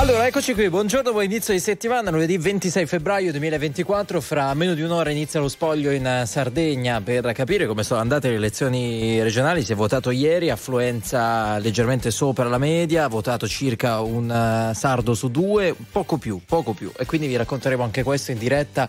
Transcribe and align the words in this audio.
Allora, 0.00 0.26
eccoci 0.26 0.54
qui, 0.54 0.70
buongiorno, 0.70 1.12
buon 1.12 1.24
inizio 1.24 1.52
di 1.52 1.60
settimana, 1.60 2.10
lunedì 2.10 2.38
26 2.38 2.86
febbraio 2.86 3.32
2024, 3.32 4.22
fra 4.22 4.54
meno 4.54 4.72
di 4.72 4.80
un'ora 4.80 5.10
inizia 5.10 5.40
lo 5.40 5.48
spoglio 5.48 5.90
in 5.90 6.22
Sardegna 6.24 7.02
per 7.02 7.30
capire 7.32 7.66
come 7.66 7.82
sono 7.82 8.00
andate 8.00 8.30
le 8.30 8.36
elezioni 8.36 9.22
regionali, 9.22 9.62
si 9.62 9.72
è 9.72 9.74
votato 9.74 10.10
ieri, 10.10 10.48
affluenza 10.48 11.58
leggermente 11.58 12.10
sopra 12.10 12.48
la 12.48 12.56
media, 12.56 13.04
ha 13.04 13.08
votato 13.08 13.46
circa 13.46 14.00
un 14.00 14.70
uh, 14.70 14.74
sardo 14.74 15.12
su 15.12 15.30
due, 15.30 15.76
poco 15.92 16.16
più, 16.16 16.40
poco 16.46 16.72
più. 16.72 16.90
E 16.96 17.04
quindi 17.04 17.26
vi 17.26 17.36
racconteremo 17.36 17.82
anche 17.82 18.02
questo 18.02 18.30
in 18.30 18.38
diretta 18.38 18.88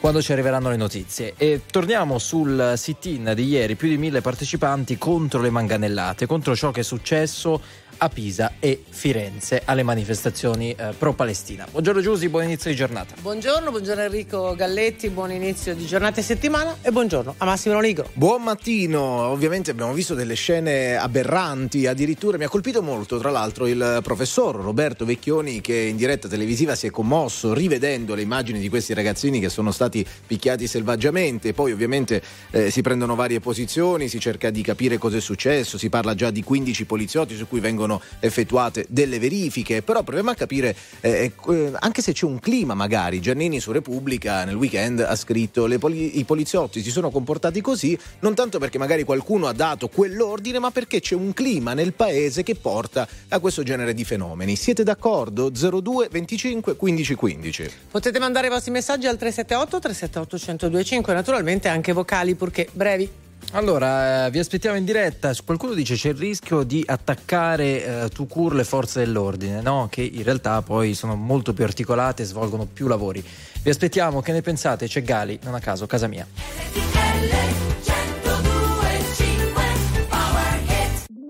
quando 0.00 0.22
ci 0.22 0.32
arriveranno 0.32 0.70
le 0.70 0.76
notizie. 0.76 1.34
E 1.36 1.62
torniamo 1.70 2.18
sul 2.18 2.74
sit-in 2.76 3.32
di 3.34 3.44
ieri, 3.44 3.74
più 3.76 3.88
di 3.88 3.98
mille 3.98 4.22
partecipanti 4.22 4.96
contro 4.96 5.40
le 5.40 5.50
manganellate, 5.50 6.26
contro 6.26 6.56
ciò 6.56 6.70
che 6.70 6.80
è 6.80 6.84
successo 6.84 7.60
a 7.98 8.08
Pisa 8.08 8.54
e 8.60 8.82
Firenze 8.88 9.62
alle 9.64 9.82
manifestazioni 9.82 10.72
eh, 10.72 10.94
pro-Palestina. 10.96 11.66
Buongiorno 11.70 12.00
Giusy, 12.00 12.28
buon 12.28 12.44
inizio 12.44 12.70
di 12.70 12.76
giornata. 12.76 13.14
Buongiorno, 13.20 13.70
buongiorno 13.70 14.02
Enrico 14.02 14.54
Galletti, 14.54 15.08
buon 15.08 15.32
inizio 15.32 15.74
di 15.74 15.86
giornata 15.86 16.20
e 16.20 16.22
settimana 16.22 16.76
e 16.82 16.90
buongiorno 16.90 17.34
a 17.38 17.44
Massimo 17.44 17.80
Nigro. 17.80 18.10
Buon 18.12 18.42
mattino, 18.42 19.00
ovviamente 19.00 19.70
abbiamo 19.70 19.92
visto 19.92 20.14
delle 20.14 20.34
scene 20.34 20.96
aberranti, 20.96 21.86
addirittura 21.86 22.36
mi 22.36 22.44
ha 22.44 22.48
colpito 22.48 22.82
molto 22.82 23.18
tra 23.18 23.30
l'altro 23.30 23.66
il 23.66 24.00
professor 24.02 24.56
Roberto 24.56 25.04
Vecchioni 25.04 25.60
che 25.60 25.74
in 25.74 25.96
diretta 25.96 26.28
televisiva 26.28 26.74
si 26.74 26.86
è 26.86 26.90
commosso 26.90 27.54
rivedendo 27.54 28.14
le 28.14 28.22
immagini 28.22 28.58
di 28.58 28.68
questi 28.68 28.94
ragazzini 28.94 29.40
che 29.40 29.48
sono 29.48 29.72
stati 29.72 30.06
picchiati 30.26 30.66
selvaggiamente, 30.66 31.52
poi 31.52 31.72
ovviamente 31.72 32.22
eh, 32.50 32.70
si 32.70 32.82
prendono 32.82 33.14
varie 33.14 33.40
posizioni, 33.40 34.08
si 34.08 34.20
cerca 34.20 34.50
di 34.50 34.62
capire 34.62 34.98
cosa 34.98 35.16
è 35.16 35.20
successo, 35.20 35.78
si 35.78 35.88
parla 35.88 36.14
già 36.14 36.30
di 36.30 36.42
15 36.42 36.84
poliziotti 36.84 37.36
su 37.36 37.48
cui 37.48 37.60
vengono 37.60 37.85
vengono 37.86 38.02
effettuate 38.20 38.84
delle 38.88 39.18
verifiche, 39.18 39.82
però 39.82 40.02
proviamo 40.02 40.30
a 40.30 40.34
capire 40.34 40.74
eh, 41.00 41.32
eh, 41.48 41.72
anche 41.78 42.02
se 42.02 42.12
c'è 42.12 42.26
un 42.26 42.40
clima 42.40 42.74
magari. 42.74 43.20
Giannini 43.20 43.60
su 43.60 43.72
Repubblica 43.72 44.44
nel 44.44 44.56
weekend 44.56 45.00
ha 45.00 45.14
scritto 45.14 45.68
poli- 45.78 46.18
i 46.18 46.24
poliziotti 46.24 46.82
si 46.82 46.90
sono 46.90 47.10
comportati 47.10 47.60
così 47.60 47.96
non 48.20 48.34
tanto 48.34 48.58
perché 48.58 48.78
magari 48.78 49.04
qualcuno 49.04 49.46
ha 49.46 49.52
dato 49.52 49.88
quell'ordine, 49.88 50.58
ma 50.58 50.70
perché 50.70 51.00
c'è 51.00 51.14
un 51.14 51.32
clima 51.32 51.72
nel 51.72 51.92
paese 51.92 52.42
che 52.42 52.56
porta 52.56 53.06
a 53.28 53.38
questo 53.38 53.62
genere 53.62 53.94
di 53.94 54.04
fenomeni. 54.04 54.56
Siete 54.56 54.82
d'accordo? 54.82 55.50
02 55.50 56.08
25 56.10 56.76
15 56.76 57.14
15. 57.14 57.70
Potete 57.90 58.18
mandare 58.18 58.48
i 58.48 58.50
vostri 58.50 58.72
messaggi 58.72 59.06
al 59.06 59.16
378 59.16 59.78
378 59.78 60.66
1025, 60.66 61.14
naturalmente 61.14 61.68
anche 61.68 61.92
vocali 61.92 62.34
purché 62.34 62.68
brevi. 62.72 63.25
Allora, 63.52 64.26
eh, 64.26 64.30
vi 64.30 64.38
aspettiamo 64.38 64.76
in 64.76 64.84
diretta. 64.84 65.32
Qualcuno 65.44 65.72
dice 65.72 65.94
c'è 65.94 66.10
il 66.10 66.16
rischio 66.16 66.62
di 66.62 66.82
attaccare 66.86 68.04
eh, 68.04 68.08
Tucur 68.10 68.54
le 68.54 68.64
forze 68.64 68.98
dell'ordine, 68.98 69.62
no? 69.62 69.88
Che 69.90 70.02
in 70.02 70.22
realtà 70.22 70.60
poi 70.62 70.94
sono 70.94 71.14
molto 71.14 71.54
più 71.54 71.64
articolate 71.64 72.22
e 72.22 72.26
svolgono 72.26 72.66
più 72.66 72.86
lavori. 72.86 73.24
Vi 73.62 73.70
aspettiamo, 73.70 74.20
che 74.20 74.32
ne 74.32 74.42
pensate? 74.42 74.86
C'è 74.86 75.02
Gali, 75.02 75.38
non 75.42 75.54
a 75.54 75.60
caso, 75.60 75.86
casa 75.86 76.06
mia. 76.06 76.26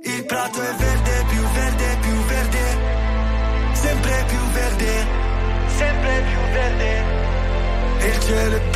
Il 0.02 0.24
prato 0.26 0.60
è 0.60 0.74
verde, 0.74 1.24
più 1.28 1.42
verde, 1.54 1.96
più 2.00 2.24
verde. 2.24 2.76
Sempre 3.72 4.24
più 4.26 4.38
verde, 4.52 5.06
sempre 5.76 6.22
più 6.22 6.38
verde. 6.52 7.04
Il 8.06 8.20
cielo 8.20 8.56
è 8.56 8.75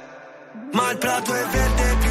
Ma 0.71 0.91
il 0.91 0.97
prato 0.97 1.33
è 1.33 1.45
verde, 1.51 1.97
più 1.99 2.10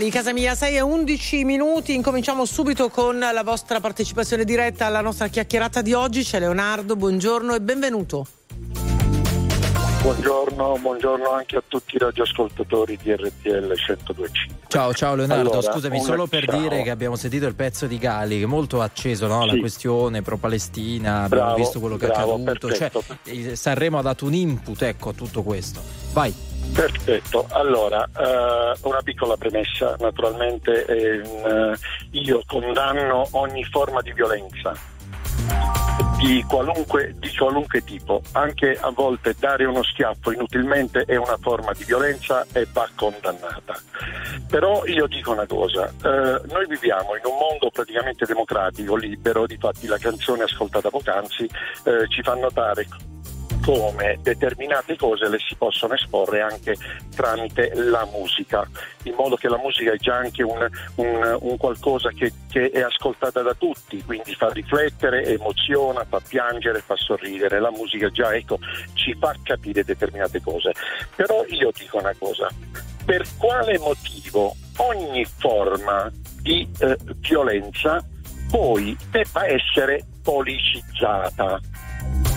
Gali, 0.00 0.10
casa 0.10 0.32
mia, 0.32 0.54
6 0.54 0.76
e 0.76 0.80
11 0.80 1.44
minuti. 1.44 1.94
Incominciamo 1.94 2.46
subito 2.46 2.88
con 2.88 3.18
la 3.18 3.42
vostra 3.44 3.80
partecipazione 3.80 4.44
diretta 4.44 4.86
alla 4.86 5.02
nostra 5.02 5.28
chiacchierata 5.28 5.82
di 5.82 5.92
oggi. 5.92 6.22
C'è 6.24 6.38
Leonardo, 6.38 6.96
buongiorno 6.96 7.54
e 7.54 7.60
benvenuto. 7.60 8.26
Buongiorno, 10.00 10.78
buongiorno 10.80 11.30
anche 11.30 11.56
a 11.56 11.62
tutti 11.68 11.96
i 11.96 11.98
radioascoltatori 11.98 12.98
di 13.02 13.12
RTL 13.12 13.74
125. 13.76 14.56
Ciao, 14.68 14.94
ciao 14.94 15.14
Leonardo, 15.14 15.50
Allora, 15.50 15.70
scusami 15.70 15.96
una- 15.98 16.06
solo 16.06 16.26
per 16.26 16.46
ciao. 16.46 16.58
dire 16.58 16.82
che 16.82 16.88
abbiamo 16.88 17.16
sentito 17.16 17.46
il 17.46 17.54
pezzo 17.54 17.86
di 17.86 17.98
Gali 17.98 18.38
che 18.38 18.44
è 18.44 18.46
molto 18.46 18.80
acceso, 18.80 19.26
no? 19.26 19.44
la 19.44 19.52
Sì. 19.52 19.58
questione 19.58 20.22
pro-Palestina, 20.22 21.24
abbiamo 21.24 21.44
Bravo, 21.44 21.56
visto 21.56 21.78
quello 21.78 21.98
che 21.98 22.06
bravo, 22.06 22.38
è 22.38 22.40
accaduto, 22.40 22.72
cioè, 22.72 23.54
Sanremo 23.54 23.98
ha 23.98 24.02
dato 24.02 24.24
un 24.24 24.32
input 24.32 24.80
ecco, 24.80 25.10
a 25.10 25.12
tutto 25.12 25.42
questo. 25.42 25.82
Vai. 26.14 26.32
Perfetto, 26.72 27.46
allora 27.50 28.04
eh, 28.04 28.78
una 28.82 29.02
piccola 29.02 29.36
premessa, 29.36 29.96
naturalmente 29.98 30.84
ehm, 30.84 31.74
io 32.12 32.42
condanno 32.46 33.28
ogni 33.32 33.64
forma 33.64 34.00
di 34.00 34.12
violenza 34.12 34.74
di 36.20 36.44
qualunque, 36.46 37.14
di 37.18 37.34
qualunque 37.34 37.82
tipo, 37.82 38.20
anche 38.32 38.76
a 38.78 38.90
volte 38.90 39.34
dare 39.38 39.64
uno 39.64 39.82
schiaffo 39.82 40.32
inutilmente 40.32 41.04
è 41.06 41.16
una 41.16 41.38
forma 41.40 41.72
di 41.72 41.84
violenza 41.84 42.46
e 42.52 42.66
va 42.72 42.86
condannata. 42.94 43.80
Però 44.46 44.84
io 44.84 45.06
dico 45.06 45.32
una 45.32 45.46
cosa, 45.46 45.88
eh, 45.88 46.40
noi 46.46 46.66
viviamo 46.68 47.16
in 47.16 47.22
un 47.24 47.38
mondo 47.38 47.70
praticamente 47.70 48.26
democratico, 48.26 48.96
libero, 48.96 49.46
difatti 49.46 49.86
la 49.86 49.96
canzone 49.96 50.42
ascoltata 50.42 50.90
poc'anzi 50.90 51.44
eh, 51.84 52.06
ci 52.08 52.22
fa 52.22 52.34
notare 52.34 52.86
come 53.70 54.18
determinate 54.20 54.96
cose 54.96 55.28
le 55.28 55.38
si 55.38 55.54
possono 55.54 55.94
esporre 55.94 56.40
anche 56.40 56.76
tramite 57.14 57.70
la 57.74 58.04
musica, 58.12 58.68
in 59.04 59.14
modo 59.14 59.36
che 59.36 59.48
la 59.48 59.58
musica 59.58 59.92
è 59.92 59.96
già 59.96 60.16
anche 60.16 60.42
un, 60.42 60.68
un- 60.96 61.38
un 61.40 61.56
qualcosa 61.56 62.10
che, 62.10 62.32
che 62.50 62.70
è 62.70 62.80
ascoltata 62.80 63.42
da 63.42 63.54
tutti, 63.54 64.02
quindi 64.02 64.34
fa 64.34 64.48
riflettere, 64.48 65.24
emoziona, 65.24 66.04
fa 66.04 66.20
piangere, 66.26 66.80
fa 66.80 66.96
sorridere. 66.96 67.60
La 67.60 67.70
musica 67.70 68.10
già 68.10 68.34
ecco, 68.34 68.58
ci 68.94 69.14
fa 69.14 69.36
capire 69.40 69.84
determinate 69.84 70.40
cose. 70.40 70.72
Però 71.14 71.44
io 71.46 71.70
dico 71.72 71.98
una 71.98 72.14
cosa, 72.18 72.48
per 73.04 73.24
quale 73.38 73.78
motivo 73.78 74.52
ogni 74.78 75.24
forma 75.24 76.10
di 76.42 76.68
eh, 76.80 76.96
violenza 77.18 78.04
poi 78.50 78.96
debba 79.12 79.46
essere 79.46 80.04
policizzata? 80.24 81.60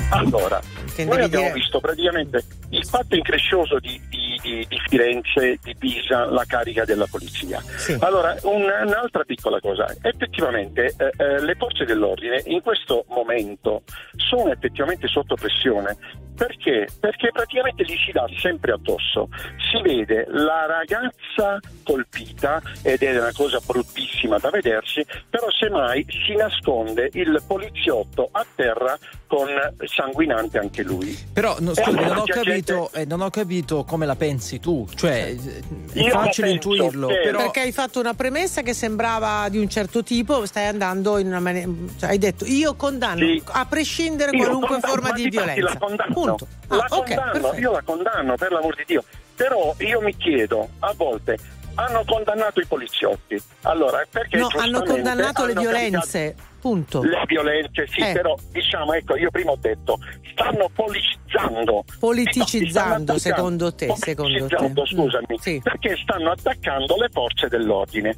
Allora, 0.10 0.60
noi 0.98 1.22
abbiamo 1.22 1.46
dire- 1.48 1.54
visto 1.54 1.80
praticamente 1.80 2.44
il 2.70 2.86
fatto 2.86 3.16
increscioso 3.16 3.80
di, 3.80 4.00
di- 4.10 4.40
di- 4.44 4.66
di 4.68 4.80
Firenze, 4.88 5.58
di 5.64 5.76
Pisa, 5.76 6.26
la 6.26 6.44
carica 6.46 6.86
della 6.86 7.08
polizia. 7.10 7.60
Sì. 7.78 7.98
Allora, 8.00 8.36
un- 8.44 8.62
un'altra 8.86 9.24
piccola 9.24 9.60
cosa, 9.60 9.88
effettivamente 10.02 10.94
eh, 10.98 11.12
eh, 11.18 11.42
le 11.42 11.56
forze 11.56 11.86
dell'ordine 11.86 12.42
in 12.46 12.62
questo 12.62 13.06
momento 13.08 13.82
sono 14.18 14.52
effettivamente 14.52 15.08
sotto 15.08 15.34
pressione. 15.36 15.98
Perché? 16.36 16.88
Perché 17.00 17.30
praticamente 17.32 17.84
gli 17.84 17.96
si 18.04 18.12
dà 18.12 18.26
sempre 18.40 18.72
addosso. 18.74 19.30
Si 19.72 19.80
vede 19.84 20.26
la 20.30 20.66
ragazza 20.66 21.60
colpita 21.84 22.60
ed 22.82 23.04
è 23.04 23.20
una 23.20 23.32
cosa 23.34 23.60
bruttissima 23.64 24.40
da 24.40 24.50
vedersi, 24.50 25.06
però 25.30 25.46
semmai 25.52 26.04
si 26.26 26.34
nasconde 26.36 27.10
il 27.14 27.40
poliziotto 27.48 28.30
a 28.32 28.44
terra 28.56 28.98
con 29.36 29.48
sanguinante 29.88 30.58
anche 30.60 30.84
lui. 30.84 31.18
Però 31.34 31.56
no, 31.60 31.72
E 31.72 31.76
scusami, 31.76 31.98
allora 31.98 32.14
non 32.14 32.18
ho, 32.20 32.24
capito, 32.26 32.74
gente- 32.92 33.00
eh, 33.02 33.06
non 33.06 33.22
ho 33.22 33.30
capito 33.30 33.84
come 33.84 34.06
la 34.06 34.16
pensi 34.16 34.60
tu, 34.60 34.88
cioè 34.96 35.36
è 35.36 36.00
Io 36.00 36.08
la 36.14 36.24
facile 36.24 36.50
intuirlo, 36.52 37.08
che- 37.08 37.22
però 37.24 37.38
Perché 37.40 37.60
hai 37.62 37.72
fatto 37.72 38.00
una 38.00 38.14
premessa 38.14 38.62
che 38.62 38.74
sembrava 38.74 39.48
di 39.50 39.58
un 39.58 39.68
certo 39.70 40.04
tipo, 40.04 40.46
stai 40.46 40.68
andando 40.68 41.18
in 41.18 41.28
una 41.28 41.40
maniera. 41.40 41.70
Cioè, 42.00 42.10
hai 42.10 42.18
detto 42.18 42.46
io 42.46 42.76
condanno 42.76 43.26
Sì. 43.26 43.42
a 43.46 43.66
prescindere 43.66 44.32
Io 44.36 44.44
qualunque 44.44 44.68
condanno, 44.70 44.94
forma 44.94 45.10
ma 45.10 45.16
di 45.16 45.30
violenza. 45.30 45.62
La 45.64 45.78
condanno, 45.78 46.14
Punto. 46.14 46.48
la 46.70 46.76
Ah, 46.76 46.86
ok, 46.90 47.06
condanno, 47.08 47.32
perfetto. 47.32 47.56
io 47.60 47.72
la 47.72 47.82
condanno 47.84 48.36
per 48.36 48.52
l'amor 48.52 48.76
di 48.76 48.84
Dio. 48.86 49.04
Però 49.36 49.76
io 49.80 50.02
mi 50.02 50.16
chiedo, 50.16 50.70
a 50.80 50.94
volte 50.96 51.38
hanno 51.76 52.04
condannato 52.06 52.60
i 52.60 52.66
poliziotti. 52.68 53.42
Allora, 53.64 54.06
perché 54.10 54.38
No, 54.38 54.48
hanno 54.58 54.84
condannato 54.84 55.46
le 55.46 55.52
hanno 55.54 55.62
violenze. 55.62 56.36
Punto. 56.64 57.04
Le 57.04 57.24
violenze, 57.28 57.86
sì, 57.90 58.00
Eh. 58.00 58.14
però 58.14 58.34
diciamo, 58.54 58.94
ecco, 58.94 59.18
io 59.18 59.30
prima 59.32 59.52
ho 59.52 59.58
detto, 59.60 60.00
stanno 60.32 60.70
politicizzando. 60.74 61.84
Politicizzando, 62.00 63.18
secondo 63.18 63.74
te, 63.76 63.94
secondo 63.98 64.32
te. 64.48 64.56
Politicizzando, 64.56 64.86
scusami, 64.86 65.26
Mm, 65.34 65.36
sì. 65.42 65.60
perché 65.62 65.98
stanno 66.02 66.32
attaccando 66.32 66.96
le 66.96 67.10
forze 67.12 67.50
dell'ordine. 67.50 68.18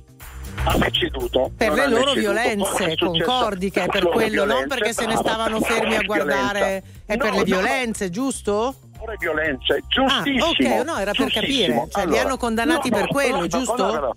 Hanno 0.64 0.90
ceduto. 0.92 1.52
Per 1.58 1.70
non 1.70 1.78
le 1.78 1.88
loro 1.88 2.14
violenze, 2.14 2.96
concordi 2.98 3.72
che 3.72 3.82
è 3.82 3.86
Per 3.88 3.94
per 3.94 4.04
le 4.04 4.10
quello, 4.12 4.46
non 4.46 4.48
violenze, 4.50 4.68
perché 4.76 4.94
se 4.94 5.06
ne 5.08 5.16
stavano 5.16 5.60
fermi 5.62 5.96
a 5.96 6.02
guardare, 6.04 6.84
è 7.08 7.18
per 7.18 7.30
No, 7.30 7.32
le 7.32 7.38
no, 7.40 7.44
violenze, 7.44 8.10
giusto? 8.12 8.76
pure 8.96 9.16
violenze, 9.20 9.74
Ah, 9.74 10.22
giustissimo. 10.22 10.46
ok, 10.78 10.86
no, 10.86 10.98
era 11.00 11.12
per 11.14 11.32
capire, 11.32 11.88
cioè 11.90 12.06
li 12.06 12.18
hanno 12.20 12.38
condannati 12.38 12.90
per 12.92 13.08
quello, 13.08 13.48
giusto? 13.48 14.16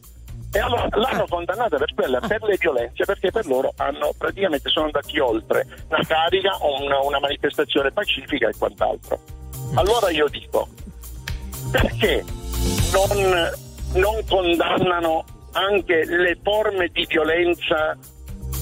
E 0.51 0.59
allora 0.59 0.89
l'hanno 0.93 1.25
Ah. 1.25 1.29
condannata 1.29 1.77
per 1.77 1.93
quella, 1.95 2.21
per 2.21 2.43
le 2.43 2.57
violenze, 2.59 3.05
perché 3.05 3.31
per 3.31 3.47
loro 3.47 3.73
hanno 3.77 4.13
praticamente 4.17 4.71
sono 4.71 4.87
andati 4.87 5.19
oltre 5.19 5.67
una 5.89 6.03
carica 6.07 6.57
o 6.61 6.83
una, 6.83 7.01
una 7.01 7.19
manifestazione 7.21 7.91
pacifica 7.93 8.49
e 8.49 8.55
quant'altro. 8.57 9.19
Allora 9.75 10.09
io 10.11 10.27
dico, 10.29 10.67
perché 11.71 12.25
non, 12.93 13.51
non 13.95 14.25
condannano 14.27 15.25
anche 15.53 16.05
le 16.07 16.39
forme 16.43 16.89
di 16.89 17.05
violenza 17.07 17.97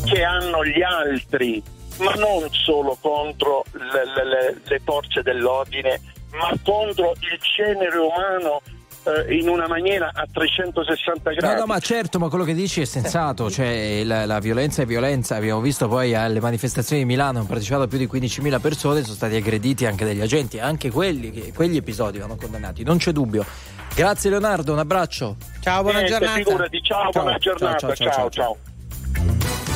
che 0.05 0.25
hanno 0.25 0.65
gli 0.65 0.83
altri, 0.83 1.63
ma 1.99 2.13
non 2.15 2.49
solo 2.51 2.97
contro 3.01 3.65
le- 3.73 4.25
le- 4.25 4.61
le 4.65 4.81
forze 4.85 5.23
dell'ordine, 5.23 6.01
ma 6.33 6.51
contro 6.65 7.13
il 7.13 7.39
genere 7.57 7.97
umano 7.99 8.61
eh, 9.27 9.35
in 9.37 9.49
una 9.49 9.67
maniera 9.69 10.11
a 10.15 10.27
360 10.31 11.31
No, 11.31 11.37
gradi. 11.37 11.61
no, 11.61 11.67
ma 11.67 11.79
certo, 11.79 12.19
ma 12.19 12.29
quello 12.29 12.45
che 12.45 12.55
dici 12.55 12.81
è 12.81 12.85
sensato, 12.85 13.51
cioè 13.51 14.03
la, 14.05 14.27
la 14.27 14.39
violenza 14.39 14.83
è 14.83 14.87
violenza. 14.87 15.37
Abbiamo 15.37 15.61
visto 15.61 15.89
poi 15.89 16.15
alle 16.15 16.41
manifestazioni 16.41 17.03
di 17.03 17.09
Milano, 17.09 17.39
hanno 17.39 17.47
partecipato 17.47 17.87
più 17.89 17.99
di 17.99 18.07
15.000 18.07 18.61
persone, 18.61 19.03
sono 19.03 19.15
stati 19.15 19.37
aggrediti 19.37 19.87
anche 19.87 20.05
degli 20.05 20.21
agenti, 20.21 20.59
anche 20.59 20.91
quelli, 20.91 21.53
quegli 21.53 21.77
episodi 21.77 22.19
vanno 22.19 22.37
condannati, 22.37 22.83
non 22.85 22.99
c'è 22.99 23.13
dubbio. 23.13 23.45
Grazie 23.95 24.29
Leonardo, 24.31 24.73
un 24.73 24.79
abbraccio. 24.81 25.37
Ciao, 25.61 25.83
buona 25.83 25.99
Niente, 26.01 26.19
giornata. 26.19 26.43
figurati, 26.43 26.83
ciao, 26.83 27.11
Ciao, 27.11 27.23
buona 27.23 27.39
ciao, 27.39 27.55
giornata, 27.57 27.95
ciao, 27.95 28.11
ciao, 28.11 28.31
ciao. 28.31 29.76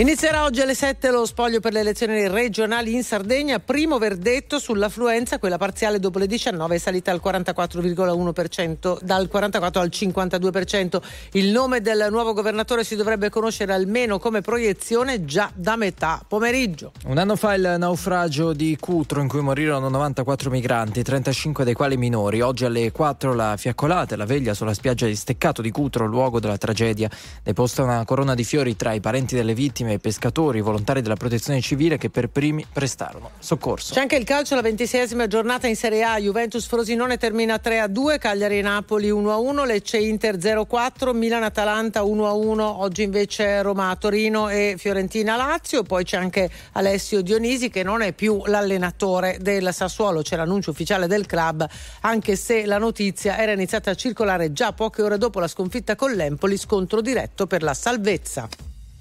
Inizierà 0.00 0.44
oggi 0.44 0.60
alle 0.60 0.76
7 0.76 1.10
lo 1.10 1.26
spoglio 1.26 1.58
per 1.58 1.72
le 1.72 1.80
elezioni 1.80 2.28
regionali 2.28 2.94
in 2.94 3.02
Sardegna. 3.02 3.58
Primo 3.58 3.98
verdetto 3.98 4.60
sull'affluenza, 4.60 5.40
quella 5.40 5.58
parziale 5.58 5.98
dopo 5.98 6.20
le 6.20 6.28
19 6.28 6.76
è 6.76 6.78
salita 6.78 7.10
al 7.10 7.20
44,1%, 7.22 8.98
dal 9.02 9.26
44 9.26 9.80
al 9.80 9.90
52%. 9.92 11.00
Il 11.32 11.50
nome 11.50 11.80
del 11.80 12.06
nuovo 12.10 12.32
governatore 12.32 12.84
si 12.84 12.94
dovrebbe 12.94 13.28
conoscere 13.28 13.72
almeno 13.72 14.20
come 14.20 14.40
proiezione 14.40 15.24
già 15.24 15.50
da 15.52 15.74
metà 15.74 16.24
pomeriggio. 16.28 16.92
Un 17.06 17.18
anno 17.18 17.34
fa 17.34 17.54
il 17.54 17.74
naufragio 17.76 18.52
di 18.52 18.76
Cutro 18.78 19.20
in 19.20 19.26
cui 19.26 19.40
morirono 19.40 19.88
94 19.88 20.48
migranti, 20.48 21.02
35 21.02 21.64
dei 21.64 21.74
quali 21.74 21.96
minori. 21.96 22.40
Oggi 22.40 22.64
alle 22.64 22.92
4 22.92 23.34
la 23.34 23.56
fiaccolata 23.56 24.14
e 24.14 24.16
la 24.16 24.26
veglia 24.26 24.54
sulla 24.54 24.74
spiaggia 24.74 25.06
di 25.06 25.16
Steccato 25.16 25.60
di 25.60 25.72
Cutro, 25.72 26.06
luogo 26.06 26.38
della 26.38 26.56
tragedia. 26.56 27.10
Deposta 27.42 27.82
una 27.82 28.04
corona 28.04 28.36
di 28.36 28.44
fiori 28.44 28.76
tra 28.76 28.92
i 28.92 29.00
parenti 29.00 29.34
delle 29.34 29.54
vittime 29.54 29.86
e 29.92 29.94
i 29.94 29.98
pescatori, 29.98 30.60
volontari 30.60 31.02
della 31.02 31.16
protezione 31.16 31.60
civile 31.60 31.98
che 31.98 32.10
per 32.10 32.28
primi 32.28 32.66
prestarono 32.70 33.30
soccorso. 33.38 33.94
C'è 33.94 34.00
anche 34.00 34.16
il 34.16 34.24
calcio, 34.24 34.54
la 34.54 34.62
ventiseiesima 34.62 35.26
giornata 35.26 35.66
in 35.66 35.76
Serie 35.76 36.02
A. 36.02 36.18
Juventus 36.18 36.66
Frosinone 36.66 37.16
termina 37.16 37.58
3 37.58 37.80
a 37.80 37.86
2, 37.86 38.18
Cagliari 38.18 38.60
Napoli 38.60 39.10
1 39.10 39.32
a 39.32 39.36
1, 39.36 39.64
Lecce 39.64 39.98
Inter 39.98 40.40
0 40.40 40.62
a 40.62 40.66
4, 40.66 41.14
Milan 41.14 41.42
Atalanta 41.42 42.02
1 42.02 42.26
a 42.26 42.32
1. 42.32 42.80
Oggi 42.80 43.02
invece 43.02 43.62
Roma 43.62 43.94
Torino 43.96 44.48
e 44.48 44.74
Fiorentina 44.78 45.36
Lazio. 45.36 45.82
Poi 45.82 46.04
c'è 46.04 46.16
anche 46.16 46.50
Alessio 46.72 47.22
Dionisi 47.22 47.70
che 47.70 47.82
non 47.82 48.02
è 48.02 48.12
più 48.12 48.42
l'allenatore 48.46 49.38
del 49.40 49.72
Sassuolo. 49.72 50.22
C'è 50.22 50.36
l'annuncio 50.36 50.70
ufficiale 50.70 51.06
del 51.06 51.26
club, 51.26 51.66
anche 52.00 52.36
se 52.36 52.66
la 52.66 52.78
notizia 52.78 53.38
era 53.38 53.52
iniziata 53.52 53.90
a 53.90 53.94
circolare 53.94 54.52
già 54.52 54.72
poche 54.72 55.02
ore 55.02 55.18
dopo 55.18 55.40
la 55.40 55.48
sconfitta 55.48 55.96
con 55.96 56.12
l'Empoli, 56.12 56.56
scontro 56.56 57.00
diretto 57.00 57.46
per 57.46 57.62
la 57.62 57.74
salvezza. 57.74 58.48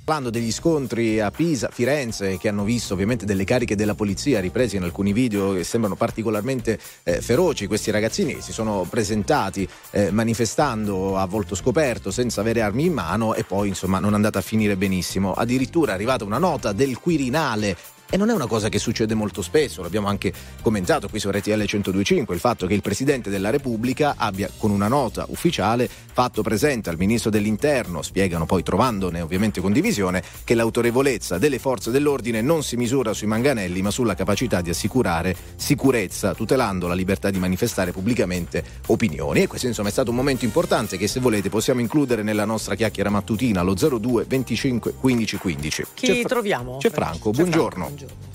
Parlando 0.07 0.31
degli 0.31 0.53
scontri 0.53 1.19
a 1.19 1.31
Pisa, 1.31 1.67
Firenze, 1.69 2.37
che 2.37 2.47
hanno 2.47 2.63
visto 2.63 2.93
ovviamente 2.93 3.25
delle 3.25 3.43
cariche 3.43 3.75
della 3.75 3.93
polizia 3.93 4.39
riprese 4.39 4.77
in 4.77 4.83
alcuni 4.83 5.11
video 5.11 5.51
che 5.51 5.65
sembrano 5.65 5.97
particolarmente 5.97 6.79
eh, 7.03 7.19
feroci, 7.19 7.67
questi 7.67 7.91
ragazzini 7.91 8.39
si 8.39 8.53
sono 8.53 8.87
presentati 8.89 9.67
eh, 9.91 10.09
manifestando 10.11 11.17
a 11.17 11.25
volto 11.25 11.55
scoperto 11.55 12.09
senza 12.09 12.39
avere 12.39 12.61
armi 12.61 12.85
in 12.85 12.93
mano 12.93 13.33
e 13.33 13.43
poi 13.43 13.67
insomma 13.67 13.99
non 13.99 14.13
è 14.13 14.15
andata 14.15 14.39
a 14.39 14.41
finire 14.41 14.77
benissimo. 14.77 15.33
Addirittura 15.33 15.91
è 15.91 15.95
arrivata 15.95 16.23
una 16.23 16.37
nota 16.37 16.71
del 16.71 16.97
Quirinale 16.99 17.75
E 18.09 18.15
non 18.15 18.29
è 18.29 18.33
una 18.33 18.47
cosa 18.47 18.69
che 18.69 18.79
succede 18.79 19.15
molto 19.15 19.41
spesso, 19.41 19.81
l'abbiamo 19.81 20.07
anche 20.07 20.31
commentato 20.61 21.09
qui 21.09 21.19
su 21.19 21.29
RTL 21.29 21.49
1025, 21.49 22.33
il 22.33 22.39
fatto 22.39 22.65
che 22.65 22.73
il 22.73 22.81
Presidente 22.81 23.29
della 23.29 23.49
Repubblica 23.49 24.15
abbia 24.17 24.49
con 24.57 24.71
una 24.71 24.87
nota 24.87 25.25
ufficiale 25.27 25.89
fatto 26.17 26.41
presente 26.41 26.89
al 26.89 26.97
Ministro 26.97 27.29
dell'Interno, 27.29 28.01
spiegano 28.01 28.45
poi 28.45 28.63
trovandone 28.63 29.21
ovviamente 29.21 29.61
condivisione, 29.61 30.23
che 30.43 30.55
l'autorevolezza 30.55 31.37
delle 31.37 31.59
forze 31.59 31.91
dell'ordine 31.91 32.41
non 32.41 32.63
si 32.63 32.77
misura 32.77 33.13
sui 33.13 33.27
manganelli 33.27 33.81
ma 33.81 33.91
sulla 33.91 34.15
capacità 34.15 34.61
di 34.61 34.69
assicurare 34.69 35.35
sicurezza, 35.55 36.33
tutelando 36.33 36.87
la 36.87 36.93
libertà 36.93 37.29
di 37.29 37.39
manifestare 37.39 37.91
pubblicamente 37.91 38.63
opinioni. 38.87 39.43
E 39.43 39.47
questo 39.47 39.67
insomma 39.67 39.89
è 39.89 39.91
stato 39.91 40.11
un 40.11 40.15
momento 40.15 40.45
importante 40.45 40.97
che 40.97 41.07
se 41.07 41.19
volete 41.19 41.49
possiamo 41.49 41.81
includere 41.81 42.23
nella 42.23 42.45
nostra 42.45 42.75
chiacchiera 42.75 43.09
mattutina 43.09 43.59
allo 43.59 43.73
02 43.75 44.25
25 44.27 44.93
15 44.93 45.37
15. 45.37 45.85
Chi 45.93 46.07
c'è 46.07 46.21
troviamo? 46.23 46.77
C'è 46.77 46.89
Franco, 46.89 47.31
c'è 47.31 47.41
buongiorno. 47.41 47.85
Franco, 47.85 47.96
buongiorno. 47.97 48.25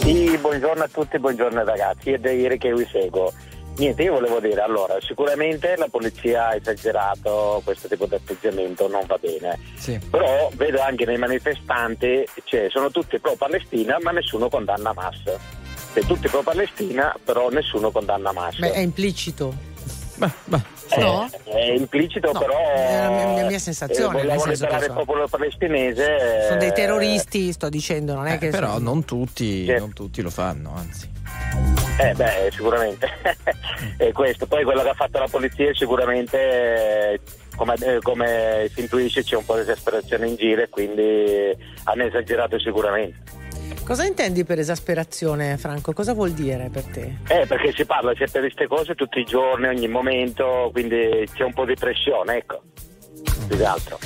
Sì, 0.00 0.36
buongiorno 0.38 0.82
a 0.82 0.88
tutti, 0.88 1.18
buongiorno 1.18 1.64
ragazzi, 1.64 2.12
è 2.12 2.18
da 2.18 2.30
ieri 2.30 2.58
che 2.58 2.74
vi 2.74 2.86
seguo. 2.90 3.32
Niente, 3.76 4.02
io 4.02 4.14
volevo 4.14 4.40
dire, 4.40 4.60
allora, 4.60 4.96
sicuramente 5.00 5.76
la 5.76 5.86
polizia 5.88 6.48
ha 6.48 6.54
esagerato 6.56 7.62
questo 7.64 7.88
tipo 7.88 8.06
di 8.06 8.16
atteggiamento, 8.16 8.88
non 8.88 9.04
va 9.06 9.16
bene. 9.18 9.58
Sì. 9.76 9.98
Però 10.10 10.50
vedo 10.54 10.80
anche 10.80 11.06
nei 11.06 11.16
manifestanti, 11.16 12.26
cioè, 12.44 12.66
sono 12.68 12.90
tutti 12.90 13.18
pro-Palestina, 13.18 13.98
ma 14.02 14.10
nessuno 14.10 14.48
condanna 14.48 14.90
Hamas. 14.90 15.22
Cioè, 15.94 16.04
tutti 16.04 16.28
pro-Palestina, 16.28 17.16
però 17.24 17.48
nessuno 17.48 17.90
condanna 17.90 18.30
Hamas. 18.30 18.58
Beh, 18.58 18.72
è 18.72 18.80
implicito. 18.80 19.54
Beh, 20.20 20.30
beh. 20.44 20.62
Eh, 20.90 21.00
no? 21.00 21.30
È 21.44 21.70
implicito, 21.70 22.30
no, 22.32 22.38
però. 22.38 22.58
È 22.58 23.00
la 23.00 23.08
mia, 23.08 23.42
la 23.42 23.48
mia 23.48 23.58
sensazione. 23.58 24.18
Eh, 24.18 24.22
vogliamo 24.26 24.44
liberare 24.44 24.86
il 24.86 24.92
popolo 24.92 25.26
palestinese. 25.26 26.46
Sono 26.46 26.58
dei 26.58 26.74
terroristi, 26.74 27.52
sto 27.52 27.70
dicendo, 27.70 28.12
non 28.12 28.26
è 28.26 28.34
eh, 28.34 28.38
che. 28.38 28.48
Però 28.50 28.74
sono... 28.74 28.84
non, 28.84 29.04
tutti, 29.06 29.64
sì. 29.64 29.74
non 29.78 29.94
tutti 29.94 30.20
lo 30.20 30.28
fanno, 30.28 30.74
anzi. 30.76 31.08
Eh 31.98 32.12
beh, 32.12 32.50
sicuramente 32.50 33.08
è 33.96 34.12
questo. 34.12 34.46
Poi 34.46 34.62
quello 34.62 34.82
che 34.82 34.90
ha 34.90 34.94
fatto 34.94 35.18
la 35.18 35.28
polizia 35.28 35.72
sicuramente 35.72 37.20
come, 37.56 37.74
eh, 37.76 37.98
come 38.02 38.70
si 38.74 38.80
intuisce 38.80 39.22
c'è 39.22 39.36
un 39.36 39.44
po' 39.44 39.54
di 39.54 39.62
esasperazione 39.62 40.28
in 40.28 40.36
giro 40.36 40.62
e 40.62 40.68
quindi 40.68 41.56
hanno 41.84 42.04
esagerato 42.04 42.58
sicuramente. 42.58 43.38
Cosa 43.84 44.04
intendi 44.04 44.44
per 44.44 44.58
esasperazione, 44.58 45.56
Franco? 45.56 45.92
Cosa 45.92 46.14
vuol 46.14 46.32
dire 46.32 46.70
per 46.72 46.84
te? 46.84 47.18
Eh, 47.28 47.46
perché 47.46 47.72
si 47.72 47.84
parla 47.84 48.12
sempre 48.16 48.42
di 48.42 48.46
queste 48.52 48.66
cose 48.68 48.94
tutti 48.94 49.18
i 49.18 49.24
giorni, 49.24 49.66
ogni 49.66 49.88
momento, 49.88 50.68
quindi 50.72 51.28
c'è 51.34 51.44
un 51.44 51.52
po' 51.52 51.64
di 51.64 51.74
pressione, 51.74 52.36
ecco. 52.36 52.62
Più 53.48 53.56
che 53.56 53.64
altro. 53.64 53.98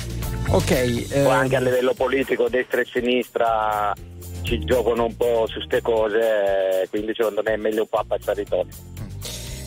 Ok. 0.49 0.71
Eh... 0.71 1.25
anche 1.29 1.55
a 1.55 1.59
livello 1.59 1.93
politico, 1.93 2.49
destra 2.49 2.81
e 2.81 2.85
sinistra 2.85 3.93
ci 4.45 4.59
giocano 4.59 5.05
un 5.05 5.15
po' 5.17 5.45
su 5.47 5.55
queste 5.55 5.81
cose, 5.81 6.87
quindi 6.89 7.13
secondo 7.15 7.41
me 7.43 7.53
è 7.53 7.57
meglio 7.57 7.81
un 7.81 7.87
po' 7.87 7.97
abbassare 7.97 8.41
i 8.41 8.45
toni. 8.45 8.69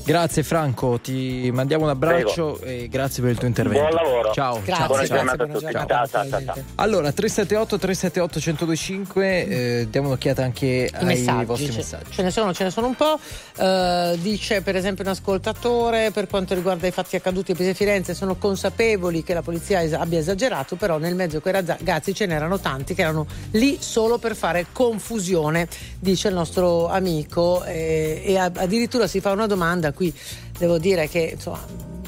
Grazie 0.08 0.42
Franco, 0.42 0.98
ti 1.02 1.50
mandiamo 1.52 1.84
un 1.84 1.90
abbraccio 1.90 2.56
Prego. 2.58 2.82
e 2.82 2.88
grazie 2.88 3.20
per 3.22 3.32
il 3.32 3.36
tuo 3.36 3.46
intervento. 3.46 3.88
Buon 3.88 4.02
lavoro. 4.02 4.32
Ciao. 4.32 4.58
Grazie, 4.64 4.86
Buona 4.86 5.04
giornata 5.04 5.42
a 5.42 5.46
tutti. 5.46 5.66
Ciao, 5.70 5.86
ciao, 5.86 6.06
ciao, 6.06 6.44
ciao. 6.44 6.54
Allora, 6.76 7.12
378 7.12 7.76
378 7.78 8.38
1025, 8.38 9.46
eh, 9.46 9.86
diamo 9.90 10.06
un'occhiata 10.06 10.42
anche 10.42 10.66
I 10.66 10.90
ai 10.94 11.04
messaggi. 11.04 11.44
vostri 11.44 11.76
messaggi. 11.76 12.10
Ce 12.12 12.22
ne 12.22 12.30
sono, 12.30 12.54
ce 12.54 12.64
ne 12.64 12.70
sono 12.70 12.86
un 12.86 12.94
po'. 12.94 13.18
Uh, 13.58 14.16
dice 14.16 14.62
per 14.62 14.76
esempio 14.76 15.04
un 15.04 15.10
ascoltatore, 15.10 16.10
per 16.10 16.26
quanto 16.26 16.54
riguarda 16.54 16.86
i 16.86 16.90
fatti 16.90 17.16
accaduti 17.16 17.52
a 17.52 17.54
Pisa 17.54 17.68
e 17.68 17.74
Firenze, 17.74 18.14
sono 18.14 18.36
consapevoli 18.36 19.22
che 19.22 19.34
la 19.34 19.42
polizia 19.42 19.82
es- 19.82 19.92
abbia 19.92 20.20
esagerato, 20.20 20.76
però 20.76 20.96
nel 20.96 21.16
mezzo 21.16 21.36
a 21.36 21.40
quei 21.42 21.52
ragazzi 21.52 22.14
ce 22.14 22.24
n'erano 22.24 22.58
tanti 22.58 22.94
che 22.94 23.02
erano 23.02 23.26
lì 23.50 23.76
solo 23.78 24.16
per 24.16 24.34
fare 24.34 24.64
confusione, 24.72 25.68
dice 25.98 26.28
il 26.28 26.34
nostro 26.34 26.88
amico. 26.88 27.62
Eh, 27.64 28.22
e 28.24 28.38
addirittura 28.38 29.06
si 29.06 29.20
fa 29.20 29.32
una 29.32 29.46
domanda 29.46 29.96
qui 29.98 30.14
devo 30.56 30.78
dire 30.78 31.08
che 31.08 31.32
insomma, 31.34 31.60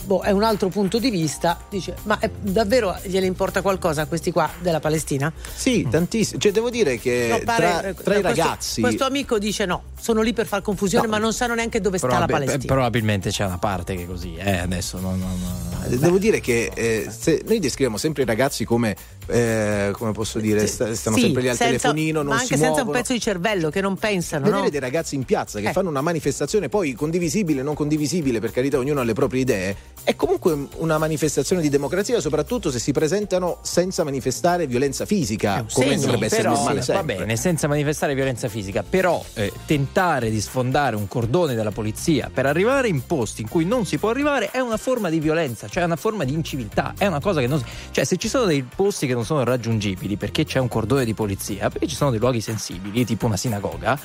boh, 0.04 0.20
è 0.20 0.30
un 0.30 0.44
altro 0.44 0.68
punto 0.68 1.00
di 1.00 1.10
vista. 1.10 1.58
Dice, 1.68 1.96
ma 2.04 2.20
è, 2.20 2.30
davvero 2.40 2.96
gliene 3.04 3.26
importa 3.26 3.62
qualcosa 3.62 4.02
a 4.02 4.06
questi 4.06 4.30
qua 4.30 4.48
della 4.60 4.78
Palestina? 4.78 5.32
Sì, 5.54 5.86
tantissimo. 5.90 6.38
Cioè, 6.38 6.52
devo 6.52 6.70
dire 6.70 6.98
che 6.98 7.26
no, 7.28 7.40
pare, 7.44 7.66
tra, 7.66 7.80
tra 7.80 7.92
questo, 7.92 8.12
i 8.12 8.22
ragazzi. 8.22 8.80
Questo 8.80 9.04
amico 9.04 9.38
dice 9.40 9.66
no, 9.66 9.82
sono 9.98 10.22
lì 10.22 10.32
per 10.32 10.46
far 10.46 10.62
confusione, 10.62 11.06
no, 11.06 11.12
ma 11.12 11.18
non 11.18 11.32
sanno 11.32 11.54
neanche 11.54 11.80
dove 11.80 11.98
sta 11.98 12.16
la 12.16 12.26
Palestina. 12.26 12.64
Probabilmente 12.64 13.30
c'è 13.30 13.44
una 13.44 13.58
parte 13.58 13.96
che 13.96 14.04
è 14.04 14.06
così, 14.06 14.36
eh, 14.36 14.58
adesso 14.58 15.00
non, 15.00 15.18
non, 15.18 15.36
non... 15.40 15.98
Devo 15.98 16.18
dire 16.18 16.38
che 16.40 16.70
eh, 16.72 17.10
noi 17.46 17.58
descriviamo 17.58 17.96
sempre 17.96 18.22
i 18.22 18.26
ragazzi 18.26 18.64
come, 18.64 18.94
eh, 19.30 19.90
come 19.92 20.12
posso 20.12 20.38
dire, 20.38 20.66
st- 20.66 20.92
stanno 20.92 21.16
sì, 21.16 21.22
sempre 21.22 21.42
lì 21.42 21.48
al 21.48 21.56
senza, 21.56 21.88
telefonino, 21.88 22.22
non 22.22 22.32
ma 22.32 22.40
anche 22.40 22.46
senza 22.48 22.66
muovono. 22.66 22.90
un 22.90 22.96
pezzo 22.96 23.12
di 23.12 23.20
cervello 23.20 23.70
che 23.70 23.80
non 23.80 23.96
pensano. 23.96 24.44
Vedere 24.44 24.62
no? 24.62 24.70
dei 24.70 24.80
ragazzi 24.80 25.14
in 25.14 25.24
piazza 25.24 25.60
che 25.60 25.68
eh. 25.68 25.72
fanno 25.72 25.88
una 25.88 26.00
manifestazione, 26.00 26.68
poi 26.68 26.92
condivisibile, 26.92 27.62
non 27.62 27.74
condivisibile, 27.74 28.40
per 28.40 28.50
carità, 28.50 28.78
ognuno 28.78 29.00
ha 29.00 29.04
le 29.04 29.12
proprie 29.12 29.42
idee, 29.42 29.76
è 30.02 30.16
comunque 30.16 30.68
una 30.76 30.98
manifestazione 30.98 31.62
di 31.62 31.68
democrazia, 31.68 32.20
soprattutto 32.20 32.70
se 32.70 32.78
si 32.78 32.92
presentano 32.92 33.58
senza 33.62 34.04
manifestare 34.04 34.66
violenza 34.66 35.06
fisica, 35.06 35.64
come 35.72 35.86
segno, 35.86 36.00
dovrebbe 36.02 36.26
essere 36.26 36.48
normale. 36.48 36.82
Sì, 36.82 36.92
va 36.92 37.02
bene, 37.02 37.36
senza 37.36 37.68
manifestare 37.68 38.14
violenza 38.14 38.48
fisica, 38.48 38.82
però 38.82 39.22
eh, 39.34 39.52
tentare 39.66 40.30
di 40.30 40.40
sfondare 40.40 40.96
un 40.96 41.06
cordone 41.08 41.54
della 41.54 41.70
polizia 41.70 42.30
per 42.32 42.46
arrivare 42.46 42.88
in 42.88 43.06
posti 43.06 43.42
in 43.42 43.48
cui 43.48 43.64
non 43.64 43.86
si 43.86 43.98
può 43.98 44.10
arrivare 44.10 44.50
è 44.50 44.58
una 44.58 44.76
forma 44.76 45.08
di 45.08 45.20
violenza, 45.20 45.68
cioè 45.68 45.84
una 45.84 45.96
forma 45.96 46.24
di 46.24 46.32
inciviltà, 46.32 46.94
è 46.96 47.06
una 47.06 47.20
cosa 47.20 47.40
che 47.40 47.46
non. 47.46 47.62
Cioè, 47.90 48.04
se 48.04 48.16
ci 48.16 48.28
sono 48.28 48.44
dei 48.44 48.62
posti 48.62 49.06
che 49.06 49.14
non 49.14 49.19
sono 49.24 49.44
raggiungibili 49.44 50.16
perché 50.16 50.44
c'è 50.44 50.58
un 50.58 50.68
cordone 50.68 51.04
di 51.04 51.14
polizia, 51.14 51.68
perché 51.68 51.86
ci 51.86 51.94
sono 51.94 52.10
dei 52.10 52.18
luoghi 52.18 52.40
sensibili, 52.40 53.04
tipo 53.04 53.26
una 53.26 53.36
sinagoga, 53.36 53.98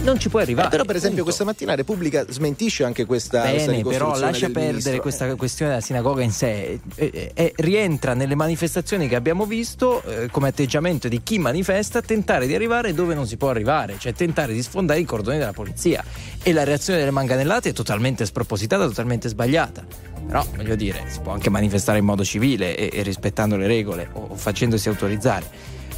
non 0.00 0.18
ci 0.18 0.28
puoi 0.28 0.42
arrivare. 0.42 0.68
Eh, 0.68 0.70
però, 0.70 0.84
per 0.84 0.96
esempio, 0.96 1.22
punto. 1.22 1.36
questa 1.36 1.44
mattina 1.44 1.74
Repubblica 1.74 2.24
smentisce 2.28 2.84
anche 2.84 3.04
questa. 3.04 3.42
Bene, 3.42 3.82
questa 3.82 4.04
però 4.04 4.18
lascia 4.18 4.46
perdere 4.46 4.66
ministro. 4.66 5.00
questa 5.00 5.34
questione 5.36 5.72
della 5.72 5.84
sinagoga 5.84 6.22
in 6.22 6.30
sé. 6.30 6.80
Eh, 6.94 7.32
eh, 7.34 7.52
rientra 7.56 8.14
nelle 8.14 8.34
manifestazioni 8.34 9.08
che 9.08 9.16
abbiamo 9.16 9.46
visto 9.46 10.02
eh, 10.02 10.28
come 10.30 10.48
atteggiamento 10.48 11.08
di 11.08 11.22
chi 11.22 11.38
manifesta 11.38 12.00
tentare 12.02 12.46
di 12.46 12.54
arrivare 12.54 12.94
dove 12.94 13.14
non 13.14 13.26
si 13.26 13.36
può 13.36 13.50
arrivare, 13.50 13.96
cioè 13.98 14.12
tentare 14.12 14.52
di 14.52 14.62
sfondare 14.62 15.00
i 15.00 15.04
cordoni 15.04 15.38
della 15.38 15.52
polizia. 15.52 16.04
E 16.42 16.52
la 16.52 16.64
reazione 16.64 16.98
delle 16.98 17.10
manganellate 17.10 17.70
è 17.70 17.72
totalmente 17.72 18.26
spropositata, 18.26 18.86
totalmente 18.86 19.28
sbagliata. 19.28 20.13
Però, 20.26 20.44
voglio 20.56 20.74
dire, 20.74 21.04
si 21.08 21.20
può 21.20 21.32
anche 21.32 21.50
manifestare 21.50 21.98
in 21.98 22.04
modo 22.04 22.24
civile 22.24 22.76
e, 22.76 22.90
e 22.92 23.02
rispettando 23.02 23.56
le 23.56 23.66
regole 23.66 24.08
o, 24.12 24.28
o 24.30 24.34
facendosi 24.34 24.88
autorizzare. 24.88 25.46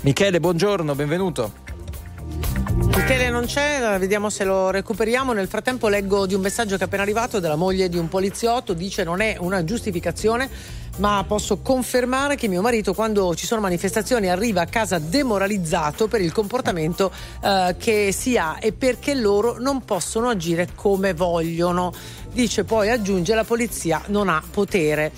Michele, 0.00 0.40
buongiorno, 0.40 0.95
benvenuto. 0.95 1.64
Michele 2.75 3.30
non 3.30 3.47
c'è, 3.47 3.97
vediamo 3.99 4.30
se 4.30 4.45
lo 4.45 4.71
recuperiamo. 4.71 5.33
Nel 5.33 5.49
frattempo 5.49 5.88
leggo 5.88 6.26
di 6.26 6.35
un 6.35 6.40
messaggio 6.40 6.76
che 6.76 6.83
è 6.83 6.87
appena 6.87 7.02
arrivato 7.02 7.40
della 7.40 7.56
moglie 7.56 7.88
di 7.88 7.99
un 7.99 8.09
poliziotto, 8.09 8.75
dice 8.75 9.04
non 9.04 9.21
è 9.21 9.37
una 9.38 9.64
giustificazione, 9.64 10.49
ma 10.96 11.24
posso 11.26 11.58
confermare 11.58 12.36
che 12.36 12.48
mio 12.48 12.62
marito 12.62 12.94
quando 12.94 13.34
ci 13.34 13.46
sono 13.46 13.60
manifestazioni 13.60 14.28
arriva 14.28 14.62
a 14.62 14.66
casa 14.66 14.98
demoralizzato 14.98 16.08
per 16.08 16.20
il 16.20 16.32
comportamento 16.32 17.10
eh, 17.42 17.76
che 17.78 18.12
si 18.12 18.38
ha 18.38 18.56
e 18.60 18.72
perché 18.72 19.14
loro 19.14 19.58
non 19.58 19.84
possono 19.84 20.28
agire 20.28 20.68
come 20.74 21.12
vogliono. 21.12 21.92
Dice 22.32 22.64
poi 22.64 22.90
aggiunge 22.90 23.34
la 23.34 23.44
polizia 23.44 24.02
non 24.06 24.28
ha 24.28 24.42
potere. 24.50 25.12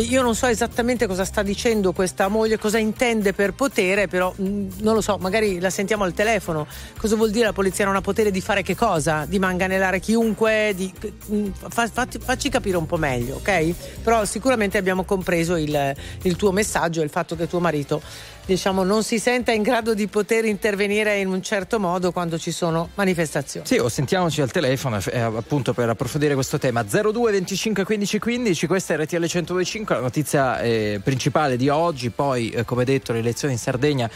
Io 0.00 0.22
non 0.22 0.34
so 0.34 0.46
esattamente 0.46 1.06
cosa 1.06 1.24
sta 1.24 1.42
dicendo 1.42 1.92
questa 1.92 2.26
moglie, 2.26 2.58
cosa 2.58 2.78
intende 2.78 3.32
per 3.32 3.54
potere, 3.54 4.08
però 4.08 4.32
mh, 4.34 4.44
mm, 4.44 4.68
non 4.78 4.94
lo 4.94 5.00
so, 5.00 5.18
magari 5.18 5.60
la 5.60 5.70
sentiamo 5.70 6.02
al 6.02 6.12
telefono. 6.12 6.66
Cosa 6.98 7.14
vuol 7.14 7.30
dire 7.30 7.46
la 7.46 7.52
polizia 7.52 7.84
non 7.84 7.94
ha 7.94 8.00
potere 8.00 8.32
di 8.32 8.40
fare 8.40 8.62
che 8.62 8.74
cosa? 8.74 9.24
Di 9.24 9.38
manganellare 9.38 10.00
chiunque? 10.00 10.72
Di, 10.74 10.92
mh, 11.26 11.36
mm, 11.36 11.50
fa, 11.68 11.86
facci, 11.86 12.18
facci 12.18 12.48
capire 12.48 12.76
un 12.76 12.86
po' 12.86 12.96
meglio, 12.96 13.36
ok? 13.36 14.02
Però 14.02 14.24
sicuramente 14.24 14.78
abbiamo 14.78 15.04
compreso 15.04 15.54
il, 15.54 15.94
il 16.22 16.34
tuo 16.34 16.50
messaggio 16.50 17.00
e 17.00 17.04
il 17.04 17.10
fatto 17.10 17.36
che 17.36 17.46
tuo 17.46 17.60
marito 17.60 18.02
diciamo, 18.44 18.82
non 18.82 19.02
si 19.02 19.18
senta 19.18 19.52
in 19.52 19.62
grado 19.62 19.94
di 19.94 20.06
poter 20.06 20.44
intervenire 20.44 21.18
in 21.18 21.28
un 21.28 21.42
certo 21.42 21.78
modo 21.80 22.12
quando 22.12 22.38
ci 22.38 22.50
sono 22.50 22.90
manifestazioni. 22.94 23.66
Sì, 23.66 23.78
o 23.78 23.88
sentiamoci 23.88 24.40
al 24.40 24.50
telefono 24.50 24.98
eh, 25.10 25.20
appunto 25.20 25.72
per 25.72 25.88
approfondire 25.88 26.34
questo 26.34 26.58
tema. 26.58 26.82
02 26.82 27.30
25 27.32 27.84
15 27.84 28.18
15, 28.18 28.66
questa 28.66 28.94
è 28.94 28.96
RTL 28.98 29.16
1025, 29.16 29.94
la 29.94 30.00
notizia 30.00 30.60
eh, 30.60 31.00
principale 31.02 31.56
di 31.56 31.68
oggi, 31.68 32.10
poi 32.10 32.50
eh, 32.50 32.64
come 32.64 32.84
detto 32.84 33.12
le 33.12 33.20
elezioni 33.20 33.54
in 33.54 33.58
Sardegna 33.60 34.10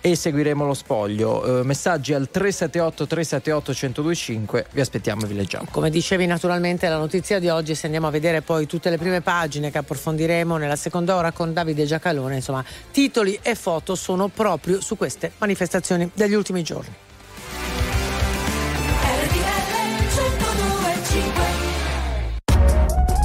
e 0.00 0.14
seguiremo 0.16 0.64
lo 0.64 0.74
spoglio. 0.74 1.60
Eh, 1.60 1.64
messaggi 1.64 2.14
al 2.14 2.30
378 2.30 3.06
378 3.06 3.72
1025, 3.72 4.66
vi 4.72 4.80
aspettiamo 4.80 5.22
e 5.22 5.26
vi 5.26 5.34
leggiamo. 5.34 5.66
Come 5.70 5.90
dicevi 5.90 6.26
naturalmente 6.26 6.88
la 6.88 6.96
notizia 6.96 7.38
di 7.38 7.48
oggi, 7.48 7.74
se 7.74 7.86
andiamo 7.86 8.06
a 8.06 8.10
vedere 8.10 8.42
poi 8.42 8.66
tutte 8.66 8.90
le 8.90 8.98
prime 8.98 9.20
pagine 9.20 9.70
che 9.70 9.78
approfondiremo 9.78 10.56
nella 10.56 10.76
seconda 10.76 11.16
ora 11.16 11.32
con 11.32 11.52
Davide 11.52 11.84
Giacalone, 11.84 12.36
insomma 12.36 12.64
titoli 12.90 13.38
e 13.42 13.54
foto 13.54 13.94
sono 13.94 14.28
proprio 14.28 14.80
su 14.80 14.96
queste 14.96 15.32
manifestazioni 15.38 16.10
degli 16.14 16.34
ultimi 16.34 16.62
giorni. 16.62 16.94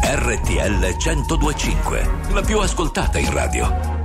RTL 0.08 0.96
1025, 0.98 2.10
la 2.34 2.42
più 2.42 2.60
ascoltata 2.60 3.20
in 3.20 3.32
radio. 3.32 4.05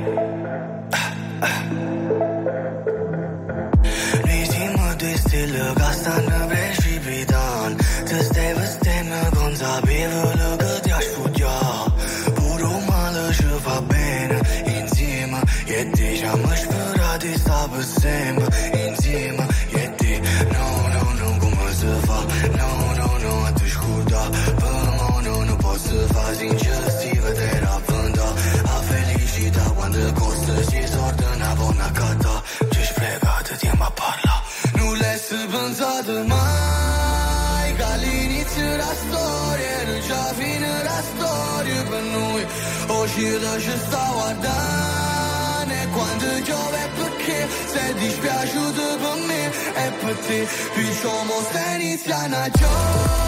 Pensato 35.71 36.23
mai 36.25 37.73
che 37.75 37.83
all'inizio 37.83 38.61
della 38.61 38.93
storia 38.93 39.83
non 39.85 39.99
c'è 39.99 40.33
fine 40.33 40.67
della 40.67 41.01
storia 41.01 41.83
per 41.83 42.03
noi 42.03 42.45
oggi 42.87 43.39
ci 43.59 43.77
sta 43.77 44.09
guardando 44.11 45.73
e 45.73 45.87
quando 45.93 46.25
piove 46.43 46.89
perché? 46.97 47.47
Sei 47.67 47.93
dispiaciuto 47.93 48.97
per 48.97 49.25
me 49.25 49.45
e 49.45 49.91
per 50.01 50.15
te 50.27 50.47
diciamo 50.75 51.33
stai 51.49 51.81
iniziando 51.81 52.35
a 52.35 52.49
giovere 52.49 53.21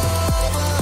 siamo 0.43 0.72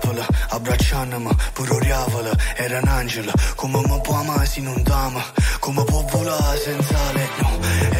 capălă 0.00 0.26
Abraceană-mă, 0.48 1.30
puroreavălă 1.52 2.32
Era 2.64 2.78
un 2.82 2.88
angelo, 2.88 2.98
angelă 2.98 3.32
Cum 3.56 3.70
mă 3.70 3.98
poamă, 4.08 4.34
si 4.50 4.60
nu 4.60 4.74
damă 4.82 5.22
Cum 5.60 5.74
mă 5.74 5.82
popula, 5.82 6.38
senzale 6.64 7.24
Nu, 7.40 7.50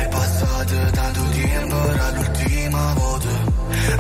è 0.03 0.05
passato 0.15 0.77
tanto 0.99 1.23
tempo 1.37 1.77
Era 1.93 2.09
l'ultima 2.17 2.85
volta. 2.99 3.35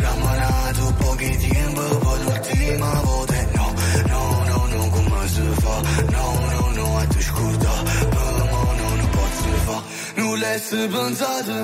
Ramanato 0.02 0.87
pochi 1.00 1.30
tempo 1.45 1.83
Poi 2.04 2.19
l'ultima 2.25 2.92
volta. 3.07 3.38
No, 3.57 3.66
no, 4.11 4.23
no, 4.49 4.59
no, 4.73 4.80
cum 4.95 5.09
se 5.35 5.47
fa? 5.62 5.75
No, 6.14 6.26
no, 6.52 6.62
no, 6.76 6.87
a 7.00 7.04
cu 7.37 7.47
da 7.64 7.76
Bă, 8.14 8.26
mă, 8.50 8.62
nu, 8.78 8.88
nu 9.00 9.07
pot 9.14 9.33
să 9.40 9.52
fa 9.66 9.78
Nu 10.19 10.26
le-ai 10.40 10.61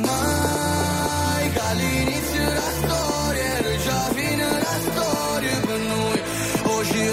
mai 0.08 1.44
Ca 1.56 1.68
l'inizio 1.78 2.42
era 2.50 2.85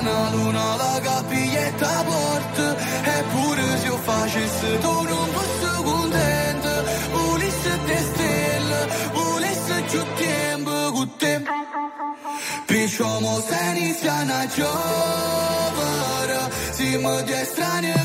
lontana 0.00 0.30
l'una 0.30 0.76
la 0.76 1.00
capiglietta 1.00 1.98
a 1.98 2.02
porta 2.04 2.76
eppure 3.18 3.78
se 3.78 3.86
io 3.86 3.96
facessi 3.96 4.78
tu 4.80 5.02
non 5.02 5.28
fossi 5.32 5.82
contenta 5.82 6.82
volessi 7.12 7.70
te 7.86 7.98
stelle 7.98 8.88
volessi 9.12 9.82
più 9.88 10.02
tempo 10.16 10.92
con 10.92 11.16
te 11.16 11.42
Pisciamo 12.66 13.40
se 13.40 13.58
inizia 13.76 14.22
una 14.22 14.46
giovane 14.46 15.90
siamo 16.72 17.20
di 17.22 17.32
estranei 17.32 18.04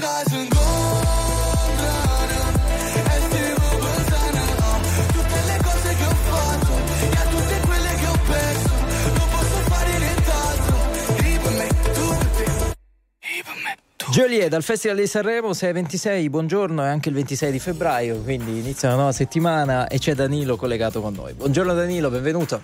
Joliet 14.15 14.47
dal 14.47 14.63
Festival 14.63 14.95
di 14.95 15.07
Sanremo 15.07 15.49
6-26, 15.49 16.29
buongiorno, 16.29 16.81
è 16.81 16.87
anche 16.87 17.09
il 17.09 17.15
26 17.15 17.51
di 17.51 17.59
febbraio, 17.59 18.21
quindi 18.21 18.59
inizia 18.59 18.87
una 18.87 18.97
nuova 18.97 19.11
settimana 19.11 19.87
e 19.87 19.97
c'è 19.99 20.13
Danilo 20.15 20.55
collegato 20.55 21.01
con 21.01 21.13
noi. 21.13 21.33
Buongiorno 21.33 21.73
Danilo, 21.73 22.09
benvenuto. 22.09 22.61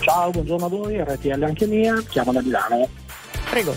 Ciao, 0.00 0.28
buongiorno 0.30 0.66
a 0.66 0.68
voi, 0.68 1.02
RTL 1.02 1.42
anche 1.42 1.66
mia, 1.66 1.94
chiamo 2.06 2.32
da 2.32 2.42
Milano. 2.42 2.86
Prego. 3.48 3.74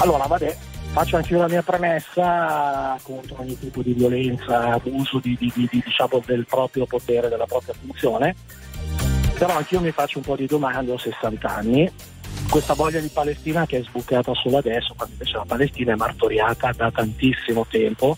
Allora, 0.00 0.26
vabbè, 0.26 0.58
faccio 0.92 1.16
anche 1.16 1.32
io 1.32 1.38
la 1.40 1.48
mia 1.48 1.62
premessa 1.62 2.98
contro 3.02 3.36
ogni 3.40 3.58
tipo 3.58 3.80
di 3.80 3.94
violenza, 3.94 4.72
abuso 4.74 5.20
di, 5.20 5.34
di- 5.40 5.50
di- 5.54 5.68
di- 5.70 5.82
diciamo, 5.86 6.22
del 6.26 6.44
proprio 6.46 6.84
potere, 6.84 7.30
della 7.30 7.46
propria 7.46 7.72
funzione. 7.80 8.36
Però 9.38 9.56
anch'io 9.56 9.80
mi 9.80 9.90
faccio 9.90 10.18
un 10.18 10.24
po' 10.24 10.36
di 10.36 10.44
domande, 10.44 10.92
ho 10.92 10.98
60 10.98 11.48
anni. 11.48 11.90
Questa 12.54 12.74
voglia 12.74 13.00
di 13.00 13.08
Palestina 13.08 13.66
che 13.66 13.78
è 13.78 13.82
sbucata 13.82 14.32
solo 14.32 14.58
adesso, 14.58 14.94
quando 14.94 15.14
invece 15.14 15.38
la 15.38 15.44
Palestina 15.44 15.92
è 15.92 15.96
martoriata 15.96 16.70
da 16.70 16.88
tantissimo 16.88 17.66
tempo 17.68 18.16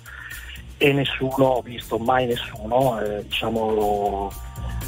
e 0.76 0.92
nessuno, 0.92 1.44
ho 1.46 1.62
visto 1.62 1.96
mai 1.96 2.26
nessuno, 2.26 3.00
eh, 3.00 3.22
diciamo 3.22 4.30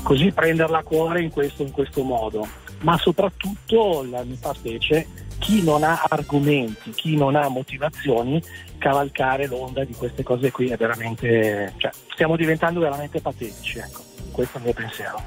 così 0.02 0.30
prenderla 0.32 0.80
a 0.80 0.82
cuore 0.82 1.22
in 1.22 1.30
questo, 1.30 1.62
in 1.62 1.70
questo 1.70 2.02
modo. 2.02 2.46
Ma 2.80 2.98
soprattutto 2.98 4.04
la, 4.10 4.22
mi 4.22 4.36
fa 4.36 4.52
specie 4.52 5.06
chi 5.38 5.62
non 5.62 5.82
ha 5.82 6.04
argomenti, 6.06 6.90
chi 6.90 7.16
non 7.16 7.34
ha 7.34 7.48
motivazioni, 7.48 8.42
cavalcare 8.76 9.46
l'onda 9.46 9.82
di 9.82 9.94
queste 9.94 10.22
cose 10.22 10.50
qui 10.50 10.68
è 10.68 10.76
veramente. 10.76 11.72
Cioè, 11.78 11.90
stiamo 12.12 12.36
diventando 12.36 12.80
veramente 12.80 13.22
patetici, 13.22 13.78
ecco. 13.78 14.07
Questo 14.38 14.58
è 14.58 14.60
il 14.60 14.64
mio 14.66 14.72
pensiero. 14.72 15.20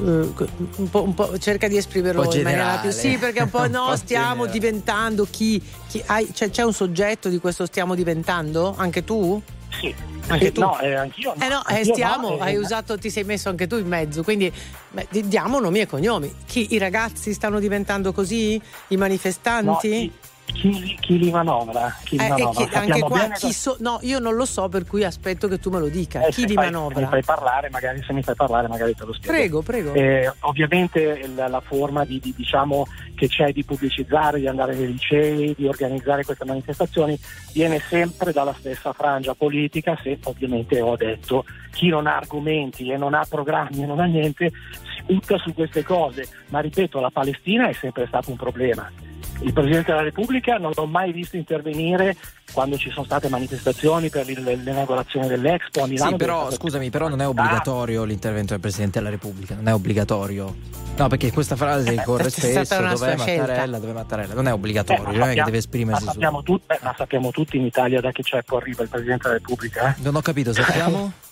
Eh, 0.00 0.46
un 0.76 0.90
po', 0.90 1.02
un 1.02 1.14
po' 1.14 1.38
cerca 1.38 1.68
di 1.68 1.78
esprimerlo 1.78 2.22
in 2.24 2.28
maniera 2.42 2.50
generale. 2.50 2.80
più 2.82 2.90
sì 2.90 3.16
perché 3.16 3.40
un 3.40 3.48
po' 3.48 3.62
Un 3.64 3.70
no 3.70 3.86
po' 3.88 3.96
stiamo 3.96 4.44
generale. 4.44 4.50
diventando 4.52 5.26
chi, 5.30 5.62
chi 5.88 6.02
hai- 6.04 6.34
cioè, 6.34 6.50
c'è 6.50 6.64
un 6.64 6.74
soggetto 6.74 7.30
di 7.30 7.38
questo 7.38 7.64
stiamo 7.64 7.94
diventando 7.94 8.74
anche 8.76 9.04
tu? 9.04 9.40
Sì, 9.80 9.94
Anche 10.26 10.46
sì, 10.46 10.52
tu? 10.52 10.60
no, 10.60 10.78
eh, 10.80 10.94
anch'io. 10.94 11.32
Eh 11.40 11.48
no, 11.48 11.62
eh, 11.66 11.76
anch'io 11.76 11.94
stiamo, 11.94 12.28
no, 12.30 12.36
eh, 12.38 12.40
hai 12.42 12.56
usato, 12.56 12.98
ti 12.98 13.08
sei 13.08 13.24
messo 13.24 13.48
anche 13.48 13.66
tu 13.66 13.76
in 13.78 13.86
mezzo, 13.86 14.22
quindi 14.22 14.52
beh, 14.90 15.06
di- 15.10 15.26
diamo 15.28 15.60
nomi 15.60 15.80
e 15.80 15.86
cognomi. 15.86 16.30
Chi, 16.44 16.74
I 16.74 16.78
ragazzi 16.78 17.32
stanno 17.32 17.58
diventando 17.60 18.12
così? 18.12 18.54
I 18.56 18.60
no, 18.90 18.98
manifestanti? 18.98 20.12
Chi, 20.52 20.96
chi 21.00 21.18
li- 21.18 21.30
manovra? 21.30 21.94
Chi 22.04 22.16
li 22.18 22.24
Eh, 22.24 22.28
manovra? 22.28 22.64
chi- 22.66 22.74
anche 22.74 23.00
qua 23.00 23.18
bene 23.18 23.34
chi 23.36 23.52
so, 23.52 23.76
no, 23.80 23.98
io 24.02 24.18
non 24.18 24.34
lo 24.34 24.44
so, 24.44 24.68
per 24.68 24.86
cui 24.86 25.04
aspetto 25.04 25.46
che 25.46 25.58
tu 25.58 25.70
me 25.70 25.78
lo 25.78 25.88
dica. 25.88 26.20
eh, 26.20 26.30
chi 26.30 26.40
se 26.42 26.46
li 26.46 26.54
fai- 26.54 26.66
Se 26.66 26.70
manovra? 26.72 27.00
mi 27.00 27.06
fai 27.06 27.22
parlare, 27.22 27.70
magari 27.70 28.02
se 28.02 28.12
mi 28.12 28.22
fai 28.22 28.34
parlare, 28.34 28.66
magari 28.68 28.94
te 28.94 29.04
lo 29.04 29.12
spiego. 29.12 29.36
Prego, 29.36 29.62
prego. 29.62 29.92
Eh, 29.94 30.32
ovviamente 30.40 31.28
la, 31.34 31.48
la 31.48 31.60
forma 31.60 32.04
di, 32.04 32.18
di- 32.18 32.34
diciamo, 32.36 32.86
che 33.14 33.28
c'è 33.28 33.52
di 33.52 33.64
pubblicizzare, 33.64 34.40
di 34.40 34.46
andare 34.46 34.74
nei 34.74 34.88
licei, 34.92 35.54
di 35.56 35.66
organizzare 35.66 36.24
queste 36.24 36.44
manifestazioni 36.44 37.18
viene 37.52 37.80
sempre 37.88 38.32
dalla 38.32 38.54
stessa 38.58 38.92
frangia 38.92 39.34
politica, 39.34 39.98
se 40.02 40.18
ovviamente 40.24 40.80
ho 40.80 40.96
detto 40.96 41.44
chi 41.72 41.88
non 41.88 42.06
ha 42.06 42.16
argomenti 42.16 42.90
e 42.90 42.96
non 42.96 43.14
ha 43.14 43.24
programmi 43.28 43.82
e 43.82 43.86
non 43.86 44.00
ha 44.00 44.04
niente 44.06 44.50
si 44.96 45.02
butta 45.14 45.36
su 45.38 45.52
queste 45.54 45.82
cose, 45.84 46.26
ma 46.48 46.60
ripeto 46.60 46.98
la 47.00 47.10
Palestina 47.10 47.68
è 47.68 47.72
sempre 47.72 48.06
stato 48.06 48.30
un 48.30 48.36
problema. 48.36 48.90
Il 49.40 49.52
Presidente 49.52 49.90
della 49.90 50.02
Repubblica 50.02 50.56
non 50.56 50.72
l'ho 50.74 50.86
mai 50.86 51.12
visto 51.12 51.36
intervenire 51.36 52.16
quando 52.52 52.76
ci 52.76 52.90
sono 52.90 53.04
state 53.04 53.28
manifestazioni 53.28 54.08
per 54.08 54.26
l'inaugurazione 54.26 55.28
dell'Expo 55.28 55.82
a 55.82 55.86
Milano. 55.86 56.10
Sì, 56.10 56.16
però 56.16 56.50
scusami, 56.50 56.90
però 56.90 57.08
non 57.08 57.20
è 57.20 57.26
obbligatorio 57.26 58.04
l'intervento 58.04 58.52
del 58.52 58.60
Presidente 58.60 58.98
della 58.98 59.10
Repubblica, 59.10 59.54
non 59.54 59.68
è 59.68 59.74
obbligatorio. 59.74 60.54
No, 60.96 61.06
perché 61.08 61.30
questa 61.30 61.54
frase 61.54 61.92
eh, 61.92 62.02
corre 62.02 62.30
spesso, 62.30 62.80
dov'è 62.80 63.16
Mattarella, 63.16 63.78
dove 63.78 63.92
Mattarella, 63.92 64.34
non 64.34 64.48
è 64.48 64.52
obbligatorio, 64.52 65.08
eh, 65.08 65.16
non 65.16 65.28
è 65.28 65.34
che 65.34 65.42
deve 65.42 65.58
esprimersi 65.58 66.04
ma 66.04 66.12
sappiamo, 66.12 66.38
su... 66.38 66.44
tut- 66.44 66.78
ma 66.82 66.94
sappiamo 66.96 67.30
tutti 67.30 67.56
in 67.56 67.64
Italia 67.64 68.00
da 68.00 68.10
che 68.10 68.22
ceppo 68.22 68.56
arriva 68.56 68.82
il 68.82 68.88
Presidente 68.88 69.28
della 69.28 69.34
Repubblica. 69.34 69.94
Eh? 69.94 70.02
Non 70.02 70.16
ho 70.16 70.20
capito, 70.20 70.52
sappiamo? 70.52 71.12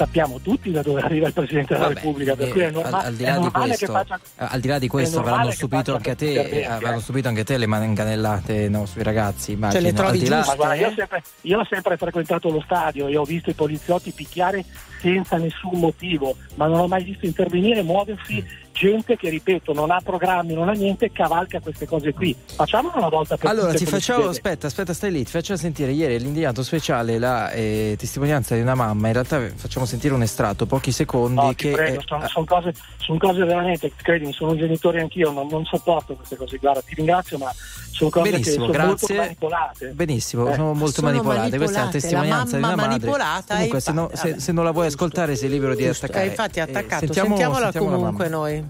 sappiamo 0.00 0.40
tutti 0.40 0.70
da 0.70 0.80
dove 0.80 1.02
arriva 1.02 1.26
il 1.26 1.34
Presidente 1.34 1.74
della 1.74 1.88
Vabbè, 1.88 2.00
Repubblica, 2.00 2.34
per 2.34 2.48
eh, 2.48 2.50
cui 2.52 2.60
è, 2.62 2.70
norma- 2.70 3.00
al, 3.00 3.04
al, 3.04 3.14
di 3.14 3.24
là 3.24 3.38
di 3.38 3.50
questo, 3.50 3.92
faccia, 3.92 4.20
al 4.36 4.60
di 4.60 4.68
là 4.68 4.78
di 4.78 4.88
questo 4.88 5.20
avranno 5.20 5.50
stupito 5.50 5.94
anche 5.94 6.10
a 6.10 6.14
te, 6.14 6.32
eh, 6.32 6.64
avranno 6.64 7.00
stupito 7.00 7.28
anche 7.28 7.44
te 7.44 7.58
le 7.58 7.66
manganellate 7.66 8.70
no, 8.70 8.86
sui 8.86 9.02
ragazzi, 9.02 9.52
immagino. 9.52 9.78
Cioè 9.82 9.90
le 9.90 9.96
trovi 9.96 10.26
là... 10.26 10.36
giuste, 10.38 10.56
guarda, 10.56 10.74
io, 10.74 10.86
ho 10.86 10.92
sempre, 10.96 11.22
io 11.42 11.58
ho 11.58 11.66
sempre 11.68 11.96
frequentato 11.98 12.48
lo 12.48 12.62
stadio 12.62 13.08
e 13.08 13.16
ho 13.18 13.24
visto 13.24 13.50
i 13.50 13.54
poliziotti 13.54 14.10
picchiare 14.12 14.64
senza 15.00 15.36
nessun 15.36 15.78
motivo, 15.78 16.34
ma 16.54 16.66
non 16.66 16.80
ho 16.80 16.88
mai 16.88 17.04
visto 17.04 17.26
intervenire, 17.26 17.82
muoversi 17.82 18.42
gente 18.80 19.16
che, 19.16 19.28
ripeto, 19.28 19.74
non 19.74 19.90
ha 19.90 20.00
programmi, 20.02 20.54
non 20.54 20.70
ha 20.70 20.72
niente, 20.72 21.12
cavalca 21.12 21.60
queste 21.60 21.86
cose 21.86 22.14
qui. 22.14 22.34
Facciamolo 22.34 22.96
una 22.96 23.10
volta 23.10 23.36
per 23.36 23.50
allora, 23.50 23.72
tutte. 23.72 23.84
Allora, 23.84 24.00
ti 24.00 24.06
facciamo, 24.06 24.28
aspetta, 24.30 24.66
aspetta, 24.68 24.94
stai 24.94 25.12
lì, 25.12 25.22
ti 25.22 25.30
faccio 25.30 25.54
sentire 25.56 25.92
ieri 25.92 26.18
l'indiato 26.18 26.62
speciale 26.62 27.18
la 27.18 27.50
eh, 27.50 27.94
testimonianza 27.98 28.54
di 28.54 28.62
una 28.62 28.74
mamma. 28.74 29.08
In 29.08 29.12
realtà 29.12 29.38
facciamo 29.54 29.84
sentire 29.84 30.14
un 30.14 30.22
estratto, 30.22 30.64
pochi 30.64 30.92
secondi. 30.92 31.34
No, 31.34 31.52
che 31.54 31.72
prego, 31.72 32.00
è... 32.00 32.04
sono, 32.06 32.26
sono, 32.26 32.46
cose, 32.46 32.72
sono, 32.96 33.18
cose, 33.18 33.44
veramente, 33.44 33.92
credimi, 33.94 34.32
sono 34.32 34.52
un 34.52 34.56
genitore 34.56 35.00
anch'io, 35.00 35.30
non, 35.30 35.46
non 35.48 35.62
sopporto 35.66 36.14
queste 36.14 36.36
cose. 36.36 36.56
Guarda, 36.56 36.80
ti 36.80 36.94
ringrazio, 36.94 37.36
ma 37.36 37.52
sono 37.90 38.08
cose 38.08 38.30
Benissimo, 38.30 38.66
che 38.66 38.72
sono 38.72 38.86
molto 38.86 39.14
manipolate. 39.14 39.86
Benissimo, 39.88 40.48
eh. 40.48 40.54
sono 40.54 40.72
molto 40.72 40.92
sono 40.92 41.06
manipolate. 41.08 41.40
manipolate. 41.40 41.56
Questa 41.58 41.80
è 41.80 41.84
la 41.84 41.90
testimonianza 41.90 42.58
la 42.58 42.66
di 42.66 42.72
una 42.72 42.86
madre. 42.88 43.44
Comunque, 43.46 43.80
se, 43.80 43.92
no, 43.92 44.10
se, 44.14 44.40
se, 44.40 44.52
non 44.52 44.64
la 44.64 44.70
vuoi 44.70 44.86
ascoltare, 44.86 45.36
sei 45.36 45.50
libero 45.50 45.74
di 45.74 45.86
attaccare. 45.86 46.24
Eh, 46.24 46.28
infatti, 46.28 46.60
attaccato. 46.60 47.04
Eh, 47.04 47.06
sentiamo, 47.06 47.36
Sentiamola 47.36 47.70
sentiamo 47.72 47.96
comunque 47.96 48.28
noi 48.28 48.64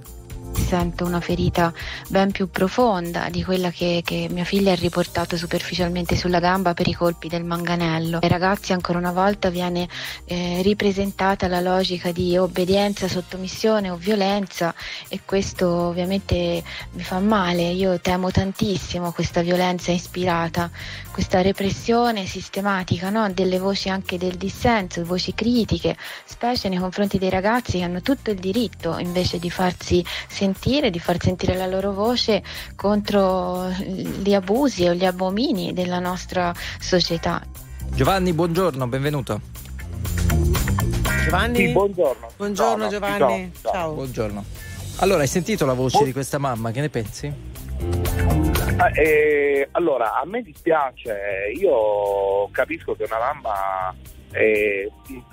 sento 0.52 1.04
una 1.04 1.20
ferita 1.20 1.72
ben 2.08 2.30
più 2.30 2.50
profonda 2.50 3.28
di 3.28 3.42
quella 3.42 3.70
che, 3.70 4.02
che, 4.04 4.28
mia 4.30 4.44
figlia 4.44 4.72
ha 4.72 4.76
riportato 4.76 5.36
superficialmente 5.36 6.16
sulla 6.16 6.38
gamba 6.38 6.74
per 6.74 6.88
i 6.88 6.92
colpi 6.92 7.28
del 7.28 7.44
manganello. 7.44 8.18
Ai 8.22 8.28
ragazzi 8.28 8.72
ancora 8.72 8.98
una 8.98 9.12
volta 9.12 9.50
viene 9.50 9.88
eh, 10.24 10.60
ripresentata 10.62 11.48
la 11.48 11.60
logica 11.60 12.12
di 12.12 12.36
obbedienza, 12.36 13.08
sottomissione 13.08 13.90
o 13.90 13.96
violenza 13.96 14.74
e 15.08 15.20
questo 15.24 15.68
ovviamente 15.68 16.62
mi 16.92 17.02
fa 17.02 17.18
male. 17.18 17.70
Io 17.70 17.98
temo 18.00 18.30
tantissimo 18.30 19.12
questa 19.12 19.42
violenza 19.42 19.90
ispirata, 19.90 20.70
questa 21.10 21.42
repressione 21.42 22.26
sistematica 22.26 23.10
no? 23.10 23.30
delle 23.32 23.58
voci 23.58 23.88
anche 23.88 24.18
del 24.18 24.36
dissenso, 24.36 25.04
voci 25.04 25.34
critiche, 25.34 25.96
specie 26.24 26.68
nei 26.68 26.78
confronti 26.78 27.18
dei 27.18 27.30
ragazzi 27.30 27.78
che 27.78 27.82
hanno 27.82 28.02
tutto 28.02 28.30
il 28.30 28.38
diritto 28.38 28.98
invece 28.98 29.38
di 29.38 29.50
farsi 29.50 30.04
sentire, 30.40 30.88
di 30.88 30.98
far 30.98 31.18
sentire 31.20 31.54
la 31.54 31.66
loro 31.66 31.92
voce 31.92 32.42
contro 32.74 33.68
gli 33.68 34.32
abusi 34.32 34.88
o 34.88 34.94
gli 34.94 35.04
abomini 35.04 35.74
della 35.74 35.98
nostra 35.98 36.54
società. 36.78 37.42
Giovanni, 37.92 38.32
buongiorno, 38.32 38.86
benvenuto. 38.86 39.40
Giovanni? 41.24 41.56
Sì, 41.58 41.72
buongiorno. 41.72 42.28
Buongiorno 42.36 42.84
no, 42.84 42.88
Giovanni. 42.90 43.52
Ciao. 43.60 43.72
Ciao. 43.72 43.92
Buongiorno. 43.92 44.44
Allora, 45.00 45.20
hai 45.20 45.28
sentito 45.28 45.66
la 45.66 45.74
voce 45.74 45.98
Bu- 45.98 46.04
di 46.04 46.12
questa 46.12 46.38
mamma, 46.38 46.70
che 46.70 46.80
ne 46.80 46.88
pensi? 46.88 47.30
Eh, 48.94 49.68
allora, 49.72 50.18
a 50.18 50.24
me 50.24 50.40
dispiace, 50.40 51.52
io 51.54 52.48
capisco 52.50 52.94
che 52.94 53.04
una 53.04 53.18
mamma 53.18 53.94
eh, 54.32 54.90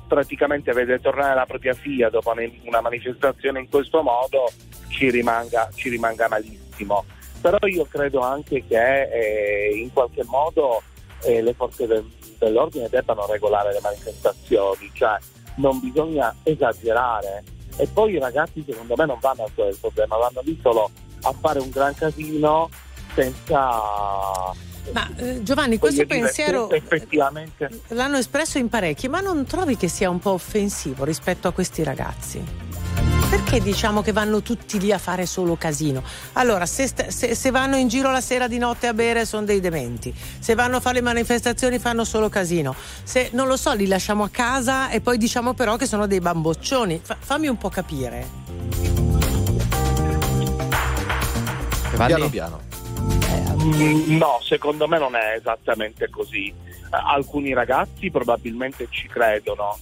praticamente 0.08 0.72
vede 0.74 1.00
tornare 1.00 1.36
la 1.36 1.46
propria 1.46 1.74
figlia 1.74 2.10
dopo 2.10 2.34
una 2.64 2.82
manifestazione 2.82 3.60
in 3.60 3.70
questo 3.70 4.02
modo 4.02 4.52
ci 4.90 5.10
rimanga, 5.10 5.70
ci 5.76 5.90
rimanga 5.90 6.28
malissimo. 6.28 7.06
Però 7.42 7.58
io 7.68 7.86
credo 7.86 8.22
anche 8.22 8.66
che 8.66 9.04
eh, 9.04 9.78
in 9.78 9.94
qualche 9.94 10.24
modo 10.26 10.82
eh, 11.24 11.42
le 11.42 11.54
forze 11.54 11.86
del, 11.86 12.04
dell'ordine 12.40 12.90
debbano 12.90 13.28
regolare 13.28 13.74
le 13.74 13.80
manifestazioni, 13.82 14.90
cioè 14.94 15.18
non 15.56 15.80
bisogna 15.80 16.36
esagerare. 16.44 17.44
E 17.78 17.88
poi 17.88 18.14
i 18.14 18.20
ragazzi 18.20 18.64
secondo 18.68 18.96
me 18.98 19.06
non 19.06 19.20
vanno 19.22 19.44
a 19.44 19.50
quel 19.54 19.78
problema, 19.80 20.18
vanno 20.18 20.42
lì 20.44 20.58
solo 20.62 20.90
a 21.22 21.32
fare 21.32 21.60
un 21.60 21.70
gran 21.70 21.94
casino 21.94 22.70
senza 23.14 23.82
ma 24.94 25.10
eh, 25.16 25.44
Giovanni, 25.44 25.78
questo 25.78 26.06
pensiero 26.06 26.70
effettivamente... 26.70 27.70
l'hanno 27.90 28.18
espresso 28.18 28.58
in 28.58 28.70
parecchi, 28.70 29.08
ma 29.08 29.20
non 29.20 29.46
trovi 29.46 29.78
che 29.78 29.88
sia 29.88 30.10
un 30.10 30.20
po' 30.20 30.32
offensivo 30.32 31.04
rispetto 31.04 31.48
a 31.48 31.52
questi 31.52 31.84
ragazzi? 31.84 32.66
Perché 33.30 33.60
diciamo 33.60 34.02
che 34.02 34.14
vanno 34.14 34.42
tutti 34.42 34.80
lì 34.80 34.94
a 34.94 34.98
fare 34.98 35.26
solo 35.26 35.58
casino? 35.58 36.02
Allora, 36.34 36.66
se, 36.66 36.90
se, 37.08 37.36
se, 37.36 37.52
vanno 37.52 37.76
in 37.76 37.90
giro 37.90 38.10
la 38.10 38.22
sera 38.22 38.48
di 38.48 38.58
notte 38.58 38.88
a 38.88 38.94
bere 38.94 39.26
sono 39.26 39.46
dei 39.46 39.60
dementi, 39.60 40.14
se 40.40 40.56
vanno 40.56 40.78
a 40.78 40.80
fare 40.80 40.96
le 40.96 41.02
manifestazioni 41.02 41.78
fanno 41.78 42.06
solo 42.06 42.30
casino, 42.30 42.74
se 43.04 43.30
non 43.34 43.48
lo 43.48 43.58
so, 43.58 43.74
li 43.74 43.86
lasciamo 43.86 44.24
a 44.24 44.30
casa 44.30 44.90
e 44.90 45.02
poi 45.02 45.18
diciamo 45.18 45.54
però 45.54 45.76
che 45.76 45.86
sono 45.86 46.08
dei 46.08 46.22
bamboccioni. 46.22 47.02
Fa, 47.04 47.18
fammi 47.20 47.48
un 47.48 47.58
po' 47.58 47.70
capire. 47.70 48.26
Piano 52.06 52.30
piano. 52.30 52.77
Mm, 53.68 54.16
no, 54.18 54.40
secondo 54.42 54.88
me 54.88 54.98
non 54.98 55.16
è 55.16 55.36
esattamente 55.36 56.10
così. 56.10 56.54
Alcuni 56.90 57.54
ragazzi 57.54 58.10
probabilmente 58.10 58.88
ci 58.90 59.08
credono, 59.08 59.78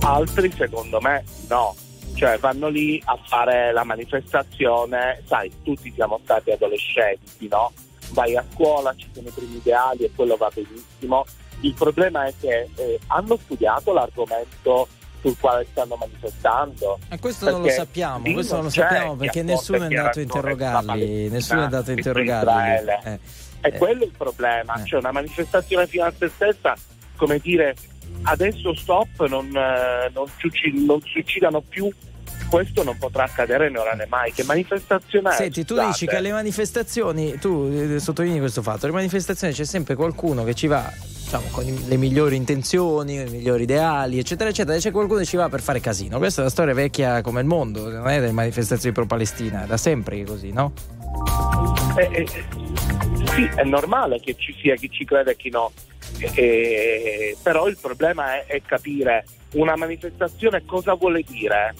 altri 0.00 0.50
secondo 0.50 1.00
me 1.00 1.24
no. 1.48 1.74
Cioè 2.14 2.38
vanno 2.38 2.68
lì 2.68 3.00
a 3.04 3.16
fare 3.26 3.72
la 3.72 3.84
manifestazione, 3.84 5.22
sai, 5.26 5.50
tutti 5.62 5.90
siamo 5.94 6.20
stati 6.22 6.50
adolescenti, 6.50 7.48
no? 7.48 7.72
Vai 8.10 8.36
a 8.36 8.44
scuola, 8.52 8.94
ci 8.96 9.08
sono 9.12 9.28
i 9.28 9.32
primi 9.32 9.56
ideali 9.56 10.04
e 10.04 10.10
quello 10.14 10.36
va 10.36 10.50
benissimo. 10.52 11.24
Il 11.60 11.74
problema 11.74 12.26
è 12.26 12.34
che 12.38 12.68
eh, 12.74 12.98
hanno 13.06 13.36
studiato 13.36 13.92
l'argomento 13.92 14.88
sul 15.22 15.36
quale 15.38 15.66
stanno 15.70 15.96
manifestando. 15.96 16.98
E 17.08 17.18
questo 17.18 17.50
non 17.50 17.62
lo 17.62 17.68
sappiamo, 17.68 18.30
questo 18.32 18.56
non 18.56 18.64
lo 18.64 18.70
sappiamo 18.70 19.14
perché 19.14 19.42
nessuno 19.42 19.78
è 19.78 19.86
andato 19.86 20.18
a 20.18 20.22
interrogarli, 20.22 21.28
nessuno 21.30 21.60
è 21.60 21.64
andato 21.64 21.90
a 21.90 21.94
interrogarli. 21.94 22.90
Eh. 23.04 23.18
È 23.60 23.68
eh. 23.68 23.78
quello 23.78 24.04
il 24.04 24.12
problema, 24.16 24.74
eh. 24.74 24.84
cioè 24.84 24.98
una 24.98 25.12
manifestazione 25.12 25.86
fino 25.86 26.04
a 26.04 26.12
se 26.18 26.28
stessa, 26.28 26.74
come 27.16 27.38
dire, 27.38 27.74
adesso 28.22 28.74
stop, 28.74 29.26
non, 29.28 29.46
eh, 29.46 30.10
non, 30.12 30.26
non 30.84 31.00
si 31.00 31.18
uccidano 31.18 31.60
più 31.60 31.88
questo 32.48 32.82
non 32.82 32.98
potrà 32.98 33.24
accadere 33.24 33.70
né 33.70 33.78
ora 33.78 33.92
né 33.92 34.04
mai. 34.10 34.30
Che 34.30 34.44
manifestazione? 34.44 35.32
Senti, 35.32 35.64
tu 35.64 35.74
dici 35.80 36.06
che 36.06 36.16
alle 36.16 36.32
manifestazioni, 36.32 37.38
tu 37.38 37.70
eh, 37.72 37.98
sottolinei 37.98 38.40
questo 38.40 38.60
fatto, 38.60 38.84
alle 38.84 38.94
manifestazioni 38.94 39.54
c'è 39.54 39.64
sempre 39.64 39.94
qualcuno 39.94 40.44
che 40.44 40.52
ci 40.52 40.66
va 40.66 40.92
diciamo, 41.32 41.46
con 41.50 41.64
le 41.64 41.96
migliori 41.96 42.36
intenzioni, 42.36 43.14
i 43.14 43.30
migliori 43.30 43.62
ideali, 43.62 44.18
eccetera, 44.18 44.50
eccetera. 44.50 44.76
C'è 44.76 44.90
qualcuno 44.90 45.20
che 45.20 45.24
ci 45.24 45.36
va 45.36 45.48
per 45.48 45.62
fare 45.62 45.80
casino. 45.80 46.18
Questa 46.18 46.40
è 46.40 46.42
una 46.42 46.52
storia 46.52 46.74
vecchia 46.74 47.22
come 47.22 47.40
il 47.40 47.46
mondo, 47.46 47.90
non 47.90 48.08
è 48.08 48.20
delle 48.20 48.32
manifestazioni 48.32 48.94
pro-Palestina, 48.94 49.64
è 49.64 49.66
da 49.66 49.76
sempre 49.76 50.16
che 50.16 50.24
così, 50.24 50.52
no? 50.52 50.72
Eh, 51.96 52.08
eh, 52.12 52.26
sì, 52.26 53.48
è 53.54 53.64
normale 53.64 54.20
che 54.20 54.34
ci 54.36 54.54
sia 54.60 54.74
chi 54.74 54.90
ci 54.90 55.04
crede 55.04 55.32
e 55.32 55.36
chi 55.36 55.48
no. 55.48 55.72
Eh, 56.18 57.36
però 57.42 57.66
il 57.66 57.78
problema 57.80 58.34
è, 58.34 58.46
è 58.46 58.62
capire 58.62 59.24
una 59.54 59.76
manifestazione 59.76 60.64
cosa 60.66 60.94
vuole 60.94 61.22
dire 61.26 61.74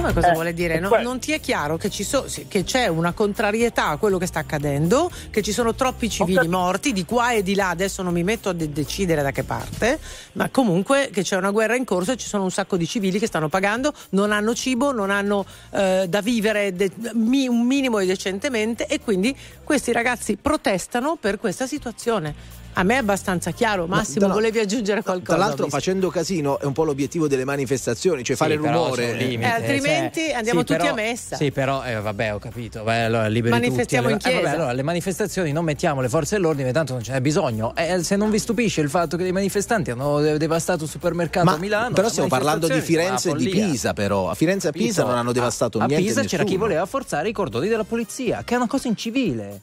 come 0.00 0.12
cosa 0.12 0.30
eh, 0.30 0.32
vuole 0.32 0.54
dire? 0.54 0.78
No, 0.80 0.90
non 1.00 1.18
ti 1.18 1.32
è 1.32 1.40
chiaro 1.40 1.76
che, 1.76 1.90
so, 1.90 2.26
che, 2.48 2.64
c'è 2.64 2.86
una 2.88 3.12
contrarietà 3.12 3.88
a 3.88 3.96
quello 3.96 4.18
che 4.18 4.26
sta 4.26 4.40
accadendo, 4.40 5.10
che 5.30 5.42
ci 5.42 5.52
sono 5.52 5.74
troppi 5.74 6.08
civili 6.08 6.48
morti 6.48 6.92
di 6.92 7.04
qua 7.04 7.32
e 7.32 7.42
di 7.42 7.54
là, 7.54 7.68
adesso 7.68 8.02
non 8.02 8.12
mi 8.12 8.22
metto 8.22 8.48
a 8.48 8.52
de- 8.52 8.72
decidere 8.72 9.22
da 9.22 9.30
che 9.30 9.44
parte, 9.44 9.98
ma 10.32 10.48
comunque 10.50 11.10
che 11.12 11.22
c'è 11.22 11.36
una 11.36 11.50
guerra 11.50 11.76
in 11.76 11.84
corso 11.84 12.12
e 12.12 12.16
ci 12.16 12.26
sono 12.26 12.44
un 12.44 12.50
sacco 12.50 12.76
di 12.76 12.86
civili 12.86 13.18
che 13.18 13.26
stanno 13.26 13.48
pagando, 13.48 13.92
non 14.10 14.32
hanno 14.32 14.54
cibo, 14.54 14.92
non 14.92 15.10
hanno 15.10 15.44
eh, 15.70 16.06
da 16.08 16.20
vivere 16.20 16.72
de- 16.72 16.90
mi- 17.14 17.48
un 17.48 17.66
minimo 17.66 17.98
e 17.98 18.06
decentemente 18.06 18.86
e 18.86 19.00
quindi 19.00 19.36
questi 19.62 19.92
ragazzi 19.92 20.36
protestano 20.36 21.16
per 21.20 21.38
questa 21.38 21.66
situazione. 21.66 22.58
A 22.74 22.82
me 22.84 22.94
è 22.94 22.98
abbastanza 22.98 23.50
chiaro. 23.50 23.86
Massimo, 23.86 24.26
no, 24.28 24.32
volevi 24.34 24.58
aggiungere 24.60 25.02
qualcosa? 25.02 25.36
Tra 25.36 25.44
l'altro, 25.46 25.68
facendo 25.68 26.08
casino 26.08 26.58
è 26.60 26.64
un 26.64 26.72
po' 26.72 26.84
l'obiettivo 26.84 27.26
delle 27.28 27.44
manifestazioni, 27.44 28.22
cioè 28.22 28.36
Sì, 28.36 28.42
fare 28.42 28.54
rumore. 28.54 29.12
limite, 29.14 29.42
Eh, 29.48 29.52
altrimenti 29.52 30.20
cioè- 30.20 30.32
andiamo 30.34 30.60
sì, 30.60 30.66
tutti 30.66 30.78
però- 30.78 30.92
a 30.92 30.94
messa. 30.94 31.36
Sì, 31.36 31.50
però 31.50 31.82
eh, 31.84 32.00
vabbè, 32.00 32.34
ho 32.34 32.38
capito. 32.38 32.82
Vai, 32.84 33.02
allora, 33.02 33.28
Manifestiamo 33.28 34.08
tutti. 34.10 34.28
in 34.28 34.30
Eh, 34.30 34.34
vabbè, 34.36 34.44
chiesa. 34.46 34.54
allora, 34.56 34.72
le 34.72 34.82
manifestazioni 34.82 35.52
non 35.52 35.64
mettiamo 35.64 36.00
le 36.00 36.08
forze 36.08 36.36
dell'ordine, 36.36 36.72
tanto 36.72 36.92
non 36.94 37.02
ce 37.02 37.12
n'è 37.12 37.20
bisogno. 37.20 37.74
Eh, 37.76 38.02
se 38.02 38.16
non 38.16 38.30
vi 38.30 38.38
stupisce 38.38 38.80
il 38.80 38.88
fatto 38.88 39.16
che 39.16 39.26
i 39.26 39.32
manifestanti 39.32 39.90
hanno 39.90 40.20
de- 40.20 40.38
devastato 40.38 40.84
un 40.84 40.88
supermercato 40.88 41.44
Ma 41.46 41.52
a 41.54 41.58
Milano. 41.58 41.94
però 41.94 42.08
stiamo 42.08 42.28
parlando 42.28 42.68
di 42.68 42.80
Firenze 42.80 43.30
e 43.30 43.34
di. 43.34 43.48
Pisa, 43.50 43.92
però. 43.92 44.30
A 44.30 44.34
Firenze 44.34 44.68
e 44.68 44.70
a 44.70 44.72
Pisa 44.72 45.02
non 45.04 45.16
hanno 45.16 45.32
devastato 45.32 45.78
a, 45.78 45.86
niente. 45.86 46.04
A 46.04 46.08
Pisa 46.08 46.20
c'era 46.22 46.44
chi 46.44 46.50
nessuno. 46.50 46.66
voleva 46.66 46.86
forzare 46.86 47.28
i 47.28 47.32
cordoni 47.32 47.68
della 47.68 47.84
polizia, 47.84 48.42
che 48.44 48.54
è 48.54 48.56
una 48.56 48.68
cosa 48.68 48.86
incivile. 48.88 49.60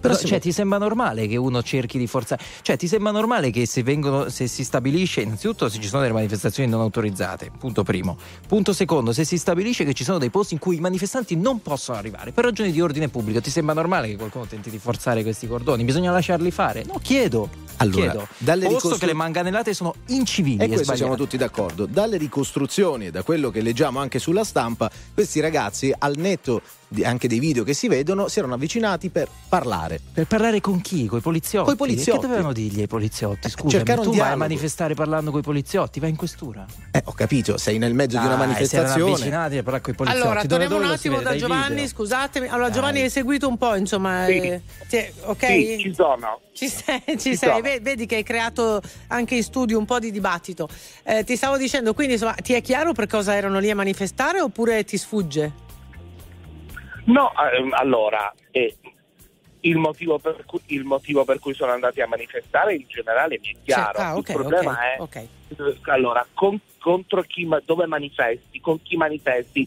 Però 0.00 0.14
cioè, 0.16 0.38
ti 0.40 0.52
sembra 0.52 0.78
normale 0.78 1.26
che 1.26 1.36
uno 1.36 1.62
cerchi 1.62 1.98
di 1.98 2.06
forzare? 2.06 2.42
Cioè, 2.62 2.76
ti 2.76 2.86
sembra 2.86 3.10
normale 3.10 3.50
che 3.50 3.66
se, 3.66 3.82
vengono, 3.82 4.28
se 4.28 4.46
si 4.46 4.64
stabilisce, 4.64 5.22
innanzitutto, 5.22 5.68
se 5.68 5.80
ci 5.80 5.88
sono 5.88 6.02
delle 6.02 6.14
manifestazioni 6.14 6.68
non 6.68 6.80
autorizzate, 6.80 7.50
punto 7.58 7.82
primo. 7.82 8.16
Punto 8.46 8.72
secondo, 8.72 9.12
se 9.12 9.24
si 9.24 9.38
stabilisce 9.38 9.84
che 9.84 9.92
ci 9.94 10.04
sono 10.04 10.18
dei 10.18 10.30
posti 10.30 10.54
in 10.54 10.60
cui 10.60 10.76
i 10.76 10.80
manifestanti 10.80 11.36
non 11.36 11.60
possono 11.62 11.98
arrivare 11.98 12.32
per 12.32 12.44
ragioni 12.44 12.70
di 12.72 12.80
ordine 12.80 13.08
pubblico, 13.08 13.40
ti 13.40 13.50
sembra 13.50 13.74
normale 13.74 14.08
che 14.08 14.16
qualcuno 14.16 14.46
tenti 14.46 14.70
di 14.70 14.78
forzare 14.78 15.22
questi 15.22 15.46
cordoni? 15.46 15.84
Bisogna 15.84 16.12
lasciarli 16.12 16.50
fare? 16.50 16.84
No, 16.84 16.98
chiedo. 17.02 17.66
Allora, 17.80 18.10
chiedo. 18.10 18.28
dalle 18.38 18.64
Posto 18.64 18.76
ricostru- 18.76 19.00
che 19.00 19.06
le 19.06 19.14
manganellate 19.14 19.72
sono 19.72 19.94
incivili 20.06 20.62
E 20.62 20.64
e, 20.64 20.68
questo 20.68 20.96
siamo 20.96 21.16
tutti 21.16 21.36
d'accordo. 21.36 21.86
Dalle 21.86 22.16
ricostruzioni 22.16 23.06
e 23.06 23.10
da 23.10 23.22
quello 23.22 23.50
che 23.50 23.60
leggiamo 23.60 24.00
anche 24.00 24.18
sulla 24.18 24.44
stampa, 24.44 24.90
questi 25.14 25.40
ragazzi, 25.40 25.92
al 25.96 26.16
netto 26.16 26.60
anche 27.02 27.28
dei 27.28 27.38
video 27.38 27.64
che 27.64 27.74
si 27.74 27.86
vedono, 27.88 28.28
si 28.28 28.38
erano 28.38 28.54
avvicinati 28.54 29.10
per 29.10 29.28
parlare. 29.48 30.00
Per 30.12 30.26
parlare 30.26 30.60
con 30.60 30.80
chi? 30.80 31.06
Con 31.06 31.18
i 31.18 31.20
poliziotti? 31.22 31.66
Coi 31.66 31.76
poliziotti. 31.76 32.20
Che 32.20 32.26
dovevano 32.26 32.52
dirgli 32.52 32.80
ai 32.80 32.86
poliziotti? 32.86 33.50
Scusa, 33.50 33.78
un 33.78 33.84
tu 34.02 34.14
vai 34.14 34.32
a 34.32 34.36
manifestare 34.36 34.94
parlando 34.94 35.30
con 35.30 35.40
i 35.40 35.42
poliziotti, 35.42 36.00
vai 36.00 36.10
in 36.10 36.16
questura. 36.16 36.66
Eh, 36.90 37.02
ho 37.04 37.12
capito, 37.12 37.58
sei 37.58 37.78
nel 37.78 37.94
mezzo 37.94 38.18
di 38.18 38.24
una 38.24 38.36
Dai, 38.36 38.64
si 38.66 38.74
erano 38.76 38.88
manifestazione. 38.88 39.12
avvicinati 39.12 39.56
a 39.58 39.62
parlare 39.62 39.82
con 39.82 39.92
i 39.92 39.96
poliziotti. 39.96 40.22
Allora, 40.26 40.42
Dove- 40.42 40.48
torniamo 40.48 40.74
dove 40.74 40.86
un 40.86 40.92
attimo 40.98 41.20
da 41.20 41.36
Giovanni, 41.36 41.74
video? 41.74 41.88
scusatemi. 41.88 42.46
Allora, 42.48 42.64
Dai. 42.68 42.72
Giovanni, 42.74 43.00
hai 43.02 43.10
seguito 43.10 43.48
un 43.48 43.58
po', 43.58 43.74
insomma. 43.74 44.24
Sì. 44.26 44.32
eh, 44.38 44.62
ti- 44.88 45.12
ok? 45.22 45.46
Sì, 45.46 45.78
ci 45.80 45.94
sono. 45.94 46.40
Ci 46.52 46.68
sei, 46.68 47.02
ci 47.06 47.18
Ci 47.18 47.36
sei. 47.36 47.48
sono. 47.50 47.60
Ve- 47.60 47.80
vedi 47.80 48.06
che 48.06 48.16
hai 48.16 48.22
creato 48.24 48.80
anche 49.08 49.36
in 49.36 49.42
studio 49.42 49.78
un 49.78 49.84
po' 49.84 49.98
di 49.98 50.10
dibattito. 50.10 50.68
Eh, 51.04 51.22
ti 51.24 51.36
stavo 51.36 51.56
dicendo, 51.56 51.94
quindi 51.94 52.14
insomma, 52.14 52.32
ti 52.34 52.54
è 52.54 52.62
chiaro 52.62 52.92
per 52.92 53.06
cosa 53.06 53.34
erano 53.34 53.58
lì 53.60 53.70
a 53.70 53.74
manifestare 53.76 54.40
oppure 54.40 54.82
ti 54.84 54.96
sfugge? 54.96 55.66
No, 57.08 57.32
ehm, 57.52 57.72
allora, 57.72 58.32
eh, 58.50 58.76
il, 59.60 59.76
motivo 59.76 60.18
per 60.18 60.44
cui, 60.46 60.60
il 60.66 60.84
motivo 60.84 61.24
per 61.24 61.38
cui 61.38 61.54
sono 61.54 61.72
andati 61.72 62.00
a 62.00 62.06
manifestare 62.06 62.74
in 62.74 62.84
generale 62.86 63.38
mi 63.40 63.50
è 63.50 63.56
chiaro. 63.64 63.98
Cioè, 63.98 64.04
ah, 64.04 64.16
ok, 64.16 64.28
il 64.28 64.34
problema 64.34 64.72
ok, 64.72 64.78
è 64.78 64.96
ok. 65.00 65.16
eh, 65.16 65.90
allora, 65.90 66.26
con- 66.34 66.60
contro 66.78 67.22
chi, 67.22 67.44
ma- 67.46 67.62
dove 67.64 67.86
manifesti, 67.86 68.60
con 68.60 68.82
chi 68.82 68.96
manifesti, 68.96 69.66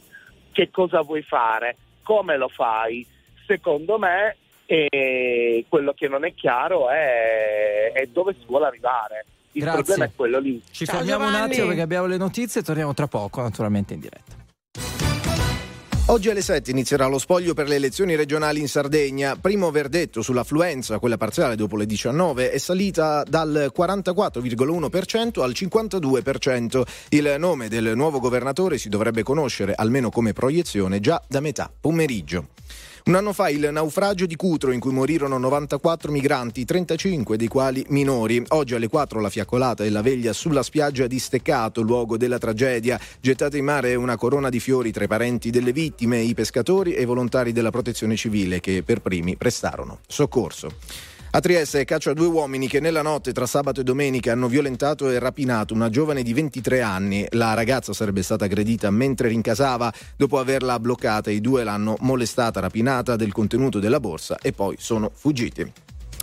che 0.52 0.70
cosa 0.70 1.02
vuoi 1.02 1.24
fare, 1.24 1.78
come 2.04 2.38
lo 2.38 2.48
fai. 2.48 3.06
Secondo 3.48 3.98
me 3.98 4.38
eh, 4.68 5.66
quello 5.68 5.94
che 5.94 6.08
non 6.08 6.24
è 6.24 6.34
chiaro 6.34 6.90
è, 6.90 7.92
è 7.94 8.06
dove 8.06 8.36
si 8.40 8.46
vuole 8.46 8.68
arrivare. 8.68 9.26
Il 9.54 9.64
Grazie. 9.64 9.84
problema 9.84 10.06
è 10.06 10.12
quello 10.16 10.40
lì. 10.40 10.62
Ci 10.72 10.86
Ciao, 10.86 10.98
fermiamo 10.98 11.26
un 11.26 11.32
Giovanni. 11.32 11.52
attimo 11.52 11.68
perché 11.68 11.82
abbiamo 11.82 12.06
le 12.06 12.18
notizie 12.18 12.62
e 12.62 12.64
torniamo 12.64 12.94
tra 12.94 13.08
poco, 13.08 13.42
naturalmente 13.42 13.96
in 13.96 14.00
diretta. 14.00 14.36
Oggi 16.12 16.30
alle 16.30 16.42
7 16.42 16.72
inizierà 16.72 17.06
lo 17.06 17.18
spoglio 17.18 17.54
per 17.54 17.70
le 17.70 17.76
elezioni 17.76 18.16
regionali 18.16 18.60
in 18.60 18.68
Sardegna. 18.68 19.38
Primo 19.38 19.72
verdetto 19.72 20.22
sull'affluenza, 20.22 21.00
quella 21.00 21.16
parziale 21.16 21.56
dopo 21.56 21.78
le 21.78 21.86
19, 21.86 22.52
è 22.52 22.58
salita 22.58 23.24
dal 23.24 23.72
44,1% 23.74 25.40
al 25.40 25.52
52%. 25.52 26.82
Il 27.12 27.36
nome 27.38 27.70
del 27.70 27.94
nuovo 27.96 28.20
governatore 28.20 28.78
si 28.78 28.90
dovrebbe 28.90 29.24
conoscere, 29.24 29.74
almeno 29.74 30.10
come 30.10 30.34
proiezione, 30.34 31.00
già 31.00 31.24
da 31.30 31.40
metà 31.40 31.72
pomeriggio. 31.80 32.48
Un 33.04 33.16
anno 33.16 33.34
fa 33.34 33.50
il 33.50 33.68
naufragio 33.72 34.28
di 34.28 34.36
Cutro 34.36 34.72
in 34.72 34.80
cui 34.80 34.92
morirono 34.92 35.40
94 35.40 36.12
migranti, 36.12 36.66
35 36.66 37.36
dei 37.36 37.48
quali 37.48 37.84
minori. 37.90 38.44
Oggi 38.50 38.76
alle 38.76 38.88
4 38.88 39.20
la 39.20 39.30
fiaccolata 39.30 39.84
e 39.84 39.90
la 39.90 40.04
veglia 40.04 40.34
sulla 40.34 40.62
spiaggia 40.62 41.08
di 41.08 41.18
Steccato, 41.18 41.82
luogo 41.82 42.16
della 42.16 42.38
tragedia. 42.38 43.00
Gettata 43.20 43.58
in 43.58 43.66
mare 43.66 43.96
una 43.96 44.18
corona 44.18 44.50
di 44.50 44.60
fiori 44.60 44.92
tra 44.92 45.04
i 45.04 45.08
parenti 45.08 45.50
delle 45.50 45.74
vittime, 45.74 46.20
i 46.20 46.36
pescatori 46.36 46.94
e 46.94 47.02
i 47.02 47.06
volontari 47.06 47.52
della 47.52 47.72
protezione 47.72 48.16
civile 48.16 48.60
che 48.60 48.84
per 48.84 49.02
primi 49.02 49.36
prestarono 49.36 50.02
soccorso. 50.06 50.70
A 51.34 51.40
Trieste 51.40 51.86
caccia 51.86 52.12
due 52.12 52.26
uomini 52.26 52.68
che 52.68 52.82
nella 52.82 53.02
notte 53.02 53.32
tra 53.32 53.46
sabato 53.46 53.80
e 53.80 53.84
domenica 53.86 54.34
hanno 54.34 54.50
violentato 54.50 55.10
e 55.10 55.18
rapinato 55.18 55.74
una 55.74 55.90
giovane 55.90 56.24
di 56.24 56.34
23 56.34 56.82
anni. 56.82 57.26
La 57.30 57.54
ragazza 57.54 57.94
sarebbe 57.94 58.22
stata 58.22 58.44
aggredita 58.44 58.92
mentre 58.92 59.30
rincasava. 59.30 59.94
Dopo 60.18 60.40
averla 60.40 60.78
bloccata, 60.78 61.32
i 61.32 61.40
due 61.40 61.64
l'hanno 61.64 61.96
molestata, 62.02 62.60
rapinata 62.60 63.16
del 63.16 63.32
contenuto 63.32 63.80
della 63.80 64.02
borsa 64.02 64.40
e 64.42 64.52
poi 64.52 64.76
sono 64.78 65.10
fuggiti. 65.14 65.72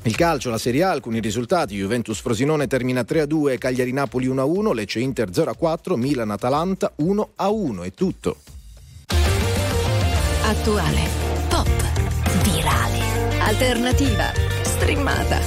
Il 0.02 0.14
calcio, 0.14 0.50
la 0.50 0.58
Serie 0.58 0.82
A, 0.82 0.90
alcuni 0.90 1.20
risultati. 1.20 1.74
Juventus 1.74 2.20
Frosinone 2.20 2.66
termina 2.66 3.00
3-2, 3.00 3.56
Cagliari 3.56 3.92
Napoli 3.92 4.28
1-1, 4.28 4.74
Lecce 4.74 5.00
Inter 5.00 5.30
0-4, 5.30 5.94
Milan 5.94 6.30
Atalanta 6.30 6.92
1-1. 7.00 7.82
È 7.82 7.92
tutto. 7.94 8.36
Attuale, 10.42 11.00
pop, 11.48 11.68
virale, 12.42 13.40
alternativa, 13.40 14.47
streamata, 14.78 15.40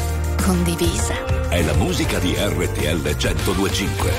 condivisa. 0.43 1.15
È 1.47 1.61
la 1.63 1.73
musica 1.75 2.19
di 2.19 2.35
RTL 2.37 3.15
1025. 3.15 4.11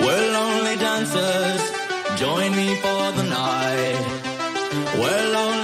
Well, 0.00 0.36
only 0.36 0.76
dancers, 0.76 1.62
join 2.16 2.50
me 2.56 2.74
for 2.76 3.12
the 3.18 3.24
night. 3.24 4.00
Well, 4.96 5.36
only 5.36 5.57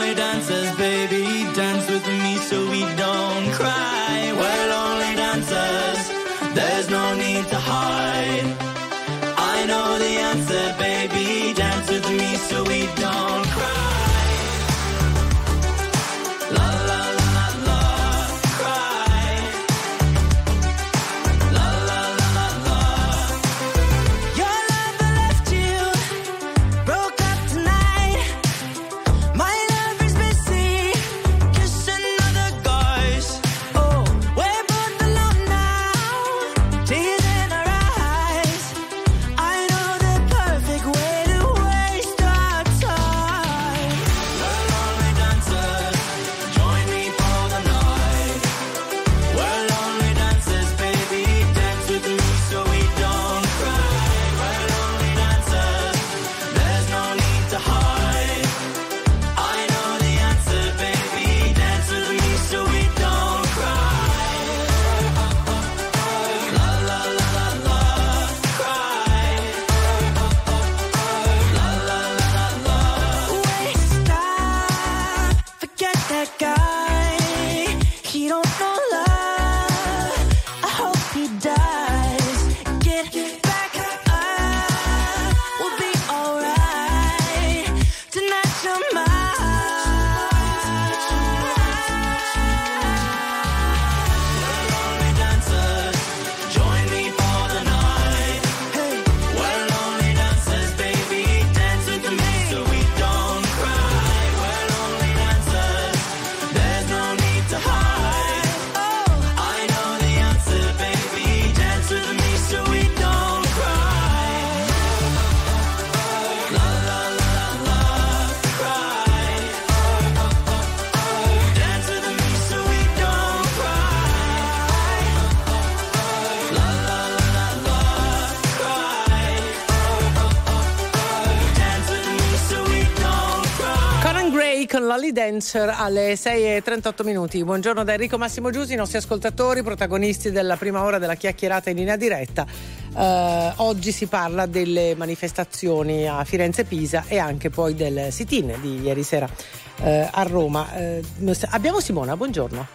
Dancer 135.25 135.75
alle 135.75 136.13
6.38 136.13 137.03
minuti. 137.03 137.43
Buongiorno 137.43 137.83
da 137.83 137.93
Enrico 137.93 138.19
Massimo 138.19 138.51
Giusi, 138.51 138.75
i 138.75 138.77
nostri 138.77 138.99
ascoltatori, 138.99 139.63
protagonisti 139.63 140.31
della 140.31 140.59
prima 140.59 140.83
ora 140.83 140.99
della 140.99 141.15
chiacchierata 141.15 141.71
in 141.71 141.77
linea 141.77 141.97
diretta. 141.97 142.47
Uh, 142.93 143.63
oggi 143.63 143.91
si 143.91 144.07
parla 144.07 144.45
delle 144.45 144.95
manifestazioni 144.95 146.07
a 146.07 146.23
Firenze 146.25 146.61
e 146.61 146.65
Pisa 146.65 147.05
e 147.09 147.17
anche 147.17 147.49
poi 147.49 147.75
del 147.75 148.13
sit-in 148.13 148.55
di 148.61 148.83
ieri 148.83 149.03
sera 149.03 149.27
uh, 149.27 150.09
a 150.11 150.23
Roma. 150.25 150.69
Uh, 150.75 151.33
abbiamo 151.49 151.81
Simona, 151.81 152.19
buongiorno. 152.19 152.67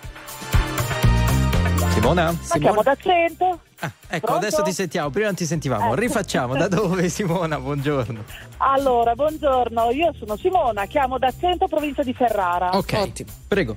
Simona? 1.93 2.35
Siamo 2.41 2.81
da 2.81 2.95
100. 2.95 3.59
Ah, 3.81 3.91
ecco, 4.09 4.25
Pronto? 4.27 4.45
adesso 4.45 4.61
ti 4.61 4.73
sentiamo, 4.73 5.09
prima 5.09 5.27
non 5.27 5.35
ti 5.35 5.45
sentivamo. 5.45 5.93
Eh. 5.93 5.99
Rifacciamo, 5.99 6.55
da 6.55 6.67
dove 6.67 7.07
Simona? 7.09 7.59
Buongiorno. 7.59 8.23
Allora, 8.57 9.15
buongiorno, 9.15 9.91
io 9.91 10.13
sono 10.17 10.35
Simona, 10.35 10.85
chiamo 10.85 11.17
da 11.17 11.31
100 11.31 11.67
provincia 11.67 12.03
di 12.03 12.13
Ferrara. 12.13 12.71
Ok, 12.75 12.93
Ottimo. 12.99 13.29
prego. 13.47 13.75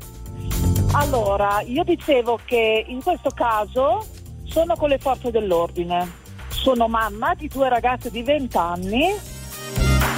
Allora, 0.94 1.60
io 1.62 1.84
dicevo 1.84 2.38
che 2.44 2.84
in 2.86 3.02
questo 3.02 3.30
caso 3.30 4.06
sono 4.44 4.74
con 4.76 4.88
le 4.88 4.98
forze 4.98 5.30
dell'ordine. 5.30 6.20
Sono 6.48 6.86
mamma 6.88 7.34
di 7.34 7.48
due 7.48 7.68
ragazze 7.68 8.10
di 8.10 8.22
20 8.22 8.56
anni 8.56 9.08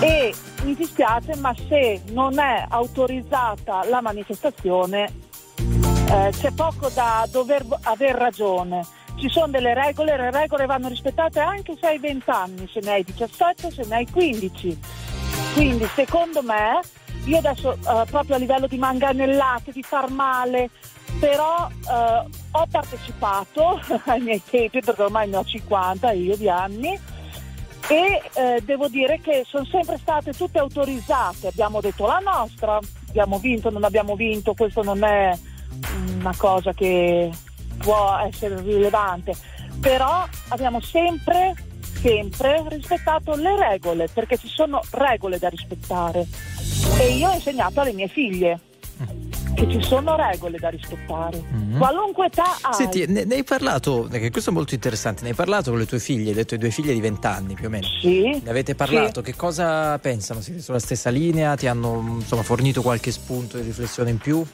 e 0.01 0.35
mi 0.65 0.75
dispiace, 0.75 1.37
ma 1.37 1.55
se 1.69 2.03
non 2.11 2.39
è 2.39 2.65
autorizzata 2.69 3.85
la 3.89 4.01
manifestazione 4.01 5.13
eh, 6.09 6.31
c'è 6.33 6.51
poco 6.53 6.89
da 6.89 7.27
dover 7.31 7.65
aver 7.83 8.15
ragione. 8.17 8.85
Ci 9.17 9.29
sono 9.29 9.49
delle 9.49 9.75
regole, 9.75 10.17
le 10.17 10.31
regole 10.31 10.67
vanno 10.67 10.89
rispettate 10.89 11.41
anche 11.41 11.77
se 11.81 11.87
hai 11.87 11.99
20 11.99 12.31
anni, 12.31 12.69
se 12.71 12.81
ne 12.83 12.93
hai 12.93 13.05
17, 13.05 13.71
se 13.71 13.85
ne 13.87 13.95
hai 13.97 14.11
15. 14.11 14.79
Quindi 15.55 15.87
secondo 15.95 16.43
me, 16.43 16.81
io 17.25 17.39
adesso 17.39 17.73
eh, 17.73 18.05
proprio 18.11 18.37
a 18.37 18.39
livello 18.39 18.67
di 18.67 18.77
manganellate, 18.77 19.73
di 19.73 19.83
far 19.83 20.11
male, 20.11 20.71
però 21.19 21.69
eh, 21.69 22.29
ho 22.51 22.67
partecipato 22.71 23.81
ai 24.07 24.21
miei 24.21 24.43
tempi, 24.45 24.81
perché 24.81 25.03
ormai 25.03 25.29
ne 25.29 25.37
ho 25.37 25.45
50 25.45 26.11
io 26.13 26.37
di 26.37 26.49
anni, 26.49 26.99
e 27.89 28.23
eh, 28.35 28.63
devo 28.65 28.89
dire 28.89 29.21
che 29.21 29.45
sono 29.47 29.65
sempre 29.67 29.99
state 29.99 30.33
tutte 30.33 30.59
autorizzate, 30.59 31.49
abbiamo 31.49 31.81
detto 31.81 32.07
la 32.07 32.19
nostra, 32.19 32.79
abbiamo 33.09 33.39
vinto, 33.39 33.71
non 33.71 33.85
abbiamo 33.85 34.17
vinto, 34.17 34.55
questo 34.55 34.83
non 34.83 35.05
è 35.05 35.37
una 36.19 36.35
cosa 36.37 36.73
che 36.73 37.31
può 37.79 38.17
essere 38.27 38.61
rilevante, 38.61 39.35
però 39.81 40.27
abbiamo 40.49 40.81
sempre, 40.81 41.55
sempre 42.01 42.65
rispettato 42.69 43.35
le 43.35 43.57
regole, 43.57 44.09
perché 44.13 44.37
ci 44.37 44.49
sono 44.49 44.83
regole 44.91 45.39
da 45.39 45.49
rispettare. 45.49 46.27
E 46.99 47.17
io 47.17 47.29
ho 47.31 47.35
insegnato 47.35 47.81
alle 47.81 47.93
mie 47.93 48.09
figlie 48.09 48.61
che 49.55 49.71
ci 49.71 49.83
sono 49.83 50.17
regole 50.17 50.59
da 50.59 50.69
rispettare, 50.69 51.41
mm-hmm. 51.41 51.79
qualunque 51.79 52.27
età 52.27 52.59
hai. 52.61 52.75
Senti, 52.75 53.07
ne, 53.07 53.25
ne, 53.25 53.35
hai 53.37 53.45
parlato, 53.45 54.07
perché 54.11 54.31
questo 54.31 54.51
è 54.51 54.53
molto 54.53 54.75
interessante, 54.75 55.23
ne 55.23 55.31
hai 55.31 55.35
parlato 55.35 55.71
con 55.71 55.79
le 55.79 55.87
tue 55.87 55.99
figlie, 55.99 56.31
hai 56.31 56.35
detto 56.35 56.55
hai 56.55 56.61
due 56.61 56.71
figlie 56.71 56.93
di 56.93 57.01
20 57.01 57.27
anni 57.27 57.55
più 57.55 57.67
o 57.67 57.71
meno. 57.71 57.87
Sì. 58.01 58.41
Ne 58.43 58.51
avete 58.51 58.75
parlato, 58.75 59.21
sì. 59.21 59.31
che 59.31 59.37
cosa 59.37 59.99
pensano? 59.99 60.41
Siete 60.41 60.61
sulla 60.61 60.81
stessa 60.81 61.11
linea? 61.11 61.57
Ti 61.57 61.67
hanno 61.67 62.19
insomma, 62.19 62.43
fornito 62.43 62.83
qualche 62.83 63.11
spunto 63.13 63.57
di 63.57 63.65
riflessione 63.65 64.11
in 64.11 64.19
più? 64.19 64.45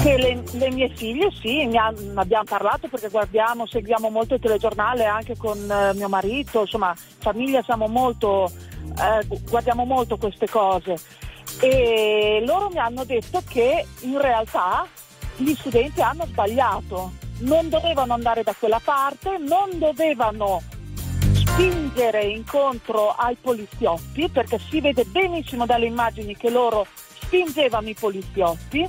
Che 0.00 0.16
le, 0.16 0.42
le, 0.52 0.70
mie 0.70 0.88
figlie 0.94 1.30
sì, 1.40 1.66
ne 1.66 1.78
abbiamo 2.14 2.44
parlato 2.44 2.88
perché 2.88 3.08
guardiamo, 3.08 3.66
seguiamo 3.66 4.08
molto 4.10 4.34
il 4.34 4.40
telegiornale 4.40 5.04
anche 5.04 5.36
con 5.36 5.58
eh, 5.70 5.92
mio 5.94 6.08
marito, 6.08 6.60
insomma, 6.60 6.94
famiglia 7.18 7.62
siamo 7.62 7.86
molto, 7.88 8.50
eh, 8.98 9.26
guardiamo 9.48 9.84
molto 9.84 10.16
queste 10.16 10.48
cose. 10.48 10.96
E 11.60 12.42
loro 12.46 12.68
mi 12.68 12.78
hanno 12.78 13.04
detto 13.04 13.42
che 13.48 13.84
in 14.00 14.20
realtà 14.20 14.86
gli 15.36 15.54
studenti 15.54 16.00
hanno 16.00 16.26
sbagliato, 16.26 17.12
non 17.40 17.68
dovevano 17.68 18.14
andare 18.14 18.42
da 18.42 18.54
quella 18.58 18.80
parte, 18.82 19.38
non 19.38 19.78
dovevano 19.78 20.60
spingere 21.32 22.22
incontro 22.24 23.10
ai 23.10 23.36
poliziotti 23.40 24.28
perché 24.28 24.58
si 24.58 24.80
vede 24.80 25.04
benissimo 25.04 25.66
dalle 25.66 25.86
immagini 25.86 26.36
che 26.36 26.50
loro 26.50 26.86
spingevano 27.20 27.88
i 27.88 27.94
poliziotti 27.94 28.88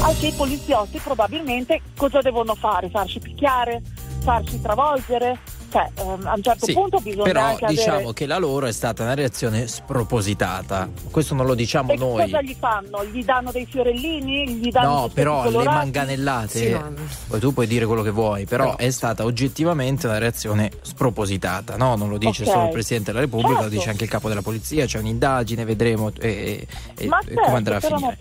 anche 0.00 0.28
i 0.28 0.32
poliziotti 0.32 0.98
probabilmente 0.98 1.80
cosa 1.96 2.20
devono 2.20 2.54
fare? 2.54 2.88
Farsi 2.88 3.18
picchiare? 3.18 3.82
Farsi 4.20 4.60
travolgere? 4.60 5.38
Cioè, 5.70 5.90
ehm, 5.96 6.26
a 6.26 6.32
un 6.34 6.42
certo 6.42 6.64
sì, 6.64 6.72
punto 6.72 6.98
bisogna 6.98 7.24
però 7.24 7.42
anche 7.42 7.66
diciamo 7.66 7.96
avere... 7.96 8.12
che 8.14 8.26
la 8.26 8.38
loro 8.38 8.66
è 8.66 8.72
stata 8.72 9.02
una 9.02 9.12
reazione 9.12 9.66
spropositata 9.66 10.88
questo 11.10 11.34
non 11.34 11.44
lo 11.44 11.54
diciamo 11.54 11.92
e 11.92 11.96
noi 11.98 12.22
cosa 12.22 12.40
gli 12.40 12.56
fanno? 12.58 13.04
gli 13.04 13.22
danno 13.22 13.50
dei 13.50 13.66
fiorellini? 13.66 14.48
gli 14.48 14.70
danno 14.70 14.88
no 14.88 15.08
però 15.12 15.42
colorati? 15.42 15.68
le 15.68 15.74
manganellate 15.74 16.58
sì, 16.58 16.70
no. 16.70 16.94
poi 17.26 17.38
tu 17.38 17.52
puoi 17.52 17.66
dire 17.66 17.84
quello 17.84 18.00
che 18.00 18.10
vuoi 18.10 18.46
però, 18.46 18.64
però, 18.64 18.76
è 18.76 18.90
stata 18.90 19.24
oggettivamente 19.24 20.06
una 20.06 20.16
reazione 20.16 20.70
spropositata 20.80 21.76
no? 21.76 21.96
non 21.96 22.08
lo 22.08 22.16
dice 22.16 22.42
okay. 22.42 22.54
solo 22.54 22.64
il 22.64 22.72
Presidente 22.72 23.10
della 23.12 23.24
Repubblica 23.24 23.60
certo. 23.60 23.64
lo 23.64 23.70
dice 23.70 23.90
anche 23.90 24.04
il 24.04 24.10
Capo 24.10 24.28
della 24.28 24.42
Polizia 24.42 24.86
c'è 24.86 24.98
un'indagine 25.00 25.66
vedremo 25.66 26.10
e, 26.18 26.66
e, 26.96 27.06
Ma 27.06 27.18
e 27.18 27.24
certo, 27.26 27.42
come 27.42 27.56
andrà 27.56 27.76
a 27.76 27.80
finire 27.80 28.16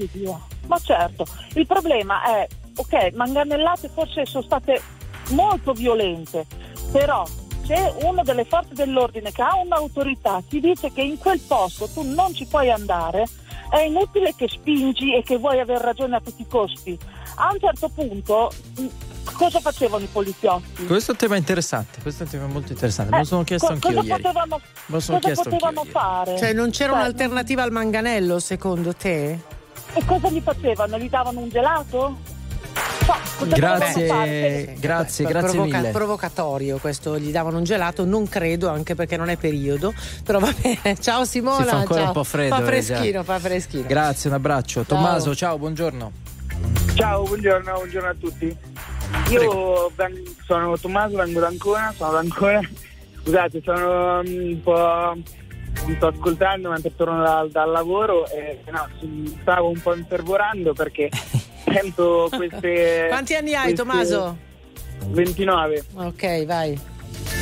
ma 0.68 0.78
certo 0.80 1.26
il 1.54 1.66
problema 1.66 2.24
è 2.24 2.48
ok 2.76 3.14
manganellate 3.14 3.90
forse 3.94 4.26
sono 4.26 4.44
state 4.44 4.82
molto 5.30 5.74
violente 5.74 6.46
però 6.92 7.26
se 7.66 7.94
uno 8.04 8.24
delle 8.24 8.46
forze 8.46 8.74
dell'ordine 8.74 9.32
che 9.32 9.42
ha 9.42 9.56
un'autorità 9.58 10.42
ti 10.48 10.60
dice 10.60 10.92
che 10.92 11.02
in 11.02 11.18
quel 11.18 11.40
posto 11.40 11.88
tu 11.88 12.02
non 12.02 12.34
ci 12.34 12.46
puoi 12.46 12.72
andare, 12.72 13.26
è 13.70 13.82
inutile 13.82 14.34
che 14.36 14.48
spingi 14.48 15.14
e 15.14 15.22
che 15.22 15.38
vuoi 15.38 15.60
avere 15.60 15.84
ragione 15.84 16.16
a 16.16 16.22
tutti 16.22 16.44
i 16.44 16.48
costi. 16.48 16.98
A 17.36 17.50
un 17.52 17.60
certo 17.60 17.90
punto 17.90 18.52
cosa 19.34 19.60
facevano 19.60 20.06
i 20.06 20.08
poliziotti? 20.10 20.86
Questo 20.86 21.12
è 21.12 21.14
un 21.14 21.20
tema 21.20 21.36
interessante, 21.36 22.02
questo 22.02 22.24
è 22.24 22.26
un 22.26 22.32
tema 22.32 22.48
molto 22.48 22.72
interessante. 22.72 23.12
Me 23.12 23.18
lo 23.20 23.26
sono 23.26 23.44
chiesto 23.44 23.68
co- 23.68 23.74
anch'io 23.74 23.94
cosa 23.94 24.08
ieri. 24.08 24.22
Potevano, 24.22 24.62
cosa 24.88 25.34
potevano 25.44 25.84
fare? 25.84 26.38
Cioè 26.38 26.54
non 26.54 26.70
c'era 26.70 26.92
cioè, 26.94 27.02
un'alternativa 27.02 27.64
al 27.64 27.72
manganello 27.72 28.40
secondo 28.40 28.94
te? 28.96 29.38
E 29.94 30.06
cosa 30.06 30.30
gli 30.30 30.42
facevano? 30.42 30.98
Gli 30.98 31.10
davano 31.10 31.42
un 31.42 31.50
gelato? 31.50 32.36
Grazie, 33.46 34.76
grazie, 34.80 35.26
Beh, 35.26 35.32
grazie 35.32 35.52
provoca- 35.52 35.78
mille. 35.78 35.92
provocatorio 35.92 36.78
questo, 36.78 37.18
gli 37.18 37.32
davano 37.32 37.58
un 37.58 37.64
gelato, 37.64 38.06
non 38.06 38.28
credo 38.28 38.70
anche 38.70 38.96
perché 38.96 39.18
non 39.18 39.30
è 39.30 39.38
periodo, 39.38 39.94
però 40.24 40.40
va 40.40 40.54
bene. 40.62 40.98
Ciao 41.02 41.26
Simona. 41.26 41.64
Si 41.64 41.70
fa 41.70 41.78
ancora 41.78 42.00
ciao. 42.00 42.08
un 42.08 42.14
po' 42.14 42.24
freddo. 42.24 42.56
Fa 42.56 42.62
eh, 42.62 42.66
freschino, 42.66 43.24
fa 43.24 43.40
freschino. 43.40 43.88
Grazie, 43.88 44.30
un 44.30 44.36
abbraccio. 44.36 44.86
Ciao. 44.86 44.98
Tommaso, 44.98 45.36
ciao, 45.36 45.58
buongiorno. 45.58 46.12
Ciao, 46.96 47.24
buongiorno, 47.24 47.74
buongiorno 47.74 48.10
a 48.10 48.16
tutti. 48.20 48.58
Io 49.30 49.92
ben, 49.96 50.24
sono 50.46 50.78
Tommaso, 50.78 51.18
vengo 51.18 51.40
da 51.40 51.48
Ancona, 51.48 51.94
sono 51.96 52.12
da 52.12 52.20
Ancona. 52.20 52.60
Scusate, 53.24 53.62
sono 53.64 54.20
un 54.20 54.60
po' 54.64 55.16
mi 55.86 55.96
sto 55.96 56.08
ascoltando 56.08 56.70
mentre 56.70 56.96
torno 56.96 57.22
dal, 57.22 57.50
dal 57.52 57.70
lavoro 57.70 58.28
e 58.30 58.62
no, 58.72 58.88
stavo 59.42 59.70
un 59.70 59.80
po' 59.80 59.96
infervorando 59.96 60.74
perché 60.74 61.10
sento 61.72 62.30
queste. 62.36 63.06
Quanti 63.10 63.36
anni 63.36 63.54
hai, 63.54 63.74
queste... 63.74 63.76
Tommaso? 63.76 64.38
29. 65.08 65.84
Ok, 65.94 66.46
vai. 66.46 66.80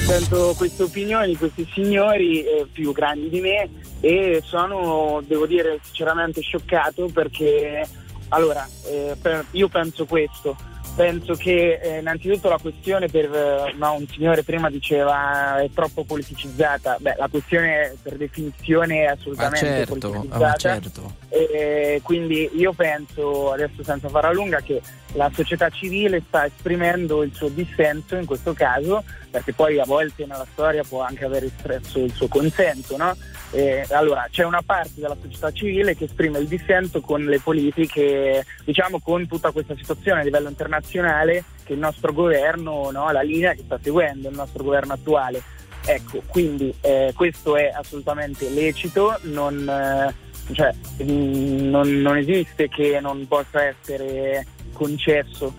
Sento 0.06 0.54
queste 0.56 0.84
opinioni 0.84 1.36
questi 1.36 1.68
signori 1.74 2.44
eh, 2.44 2.68
più 2.72 2.92
grandi 2.92 3.30
di 3.30 3.42
me 3.42 3.70
e 4.02 4.42
sono, 4.44 5.22
devo 5.26 5.48
dire, 5.48 5.80
sinceramente 5.84 6.42
scioccato 6.42 7.08
perché, 7.08 7.88
allora, 8.30 8.68
eh, 8.86 9.16
per, 9.20 9.46
io 9.52 9.68
penso 9.68 10.06
questo 10.06 10.56
penso 10.96 11.34
che 11.36 11.80
eh, 11.82 12.00
innanzitutto 12.00 12.50
la 12.50 12.58
questione 12.58 13.08
per 13.08 13.26
eh, 13.26 13.74
no, 13.76 13.96
un 13.96 14.08
signore 14.08 14.44
prima 14.44 14.70
diceva 14.70 15.60
è 15.60 15.70
troppo 15.74 16.04
politicizzata 16.04 16.98
beh 17.00 17.16
la 17.18 17.28
questione 17.28 17.96
per 18.02 18.16
definizione 18.16 19.04
è 19.04 19.08
assolutamente 19.08 19.60
ah, 19.60 19.86
certo, 19.86 20.10
politicizzata 20.10 20.48
ah, 20.48 20.56
certo. 20.56 21.16
e, 21.30 22.00
quindi 22.02 22.50
io 22.54 22.72
penso 22.74 23.52
adesso 23.52 23.84
senza 23.84 24.08
fare 24.08 24.34
lunga 24.34 24.62
che 24.62 24.82
la 25.14 25.30
società 25.34 25.70
civile 25.70 26.24
sta 26.28 26.46
esprimendo 26.46 27.24
il 27.24 27.34
suo 27.34 27.50
dissenso 27.50 28.16
in 28.16 28.26
questo 28.26 28.54
caso 28.54 29.04
perché 29.36 29.52
poi 29.52 29.80
a 29.82 29.86
volte 29.86 30.26
nella 30.26 30.48
storia 30.50 30.82
può 30.88 31.02
anche 31.02 31.26
aver 31.26 31.44
espresso 31.44 32.00
il 32.00 32.14
suo 32.14 32.30
consenso 32.30 32.96
no? 32.96 33.14
Eh, 33.52 33.86
allora, 33.90 34.28
c'è 34.32 34.44
una 34.44 34.62
parte 34.66 34.94
della 34.96 35.16
società 35.22 35.52
civile 35.52 35.96
che 35.96 36.06
esprime 36.06 36.40
il 36.40 36.48
dissenso 36.48 37.02
con 37.02 37.24
le 37.24 37.40
politiche, 37.40 38.46
diciamo 38.64 39.00
con 39.00 39.28
tutta 39.28 39.52
questa 39.52 39.76
situazione 39.76 40.22
a 40.22 40.24
livello 40.24 40.50
internazionale 40.50 41.44
che 41.64 41.74
il 41.74 41.80
nostro 41.80 42.12
governo, 42.12 42.92
no, 42.92 43.12
la 43.12 43.22
linea 43.22 43.54
che 43.54 43.64
sta 43.64 43.80
seguendo 43.82 44.30
il 44.30 44.36
nostro 44.36 44.64
governo 44.64 44.94
attuale. 44.94 45.42
Ecco, 45.86 46.22
quindi 46.28 46.74
eh, 46.82 47.14
questo 47.16 47.56
è 47.56 47.72
assolutamente 47.74 48.50
lecito, 48.50 49.18
non, 49.22 49.68
eh, 49.70 50.14
cioè, 50.52 50.74
non, 51.04 51.90
non, 52.02 52.18
esiste 52.18 52.68
che 52.70 53.00
non 53.00 53.28
possa 53.28 53.64
essere 53.64 54.46
concesso. 54.74 55.54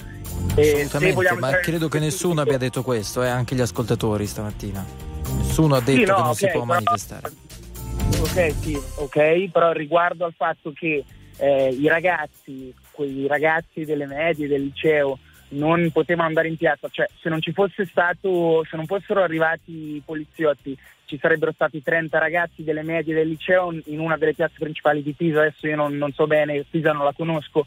Assolutamente, 0.55 1.33
ma 1.39 1.51
credo 1.59 1.89
che 1.89 1.99
nessuno 1.99 2.41
abbia 2.41 2.59
detto 2.59 2.83
questo, 2.83 3.23
eh, 3.23 3.29
anche 3.29 3.55
gli 3.55 3.61
ascoltatori 3.61 4.27
stamattina. 4.27 4.85
Nessuno 5.39 5.75
ha 5.75 5.81
detto 5.81 5.93
sì, 5.93 6.05
no, 6.05 6.15
che 6.15 6.21
non 6.21 6.31
okay, 6.31 6.35
si 6.35 6.49
può 6.49 6.65
manifestare 6.65 7.33
ok, 8.21 8.55
sì, 8.61 8.79
ok, 8.97 9.51
però 9.51 9.73
riguardo 9.73 10.25
al 10.25 10.35
fatto 10.37 10.73
che 10.73 11.05
eh, 11.39 11.69
i 11.69 11.89
ragazzi, 11.89 12.73
quei 12.91 13.27
ragazzi 13.27 13.85
delle 13.85 14.07
medie, 14.07 14.49
del 14.49 14.63
liceo, 14.63 15.19
non 15.49 15.91
potevano 15.93 16.29
andare 16.29 16.49
in 16.49 16.57
piazza, 16.57 16.89
cioè 16.91 17.07
se 17.21 17.29
non 17.29 17.41
ci 17.41 17.53
fosse 17.53 17.87
stato, 17.87 18.65
se 18.69 18.77
non 18.77 18.87
fossero 18.87 19.23
arrivati 19.23 19.95
i 19.97 20.03
poliziotti, 20.05 20.77
ci 21.07 21.19
sarebbero 21.19 21.53
stati 21.53 21.83
30 21.83 22.19
ragazzi 22.19 22.63
delle 22.63 22.83
medie 22.83 23.15
del 23.15 23.29
liceo 23.29 23.73
in 23.87 24.01
una 24.01 24.17
delle 24.17 24.35
piazze 24.35 24.57
principali 24.59 25.03
di 25.03 25.13
Pisa, 25.13 25.41
adesso 25.41 25.67
io 25.67 25.77
non, 25.77 25.97
non 25.97 26.13
so 26.13 26.27
bene, 26.27 26.65
Pisa 26.69 26.93
non 26.93 27.05
la 27.05 27.15
conosco, 27.17 27.67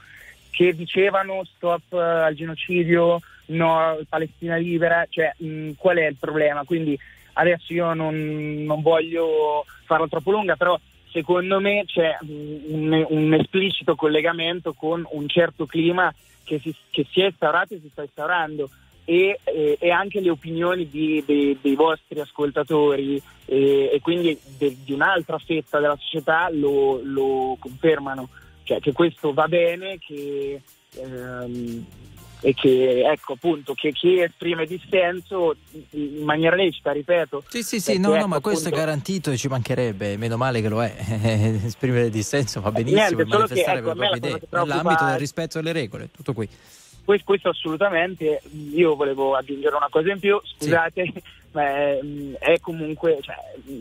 che 0.51 0.75
dicevano 0.75 1.43
stop 1.55 1.93
al 1.93 2.35
genocidio, 2.35 3.21
no 3.47 3.97
Palestina 4.07 4.57
libera, 4.57 5.05
cioè 5.09 5.33
mh, 5.37 5.71
qual 5.77 5.97
è 5.97 6.07
il 6.07 6.17
problema? 6.19 6.63
Quindi 6.65 6.99
adesso 7.33 7.73
io 7.73 7.93
non, 7.93 8.63
non 8.65 8.81
voglio 8.81 9.65
farla 9.85 10.07
troppo 10.07 10.31
lunga, 10.31 10.55
però 10.55 10.77
secondo 11.11 11.59
me 11.59 11.83
c'è 11.85 12.17
un, 12.21 13.05
un, 13.07 13.33
esplicito 13.33 13.95
collegamento 13.95 14.73
con 14.73 15.05
un 15.11 15.27
certo 15.27 15.65
clima 15.65 16.13
che 16.43 16.59
si, 16.59 16.75
che 16.89 17.05
si 17.09 17.21
è 17.21 17.25
instaurato 17.25 17.73
e 17.73 17.79
si 17.81 17.89
sta 17.89 18.03
instaurando 18.03 18.69
e, 19.10 19.39
e, 19.43 19.78
e 19.80 19.89
anche 19.89 20.20
le 20.20 20.30
opinioni 20.30 20.88
di, 20.88 21.24
de, 21.26 21.57
dei 21.60 21.74
vostri 21.74 22.20
ascoltatori 22.20 23.20
e, 23.45 23.89
e 23.91 23.99
quindi 24.01 24.38
de, 24.55 24.78
di 24.84 24.93
un'altra 24.93 25.39
fetta 25.39 25.80
della 25.80 25.97
società 25.99 26.47
lo, 26.51 27.01
lo 27.03 27.57
confermano, 27.60 28.30
cioè 28.62 28.80
che 28.80 28.91
questo 28.91 29.34
va 29.34 29.47
bene, 29.47 29.97
che 29.97 30.62
ehm, 30.95 31.86
e 32.41 32.53
che 32.53 33.01
ecco 33.03 33.34
appunto 33.34 33.74
che 33.74 33.91
chi 33.91 34.22
esprime 34.22 34.66
dissenso 34.66 35.55
in 35.89 36.24
maniera 36.24 36.55
lecita, 36.55 36.91
ripeto. 36.91 37.43
Sì, 37.49 37.64
sì, 37.64 37.82
sì, 37.82 37.97
no, 37.97 38.14
ecco, 38.14 38.22
no, 38.22 38.28
ma 38.28 38.39
questo 38.41 38.68
appunto... 38.68 38.84
è 38.84 38.86
garantito 38.86 39.32
e 39.32 39.38
ci 39.38 39.47
mancherebbe, 39.47 40.18
meno 40.18 40.38
male 40.38 40.62
che 40.62 40.70
lo 40.70 40.84
è. 40.84 40.93
esprimere 41.66 42.12
dissenso 42.12 42.62
va 42.62 42.72
benissimo, 42.72 43.01
Niente, 43.01 43.26
manifestare 43.26 43.82
che, 43.82 43.89
ecco, 43.89 43.97
per 43.97 44.07
proprie 44.10 44.30
idee, 44.30 44.47
nell'ambito 44.51 45.05
del 45.05 45.18
rispetto 45.18 45.57
delle 45.57 45.74
regole, 45.74 46.10
tutto 46.12 46.34
qui. 46.34 46.47
Questo, 47.16 47.49
assolutamente, 47.49 48.41
io 48.72 48.95
volevo 48.95 49.34
aggiungere 49.36 49.76
una 49.76 49.88
cosa 49.89 50.12
in 50.12 50.20
più, 50.20 50.39
scusate, 50.43 51.03
sì. 51.05 51.24
ma 51.53 51.64
è, 51.66 51.99
è 52.38 52.60
comunque, 52.60 53.18
cioè, 53.22 53.36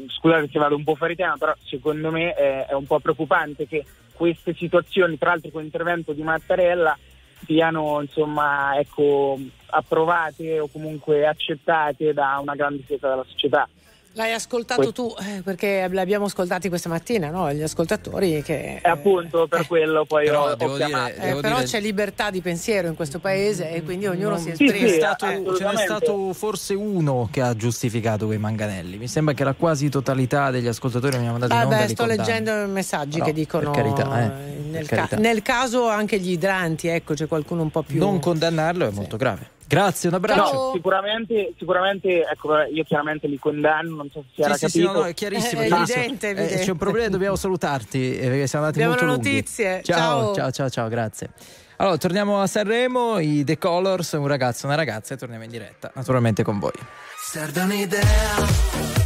scusate 0.07 0.49
se 0.51 0.59
vado 0.59 0.77
un 0.77 0.83
po' 0.83 0.95
fuori 0.95 1.15
tema, 1.15 1.37
però 1.37 1.55
secondo 1.65 2.11
me 2.11 2.33
è, 2.33 2.67
è 2.67 2.73
un 2.73 2.87
po' 2.87 2.99
preoccupante 3.01 3.67
che 3.67 3.85
queste 4.15 4.55
situazioni, 4.55 5.19
tra 5.19 5.31
l'altro 5.31 5.51
con 5.51 5.61
l'intervento 5.61 6.13
di 6.13 6.23
Mattarella, 6.23 6.97
siano 7.45 8.01
insomma, 8.01 8.79
ecco, 8.79 9.39
approvate 9.67 10.59
o 10.59 10.69
comunque 10.69 11.27
accettate 11.27 12.15
da 12.15 12.39
una 12.41 12.55
grande 12.55 12.83
fetta 12.83 13.11
della 13.11 13.27
società. 13.29 13.69
L'hai 14.13 14.33
ascoltato 14.33 14.91
tu, 14.91 15.15
eh, 15.21 15.43
perché 15.43 15.89
l'abbiamo 15.91 16.25
ascoltati 16.25 16.69
questa 16.69 16.89
mattina, 16.89 17.31
no? 17.31 17.53
gli 17.53 17.63
ascoltatori 17.63 18.43
che... 18.43 18.81
Eh, 18.83 18.89
appunto, 18.89 19.47
per 19.47 19.61
eh. 19.61 19.67
quello 19.67 20.05
poi 20.07 20.25
però, 20.25 20.49
ho, 20.49 20.57
ho 20.59 20.77
dire, 20.77 21.15
eh, 21.17 21.35
però 21.41 21.57
dire... 21.57 21.67
c'è 21.67 21.81
libertà 21.81 22.31
di 22.31 22.41
pensiero 22.41 22.89
in 22.89 22.97
questo 22.97 23.21
paese 23.21 23.71
e 23.71 23.83
quindi 23.83 24.07
ognuno 24.07 24.31
non, 24.31 24.39
si 24.39 24.51
esprime. 24.51 24.73
Sì, 24.73 24.89
sì, 24.89 24.95
stato, 24.95 25.57
ce 25.57 25.65
n'è 25.65 25.77
stato 25.77 26.33
forse 26.33 26.75
uno 26.75 27.29
che 27.31 27.43
ha 27.43 27.55
giustificato 27.55 28.27
quei 28.27 28.39
manganelli. 28.39 28.97
Mi 28.99 29.07
sembra 29.07 29.35
che 29.35 29.45
la 29.45 29.53
quasi 29.53 29.89
totalità 29.89 30.51
degli 30.51 30.67
ascoltatori 30.67 31.17
mi 31.19 31.25
hanno 31.29 31.39
mandato 31.39 31.55
ah, 31.55 31.63
in 31.63 31.69
beh, 31.69 31.89
sto 31.89 32.05
leggendo 32.05 32.67
messaggi 32.67 33.19
però, 33.19 33.25
che 33.27 33.33
dicono... 33.33 33.71
Per 33.71 33.83
carità, 33.83 34.21
eh, 34.21 34.29
nel, 34.69 34.87
per 34.87 34.97
carità. 34.97 35.17
nel, 35.17 35.43
caso 35.43 35.89
anche 35.89 36.19
gli 36.19 36.33
idranti, 36.33 36.89
ecco, 36.89 37.15
c'è 37.15 37.29
qualcuno 37.29 37.63
un 37.63 37.71
po' 37.71 37.83
più... 37.83 37.99
Non 37.99 38.19
condannarlo 38.19 38.89
è 38.89 38.91
molto 38.91 39.17
grave. 39.17 39.57
Grazie, 39.69 40.09
un 40.09 40.15
abbraccio. 40.15 40.53
No, 40.55 40.71
sicuramente, 40.73 41.53
sicuramente, 41.59 42.27
ecco, 42.27 42.59
io 42.63 42.85
chiaramente 42.85 43.27
li 43.27 43.39
condanno, 43.39 43.97
non 43.97 44.09
so 44.11 44.25
se 44.27 44.35
si 44.35 44.41
era 44.41 44.55
sì, 44.55 44.61
capito. 44.61 44.79
Sì, 44.79 44.85
no, 44.85 44.93
no, 44.93 45.05
è 45.05 45.13
chiarissimo. 45.13 45.61
È 45.61 45.65
evidente, 45.67 46.29
evidente. 46.31 46.61
Eh, 46.61 46.65
c'è 46.65 46.71
un 46.71 46.79
problema, 46.79 47.09
dobbiamo 47.11 47.37
salutarti 47.37 48.17
eh, 48.19 48.29
perché 48.29 48.47
siamo 48.47 48.65
andati 48.65 48.83
Abbiamo 48.83 48.99
molto 48.99 49.17
notizie. 49.19 49.83
Ciao, 49.85 49.99
ciao, 49.99 50.35
ciao, 50.35 50.51
ciao, 50.51 50.71
ciao, 50.71 50.89
grazie. 50.89 51.29
Allora, 51.77 51.99
torniamo 51.99 52.41
a 52.41 52.47
Sanremo, 52.47 53.19
i 53.19 53.45
The 53.45 53.59
Colors, 53.59 54.13
un 54.13 54.27
ragazzo 54.27 54.65
e 54.65 54.69
una 54.69 54.77
ragazza 54.77 55.13
e 55.13 55.17
torniamo 55.19 55.45
in 55.45 55.51
diretta, 55.51 55.93
naturalmente 55.95 56.43
con 56.43 56.59
voi. 56.59 56.73
Serve 57.19 57.61
un'idea 57.61 58.37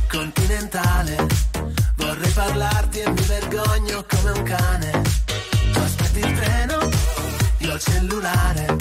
continentale, 0.09 1.17
vorrei 1.97 2.31
parlarti 2.31 3.01
e 3.01 3.11
mi 3.11 3.23
vergogno 3.23 4.07
come 4.09 4.31
un 4.31 4.43
cane. 4.45 5.03
Tu 5.73 5.79
aspetti 5.81 6.21
il 6.21 6.33
treno, 6.39 6.89
io 7.59 7.75
il 7.75 7.81
cellulare 7.81 8.77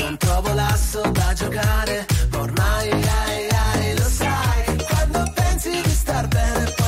non 0.00 0.16
trovo 0.16 0.52
l'asso 0.54 1.00
da 1.12 1.32
giocare, 1.34 2.06
ormai 2.34 2.90
ai, 2.90 3.48
ai, 3.48 3.98
lo 3.98 4.04
sai, 4.04 4.76
quando 4.88 5.32
pensi 5.34 5.70
di 5.82 5.90
star 5.90 6.26
bene 6.28 6.79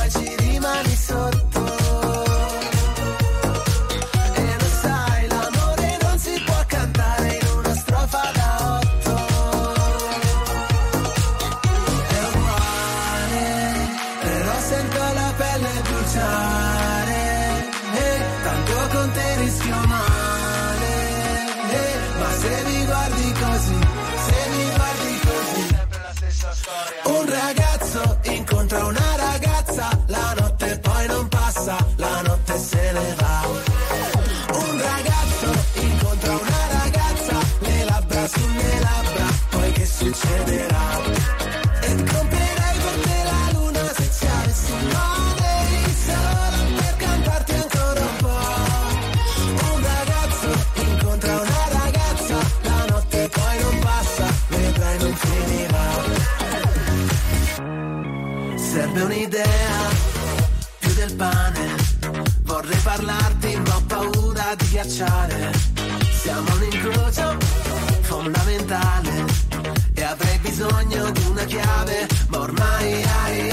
serve 59.03 59.15
un'idea 59.15 59.89
più 60.79 60.93
del 60.93 61.13
pane. 61.15 61.75
Vorrei 62.43 62.77
parlarti, 62.83 63.59
ma 63.65 63.75
ho 63.75 63.81
paura 63.87 64.55
di 64.55 64.69
ghiacciare. 64.69 65.51
Siamo 66.11 66.53
un 66.53 66.63
incrocio 66.71 67.37
fondamentale 68.01 69.25
e 69.93 70.03
avrei 70.03 70.37
bisogno 70.39 71.11
di 71.11 71.25
una 71.29 71.43
chiave, 71.45 72.07
ma 72.29 72.39
ormai 72.39 73.03
ai 73.25 73.52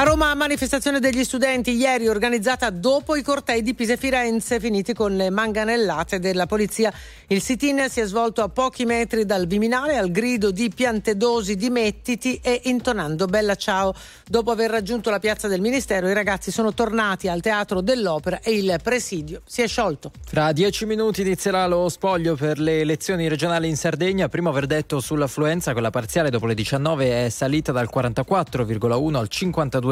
A 0.00 0.02
Roma 0.02 0.34
manifestazione 0.34 0.98
degli 0.98 1.22
studenti 1.24 1.76
ieri 1.76 2.08
organizzata 2.08 2.70
dopo 2.70 3.16
i 3.16 3.22
cortei 3.22 3.60
di 3.60 3.74
Pisa 3.74 3.92
e 3.92 3.96
Firenze 3.98 4.58
finiti 4.58 4.94
con 4.94 5.14
le 5.14 5.28
manganellate 5.28 6.18
della 6.18 6.46
polizia. 6.46 6.90
Il 7.26 7.42
sit-in 7.42 7.84
si 7.90 8.00
è 8.00 8.06
svolto 8.06 8.40
a 8.40 8.48
pochi 8.48 8.86
metri 8.86 9.26
dal 9.26 9.46
Viminale 9.46 9.98
al 9.98 10.10
grido 10.10 10.52
di 10.52 10.70
Piantedosi 10.74 11.54
dimettiti 11.54 12.40
e 12.42 12.62
intonando 12.64 13.26
Bella 13.26 13.56
ciao. 13.56 13.94
Dopo 14.26 14.50
aver 14.50 14.70
raggiunto 14.70 15.10
la 15.10 15.18
piazza 15.18 15.48
del 15.48 15.60
Ministero 15.60 16.08
i 16.08 16.14
ragazzi 16.14 16.50
sono 16.50 16.72
tornati 16.72 17.28
al 17.28 17.42
Teatro 17.42 17.82
dell'Opera 17.82 18.40
e 18.40 18.52
il 18.52 18.78
presidio 18.82 19.42
si 19.44 19.60
è 19.60 19.68
sciolto. 19.68 20.12
Tra 20.30 20.52
dieci 20.52 20.86
minuti 20.86 21.20
inizierà 21.20 21.66
lo 21.66 21.90
spoglio 21.90 22.36
per 22.36 22.58
le 22.58 22.80
elezioni 22.80 23.28
regionali 23.28 23.68
in 23.68 23.76
Sardegna. 23.76 24.30
Primo 24.30 24.50
verdetto 24.50 24.98
sull'affluenza, 24.98 25.72
quella 25.72 25.90
parziale 25.90 26.30
dopo 26.30 26.46
le 26.46 26.54
19 26.54 27.26
è 27.26 27.28
salita 27.28 27.70
dal 27.70 27.90
44,1 27.94 29.14
al 29.14 29.28
52%. 29.30 29.88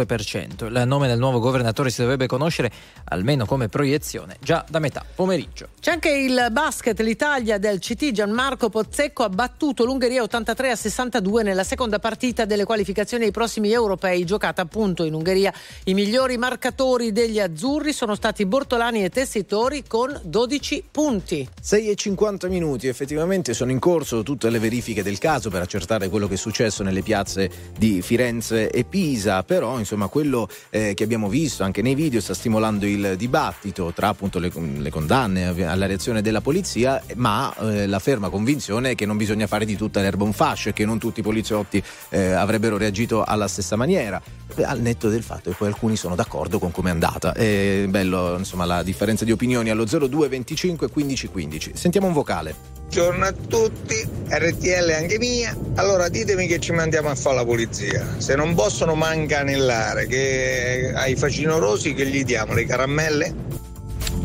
Il 0.66 0.82
nome 0.86 1.08
del 1.08 1.18
nuovo 1.18 1.38
governatore 1.38 1.90
si 1.90 2.00
dovrebbe 2.00 2.26
conoscere, 2.26 2.70
almeno 3.04 3.46
come 3.46 3.68
proiezione, 3.68 4.36
già 4.40 4.64
da 4.68 4.78
metà 4.78 5.04
pomeriggio. 5.14 5.68
C'è 5.80 5.92
anche 5.92 6.10
il 6.10 6.48
basket, 6.50 7.00
l'Italia 7.00 7.58
del 7.58 7.78
CT 7.78 8.12
Gianmarco 8.12 8.68
Pozzecco 8.68 9.22
ha 9.22 9.28
battuto 9.28 9.84
l'Ungheria 9.84 10.22
83 10.22 10.70
a 10.70 10.76
62 10.76 11.42
nella 11.42 11.64
seconda 11.64 11.98
partita 11.98 12.44
delle 12.44 12.64
qualificazioni 12.64 13.24
ai 13.24 13.30
prossimi 13.30 13.70
europei 13.70 14.24
giocata 14.24 14.62
appunto 14.62 15.04
in 15.04 15.14
Ungheria. 15.14 15.52
I 15.84 15.94
migliori 15.94 16.36
marcatori 16.36 17.12
degli 17.12 17.40
azzurri 17.40 17.92
sono 17.92 18.14
stati 18.14 18.46
Bortolani 18.46 19.04
e 19.04 19.10
Tessitori 19.10 19.84
con 19.86 20.18
12 20.22 20.84
punti. 20.90 21.48
6 21.60 21.90
e 21.90 21.94
50 21.94 22.48
minuti, 22.48 22.86
effettivamente 22.86 23.54
sono 23.54 23.70
in 23.70 23.78
corso 23.78 24.22
tutte 24.22 24.50
le 24.50 24.58
verifiche 24.58 25.02
del 25.02 25.18
caso 25.18 25.50
per 25.50 25.62
accertare 25.62 26.08
quello 26.08 26.28
che 26.28 26.34
è 26.34 26.36
successo 26.36 26.82
nelle 26.82 27.02
piazze 27.02 27.50
di 27.76 28.02
Firenze 28.02 28.70
e 28.70 28.84
Pisa, 28.84 29.42
però 29.42 29.78
insomma 29.78 29.86
quello 30.08 30.48
eh, 30.70 30.94
che 30.94 31.04
abbiamo 31.04 31.28
visto 31.28 31.62
anche 31.62 31.82
nei 31.82 31.94
video 31.94 32.20
sta 32.20 32.34
stimolando 32.34 32.86
il 32.86 33.14
dibattito 33.16 33.92
tra 33.94 34.08
appunto 34.08 34.38
le, 34.38 34.50
le 34.54 34.90
condanne 34.90 35.46
alla 35.64 35.86
reazione 35.86 36.22
della 36.22 36.40
polizia, 36.40 37.02
ma 37.14 37.54
eh, 37.56 37.86
la 37.86 37.98
ferma 37.98 38.28
convinzione 38.28 38.94
che 38.94 39.06
non 39.06 39.16
bisogna 39.16 39.46
fare 39.46 39.64
di 39.64 39.76
tutta 39.76 40.00
l'erba 40.00 40.24
un 40.24 40.32
fascio 40.32 40.70
e 40.70 40.72
che 40.72 40.84
non 40.84 40.98
tutti 40.98 41.20
i 41.20 41.22
poliziotti 41.22 41.82
eh, 42.10 42.32
avrebbero 42.32 42.76
reagito 42.76 43.24
alla 43.24 43.48
stessa 43.48 43.76
maniera, 43.76 44.20
al 44.62 44.80
netto 44.80 45.08
del 45.08 45.22
fatto 45.22 45.50
che 45.50 45.56
poi 45.56 45.68
alcuni 45.68 45.96
sono 45.96 46.14
d'accordo 46.14 46.58
con 46.58 46.70
come 46.70 46.90
è 46.90 46.92
andata. 46.92 47.32
È 47.32 47.86
bello 47.88 48.36
insomma 48.36 48.64
la 48.64 48.82
differenza 48.82 49.24
di 49.24 49.32
opinioni 49.32 49.70
allo 49.70 49.84
02 49.84 50.28
25 50.28 50.90
15 50.90 51.28
15. 51.28 51.72
Sentiamo 51.74 52.06
un 52.06 52.12
vocale. 52.12 52.77
Buongiorno 52.90 53.26
a 53.26 53.32
tutti, 53.32 54.08
RTL 54.30 54.90
anche 54.96 55.18
mia. 55.18 55.54
Allora 55.74 56.08
ditemi 56.08 56.46
che 56.46 56.58
ci 56.58 56.72
mandiamo 56.72 57.10
a 57.10 57.14
fare 57.14 57.36
la 57.36 57.44
polizia. 57.44 58.14
Se 58.16 58.34
non 58.34 58.54
possono 58.54 58.94
manganellare, 58.94 60.06
che 60.06 60.90
ai 60.94 61.14
facinorosi 61.14 61.92
che 61.92 62.06
gli 62.06 62.24
diamo 62.24 62.54
le 62.54 62.64
caramelle? 62.64 63.34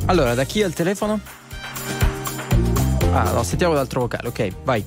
Allora, 0.05 0.33
da 0.33 0.45
chi 0.45 0.61
è 0.61 0.65
il 0.65 0.73
telefono? 0.73 1.19
Ah, 3.11 3.31
no, 3.33 3.43
sentiamo 3.43 3.73
l'altro 3.73 3.99
vocale, 3.99 4.29
ok, 4.29 4.49
vai. 4.63 4.85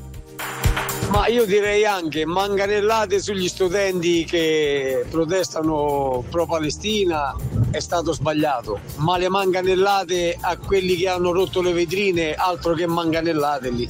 Ma 1.11 1.29
io 1.29 1.45
direi 1.47 1.85
anche 1.85 2.27
manganellate 2.27 3.21
sugli 3.21 3.49
studenti 3.49 4.25
che 4.25 5.07
protestano 5.09 6.25
pro 6.29 6.47
Palestina 6.47 7.35
è 7.71 7.79
stato 7.79 8.13
sbagliato, 8.13 8.81
ma 8.97 9.17
le 9.17 9.29
manganellate 9.29 10.37
a 10.41 10.57
quelli 10.57 10.97
che 10.97 11.09
hanno 11.09 11.33
rotto 11.33 11.63
le 11.63 11.73
vetrine, 11.73 12.35
altro 12.35 12.75
che 12.75 12.87
manganellate 12.87 13.71
lì. 13.71 13.89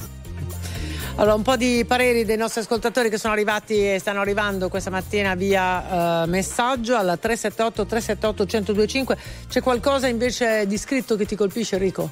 Allora, 1.15 1.33
un 1.33 1.41
po' 1.41 1.55
di 1.55 1.83
pareri 1.87 2.25
dei 2.25 2.37
nostri 2.37 2.61
ascoltatori 2.61 3.09
che 3.09 3.17
sono 3.17 3.33
arrivati 3.33 3.93
e 3.93 3.97
stanno 3.97 4.21
arrivando 4.21 4.69
questa 4.69 4.91
mattina 4.91 5.33
via 5.33 6.23
eh, 6.23 6.27
messaggio 6.27 6.95
alla 6.95 7.17
378 7.17 7.85
378 7.87 8.43
1025. 8.43 9.17
C'è 9.49 9.61
qualcosa 9.63 10.05
invece 10.07 10.67
di 10.67 10.77
scritto 10.77 11.15
che 11.15 11.25
ti 11.25 11.35
colpisce, 11.35 11.77
Enrico? 11.77 12.11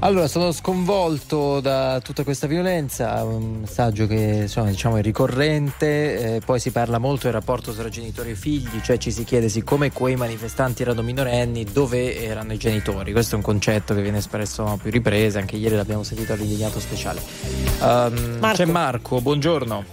Allora, 0.00 0.26
sono 0.28 0.52
sconvolto 0.52 1.60
da 1.60 2.00
tutta 2.02 2.24
questa 2.24 2.46
violenza, 2.46 3.24
un 3.24 3.60
messaggio 3.60 4.06
che 4.06 4.40
insomma, 4.42 4.68
diciamo, 4.68 4.96
è 4.96 5.02
ricorrente, 5.02 6.36
eh, 6.36 6.40
poi 6.44 6.60
si 6.60 6.70
parla 6.72 6.98
molto 6.98 7.24
del 7.24 7.32
rapporto 7.32 7.72
tra 7.72 7.88
genitori 7.88 8.30
e 8.30 8.34
figli, 8.34 8.80
cioè 8.82 8.98
ci 8.98 9.10
si 9.10 9.24
chiede 9.24 9.48
siccome 9.48 9.92
quei 9.92 10.16
manifestanti 10.16 10.82
erano 10.82 11.00
minorenni, 11.00 11.64
dove 11.64 12.22
erano 12.22 12.52
i 12.52 12.58
genitori? 12.58 13.12
Questo 13.12 13.34
è 13.34 13.38
un 13.38 13.44
concetto 13.44 13.94
che 13.94 14.02
viene 14.02 14.18
espresso 14.18 14.66
a 14.66 14.76
più 14.76 14.90
riprese, 14.90 15.38
anche 15.38 15.56
ieri 15.56 15.74
l'abbiamo 15.74 16.02
sentito 16.02 16.34
all'indignato 16.34 16.80
speciale. 16.80 17.22
Um, 17.80 18.36
Marco. 18.40 18.56
C'è 18.56 18.64
Marco, 18.66 19.20
buongiorno. 19.22 19.84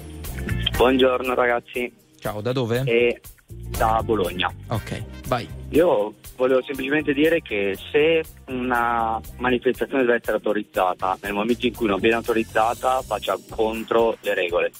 Buongiorno 0.75 1.33
ragazzi. 1.33 1.91
Ciao, 2.19 2.41
da 2.41 2.51
dove? 2.51 2.83
E 2.85 3.21
da 3.69 4.01
Bologna. 4.03 4.53
Ok, 4.67 5.03
vai. 5.27 5.47
Io 5.69 6.13
volevo 6.35 6.61
semplicemente 6.63 7.13
dire 7.13 7.41
che 7.41 7.77
se 7.91 8.23
una 8.47 9.19
manifestazione 9.37 10.03
deve 10.03 10.15
essere 10.15 10.37
autorizzata, 10.37 11.17
nel 11.21 11.33
momento 11.33 11.65
in 11.65 11.75
cui 11.75 11.87
non 11.87 11.99
viene 11.99 12.15
autorizzata 12.15 13.01
faccia 13.01 13.37
contro 13.49 14.17
le 14.21 14.33
regole. 14.33 14.71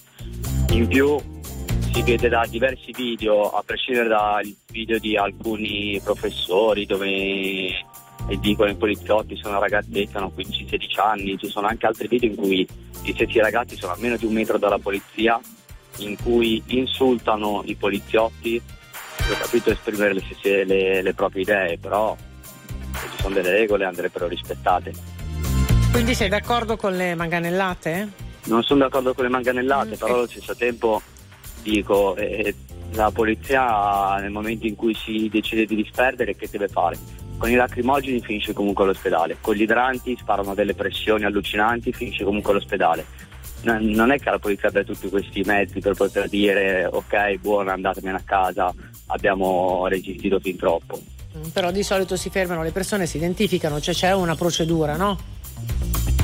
In 0.71 0.87
più 0.87 1.17
si 1.93 2.01
vede 2.03 2.29
da 2.29 2.45
diversi 2.49 2.91
video, 2.91 3.49
a 3.51 3.61
prescindere 3.63 4.07
dal 4.07 4.55
video 4.71 4.97
di 4.99 5.17
alcuni 5.17 5.99
professori 6.03 6.85
dove 6.85 7.89
e 8.27 8.39
dicono 8.39 8.69
i 8.69 8.75
poliziotti 8.75 9.35
sono 9.35 9.59
ragazzetti, 9.59 10.15
hanno 10.15 10.31
15-16 10.35 10.99
anni, 11.01 11.37
ci 11.37 11.49
sono 11.49 11.67
anche 11.67 11.85
altri 11.85 12.07
video 12.07 12.29
in 12.29 12.35
cui 12.35 12.67
gli 13.03 13.11
stessi 13.13 13.39
ragazzi 13.39 13.75
sono 13.75 13.93
a 13.93 13.97
meno 13.99 14.15
di 14.15 14.25
un 14.25 14.33
metro 14.33 14.57
dalla 14.57 14.77
polizia, 14.77 15.39
in 15.97 16.15
cui 16.21 16.61
insultano 16.67 17.61
i 17.65 17.75
poliziotti, 17.75 18.61
ho 19.33 19.37
capito 19.37 19.71
esprimere 19.71 20.13
le, 20.13 20.65
le- 20.65 21.01
le 21.01 21.13
proprie 21.13 21.41
idee, 21.43 21.77
però 21.77 22.15
ci 22.93 23.21
sono 23.21 23.33
delle 23.33 23.51
regole 23.51 23.85
andrebbero 23.85 24.27
rispettate. 24.27 24.93
Quindi 25.91 26.13
sei 26.13 26.29
d'accordo 26.29 26.77
con 26.77 26.95
le 26.95 27.15
manganellate? 27.15 28.09
Non 28.45 28.63
sono 28.63 28.79
d'accordo 28.81 29.13
con 29.13 29.23
le 29.25 29.29
manganellate, 29.29 29.97
però 29.97 30.15
allo 30.15 30.27
stesso 30.27 30.55
tempo 30.55 31.01
dico, 31.61 32.15
eh, 32.15 32.55
la 32.93 33.11
polizia 33.11 34.17
nel 34.19 34.31
momento 34.31 34.65
in 34.67 34.75
cui 34.75 34.93
si 34.95 35.29
decide 35.29 35.65
di 35.65 35.75
disperdere 35.75 36.35
che 36.35 36.47
deve 36.49 36.67
fare? 36.67 36.97
Con 37.37 37.49
i 37.49 37.55
lacrimogeni 37.55 38.21
finisce 38.21 38.53
comunque 38.53 38.83
all'ospedale, 38.83 39.37
con 39.41 39.55
gli 39.55 39.63
idranti 39.63 40.15
sparano 40.19 40.53
delle 40.53 40.73
pressioni 40.75 41.23
allucinanti, 41.25 41.91
finisce 41.91 42.23
comunque 42.23 42.51
all'ospedale. 42.51 43.05
No- 43.63 43.77
Non 43.79 44.11
è 44.11 44.19
che 44.19 44.29
la 44.29 44.39
polizia 44.39 44.69
abbia 44.69 44.83
tutti 44.83 45.09
questi 45.09 45.41
mezzi 45.45 45.79
per 45.79 45.93
poter 45.93 46.27
dire 46.27 46.85
ok, 46.85 47.35
buona, 47.39 47.73
andatevene 47.73 48.17
a 48.17 48.23
casa, 48.25 48.73
abbiamo 49.07 49.87
resistito 49.87 50.39
fin 50.39 50.57
troppo. 50.57 50.99
Mm, 51.37 51.49
Però 51.53 51.71
di 51.71 51.83
solito 51.83 52.15
si 52.15 52.29
fermano 52.29 52.63
le 52.63 52.71
persone, 52.71 53.05
si 53.05 53.17
identificano, 53.17 53.79
cioè 53.79 53.93
c'è 53.93 54.13
una 54.13 54.35
procedura, 54.35 54.95
no? 54.95 55.17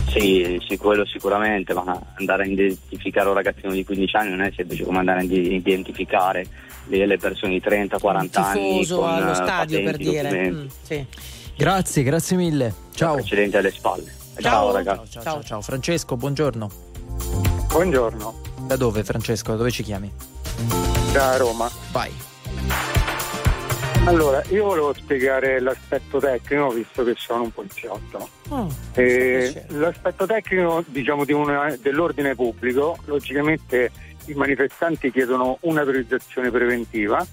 Sì, 0.09 0.59
sì, 0.67 0.77
quello 0.77 1.05
sicuramente, 1.05 1.73
ma 1.73 2.01
andare 2.15 2.43
a 2.43 2.45
identificare 2.47 3.27
un 3.27 3.35
ragazzino 3.35 3.71
di 3.71 3.83
15 3.83 4.15
anni 4.15 4.29
non 4.31 4.41
è 4.41 4.51
semplice 4.55 4.83
come 4.83 4.99
andare 4.99 5.19
a 5.19 5.23
identificare 5.23 6.45
le, 6.88 7.05
le 7.05 7.17
persone 7.17 7.53
di 7.53 7.61
30-40 7.63 8.07
anni. 8.07 8.29
Tifoso 8.29 8.99
con, 8.99 9.09
allo 9.09 9.31
eh, 9.31 9.35
stadio 9.35 9.83
per 9.83 9.97
dire. 9.97 10.51
Mm, 10.51 10.65
sì. 10.81 11.05
Grazie, 11.55 12.03
grazie 12.03 12.35
mille. 12.35 12.73
Ciao. 12.93 13.15
Precedenti 13.15 13.57
alle 13.57 13.71
spalle. 13.71 14.15
Ciao, 14.39 14.71
ragazzi. 14.71 15.11
Ciao, 15.11 15.23
ciao, 15.23 15.43
ciao. 15.43 15.61
Francesco, 15.61 16.15
buongiorno. 16.15 16.86
Buongiorno, 17.70 18.36
Da 18.68 18.76
dove 18.76 19.03
Francesco? 19.03 19.51
Da 19.51 19.57
dove 19.57 19.72
ci 19.72 19.84
chiami? 19.84 20.11
da 21.11 21.38
Roma. 21.38 21.70
Vai. 21.91 22.11
Allora, 24.05 24.41
io 24.49 24.63
volevo 24.65 24.93
spiegare 24.93 25.59
l'aspetto 25.59 26.20
tecnico, 26.20 26.70
visto 26.70 27.03
che 27.03 27.13
sono 27.18 27.43
un 27.43 27.51
poliziotto. 27.51 28.30
Oh, 28.49 28.68
Eh, 28.93 29.65
l'aspetto 29.70 30.26
tecnico, 30.26 30.84
diciamo, 30.86 31.26
di 31.26 31.34
una- 31.34 31.76
dell'ordine 31.82 32.36
pubblico, 32.36 32.97
logicamente 33.05 33.91
i 34.26 34.34
manifestanti 34.34 35.11
chiedono 35.11 35.57
un'autorizzazione 35.61 36.51
preventiva, 36.51 37.26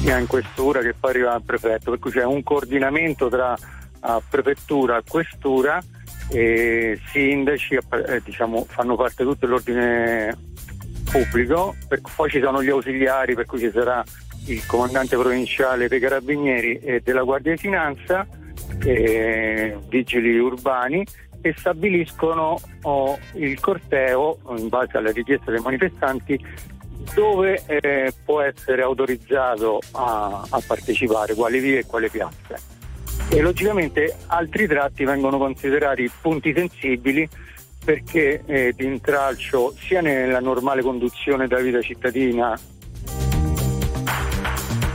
sia 0.00 0.18
in 0.18 0.26
questura 0.26 0.80
che 0.80 0.94
poi 0.98 1.10
arriva 1.10 1.32
al 1.34 1.42
prefetto, 1.42 1.90
per 1.90 1.98
cui 1.98 2.10
c'è 2.10 2.24
un 2.24 2.42
coordinamento 2.42 3.28
tra 3.28 3.54
eh, 3.56 4.22
prefettura 4.28 4.98
e 4.98 5.02
questura 5.08 5.82
e 6.30 6.98
sindaci 7.12 7.74
eh, 7.74 8.22
diciamo, 8.24 8.66
fanno 8.68 8.96
parte 8.96 9.24
tutto 9.24 9.46
dell'ordine 9.46 10.36
pubblico, 11.10 11.74
per- 11.88 12.00
poi 12.14 12.30
ci 12.30 12.40
sono 12.40 12.62
gli 12.62 12.70
ausiliari 12.70 13.34
per 13.34 13.46
cui 13.46 13.58
ci 13.58 13.70
sarà 13.70 14.02
il 14.46 14.66
comandante 14.66 15.16
provinciale 15.16 15.88
dei 15.88 16.00
carabinieri 16.00 16.78
e 16.78 17.00
della 17.00 17.22
Guardia 17.22 17.52
di 17.52 17.58
Finanza, 17.58 18.26
e 18.82 19.76
vigili 19.88 20.38
urbani 20.38 21.04
e 21.40 21.54
stabiliscono 21.56 22.58
oh, 22.82 23.18
il 23.34 23.60
corteo 23.60 24.38
in 24.56 24.68
base 24.68 24.96
alle 24.96 25.12
richieste 25.12 25.50
dei 25.50 25.60
manifestanti 25.60 26.42
dove 27.14 27.62
eh, 27.66 28.12
può 28.24 28.40
essere 28.40 28.82
autorizzato 28.82 29.78
a, 29.92 30.42
a 30.48 30.62
partecipare, 30.66 31.34
quali 31.34 31.58
vie 31.58 31.80
e 31.80 31.86
quali 31.86 32.08
piazze. 32.08 32.73
E 33.28 33.40
logicamente 33.40 34.16
altri 34.26 34.66
tratti 34.66 35.04
vengono 35.04 35.38
considerati 35.38 36.10
punti 36.20 36.52
sensibili 36.54 37.28
perché 37.84 38.42
eh, 38.46 38.72
di 38.76 38.86
intralcio 38.86 39.74
sia 39.78 40.00
nella 40.00 40.40
normale 40.40 40.82
conduzione 40.82 41.46
della 41.46 41.60
vita 41.60 41.82
cittadina 41.82 42.58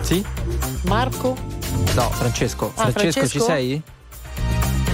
Sì? 0.01 0.26
Marco? 0.86 1.38
No, 1.93 2.09
Francesco. 2.09 2.72
Ah, 2.76 2.89
Francesco, 2.89 3.28
ci 3.28 3.38
Francesco? 3.38 3.43
sei? 3.43 3.82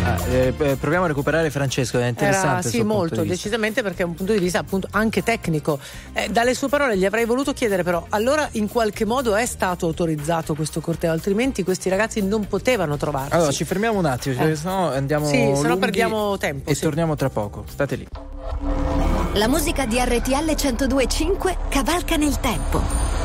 Ah, 0.08 0.20
eh, 0.30 0.53
eh, 0.56 0.76
proviamo 0.76 1.06
a 1.06 1.08
recuperare 1.08 1.49
Francesco, 1.49 1.97
è 1.97 2.06
interessante. 2.06 2.68
Era 2.68 2.70
sì, 2.70 2.84
molto, 2.84 3.24
decisamente 3.24 3.82
perché 3.82 4.03
è 4.03 4.06
un 4.06 4.14
punto 4.14 4.34
di 4.34 4.39
vista 4.39 4.60
appunto 4.60 4.88
anche 4.91 5.24
tecnico. 5.24 5.80
Eh, 6.14 6.30
dalle 6.30 6.53
sue 6.53 6.68
parole 6.68 6.95
gli 6.95 7.06
avrei 7.06 7.26
voluto 7.26 7.53
chiedere 7.53 7.82
però, 7.82 8.06
allora 8.10 8.47
in 8.51 8.68
qualche 8.70 9.03
modo 9.03 9.36
è 9.36 9.47
stato 9.47 9.88
autorizzato 9.88 10.53
questo 10.53 10.80
corteo, 10.80 11.12
altrimenti 11.12 11.64
questi 11.64 11.89
ragazzi 11.89 12.22
non 12.22 12.47
potevano 12.47 12.97
trovarsi. 12.97 13.34
Allora, 13.34 13.51
ci 13.51 13.64
fermiamo 13.66 13.97
un 13.97 14.06
attimo, 14.06 14.43
Eh. 14.47 14.56
se 14.56 14.68
no 14.68 14.89
andiamo 14.91 15.26
Sì, 15.26 15.38
se 15.38 15.43
no 15.53 15.62
lunghi 15.62 15.80
perdiamo 15.80 16.38
tempo, 16.38 16.70
E 16.70 16.76
sì. 16.76 16.82
torniamo 16.84 17.16
tra 17.16 17.30
poco. 17.30 17.66
State 17.68 17.95
lì. 17.95 18.08
La 19.34 19.47
musica 19.47 19.88
di 19.88 19.97
RTL 19.99 20.53
1025 20.56 21.58
cavalca 21.70 22.16
nel 22.16 22.39
tempo. 22.39 23.24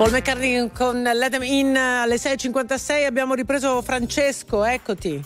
Paul 0.00 0.12
McCartney 0.12 0.70
con 0.72 1.02
Let 1.02 1.30
Them 1.30 1.42
In 1.42 1.76
alle 1.76 2.14
6.56 2.16 3.04
abbiamo 3.04 3.34
ripreso 3.34 3.82
Francesco, 3.82 4.64
eccoti. 4.64 5.22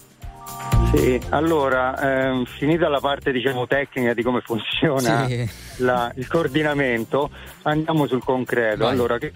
Sì, 0.92 1.20
allora, 1.28 1.96
ehm, 2.26 2.44
finita 2.44 2.88
la 2.88 2.98
parte 2.98 3.30
diciamo 3.30 3.68
tecnica 3.68 4.14
di 4.14 4.24
come 4.24 4.40
funziona 4.40 5.28
Sì. 5.28 5.48
la- 5.76 6.10
il 6.16 6.26
coordinamento, 6.26 7.30
andiamo 7.62 8.08
sul 8.08 8.24
concreto. 8.24 8.82
Vai. 8.82 8.92
Allora, 8.94 9.16
che- 9.18 9.32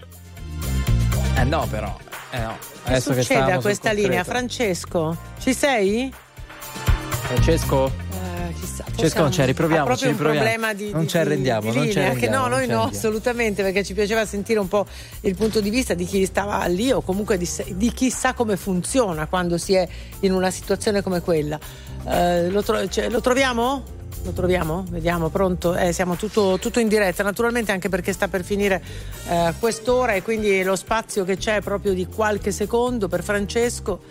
Eh 1.37 1.43
no, 1.45 1.65
però. 1.69 1.95
Eh 2.31 2.39
no. 2.39 2.57
Che 2.59 2.89
Adesso 2.89 3.13
che 3.13 3.21
succede 3.21 3.51
a 3.53 3.59
questa 3.61 3.87
concreto. 3.91 4.07
linea? 4.09 4.23
Francesco, 4.25 5.17
ci 5.39 5.53
sei? 5.53 6.13
Francesco? 6.59 7.89
Eh, 8.99 9.03
chissà, 9.03 9.15
Francesco 9.15 9.21
non 9.21 9.29
c'è, 9.31 9.41
ha 9.41 9.45
riproviamo, 9.45 9.85
proprio 9.85 10.07
ci 10.07 10.11
un 10.13 10.17
riproviamo. 10.17 10.45
problema 10.47 10.73
di, 10.73 10.91
Non 10.91 11.07
ci 11.07 11.17
arrendiamo, 11.17 11.71
di 11.71 11.77
non 11.77 11.91
ci 11.91 11.99
arrendiamo, 11.99 12.37
no, 12.37 12.47
noi 12.47 12.67
no, 12.67 12.83
assolutamente, 12.83 13.63
perché 13.63 13.83
ci 13.83 13.93
piaceva 13.93 14.25
sentire 14.25 14.59
un 14.59 14.67
po' 14.67 14.85
il 15.21 15.35
punto 15.35 15.61
di 15.61 15.69
vista 15.69 15.93
di 15.93 16.05
chi 16.05 16.25
stava 16.25 16.63
lì 16.65 16.91
o 16.91 17.01
comunque 17.01 17.37
di, 17.37 17.49
di 17.73 17.91
chi 17.91 18.09
sa 18.09 18.33
come 18.33 18.57
funziona 18.57 19.27
quando 19.27 19.57
si 19.57 19.73
è 19.73 19.87
in 20.21 20.33
una 20.33 20.51
situazione 20.51 21.01
come 21.01 21.21
quella. 21.21 21.59
Eh, 22.07 22.49
lo, 22.49 22.61
tro- 22.63 22.87
cioè, 22.87 23.09
lo 23.09 23.21
troviamo? 23.21 23.97
Lo 24.23 24.31
troviamo? 24.31 24.83
Vediamo, 24.89 25.29
pronto? 25.29 25.75
Eh, 25.77 25.93
siamo 25.93 26.15
tutto, 26.17 26.57
tutto 26.59 26.81
in 26.81 26.89
diretta, 26.89 27.23
naturalmente 27.23 27.71
anche 27.71 27.87
perché 27.87 28.11
sta 28.11 28.27
per 28.27 28.43
finire 28.43 28.83
eh, 29.29 29.53
quest'ora 29.59 30.11
e 30.11 30.21
quindi 30.21 30.61
lo 30.61 30.75
spazio 30.75 31.23
che 31.23 31.37
c'è 31.37 31.55
è 31.57 31.61
proprio 31.61 31.93
di 31.93 32.05
qualche 32.05 32.51
secondo 32.51 33.07
per 33.07 33.23
Francesco. 33.23 34.01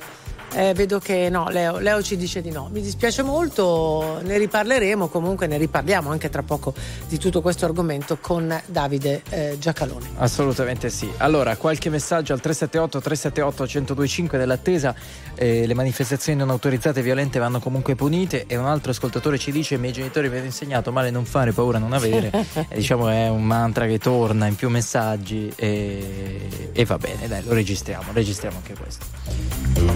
Eh, 0.54 0.72
vedo 0.72 0.98
che 0.98 1.28
no, 1.28 1.48
Leo, 1.50 1.78
Leo 1.78 2.02
ci 2.02 2.16
dice 2.16 2.40
di 2.40 2.50
no. 2.50 2.68
Mi 2.72 2.80
dispiace 2.80 3.22
molto, 3.22 4.20
ne 4.22 4.38
riparleremo, 4.38 5.08
comunque 5.08 5.46
ne 5.46 5.58
riparliamo 5.58 6.10
anche 6.10 6.30
tra 6.30 6.42
poco 6.42 6.72
di 7.06 7.18
tutto 7.18 7.42
questo 7.42 7.66
argomento 7.66 8.18
con 8.20 8.58
Davide 8.66 9.22
eh, 9.28 9.56
Giacalone. 9.58 10.08
Assolutamente 10.16 10.88
sì. 10.88 11.10
Allora, 11.18 11.56
qualche 11.56 11.90
messaggio 11.90 12.32
al 12.32 12.40
378 12.40 13.00
378 13.00 13.62
1025 13.64 14.38
dell'attesa. 14.38 14.94
Eh, 15.34 15.66
le 15.66 15.74
manifestazioni 15.74 16.38
non 16.38 16.50
autorizzate 16.50 17.00
e 17.00 17.02
violente 17.02 17.38
vanno 17.38 17.60
comunque 17.60 17.94
punite. 17.94 18.46
E 18.46 18.56
un 18.56 18.66
altro 18.66 18.90
ascoltatore 18.90 19.38
ci 19.38 19.52
dice: 19.52 19.74
I 19.74 19.78
miei 19.78 19.92
genitori 19.92 20.28
mi 20.28 20.36
hanno 20.36 20.46
insegnato 20.46 20.92
male 20.92 21.10
non 21.10 21.26
fare, 21.26 21.52
paura 21.52 21.78
non 21.78 21.92
avere. 21.92 22.30
e 22.68 22.76
diciamo 22.76 23.08
è 23.08 23.28
un 23.28 23.44
mantra 23.44 23.86
che 23.86 23.98
torna 23.98 24.46
in 24.46 24.56
più 24.56 24.70
messaggi. 24.70 25.52
E, 25.56 26.70
e 26.72 26.84
va 26.86 26.96
bene, 26.96 27.28
dai, 27.28 27.44
lo 27.44 27.52
registriamo. 27.52 28.12
Registriamo 28.12 28.56
anche 28.56 28.74
questo. 28.74 29.04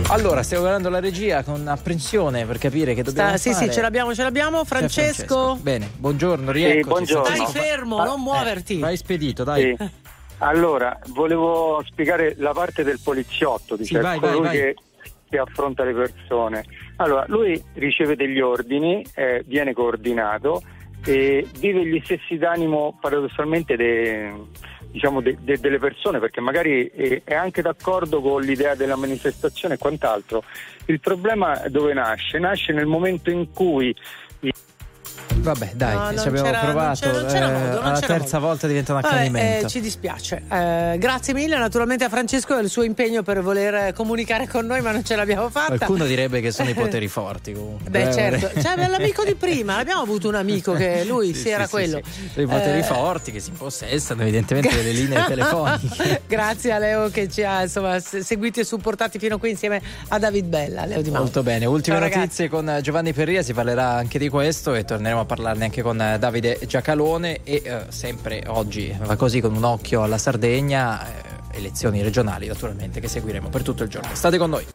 Allora, 0.09 0.42
stiamo 0.43 0.63
guardando 0.63 0.89
la 0.91 1.01
regia 1.01 1.43
con 1.43 1.67
apprensione 1.67 2.45
per 2.47 2.59
capire 2.59 2.95
che 2.95 3.03
dobbiamo 3.03 3.31
Sta- 3.31 3.39
sì, 3.39 3.53
fare. 3.53 3.67
sì, 3.67 3.73
ce 3.73 3.81
l'abbiamo, 3.81 4.15
ce 4.15 4.23
l'abbiamo. 4.23 4.61
C'è 4.61 4.67
Francesco, 4.67 5.59
Bene, 5.61 5.91
buongiorno, 5.97 6.51
rieccoci. 6.51 6.89
buongiorno. 6.89 7.35
stai 7.35 7.47
fermo, 7.47 8.03
non 8.05 8.21
muoverti. 8.21 8.77
Eh, 8.77 8.81
vai 8.81 8.97
spedito, 8.97 9.45
dai. 9.45 9.75
Sì. 9.79 9.91
Allora, 10.39 10.99
volevo 11.09 11.83
spiegare 11.87 12.35
la 12.39 12.53
parte 12.53 12.83
del 12.83 12.99
poliziotto, 13.03 13.77
Sì, 13.77 13.83
diciamo, 13.83 14.03
vai, 14.03 14.19
vai, 14.19 14.31
colui 14.31 14.47
vai. 14.49 14.57
Che, 14.57 14.77
che 15.31 15.39
affronta 15.39 15.85
le 15.85 15.93
persone. 15.95 16.65
Allora, 16.97 17.25
lui 17.29 17.63
riceve 17.75 18.17
degli 18.17 18.41
ordini, 18.41 19.05
eh, 19.15 19.43
viene 19.47 19.73
coordinato 19.73 20.63
e 21.05 21.47
vive 21.59 21.87
gli 21.87 22.01
stessi 22.05 22.37
d'animo 22.39 22.99
paradossalmente 23.01 23.77
de, 23.77 24.33
diciamo, 24.93 25.21
de, 25.21 25.39
de, 25.41 25.59
delle 25.59 25.79
persone 25.79 26.21
perché 26.21 26.41
magari 26.41 26.87
è, 26.87 27.23
è, 27.25 27.35
anche 27.35 27.63
d'accordo 27.63 28.21
con 28.21 28.43
l'idea 28.43 28.75
della 28.75 28.97
manifestazione 28.97 29.75
e 29.75 29.79
quant'altro. 29.79 30.45
Il 30.87 31.01
problema 31.01 31.63
dove 31.69 31.95
nasce? 31.95 32.39
Nasce 32.39 32.73
nel 32.73 32.87
momento 32.87 33.31
in 33.31 33.51
cui 33.53 33.95
Vabbè, 35.43 35.73
dai, 35.75 36.15
no, 36.15 36.21
ci 36.21 36.29
abbiamo 36.29 36.51
provato. 36.51 37.11
Non 37.11 37.15
c'era, 37.15 37.21
non 37.21 37.27
c'era 37.27 37.51
modo, 37.51 37.75
non 37.75 37.85
alla 37.85 38.01
terza 38.01 38.37
modo. 38.39 38.47
volta 38.49 38.67
diventa 38.67 38.93
un 38.93 38.99
accanimento. 38.99 39.67
Eh, 39.67 39.69
ci 39.69 39.81
dispiace. 39.81 40.43
Eh, 40.49 40.97
grazie 40.99 41.35
mille 41.35 41.59
naturalmente 41.59 42.05
a 42.05 42.09
Francesco 42.09 42.57
e 42.57 42.63
il 42.63 42.71
suo 42.71 42.83
impegno 42.83 43.23
per 43.23 43.43
voler 43.43 43.93
comunicare 43.93 44.47
con 44.47 44.67
noi, 44.67 44.81
ma 44.81 44.93
non 44.93 45.05
ce 45.05 45.17
l'abbiamo 45.17 45.51
fatta. 45.51 45.77
Qualcuno 45.77 46.05
direbbe 46.07 46.41
che 46.41 46.53
sono 46.53 46.71
i 46.71 46.75
poteri 46.75 47.09
forti 47.09 47.53
comunque. 47.53 47.91
Beh, 47.91 48.09
eh, 48.09 48.13
certo. 48.13 48.61
Cioè, 48.61 48.89
l'amico 48.89 49.25
di 49.25 49.35
prima, 49.35 49.79
abbiamo 49.79 50.03
avuto 50.03 50.29
un 50.29 50.37
amico 50.37 50.73
che 50.75 51.05
lui 51.07 51.35
sì, 51.35 51.41
sì 51.41 51.49
era 51.51 51.65
sì, 51.65 51.71
quello. 51.71 52.01
Sì, 52.33 52.41
I 52.41 52.47
poteri 52.47 52.79
eh, 52.79 52.83
forti 52.85 53.33
che 53.33 53.41
si 53.41 53.51
impossessano 53.51 54.23
evidentemente 54.23 54.75
delle 54.75 54.93
linee 54.93 55.25
telefoniche. 55.27 56.23
grazie 56.27 56.73
a 56.73 56.79
Leo 56.79 57.11
che 57.11 57.29
ci 57.29 57.43
ha 57.43 57.63
insomma, 57.63 57.99
seguiti 57.99 58.61
e 58.61 58.65
supportati 58.65 59.19
fino 59.19 59.39
qui 59.39 59.51
insieme 59.51 59.81
a 60.09 60.19
David 60.19 60.47
Bella. 60.47 60.85
Leo 60.85 61.03
di 61.03 61.11
Molto 61.11 61.43
bene. 61.43 61.67
Ultime 61.67 61.97
Ciao, 61.97 62.05
notizie 62.05 62.47
ragazzi. 62.47 62.49
con 62.49 62.79
Giovanni 62.83 63.13
Perria, 63.13 63.43
si 63.43 63.53
parlerà 63.53 63.91
anche 63.91 64.19
di 64.19 64.29
questo 64.29 64.75
e 64.75 64.85
torneremo 64.85 65.21
a 65.21 65.25
parlarne 65.33 65.65
anche 65.65 65.81
con 65.81 65.97
Davide 65.97 66.59
Giacalone 66.67 67.41
e 67.43 67.63
eh, 67.65 67.85
sempre 67.89 68.45
oggi 68.49 68.95
va 69.01 69.17
così 69.17 69.41
con 69.41 69.57
un 69.57 69.65
occhio 69.65 70.03
alla 70.03 70.19
Sardegna, 70.19 71.07
eh, 71.07 71.59
elezioni 71.59 72.03
regionali 72.03 72.49
naturalmente 72.49 73.01
che 73.01 73.09
seguiremo 73.09 73.49
per 73.49 73.63
tutto 73.63 73.83
il 73.83 73.89
giorno. 73.89 74.15
State 74.15 74.37
con 74.37 74.51
noi. 74.51 74.67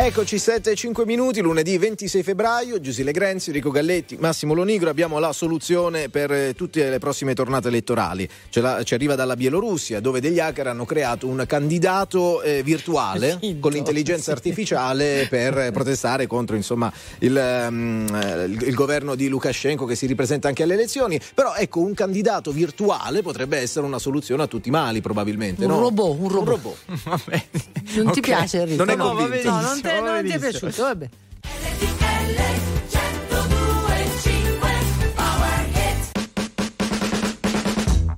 Eccoci 0.00 0.38
7 0.38 0.70
e 0.70 0.74
5 0.76 1.04
minuti, 1.04 1.40
lunedì 1.40 1.76
26 1.76 2.22
febbraio, 2.22 2.80
Giusile 2.80 3.10
Grenzi, 3.10 3.48
Enrico 3.48 3.72
Galletti, 3.72 4.16
Massimo 4.16 4.54
Lonigro, 4.54 4.90
abbiamo 4.90 5.18
la 5.18 5.32
soluzione 5.32 6.08
per 6.08 6.30
eh, 6.30 6.54
tutte 6.54 6.88
le 6.88 7.00
prossime 7.00 7.34
tornate 7.34 7.66
elettorali. 7.66 8.26
La, 8.52 8.84
ci 8.84 8.94
arriva 8.94 9.16
dalla 9.16 9.34
Bielorussia 9.34 9.98
dove 9.98 10.20
degli 10.20 10.38
hacker 10.38 10.68
hanno 10.68 10.84
creato 10.84 11.26
un 11.26 11.44
candidato 11.48 12.42
eh, 12.42 12.62
virtuale 12.62 13.38
Finto, 13.40 13.58
con 13.58 13.72
l'intelligenza 13.72 14.22
sì. 14.26 14.30
artificiale 14.30 15.26
per 15.28 15.72
protestare 15.72 16.28
contro 16.28 16.54
insomma, 16.54 16.92
il, 17.18 17.66
um, 17.68 18.06
il, 18.46 18.68
il, 18.68 18.74
governo 18.74 19.16
di 19.16 19.26
Lukashenko 19.26 19.84
che 19.84 19.96
si 19.96 20.06
ripresenta 20.06 20.46
anche 20.46 20.62
alle 20.62 20.74
elezioni. 20.74 21.20
Però 21.34 21.54
ecco, 21.56 21.80
un 21.80 21.94
candidato 21.94 22.52
virtuale 22.52 23.22
potrebbe 23.22 23.58
essere 23.58 23.84
una 23.84 23.98
soluzione 23.98 24.44
a 24.44 24.46
tutti 24.46 24.68
i 24.68 24.70
mali 24.70 25.00
probabilmente. 25.00 25.64
Un 25.64 25.72
no? 25.72 25.80
robot, 25.80 26.16
un 26.20 26.28
robot. 26.28 26.76
Un 26.86 27.00
robot. 27.04 27.36
non 27.96 28.06
okay. 28.06 28.12
ti 28.12 28.20
piace 28.20 28.60
Enrico? 28.60 28.84
Non 28.84 28.94
è 28.94 28.96
convinto. 28.96 29.50
No, 29.50 29.60
non 29.60 29.80
te, 29.88 30.00
non 30.00 30.24
ti 30.24 30.30
è 30.30 30.38
piaciuto, 30.38 30.82
vabbè. 30.82 31.08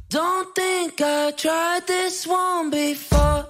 Don't 0.08 0.54
think 0.54 1.00
I 1.00 1.32
tried 1.36 1.86
this 1.86 2.26
one 2.26 2.70
before. 2.70 3.49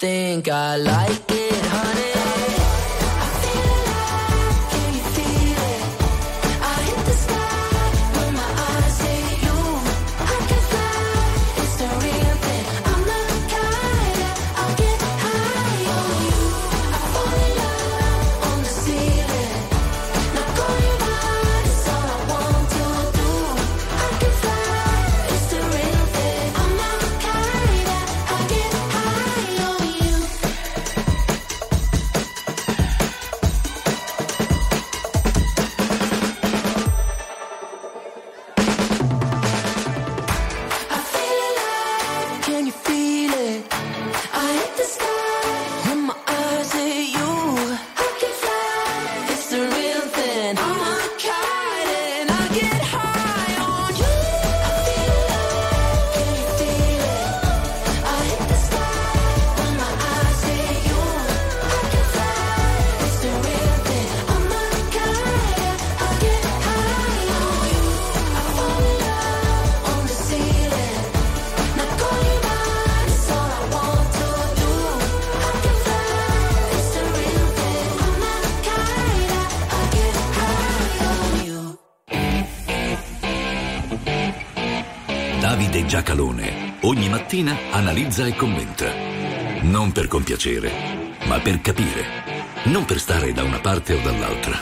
Think 0.00 0.48
I 0.48 0.78
like 0.78 1.29
mattina 87.30 87.56
analizza 87.70 88.26
e 88.26 88.34
commenta. 88.34 88.92
Non 89.62 89.92
per 89.92 90.08
compiacere, 90.08 90.68
ma 91.26 91.38
per 91.38 91.60
capire. 91.60 92.04
Non 92.64 92.84
per 92.84 92.98
stare 92.98 93.32
da 93.32 93.44
una 93.44 93.60
parte 93.60 93.94
o 93.94 94.00
dall'altra, 94.02 94.58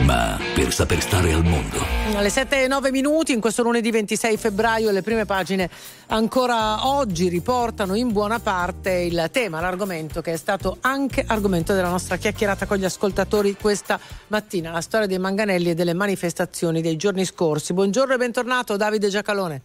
ma 0.00 0.40
per 0.54 0.72
saper 0.72 1.02
stare 1.02 1.34
al 1.34 1.44
mondo. 1.44 1.76
Alle 2.14 2.30
7 2.30 2.62
e 2.62 2.68
9 2.68 2.90
minuti, 2.90 3.34
in 3.34 3.40
questo 3.42 3.62
lunedì 3.62 3.90
26 3.90 4.38
febbraio, 4.38 4.92
le 4.92 5.02
prime 5.02 5.26
pagine 5.26 5.68
ancora 6.06 6.88
oggi 6.88 7.28
riportano 7.28 7.94
in 7.94 8.12
buona 8.12 8.38
parte 8.38 8.92
il 8.92 9.28
tema, 9.30 9.60
l'argomento 9.60 10.22
che 10.22 10.32
è 10.32 10.38
stato 10.38 10.78
anche 10.80 11.22
argomento 11.26 11.74
della 11.74 11.90
nostra 11.90 12.16
chiacchierata 12.16 12.64
con 12.64 12.78
gli 12.78 12.86
ascoltatori 12.86 13.58
questa 13.60 14.00
mattina, 14.28 14.70
la 14.70 14.80
storia 14.80 15.06
dei 15.06 15.18
manganelli 15.18 15.68
e 15.68 15.74
delle 15.74 15.92
manifestazioni 15.92 16.80
dei 16.80 16.96
giorni 16.96 17.26
scorsi. 17.26 17.74
Buongiorno 17.74 18.14
e 18.14 18.16
bentornato 18.16 18.74
Davide 18.78 19.10
Giacalone. 19.10 19.62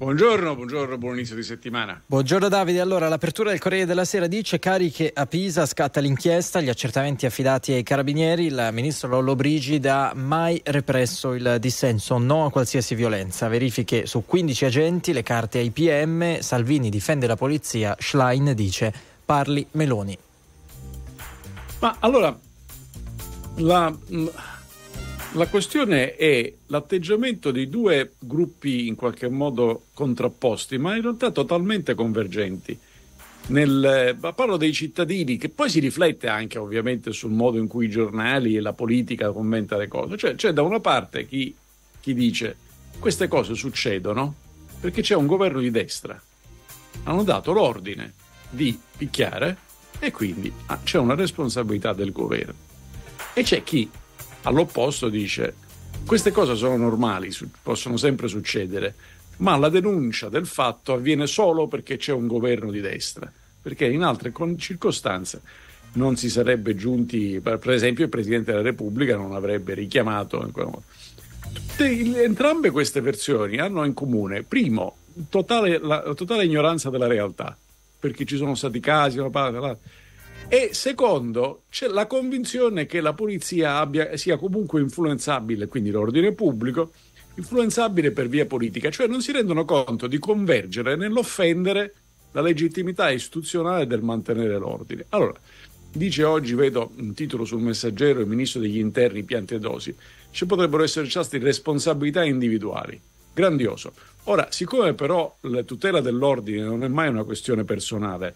Buongiorno, 0.00 0.54
buongiorno, 0.54 0.96
buon 0.96 1.16
inizio 1.16 1.34
di 1.36 1.42
settimana. 1.42 2.00
Buongiorno 2.06 2.48
Davide, 2.48 2.80
allora 2.80 3.06
l'apertura 3.06 3.50
del 3.50 3.58
Corriere 3.58 3.84
della 3.84 4.06
Sera 4.06 4.26
dice 4.26 4.58
cariche 4.58 5.10
a 5.14 5.26
Pisa, 5.26 5.66
scatta 5.66 6.00
l'inchiesta, 6.00 6.62
gli 6.62 6.70
accertamenti 6.70 7.26
affidati 7.26 7.72
ai 7.72 7.82
carabinieri, 7.82 8.46
il 8.46 8.70
ministro 8.72 9.10
Lollo 9.10 9.36
Brigida 9.36 10.08
ha 10.08 10.14
mai 10.14 10.58
represso 10.64 11.34
il 11.34 11.58
dissenso, 11.60 12.16
no 12.16 12.46
a 12.46 12.50
qualsiasi 12.50 12.94
violenza, 12.94 13.48
verifiche 13.48 14.06
su 14.06 14.24
15 14.24 14.64
agenti, 14.64 15.12
le 15.12 15.22
carte 15.22 15.58
ai 15.58 15.68
PM, 15.68 16.38
Salvini 16.38 16.88
difende 16.88 17.26
la 17.26 17.36
polizia, 17.36 17.94
Schlein 17.98 18.54
dice 18.54 18.90
parli 19.22 19.66
Meloni. 19.72 20.16
Ma 21.80 21.96
allora, 21.98 22.34
la, 23.56 23.94
la 25.32 25.46
questione 25.46 26.16
è 26.16 26.52
l'atteggiamento 26.66 27.50
di 27.50 27.68
due 27.68 28.14
gruppi 28.18 28.88
in 28.88 28.96
qualche 28.96 29.28
modo 29.28 29.84
contrapposti, 29.94 30.76
ma 30.78 30.96
in 30.96 31.02
realtà 31.02 31.30
totalmente 31.30 31.94
convergenti. 31.94 32.76
Nel, 33.46 34.16
parlo 34.34 34.56
dei 34.56 34.72
cittadini, 34.72 35.36
che 35.36 35.48
poi 35.48 35.70
si 35.70 35.80
riflette 35.80 36.28
anche 36.28 36.58
ovviamente 36.58 37.12
sul 37.12 37.30
modo 37.30 37.58
in 37.58 37.68
cui 37.68 37.86
i 37.86 37.90
giornali 37.90 38.56
e 38.56 38.60
la 38.60 38.72
politica 38.72 39.30
commenta 39.30 39.76
le 39.76 39.88
cose. 39.88 40.16
Cioè, 40.16 40.34
c'è 40.34 40.52
da 40.52 40.62
una 40.62 40.80
parte 40.80 41.26
chi, 41.26 41.54
chi 42.00 42.14
dice 42.14 42.56
queste 42.98 43.28
cose 43.28 43.54
succedono 43.54 44.34
perché 44.80 45.02
c'è 45.02 45.14
un 45.14 45.26
governo 45.26 45.60
di 45.60 45.70
destra. 45.70 46.20
Hanno 47.04 47.22
dato 47.22 47.52
l'ordine 47.52 48.14
di 48.50 48.78
picchiare 48.96 49.56
e 49.98 50.10
quindi 50.10 50.52
ah, 50.66 50.80
c'è 50.82 50.98
una 50.98 51.14
responsabilità 51.14 51.92
del 51.92 52.12
governo. 52.12 52.68
E 53.32 53.42
c'è 53.42 53.62
chi 53.62 53.88
all'opposto 54.42 55.08
dice 55.08 55.54
queste 56.06 56.32
cose 56.32 56.56
sono 56.56 56.76
normali, 56.76 57.30
possono 57.62 57.96
sempre 57.96 58.26
succedere, 58.26 58.94
ma 59.38 59.56
la 59.56 59.68
denuncia 59.68 60.28
del 60.28 60.46
fatto 60.46 60.92
avviene 60.92 61.26
solo 61.26 61.68
perché 61.68 61.96
c'è 61.96 62.12
un 62.12 62.26
governo 62.26 62.70
di 62.70 62.80
destra, 62.80 63.30
perché 63.62 63.86
in 63.86 64.02
altre 64.02 64.32
circostanze 64.56 65.40
non 65.92 66.16
si 66.16 66.28
sarebbe 66.28 66.74
giunti, 66.74 67.40
per 67.40 67.70
esempio 67.70 68.04
il 68.04 68.10
Presidente 68.10 68.50
della 68.50 68.62
Repubblica 68.62 69.16
non 69.16 69.34
avrebbe 69.34 69.74
richiamato. 69.74 70.50
Tutte, 71.52 72.22
entrambe 72.22 72.70
queste 72.70 73.00
versioni 73.00 73.58
hanno 73.58 73.84
in 73.84 73.94
comune, 73.94 74.42
primo, 74.42 74.96
totale, 75.28 75.78
la 75.78 76.12
totale 76.14 76.44
ignoranza 76.44 76.90
della 76.90 77.06
realtà, 77.06 77.56
perché 77.98 78.24
ci 78.24 78.36
sono 78.36 78.54
stati 78.54 78.80
casi, 78.80 79.18
la, 79.18 79.28
la, 79.50 79.76
e 80.52 80.70
secondo, 80.72 81.62
c'è 81.70 81.86
la 81.86 82.08
convinzione 82.08 82.84
che 82.84 83.00
la 83.00 83.12
polizia 83.12 83.78
abbia, 83.78 84.16
sia 84.16 84.36
comunque 84.36 84.80
influenzabile, 84.80 85.68
quindi 85.68 85.92
l'ordine 85.92 86.32
pubblico, 86.32 86.90
influenzabile 87.36 88.10
per 88.10 88.28
via 88.28 88.46
politica, 88.46 88.90
cioè 88.90 89.06
non 89.06 89.22
si 89.22 89.30
rendono 89.30 89.64
conto 89.64 90.08
di 90.08 90.18
convergere 90.18 90.96
nell'offendere 90.96 91.94
la 92.32 92.40
legittimità 92.40 93.10
istituzionale 93.10 93.86
del 93.86 94.02
mantenere 94.02 94.58
l'ordine. 94.58 95.06
Allora, 95.10 95.38
dice 95.92 96.24
oggi, 96.24 96.54
vedo 96.54 96.90
un 96.96 97.14
titolo 97.14 97.44
sul 97.44 97.60
messaggero, 97.60 98.18
il 98.18 98.26
ministro 98.26 98.60
degli 98.60 98.78
interni 98.78 99.22
Piantedosi, 99.22 99.94
ci 100.32 100.46
potrebbero 100.46 100.82
essere 100.82 101.08
stati 101.08 101.38
responsabilità 101.38 102.24
individuali. 102.24 103.00
Grandioso. 103.32 103.92
Ora, 104.24 104.48
siccome 104.50 104.94
però 104.94 105.32
la 105.42 105.62
tutela 105.62 106.00
dell'ordine 106.00 106.64
non 106.64 106.82
è 106.82 106.88
mai 106.88 107.08
una 107.08 107.22
questione 107.22 107.62
personale, 107.62 108.34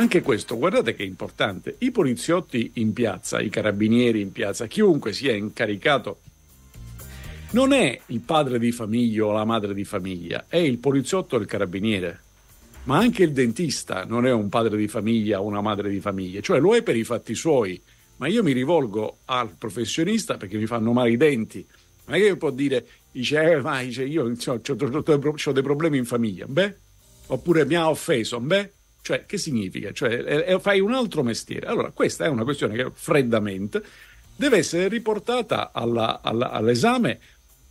anche 0.00 0.22
questo, 0.22 0.56
guardate 0.56 0.94
che 0.94 1.02
è 1.02 1.06
importante. 1.06 1.76
I 1.80 1.90
poliziotti 1.90 2.70
in 2.74 2.94
piazza, 2.94 3.38
i 3.38 3.50
carabinieri 3.50 4.22
in 4.22 4.32
piazza, 4.32 4.66
chiunque 4.66 5.12
sia 5.12 5.34
incaricato, 5.34 6.20
non 7.50 7.72
è 7.72 8.00
il 8.06 8.20
padre 8.20 8.58
di 8.58 8.72
famiglia 8.72 9.26
o 9.26 9.32
la 9.32 9.44
madre 9.44 9.74
di 9.74 9.84
famiglia, 9.84 10.46
è 10.48 10.56
il 10.56 10.78
poliziotto 10.78 11.36
o 11.36 11.38
il 11.38 11.46
carabiniere. 11.46 12.20
Ma 12.84 12.96
anche 12.96 13.24
il 13.24 13.32
dentista 13.32 14.04
non 14.06 14.26
è 14.26 14.32
un 14.32 14.48
padre 14.48 14.78
di 14.78 14.88
famiglia 14.88 15.42
o 15.42 15.44
una 15.44 15.60
madre 15.60 15.90
di 15.90 16.00
famiglia, 16.00 16.40
cioè 16.40 16.60
lo 16.60 16.74
è 16.74 16.82
per 16.82 16.96
i 16.96 17.04
fatti 17.04 17.34
suoi. 17.34 17.80
Ma 18.16 18.26
io 18.26 18.42
mi 18.42 18.52
rivolgo 18.52 19.18
al 19.26 19.54
professionista 19.58 20.38
perché 20.38 20.56
mi 20.56 20.66
fanno 20.66 20.92
male 20.92 21.10
i 21.10 21.18
denti. 21.18 21.66
Ma 22.06 22.16
che 22.16 22.36
può 22.36 22.50
dire, 22.50 22.86
dice, 23.12 23.52
eh, 23.52 23.60
ma 23.60 23.82
dice, 23.82 24.04
io 24.04 24.24
ho 24.24 25.52
dei 25.52 25.62
problemi 25.62 25.98
in 25.98 26.06
famiglia, 26.06 26.46
beh? 26.46 26.74
Oppure 27.26 27.66
mi 27.66 27.74
ha 27.74 27.90
offeso, 27.90 28.40
beh? 28.40 28.72
Cioè, 29.02 29.26
che 29.26 29.38
significa? 29.38 29.92
Cioè, 29.92 30.22
è, 30.22 30.44
è, 30.44 30.58
fai 30.58 30.80
un 30.80 30.92
altro 30.92 31.22
mestiere. 31.22 31.66
Allora, 31.66 31.90
questa 31.90 32.24
è 32.24 32.28
una 32.28 32.44
questione 32.44 32.76
che 32.76 32.90
freddamente 32.92 33.82
deve 34.36 34.58
essere 34.58 34.88
riportata 34.88 35.70
alla, 35.72 36.20
alla, 36.22 36.50
all'esame 36.50 37.18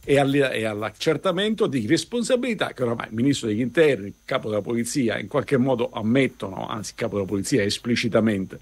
e, 0.04 0.18
all'accertamento 0.18 1.68
di 1.68 1.86
responsabilità 1.86 2.74
che 2.74 2.84
oramai 2.84 3.08
il 3.10 3.16
ministro 3.16 3.48
degli 3.48 3.60
interni, 3.60 4.08
il 4.08 4.14
capo 4.26 4.50
della 4.50 4.62
polizia, 4.62 5.20
in 5.20 5.28
qualche 5.28 5.58
modo 5.58 5.90
ammettono, 5.92 6.68
anzi 6.68 6.92
il 6.92 6.98
capo 6.98 7.16
della 7.16 7.28
polizia 7.28 7.64
esplicitamente 7.64 8.60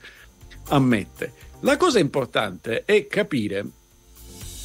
ammette. 0.69 1.33
La 1.61 1.77
cosa 1.77 1.99
importante 1.99 2.83
è 2.85 3.07
capire 3.07 3.65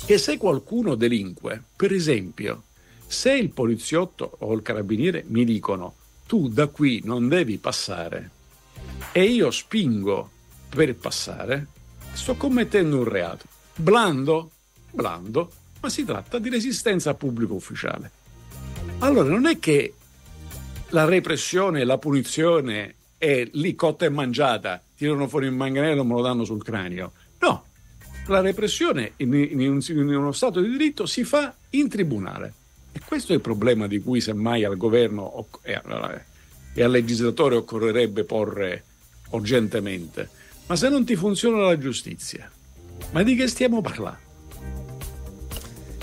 che 0.04 0.18
se 0.18 0.36
qualcuno 0.36 0.94
delinque, 0.94 1.62
per 1.76 1.92
esempio, 1.92 2.64
se 3.06 3.32
il 3.32 3.50
poliziotto 3.50 4.36
o 4.40 4.52
il 4.54 4.62
carabiniere 4.62 5.24
mi 5.28 5.44
dicono 5.44 5.94
tu 6.32 6.48
da 6.48 6.68
qui 6.68 7.02
non 7.04 7.28
devi 7.28 7.58
passare 7.58 8.30
e 9.12 9.24
io 9.24 9.50
spingo 9.50 10.30
per 10.70 10.94
passare, 10.94 11.66
sto 12.14 12.36
commettendo 12.36 13.00
un 13.00 13.04
reato. 13.04 13.44
Blando? 13.74 14.50
Blando, 14.90 15.52
ma 15.82 15.90
si 15.90 16.06
tratta 16.06 16.38
di 16.38 16.48
resistenza 16.48 17.12
pubblico 17.12 17.52
ufficiale. 17.52 18.10
Allora 19.00 19.28
non 19.28 19.44
è 19.44 19.58
che 19.58 19.92
la 20.88 21.04
repressione, 21.04 21.84
la 21.84 21.98
punizione 21.98 22.94
è 23.18 23.46
lì 23.52 23.74
cotta 23.74 24.06
e 24.06 24.08
mangiata, 24.08 24.82
tirano 24.96 25.28
fuori 25.28 25.44
il 25.44 25.52
manganello 25.52 26.00
e 26.00 26.04
me 26.06 26.14
lo 26.14 26.22
danno 26.22 26.44
sul 26.44 26.64
cranio. 26.64 27.12
No, 27.40 27.66
la 28.28 28.40
repressione 28.40 29.12
in, 29.16 29.34
in, 29.34 29.60
in 29.86 30.14
uno 30.14 30.32
Stato 30.32 30.62
di 30.62 30.70
diritto 30.70 31.04
si 31.04 31.24
fa 31.24 31.54
in 31.68 31.90
tribunale. 31.90 32.54
E 32.92 33.00
questo 33.04 33.32
è 33.32 33.34
il 33.34 33.40
problema 33.40 33.86
di 33.86 34.00
cui 34.00 34.20
semmai 34.20 34.64
al 34.64 34.76
governo 34.76 35.48
e 35.62 36.82
al 36.82 36.90
legislatore 36.90 37.56
occorrerebbe 37.56 38.24
porre 38.24 38.84
urgentemente. 39.30 40.28
Ma 40.66 40.76
se 40.76 40.88
non 40.88 41.04
ti 41.04 41.16
funziona 41.16 41.58
la 41.58 41.78
giustizia, 41.78 42.50
ma 43.10 43.22
di 43.22 43.34
che 43.34 43.48
stiamo 43.48 43.80
parlando? 43.80 44.21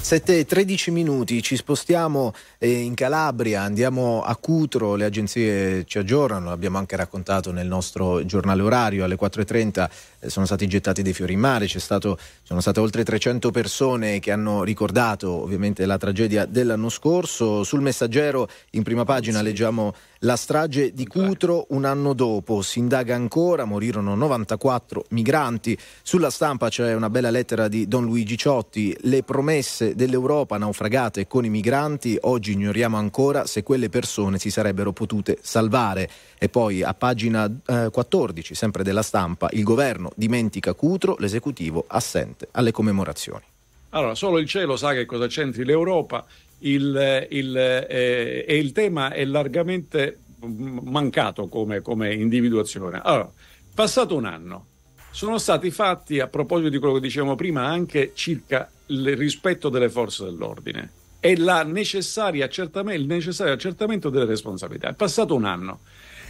7 0.01 0.45
13 0.45 0.91
minuti, 0.91 1.41
ci 1.43 1.55
spostiamo 1.55 2.33
eh, 2.57 2.69
in 2.71 2.93
Calabria, 2.95 3.61
andiamo 3.61 4.23
a 4.23 4.35
Cutro, 4.35 4.95
le 4.95 5.05
agenzie 5.05 5.85
ci 5.85 5.97
aggiornano, 5.97 6.49
l'abbiamo 6.49 6.77
anche 6.77 6.95
raccontato 6.95 7.51
nel 7.51 7.67
nostro 7.67 8.25
giornale 8.25 8.61
orario, 8.61 9.03
alle 9.03 9.17
4.30 9.19 9.89
eh, 10.21 10.29
sono 10.29 10.45
stati 10.45 10.67
gettati 10.67 11.01
dei 11.01 11.13
fiori 11.13 11.33
in 11.33 11.39
mare, 11.39 11.67
stato, 11.67 12.17
sono 12.43 12.59
state 12.59 12.79
oltre 12.79 13.03
300 13.03 13.51
persone 13.51 14.19
che 14.19 14.31
hanno 14.31 14.63
ricordato 14.63 15.31
ovviamente 15.31 15.85
la 15.85 15.97
tragedia 15.97 16.45
dell'anno 16.45 16.89
scorso. 16.89 17.63
Sul 17.63 17.81
messaggero 17.81 18.49
in 18.71 18.83
prima 18.83 19.05
pagina 19.05 19.41
leggiamo 19.41 19.93
la 20.23 20.35
strage 20.35 20.91
di 20.93 21.07
Cutro 21.07 21.67
un 21.69 21.85
anno 21.85 22.13
dopo, 22.13 22.61
si 22.61 22.79
indaga 22.79 23.15
ancora, 23.15 23.63
morirono 23.63 24.15
94 24.15 25.05
migranti. 25.11 25.77
Sulla 26.03 26.29
stampa 26.29 26.67
c'è 26.69 26.93
una 26.93 27.09
bella 27.09 27.29
lettera 27.29 27.67
di 27.67 27.87
Don 27.87 28.03
Luigi 28.03 28.35
Ciotti, 28.35 28.95
le 29.01 29.23
promesse 29.23 29.88
dell'Europa 29.95 30.57
naufragate 30.57 31.27
con 31.27 31.45
i 31.45 31.49
migranti, 31.49 32.17
oggi 32.21 32.53
ignoriamo 32.53 32.97
ancora 32.97 33.45
se 33.45 33.63
quelle 33.63 33.89
persone 33.89 34.39
si 34.39 34.49
sarebbero 34.49 34.91
potute 34.91 35.37
salvare. 35.41 36.09
E 36.37 36.49
poi 36.49 36.83
a 36.83 36.93
pagina 36.93 37.51
eh, 37.65 37.89
14, 37.91 38.55
sempre 38.55 38.83
della 38.83 39.01
stampa, 39.01 39.49
il 39.51 39.63
governo 39.63 40.11
dimentica 40.15 40.73
Cutro, 40.73 41.15
l'esecutivo 41.19 41.85
assente 41.87 42.47
alle 42.51 42.71
commemorazioni. 42.71 43.43
Allora, 43.89 44.15
solo 44.15 44.37
il 44.37 44.47
cielo 44.47 44.75
sa 44.77 44.93
che 44.93 45.05
cosa 45.05 45.27
c'entri 45.27 45.65
l'Europa 45.65 46.25
il, 46.59 47.27
il, 47.29 47.57
eh, 47.57 48.45
e 48.47 48.57
il 48.57 48.71
tema 48.71 49.11
è 49.11 49.25
largamente 49.25 50.19
mancato 50.41 51.47
come, 51.47 51.81
come 51.81 52.13
individuazione. 52.13 52.99
Allora, 53.03 53.31
passato 53.73 54.15
un 54.15 54.25
anno, 54.25 54.65
sono 55.11 55.37
stati 55.37 55.71
fatti, 55.71 56.19
a 56.19 56.27
proposito 56.27 56.69
di 56.69 56.77
quello 56.77 56.95
che 56.95 57.01
dicevamo 57.01 57.35
prima, 57.35 57.65
anche 57.65 58.11
circa 58.13 58.69
il 58.89 59.15
rispetto 59.15 59.69
delle 59.69 59.89
forze 59.89 60.25
dell'ordine 60.25 60.91
e 61.19 61.31
il 61.31 61.67
necessario 61.67 62.43
accertamento 62.43 64.09
delle 64.09 64.25
responsabilità. 64.25 64.89
È 64.89 64.93
passato 64.93 65.35
un 65.35 65.45
anno. 65.45 65.79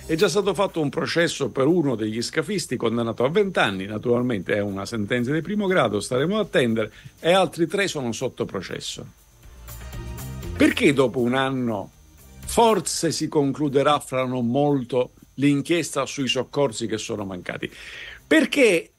È 0.06 0.16
già 0.16 0.28
stato 0.28 0.56
fatto 0.56 0.82
un 0.82 0.90
processo 0.90 1.52
per 1.52 1.68
uno 1.68 1.94
degli 1.94 2.20
scafisti 2.24 2.76
condannato 2.76 3.24
a 3.24 3.30
20 3.30 3.60
anni, 3.60 3.86
naturalmente 3.86 4.56
è 4.56 4.60
una 4.60 4.86
sentenza 4.86 5.32
di 5.32 5.42
primo 5.42 5.68
grado, 5.68 6.00
staremo 6.00 6.38
a 6.38 6.42
attendere, 6.42 6.92
e 7.20 7.32
altri 7.32 7.68
tre 7.68 7.88
sono 7.88 8.12
sotto 8.12 8.46
processo. 8.46 9.06
Perché 10.58 10.94
dopo 10.94 11.20
un 11.20 11.36
anno 11.36 11.92
forse 12.44 13.12
si 13.12 13.28
concluderà 13.28 14.00
fra 14.00 14.26
non 14.26 14.48
molto 14.48 15.12
l'inchiesta 15.36 16.08
sui 16.08 16.28
soccorsi 16.28 16.88
che 16.88 16.98
sono 16.98 17.24
mancati? 17.24 17.72
Perché 18.26 18.92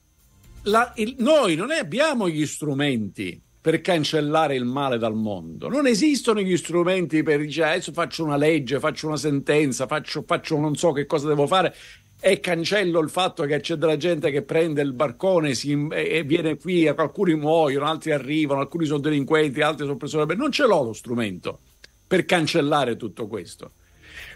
la, 0.63 0.93
il, 0.95 1.17
noi 1.19 1.57
non 1.57 1.73
abbiamo 1.73 2.29
gli 2.29 2.47
strumenti 2.47 3.41
per 3.61 3.81
cancellare 3.81 4.55
il 4.55 4.65
male 4.65 4.97
dal 4.97 5.15
mondo. 5.15 5.69
Non 5.69 5.87
esistono 5.87 6.41
gli 6.41 6.57
strumenti 6.57 7.23
per 7.23 7.45
dire 7.45 7.65
adesso 7.65 7.93
faccio 7.93 8.25
una 8.25 8.37
legge, 8.37 8.81
faccio 8.81 9.07
una 9.07 9.17
sentenza, 9.17 9.87
faccio, 9.87 10.25
faccio 10.27 10.59
non 10.59 10.77
so 10.77 10.93
che 10.93 11.07
cosa 11.07 11.29
devo 11.29 11.47
fare 11.47 11.75
e 12.23 12.39
cancello 12.39 13.01
il 13.01 13.09
fatto 13.09 13.45
che 13.45 13.61
c'è 13.61 13.77
della 13.77 13.97
gente 13.97 14.31
che 14.31 14.43
prende 14.43 14.83
il 14.83 14.93
barcone 14.93 15.55
si, 15.55 15.89
e 15.91 16.23
viene 16.23 16.57
qui, 16.59 16.87
alcuni 16.87 17.35
muoiono, 17.35 17.87
altri 17.87 18.13
arrivano, 18.13 18.61
alcuni 18.61 18.85
sono 18.85 18.99
delinquenti, 18.99 19.63
altri 19.63 19.85
sono 19.85 19.97
persone. 19.97 20.35
Non 20.35 20.53
ce 20.53 20.67
l'ho 20.67 20.83
lo 20.83 20.93
strumento 20.93 21.61
per 22.07 22.25
cancellare 22.27 22.97
tutto 22.97 23.27
questo. 23.27 23.73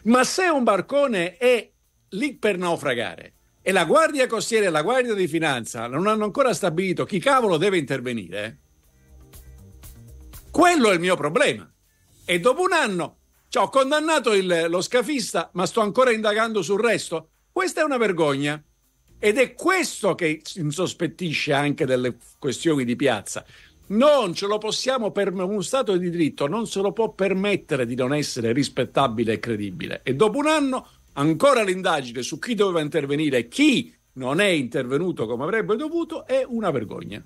Ma 0.05 0.25
se 0.25 0.45
un 0.45 0.65
barcone 0.65 1.37
è 1.37 1.71
lì 2.11 2.35
per 2.37 2.57
naufragare 2.57 3.33
e 3.61 3.73
la 3.73 3.85
Guardia 3.85 4.27
Costiera 4.27 4.67
e 4.67 4.71
la 4.71 4.83
Guardia 4.83 5.15
di 5.15 5.27
Finanza 5.27 5.87
non 5.87 6.07
hanno 6.07 6.25
ancora 6.25 6.55
stabilito 6.55 7.05
chi 7.05 7.19
cavolo 7.19 7.57
deve 7.57 7.79
intervenire, 7.79 8.59
quello 10.55 10.93
è 10.93 10.95
il 10.95 11.01
mio 11.01 11.17
problema. 11.17 11.69
E 12.25 12.39
dopo 12.39 12.63
un 12.63 12.73
anno 12.73 13.17
cioè, 13.49 13.65
ho 13.65 13.69
condannato 13.69 14.33
il, 14.33 14.67
lo 14.69 14.81
scafista, 14.81 15.51
ma 15.55 15.67
sto 15.67 15.81
ancora 15.81 16.13
indagando 16.13 16.63
sul 16.63 16.81
resto. 16.81 17.31
Questa 17.51 17.81
è 17.81 17.85
una 17.85 17.97
vergogna. 17.97 18.63
Ed 19.19 19.39
è 19.39 19.55
questo 19.55 20.15
che 20.15 20.43
insospettisce 20.55 21.53
anche 21.53 21.87
delle 21.87 22.17
questioni 22.39 22.85
di 22.85 22.95
piazza. 22.95 23.45
Non 23.89 24.33
ce 24.33 24.47
lo 24.47 24.59
possiamo 24.59 25.11
permettere, 25.11 25.51
uno 25.51 25.61
Stato 25.61 25.97
di 25.97 26.09
diritto 26.09 26.47
non 26.47 26.69
se 26.69 26.81
lo 26.81 26.93
può 26.93 27.13
permettere 27.13 27.85
di 27.85 27.97
non 27.97 28.15
essere 28.15 28.53
rispettabile 28.53 29.33
e 29.33 29.41
credibile. 29.41 30.03
E 30.05 30.15
dopo 30.15 30.39
un 30.39 30.47
anno 30.47 30.89
ancora 31.15 31.65
l'indagine 31.65 32.23
su 32.23 32.39
chi 32.39 32.55
doveva 32.55 32.81
intervenire 32.81 33.39
e 33.39 33.49
chi 33.49 33.93
non 34.15 34.41
è 34.41 34.47
intervenuto 34.47 35.27
come 35.27 35.43
avrebbe 35.43 35.75
dovuto 35.75 36.27
è 36.27 36.45
una 36.47 36.71
vergogna. 36.71 37.25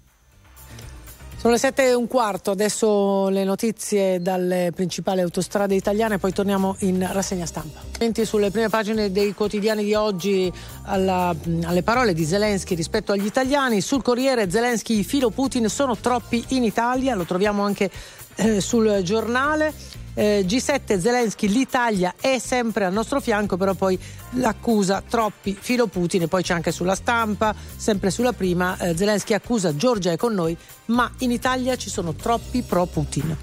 Sono 1.38 1.52
le 1.52 1.60
sette 1.60 1.84
e 1.84 1.94
un 1.94 2.08
quarto, 2.08 2.50
adesso 2.50 3.28
le 3.28 3.44
notizie 3.44 4.20
dalle 4.20 4.72
principali 4.74 5.20
autostrade 5.20 5.76
italiane, 5.76 6.18
poi 6.18 6.32
torniamo 6.32 6.74
in 6.80 7.08
rassegna 7.12 7.46
stampa. 7.46 7.80
Sulle 8.24 8.50
prime 8.50 8.68
pagine 8.68 9.12
dei 9.12 9.32
quotidiani 9.34 9.84
di 9.84 9.94
oggi 9.94 10.52
alla, 10.82 11.32
alle 11.62 11.82
parole 11.84 12.12
di 12.12 12.24
Zelensky 12.24 12.74
rispetto 12.74 13.12
agli 13.12 13.24
italiani, 13.24 13.80
sul 13.80 14.02
Corriere 14.02 14.50
Zelensky, 14.50 15.04
filo 15.04 15.30
Putin 15.30 15.68
sono 15.68 15.96
troppi 15.96 16.44
in 16.48 16.64
Italia, 16.64 17.14
lo 17.14 17.24
troviamo 17.24 17.62
anche 17.62 17.88
eh, 18.34 18.60
sul 18.60 19.00
giornale. 19.04 19.72
Eh, 20.18 20.44
G7 20.44 20.98
Zelensky, 20.98 21.46
l'Italia 21.46 22.12
è 22.20 22.40
sempre 22.40 22.84
al 22.84 22.92
nostro 22.92 23.20
fianco, 23.20 23.56
però 23.56 23.74
poi 23.74 23.96
l'accusa 24.30 25.00
troppi 25.08 25.56
filo 25.56 25.86
Putin 25.86 26.22
e 26.22 26.26
poi 26.26 26.42
c'è 26.42 26.54
anche 26.54 26.72
sulla 26.72 26.96
stampa, 26.96 27.54
sempre 27.76 28.10
sulla 28.10 28.32
prima, 28.32 28.76
eh, 28.78 28.96
Zelensky 28.96 29.32
accusa 29.34 29.76
Giorgia 29.76 30.10
è 30.10 30.16
con 30.16 30.34
noi, 30.34 30.56
ma 30.86 31.08
in 31.18 31.30
Italia 31.30 31.76
ci 31.76 31.88
sono 31.88 32.14
troppi 32.14 32.62
pro 32.62 32.86
Putin. 32.86 33.36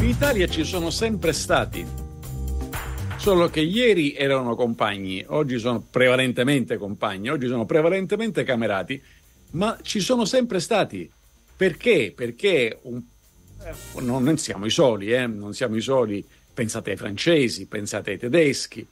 In 0.00 0.08
Italia 0.10 0.46
ci 0.46 0.62
sono 0.62 0.90
sempre 0.90 1.32
stati, 1.32 1.86
solo 3.16 3.48
che 3.48 3.60
ieri 3.60 4.12
erano 4.14 4.54
compagni, 4.54 5.24
oggi 5.26 5.58
sono 5.58 5.82
prevalentemente 5.90 6.76
compagni, 6.76 7.30
oggi 7.30 7.46
sono 7.46 7.64
prevalentemente 7.64 8.44
camerati, 8.44 9.02
ma 9.52 9.78
ci 9.80 10.00
sono 10.00 10.26
sempre 10.26 10.60
stati. 10.60 11.10
Perché? 11.56 12.12
Perché 12.14 12.78
un 12.82 13.00
eh, 13.64 14.00
non 14.00 14.36
siamo 14.38 14.66
i 14.66 14.70
soli, 14.70 15.12
eh? 15.12 15.26
non 15.26 15.54
siamo 15.54 15.76
i 15.76 15.80
soli, 15.80 16.24
pensate 16.52 16.90
ai 16.92 16.96
francesi, 16.96 17.66
pensate 17.66 18.12
ai 18.12 18.18
tedeschi. 18.18 18.86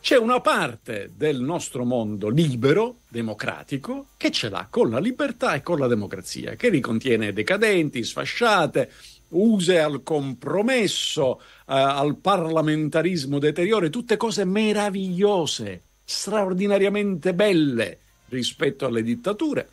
C'è 0.00 0.16
una 0.16 0.40
parte 0.40 1.10
del 1.16 1.40
nostro 1.40 1.84
mondo 1.84 2.28
libero, 2.28 2.98
democratico, 3.08 4.08
che 4.16 4.30
ce 4.30 4.48
l'ha 4.48 4.68
con 4.70 4.90
la 4.90 5.00
libertà 5.00 5.54
e 5.54 5.62
con 5.62 5.78
la 5.80 5.88
democrazia, 5.88 6.54
che 6.54 6.68
ricontiene 6.68 7.32
decadenti, 7.32 8.04
sfasciate, 8.04 8.90
use 9.30 9.80
al 9.80 10.04
compromesso, 10.04 11.40
eh, 11.40 11.42
al 11.66 12.16
parlamentarismo 12.16 13.40
deteriore, 13.40 13.90
tutte 13.90 14.16
cose 14.16 14.44
meravigliose, 14.44 15.82
straordinariamente 16.04 17.34
belle 17.34 17.98
rispetto 18.28 18.86
alle 18.86 19.02
dittature. 19.02 19.70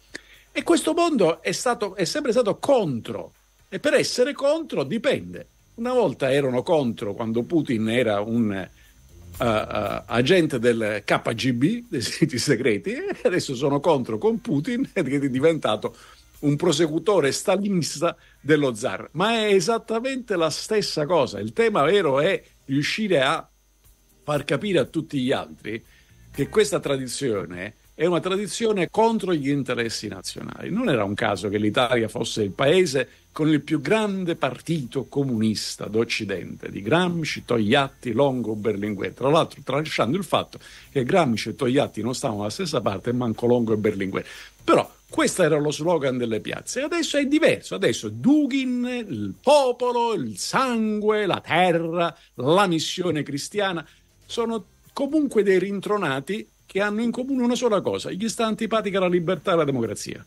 E 0.52 0.64
questo 0.64 0.94
mondo 0.94 1.44
è, 1.44 1.52
stato, 1.52 1.96
è 1.96 2.06
sempre 2.06 2.32
stato 2.32 2.58
contro 2.58 3.34
e 3.74 3.80
per 3.80 3.96
essere 3.96 4.34
contro 4.34 4.84
dipende. 4.84 5.48
Una 5.76 5.94
volta 5.94 6.32
erano 6.32 6.62
contro 6.62 7.16
quando 7.16 7.42
Putin 7.42 7.90
era 7.90 8.22
un 8.22 8.52
uh, 8.52 9.44
uh, 9.44 10.02
agente 10.06 10.60
del 10.60 11.02
KGB, 11.04 11.86
dei 11.90 12.02
siti 12.02 12.38
segreti, 12.38 12.92
e 12.92 13.16
adesso 13.24 13.56
sono 13.56 13.80
contro 13.80 14.20
con 14.20 14.40
Putin 14.42 14.88
ed 14.94 15.12
è 15.12 15.28
diventato 15.28 15.98
un 16.42 16.56
prosecutore 16.56 17.32
stalinista 17.32 18.16
dello 18.40 18.76
zar. 18.76 19.10
Ma 19.14 19.32
è 19.38 19.52
esattamente 19.52 20.36
la 20.36 20.52
stessa 20.52 21.08
cosa. 21.08 21.40
Il 21.40 21.54
tema 21.54 21.82
vero 21.82 22.20
è 22.20 22.44
riuscire 22.66 23.24
a 23.24 23.50
far 24.22 24.46
capire 24.46 24.78
a 24.78 24.86
tutti 24.86 25.20
gli 25.20 25.32
altri 25.32 25.84
che 26.32 26.48
questa 26.48 26.80
tradizione 26.80 27.74
è 27.96 28.06
una 28.06 28.20
tradizione 28.20 28.90
contro 28.90 29.34
gli 29.34 29.50
interessi 29.50 30.08
nazionali. 30.08 30.72
Non 30.72 30.90
era 30.90 31.04
un 31.04 31.14
caso 31.14 31.50
che 31.50 31.60
l'Italia 31.60 32.08
fosse 32.08 32.42
il 32.42 32.52
paese 32.52 33.10
con 33.32 33.50
il 33.50 33.62
più 33.62 33.82
grande 33.82 34.36
partito 34.36 35.06
comunista 35.06 35.86
d'Occidente, 35.86 36.70
di 36.70 36.82
Gramsci, 36.82 37.46
Togliatti, 37.46 38.12
Longo, 38.12 38.56
Berlinguer. 38.56 39.14
Tra 39.14 39.30
l'altro 39.30 39.62
tralasciando 39.64 40.18
il 40.18 40.24
fatto 40.24 40.60
che 40.92 41.04
Gramsci 41.04 41.50
e 41.50 41.56
Togliatti 41.56 42.02
non 42.02 42.16
stavano 42.16 42.40
dalla 42.40 42.52
stessa 42.52 42.82
parte, 42.82 43.14
manco 43.14 43.46
Longo 43.46 43.74
e 43.74 43.78
Berlinguer. 43.78 44.26
Però 44.64 44.90
questo 45.08 45.44
era 45.44 45.60
lo 45.60 45.72
slogan 45.72 46.18
delle 46.18 46.40
piazze. 46.40 46.82
Adesso 46.82 47.18
è 47.18 47.26
diverso. 47.26 47.76
Adesso 47.76 48.10
Dugin, 48.10 49.06
il 49.08 49.36
popolo, 49.40 50.14
il 50.14 50.40
sangue, 50.40 51.28
la 51.28 51.42
terra, 51.46 52.16
la 52.36 52.66
missione 52.66 53.22
cristiana 53.22 53.86
sono 54.26 54.66
comunque 54.94 55.44
dei 55.44 55.60
rintronati 55.60 56.48
che 56.74 56.82
hanno 56.82 57.04
in 57.04 57.12
comune 57.12 57.44
una 57.44 57.54
sola 57.54 57.82
cosa, 57.82 58.10
gli 58.10 58.28
sta 58.28 58.48
antipatica 58.48 59.00
la 59.00 59.08
libertà 59.08 59.54
e 59.54 59.56
la 59.58 59.64
democrazia. 59.64 60.26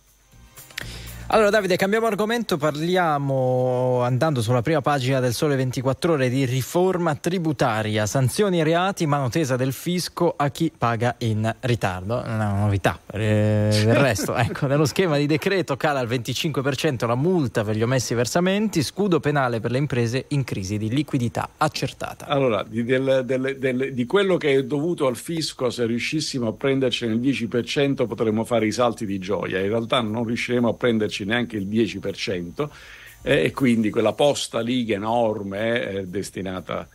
Allora 1.28 1.50
Davide, 1.50 1.74
cambiamo 1.74 2.06
argomento, 2.06 2.56
parliamo 2.56 4.00
andando 4.02 4.40
sulla 4.40 4.62
prima 4.62 4.80
pagina 4.80 5.18
del 5.18 5.34
Sole 5.34 5.56
24 5.56 6.12
ore 6.12 6.28
di 6.28 6.44
riforma 6.44 7.16
tributaria, 7.16 8.06
sanzioni 8.06 8.60
e 8.60 8.62
reati, 8.62 9.06
mano 9.06 9.28
tesa 9.28 9.56
del 9.56 9.72
fisco 9.72 10.32
a 10.36 10.50
chi 10.50 10.70
paga 10.76 11.16
in 11.18 11.52
ritardo. 11.60 12.22
Una 12.24 12.60
novità. 12.60 13.00
Eh, 13.10 13.70
del 13.72 13.96
resto, 13.96 14.36
ecco, 14.36 14.68
nello 14.68 14.84
schema 14.84 15.16
di 15.16 15.26
decreto 15.26 15.76
cala 15.76 15.98
al 15.98 16.06
25% 16.06 17.08
la 17.08 17.16
multa 17.16 17.64
per 17.64 17.74
gli 17.74 17.82
omessi 17.82 18.14
versamenti, 18.14 18.80
scudo 18.84 19.18
penale 19.18 19.58
per 19.58 19.72
le 19.72 19.78
imprese 19.78 20.26
in 20.28 20.44
crisi 20.44 20.78
di 20.78 20.88
liquidità 20.90 21.48
accertata. 21.56 22.26
Allora, 22.26 22.62
di, 22.62 22.84
del, 22.84 23.22
del, 23.24 23.56
del, 23.58 23.92
di 23.92 24.06
quello 24.06 24.36
che 24.36 24.54
è 24.54 24.62
dovuto 24.62 25.08
al 25.08 25.16
fisco, 25.16 25.70
se 25.70 25.86
riuscissimo 25.86 26.46
a 26.46 26.52
prendercene 26.52 27.14
il 27.14 27.20
10% 27.20 28.06
potremmo 28.06 28.44
fare 28.44 28.66
i 28.66 28.72
salti 28.72 29.04
di 29.04 29.18
gioia, 29.18 29.58
in 29.58 29.68
realtà 29.68 30.00
non 30.00 30.22
riusciremo 30.22 30.68
a 30.68 30.74
prenderci 30.74 31.14
prenderci 31.16 31.24
neanche 31.24 31.56
il 31.56 31.66
10% 31.66 32.68
eh, 33.22 33.44
e 33.44 33.50
quindi 33.52 33.90
quella 33.90 34.12
posta 34.12 34.60
lì 34.60 34.90
enorme 34.92 35.82
è 35.82 36.02
destinata 36.04 36.86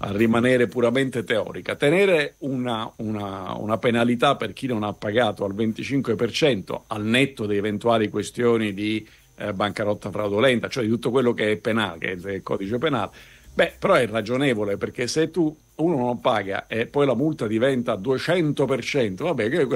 a 0.00 0.12
rimanere 0.12 0.68
puramente 0.68 1.24
teorica. 1.24 1.74
Tenere 1.74 2.34
una, 2.38 2.90
una, 2.96 3.54
una, 3.56 3.78
penalità 3.78 4.36
per 4.36 4.52
chi 4.52 4.66
non 4.66 4.84
ha 4.84 4.92
pagato 4.92 5.44
al 5.44 5.54
25% 5.54 6.82
al 6.88 7.04
netto 7.04 7.46
di 7.46 7.56
eventuali 7.56 8.08
questioni 8.08 8.72
di 8.72 9.06
eh, 9.36 9.52
bancarotta 9.52 10.10
fraudolenta, 10.10 10.68
cioè 10.68 10.84
di 10.84 10.90
tutto 10.90 11.10
quello 11.10 11.34
che 11.34 11.52
è 11.52 11.56
penale, 11.56 11.98
che 11.98 12.12
è 12.12 12.30
il 12.32 12.42
codice 12.42 12.78
penale, 12.78 13.10
beh, 13.52 13.74
però 13.78 13.94
è 13.94 14.06
ragionevole 14.06 14.76
perché 14.76 15.08
se 15.08 15.32
tu 15.32 15.56
uno 15.76 15.96
non 15.96 16.20
paga 16.20 16.66
e 16.68 16.86
poi 16.86 17.04
la 17.04 17.14
multa 17.14 17.48
diventa 17.48 17.94
200%, 17.94 19.14
vabbè, 19.14 19.48
che 19.48 19.66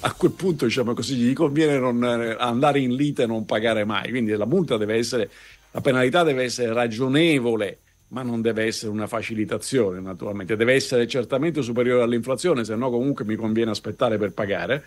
a 0.00 0.12
quel 0.14 0.32
punto 0.32 0.64
diciamo 0.64 0.94
così, 0.94 1.16
gli 1.16 1.32
conviene 1.32 1.74
eh, 1.74 2.36
andare 2.38 2.80
in 2.80 2.94
lite 2.94 3.22
e 3.22 3.26
non 3.26 3.44
pagare 3.44 3.84
mai. 3.84 4.10
Quindi 4.10 4.32
la 4.32 4.46
multa 4.46 4.76
deve 4.76 4.96
essere, 4.96 5.30
la 5.70 5.80
penalità 5.80 6.22
deve 6.22 6.44
essere 6.44 6.72
ragionevole, 6.72 7.78
ma 8.08 8.22
non 8.22 8.40
deve 8.40 8.64
essere 8.64 8.90
una 8.92 9.06
facilitazione, 9.06 10.00
naturalmente. 10.00 10.56
Deve 10.56 10.74
essere 10.74 11.06
certamente 11.06 11.62
superiore 11.62 12.02
all'inflazione, 12.02 12.64
se 12.64 12.76
no 12.76 12.90
comunque 12.90 13.24
mi 13.24 13.36
conviene 13.36 13.70
aspettare 13.70 14.18
per 14.18 14.32
pagare. 14.32 14.84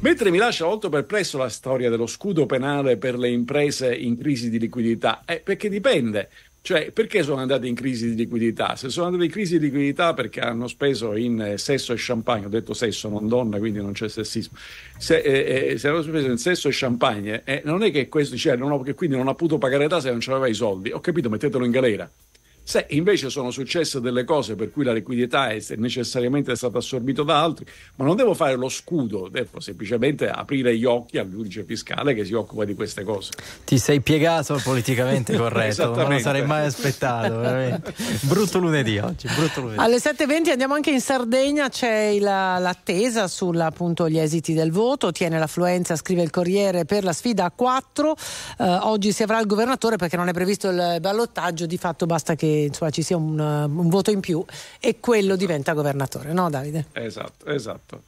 Mentre 0.00 0.30
mi 0.30 0.38
lascia 0.38 0.64
molto 0.64 0.88
perplesso 0.88 1.38
la 1.38 1.48
storia 1.48 1.90
dello 1.90 2.06
scudo 2.06 2.46
penale 2.46 2.96
per 2.98 3.18
le 3.18 3.30
imprese 3.30 3.92
in 3.92 4.16
crisi 4.16 4.48
di 4.48 4.58
liquidità, 4.58 5.22
eh, 5.24 5.40
perché 5.40 5.68
dipende. 5.68 6.28
Cioè, 6.68 6.90
perché 6.90 7.22
sono 7.22 7.40
andati 7.40 7.66
in 7.66 7.74
crisi 7.74 8.10
di 8.10 8.14
liquidità? 8.14 8.76
Se 8.76 8.90
sono 8.90 9.06
andati 9.06 9.24
in 9.24 9.30
crisi 9.30 9.58
di 9.58 9.64
liquidità 9.64 10.12
perché 10.12 10.40
hanno 10.40 10.66
speso 10.66 11.16
in 11.16 11.40
eh, 11.40 11.56
sesso 11.56 11.94
e 11.94 11.96
champagne, 11.96 12.44
ho 12.44 12.50
detto 12.50 12.74
sesso, 12.74 13.08
non 13.08 13.26
donna, 13.26 13.56
quindi 13.56 13.80
non 13.80 13.92
c'è 13.92 14.06
sessismo. 14.06 14.58
Se, 14.98 15.16
eh, 15.16 15.70
eh, 15.70 15.78
se 15.78 15.88
hanno 15.88 16.02
speso 16.02 16.26
in 16.26 16.36
sesso 16.36 16.68
e 16.68 16.72
champagne, 16.74 17.40
eh, 17.44 17.62
non 17.64 17.82
è 17.84 17.90
che 17.90 18.10
questo, 18.10 18.36
cioè, 18.36 18.56
non 18.56 18.70
ho, 18.70 18.82
che 18.82 18.92
quindi 18.92 19.16
non 19.16 19.28
ha 19.28 19.34
potuto 19.34 19.56
pagare 19.56 19.84
le 19.84 19.88
tasse 19.88 20.08
e 20.08 20.10
non 20.10 20.20
aveva 20.26 20.46
i 20.46 20.52
soldi. 20.52 20.90
Ho 20.90 21.00
capito, 21.00 21.30
mettetelo 21.30 21.64
in 21.64 21.70
galera. 21.70 22.10
Se 22.68 22.84
invece 22.90 23.30
sono 23.30 23.50
successe 23.50 23.98
delle 23.98 24.24
cose 24.24 24.54
per 24.54 24.70
cui 24.70 24.84
la 24.84 24.92
liquidità 24.92 25.48
è 25.48 25.58
necessariamente 25.76 26.54
stata 26.54 26.76
assorbita 26.76 27.22
da 27.22 27.42
altri, 27.42 27.64
ma 27.94 28.04
non 28.04 28.14
devo 28.14 28.34
fare 28.34 28.56
lo 28.56 28.68
scudo, 28.68 29.28
devo 29.30 29.58
semplicemente 29.58 30.28
aprire 30.28 30.76
gli 30.76 30.84
occhi 30.84 31.16
al 31.16 31.30
giudice 31.30 31.64
fiscale 31.64 32.12
che 32.12 32.26
si 32.26 32.34
occupa 32.34 32.66
di 32.66 32.74
queste 32.74 33.04
cose. 33.04 33.30
Ti 33.64 33.78
sei 33.78 34.02
piegato 34.02 34.60
politicamente 34.62 35.32
corretto, 35.38 35.94
non 35.94 36.10
lo 36.10 36.18
sarei 36.18 36.44
mai 36.44 36.66
aspettato. 36.66 37.38
Veramente. 37.38 37.94
Brutto 38.24 38.58
lunedì 38.58 38.98
oggi. 38.98 39.28
Brutto 39.34 39.62
lunedì. 39.62 39.80
Alle 39.80 39.96
7.20 39.96 40.50
andiamo 40.50 40.74
anche 40.74 40.90
in 40.90 41.00
Sardegna, 41.00 41.70
c'è 41.70 42.18
la, 42.18 42.58
l'attesa 42.58 43.28
sugli 43.28 44.18
esiti 44.18 44.52
del 44.52 44.72
voto, 44.72 45.10
tiene 45.10 45.38
l'affluenza, 45.38 45.96
scrive 45.96 46.20
il 46.20 46.28
Corriere, 46.28 46.84
per 46.84 47.02
la 47.02 47.14
sfida 47.14 47.46
a 47.46 47.50
4. 47.50 48.14
Eh, 48.58 48.64
oggi 48.82 49.10
si 49.10 49.22
avrà 49.22 49.40
il 49.40 49.46
governatore 49.46 49.96
perché 49.96 50.18
non 50.18 50.28
è 50.28 50.32
previsto 50.34 50.68
il 50.68 50.98
ballottaggio, 51.00 51.64
di 51.64 51.78
fatto 51.78 52.04
basta 52.04 52.34
che 52.34 52.56
insomma, 52.64 52.90
ci 52.90 53.02
sia 53.02 53.16
un, 53.16 53.38
un, 53.38 53.88
voto 53.88 54.10
in 54.10 54.20
più 54.20 54.44
e 54.80 54.98
quello 55.00 55.36
diventa 55.36 55.72
governatore, 55.72 56.32
no 56.32 56.50
Davide? 56.50 56.86
Esatto, 56.92 57.46
esatto. 57.46 58.02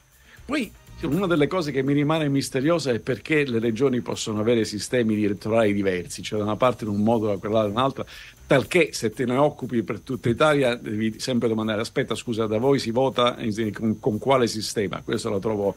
Poi 0.45 0.71
una 1.03 1.25
delle 1.25 1.47
cose 1.47 1.71
che 1.71 1.81
mi 1.81 1.93
rimane 1.93 2.29
misteriosa 2.29 2.91
è 2.91 2.99
perché 2.99 3.45
le 3.45 3.59
regioni 3.59 4.01
possono 4.01 4.39
avere 4.39 4.65
sistemi 4.65 5.23
elettorali 5.23 5.73
diversi, 5.73 6.21
cioè 6.21 6.39
da 6.39 6.45
una 6.45 6.55
parte 6.55 6.83
in 6.83 6.91
un 6.91 7.01
modo, 7.01 7.27
da 7.27 7.37
quell'altra 7.37 7.69
in 7.69 7.75
un'altra, 7.77 8.05
talché 8.45 8.93
se 8.93 9.09
te 9.09 9.25
ne 9.25 9.37
occupi 9.37 9.81
per 9.81 10.01
tutta 10.01 10.29
Italia 10.29 10.75
devi 10.75 11.19
sempre 11.19 11.47
domandare, 11.47 11.81
aspetta 11.81 12.15
scusa, 12.15 12.45
da 12.45 12.59
voi 12.59 12.79
si 12.79 12.91
vota 12.91 13.37
con, 13.73 13.99
con 13.99 14.19
quale 14.19 14.47
sistema? 14.47 15.01
Questo 15.03 15.29
lo 15.29 15.39
trovo 15.39 15.75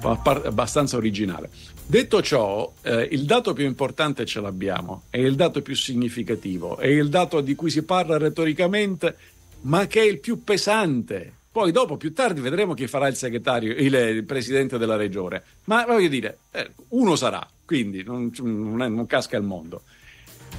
abbastanza 0.00 0.96
originale. 0.96 1.50
Detto 1.88 2.20
ciò, 2.20 2.72
eh, 2.82 3.08
il 3.12 3.24
dato 3.24 3.52
più 3.52 3.64
importante 3.64 4.26
ce 4.26 4.40
l'abbiamo, 4.40 5.04
è 5.08 5.18
il 5.18 5.36
dato 5.36 5.62
più 5.62 5.76
significativo, 5.76 6.78
è 6.78 6.88
il 6.88 7.08
dato 7.08 7.40
di 7.40 7.54
cui 7.54 7.70
si 7.70 7.84
parla 7.84 8.18
retoricamente, 8.18 9.16
ma 9.62 9.86
che 9.86 10.00
è 10.00 10.04
il 10.04 10.18
più 10.18 10.42
pesante. 10.42 11.32
Poi 11.50 11.72
dopo, 11.72 11.96
più 11.96 12.12
tardi, 12.12 12.40
vedremo 12.40 12.74
chi 12.74 12.86
farà 12.86 13.06
il 13.06 13.14
segretario, 13.14 13.72
il, 13.72 13.94
il 13.94 14.24
presidente 14.24 14.78
della 14.78 14.96
regione. 14.96 15.42
Ma 15.64 15.86
voglio 15.86 16.08
dire, 16.08 16.38
eh, 16.50 16.70
uno 16.88 17.16
sarà, 17.16 17.46
quindi 17.64 18.02
non, 18.02 18.30
non, 18.42 18.82
è, 18.82 18.88
non 18.88 19.06
casca 19.06 19.36
il 19.36 19.44
mondo. 19.44 19.82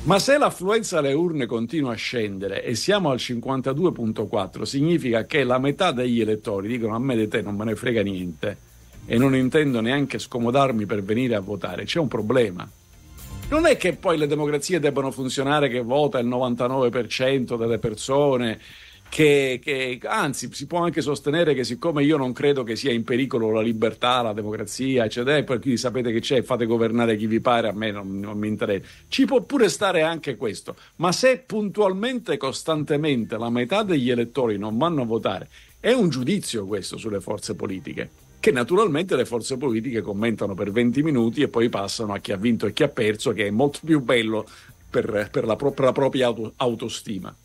Ma 0.04 0.20
se 0.20 0.38
l'affluenza 0.38 1.00
alle 1.00 1.14
urne 1.14 1.46
continua 1.46 1.92
a 1.92 1.96
scendere 1.96 2.64
e 2.64 2.74
siamo 2.76 3.10
al 3.10 3.18
52.4, 3.18 4.62
significa 4.62 5.26
che 5.26 5.44
la 5.44 5.60
metà 5.60 5.92
degli 5.92 6.22
elettori 6.22 6.68
dicono 6.70 6.96
a 6.96 7.00
me 7.00 7.16
di 7.16 7.28
te 7.28 7.42
non 7.42 7.56
me 7.56 7.66
ne 7.66 7.76
frega 7.76 8.02
niente 8.02 8.67
e 9.08 9.18
non 9.18 9.36
intendo 9.36 9.80
neanche 9.80 10.20
scomodarmi 10.20 10.86
per 10.86 11.02
venire 11.02 11.36
a 11.36 11.40
votare, 11.40 11.86
c'è 11.86 11.98
un 12.00 12.10
problema. 12.10 12.70
Non 13.50 13.66
è 13.66 13.78
che 13.78 13.94
poi 13.94 14.18
le 14.18 14.28
democrazie 14.28 14.82
debbano 14.82 15.10
funzionare 15.10 15.70
che 15.70 15.82
vota 15.82 16.20
il 16.20 16.28
99% 16.28 17.58
delle 17.58 17.78
persone, 17.78 18.60
che, 19.08 19.62
che, 19.64 20.00
anzi 20.04 20.50
si 20.52 20.68
può 20.68 20.80
anche 20.80 21.02
sostenere 21.02 21.54
che 21.54 21.64
siccome 21.64 22.04
io 22.04 22.18
non 22.18 22.34
credo 22.34 22.64
che 22.64 22.76
sia 22.76 22.92
in 22.92 23.06
pericolo 23.06 23.50
la 23.50 23.62
libertà, 23.62 24.22
la 24.22 24.34
democrazia, 24.34 25.06
eccetera, 25.06 25.42
per 25.44 25.60
cui 25.60 25.78
sapete 25.78 26.12
che 26.12 26.20
c'è, 26.20 26.42
fate 26.42 26.66
governare 26.66 27.16
chi 27.16 27.26
vi 27.26 27.40
pare, 27.40 27.70
a 27.70 27.74
me 27.74 27.90
non, 27.90 28.20
non 28.20 28.38
mi 28.38 28.50
interessa. 28.50 28.86
Ci 29.08 29.24
può 29.24 29.42
pure 29.44 29.70
stare 29.70 30.02
anche 30.02 30.36
questo, 30.36 30.76
ma 30.98 31.14
se 31.14 31.38
puntualmente 31.46 32.36
costantemente 32.36 33.38
la 33.38 33.50
metà 33.50 33.84
degli 33.84 34.12
elettori 34.12 34.58
non 34.58 34.78
vanno 34.78 35.04
a 35.04 35.06
votare, 35.06 35.48
è 35.80 35.94
un 35.94 36.10
giudizio 36.10 36.66
questo 36.66 36.98
sulle 36.98 37.22
forze 37.22 37.56
politiche 37.56 38.26
che 38.40 38.52
naturalmente 38.52 39.16
le 39.16 39.26
forze 39.26 39.58
politiche 39.58 40.02
commentano 40.02 40.54
per 40.54 40.72
20 40.72 41.04
minuti 41.04 41.42
e 41.42 41.48
poi 41.48 41.70
passano 41.70 42.14
a 42.14 42.20
chi 42.20 42.32
ha 42.32 42.38
vinto 42.38 42.66
e 42.66 42.74
chi 42.74 42.84
ha 42.84 42.88
perso, 42.88 43.32
che 43.34 43.48
è 43.48 43.50
molto 43.50 43.80
più 43.84 44.02
bello 44.02 44.46
per, 44.90 45.30
per, 45.32 45.46
la, 45.46 45.56
pro, 45.56 45.72
per 45.72 45.86
la, 45.86 45.92
propria 45.92 46.28
auto, 46.28 46.54
autostima. 46.58 47.36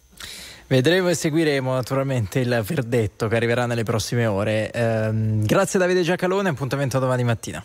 Vedremo 0.67 1.09
e 1.09 1.15
seguiremo 1.15 1.73
naturalmente 1.73 2.39
il 2.39 2.63
verdetto 2.65 3.29
che 3.29 3.37
arriverà 3.37 3.67
nelle 3.67 3.83
prossime 3.83 4.27
ore. 4.27 4.71
Eh, 4.71 5.11
grazie 5.13 5.79
Davide 5.79 6.03
Giacalone, 6.03 6.49
appuntamento 6.49 6.99
domani 6.99 7.25
mattina. 7.25 7.63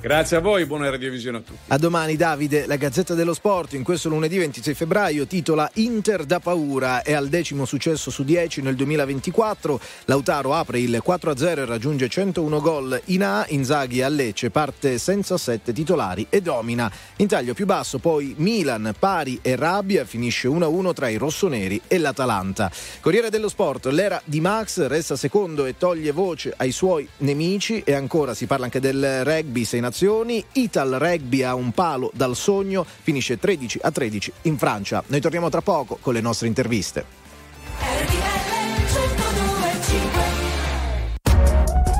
Grazie 0.00 0.38
a 0.38 0.40
voi, 0.40 0.64
buona 0.64 0.88
radiovisione 0.88 1.36
a 1.36 1.40
tutti. 1.40 1.58
A 1.68 1.76
domani 1.76 2.16
Davide, 2.16 2.64
la 2.66 2.76
Gazzetta 2.76 3.12
dello 3.12 3.34
Sport 3.34 3.74
in 3.74 3.82
questo 3.82 4.08
lunedì 4.08 4.38
26 4.38 4.72
febbraio 4.72 5.26
titola 5.26 5.70
Inter 5.74 6.24
da 6.24 6.40
paura, 6.40 7.02
è 7.02 7.12
al 7.12 7.28
decimo 7.28 7.66
successo 7.66 8.10
su 8.10 8.24
10 8.24 8.62
nel 8.62 8.76
2024, 8.76 9.78
Lautaro 10.06 10.54
apre 10.54 10.80
il 10.80 11.02
4-0 11.06 11.58
e 11.58 11.64
raggiunge 11.66 12.08
101 12.08 12.60
gol 12.62 12.98
in 13.06 13.22
A, 13.22 13.44
Inzaghi 13.50 14.00
a 14.00 14.08
Lecce 14.08 14.48
parte 14.48 14.96
senza 14.96 15.36
sette 15.36 15.74
titolari 15.74 16.26
e 16.30 16.40
domina. 16.40 16.90
In 17.16 17.26
taglio 17.26 17.52
più 17.52 17.66
basso 17.66 17.98
poi 17.98 18.34
Milan, 18.38 18.94
pari 18.98 19.38
e 19.42 19.54
rabbia, 19.54 20.06
finisce 20.06 20.48
1-1 20.48 20.94
tra 20.94 21.08
i 21.08 21.16
rossoneri 21.16 21.78
e 21.86 21.98
l'Atalanta. 21.98 22.70
Corriere 23.00 23.28
dello 23.28 23.50
Sport, 23.50 23.84
l'era 23.88 24.18
di 24.24 24.40
Max 24.40 24.86
resta 24.86 25.14
secondo 25.14 25.66
e 25.66 25.76
toglie 25.76 26.10
voce 26.10 26.54
ai 26.56 26.72
suoi 26.72 27.06
nemici 27.18 27.82
e 27.84 27.92
ancora 27.92 28.32
si 28.32 28.46
parla 28.46 28.64
anche 28.64 28.80
del 28.80 29.24
rugby, 29.24 29.64
sei 29.64 29.80
Nazioni, 29.90 30.42
Ital 30.52 30.92
Rugby 31.00 31.42
a 31.42 31.54
un 31.54 31.72
palo 31.72 32.12
dal 32.14 32.36
sogno, 32.36 32.86
finisce 33.02 33.38
13 33.38 33.80
a 33.82 33.90
13 33.90 34.32
in 34.42 34.56
Francia. 34.56 35.02
Noi 35.08 35.20
torniamo 35.20 35.48
tra 35.48 35.62
poco 35.62 35.98
con 36.00 36.14
le 36.14 36.20
nostre 36.20 36.46
interviste. 36.46 37.04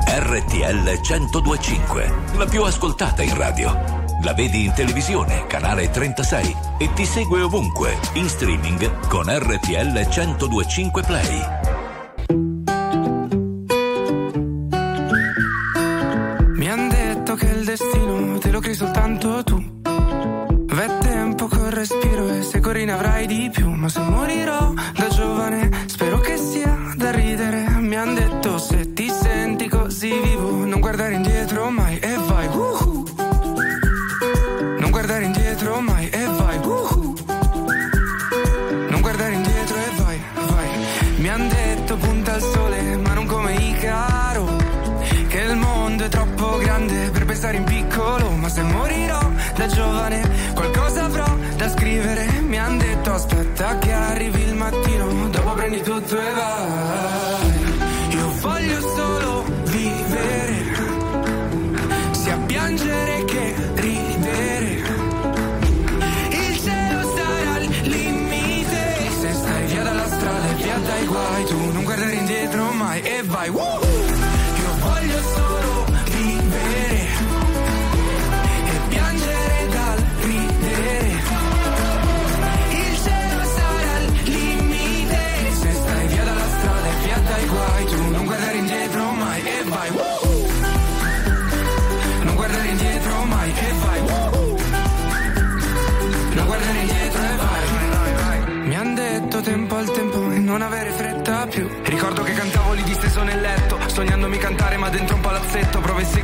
RTL 0.07 0.99
1025, 1.01 2.13
la 2.37 2.45
più 2.45 2.63
ascoltata 2.63 3.21
in 3.21 3.35
radio. 3.35 3.99
La 4.23 4.33
vedi 4.33 4.63
in 4.63 4.73
televisione, 4.73 5.45
canale 5.47 5.89
36 5.89 6.55
e 6.77 6.93
ti 6.93 7.05
segue 7.05 7.41
ovunque, 7.41 7.97
in 8.13 8.29
streaming 8.29 9.07
con 9.07 9.25
RTL 9.27 10.07
1025 10.07 11.01
Play. 11.03 11.80
Crei 18.61 18.75
soltanto 18.75 19.43
tu. 19.43 19.81
V'è 19.81 20.97
tempo 20.99 21.47
col 21.47 21.71
respiro 21.71 22.29
e 22.29 22.43
se 22.43 22.59
corri 22.59 22.85
ne 22.85 22.93
avrai 22.93 23.25
di 23.25 23.49
più. 23.51 23.69
Ma 23.69 23.89
se 23.89 23.99
morirò 24.01 24.73
da 24.95 25.07
giovane, 25.09 25.69
spero 25.87 26.19
che 26.19 26.37
sia 26.37 26.80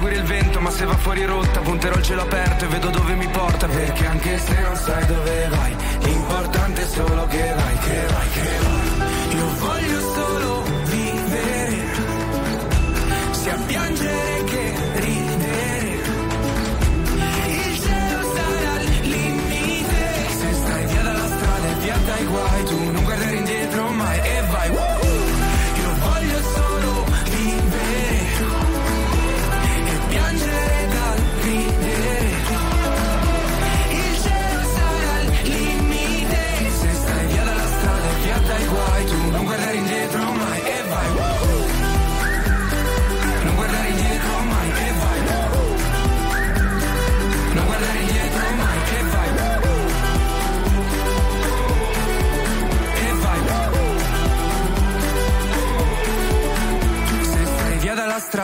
seguire 0.08 0.16
il 0.16 0.24
vento, 0.24 0.60
ma 0.62 0.70
se 0.70 0.86
va 0.86 0.96
fuori 0.96 1.26
rotta, 1.26 1.60
punterò 1.60 1.96
il 1.96 2.04
cielo 2.04 2.22
aperto 2.22 2.66
e 2.66 2.68
vedo 2.68 2.90
dove 2.90 3.14
mi 3.16 3.28
porta. 3.28 3.68
Perché 3.68 4.06
anche 4.06 4.38
se 4.38 4.60
non 4.62 4.76
sai 4.76 5.06
dove 5.06 5.48
vai, 5.50 5.76
l'importante 6.00 6.82
è 6.82 6.86
solo 6.86 7.26
che 7.28 7.54
vai, 7.56 7.67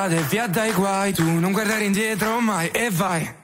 strada 0.04 0.16
e 0.16 0.24
via 0.24 0.48
dai 0.48 0.74
guai, 0.74 1.14
tu 1.14 1.24
non 1.24 1.52
guardare 1.52 1.86
indietro 1.86 2.42
mai 2.42 2.70
e 2.72 2.90
vai. 2.90 3.43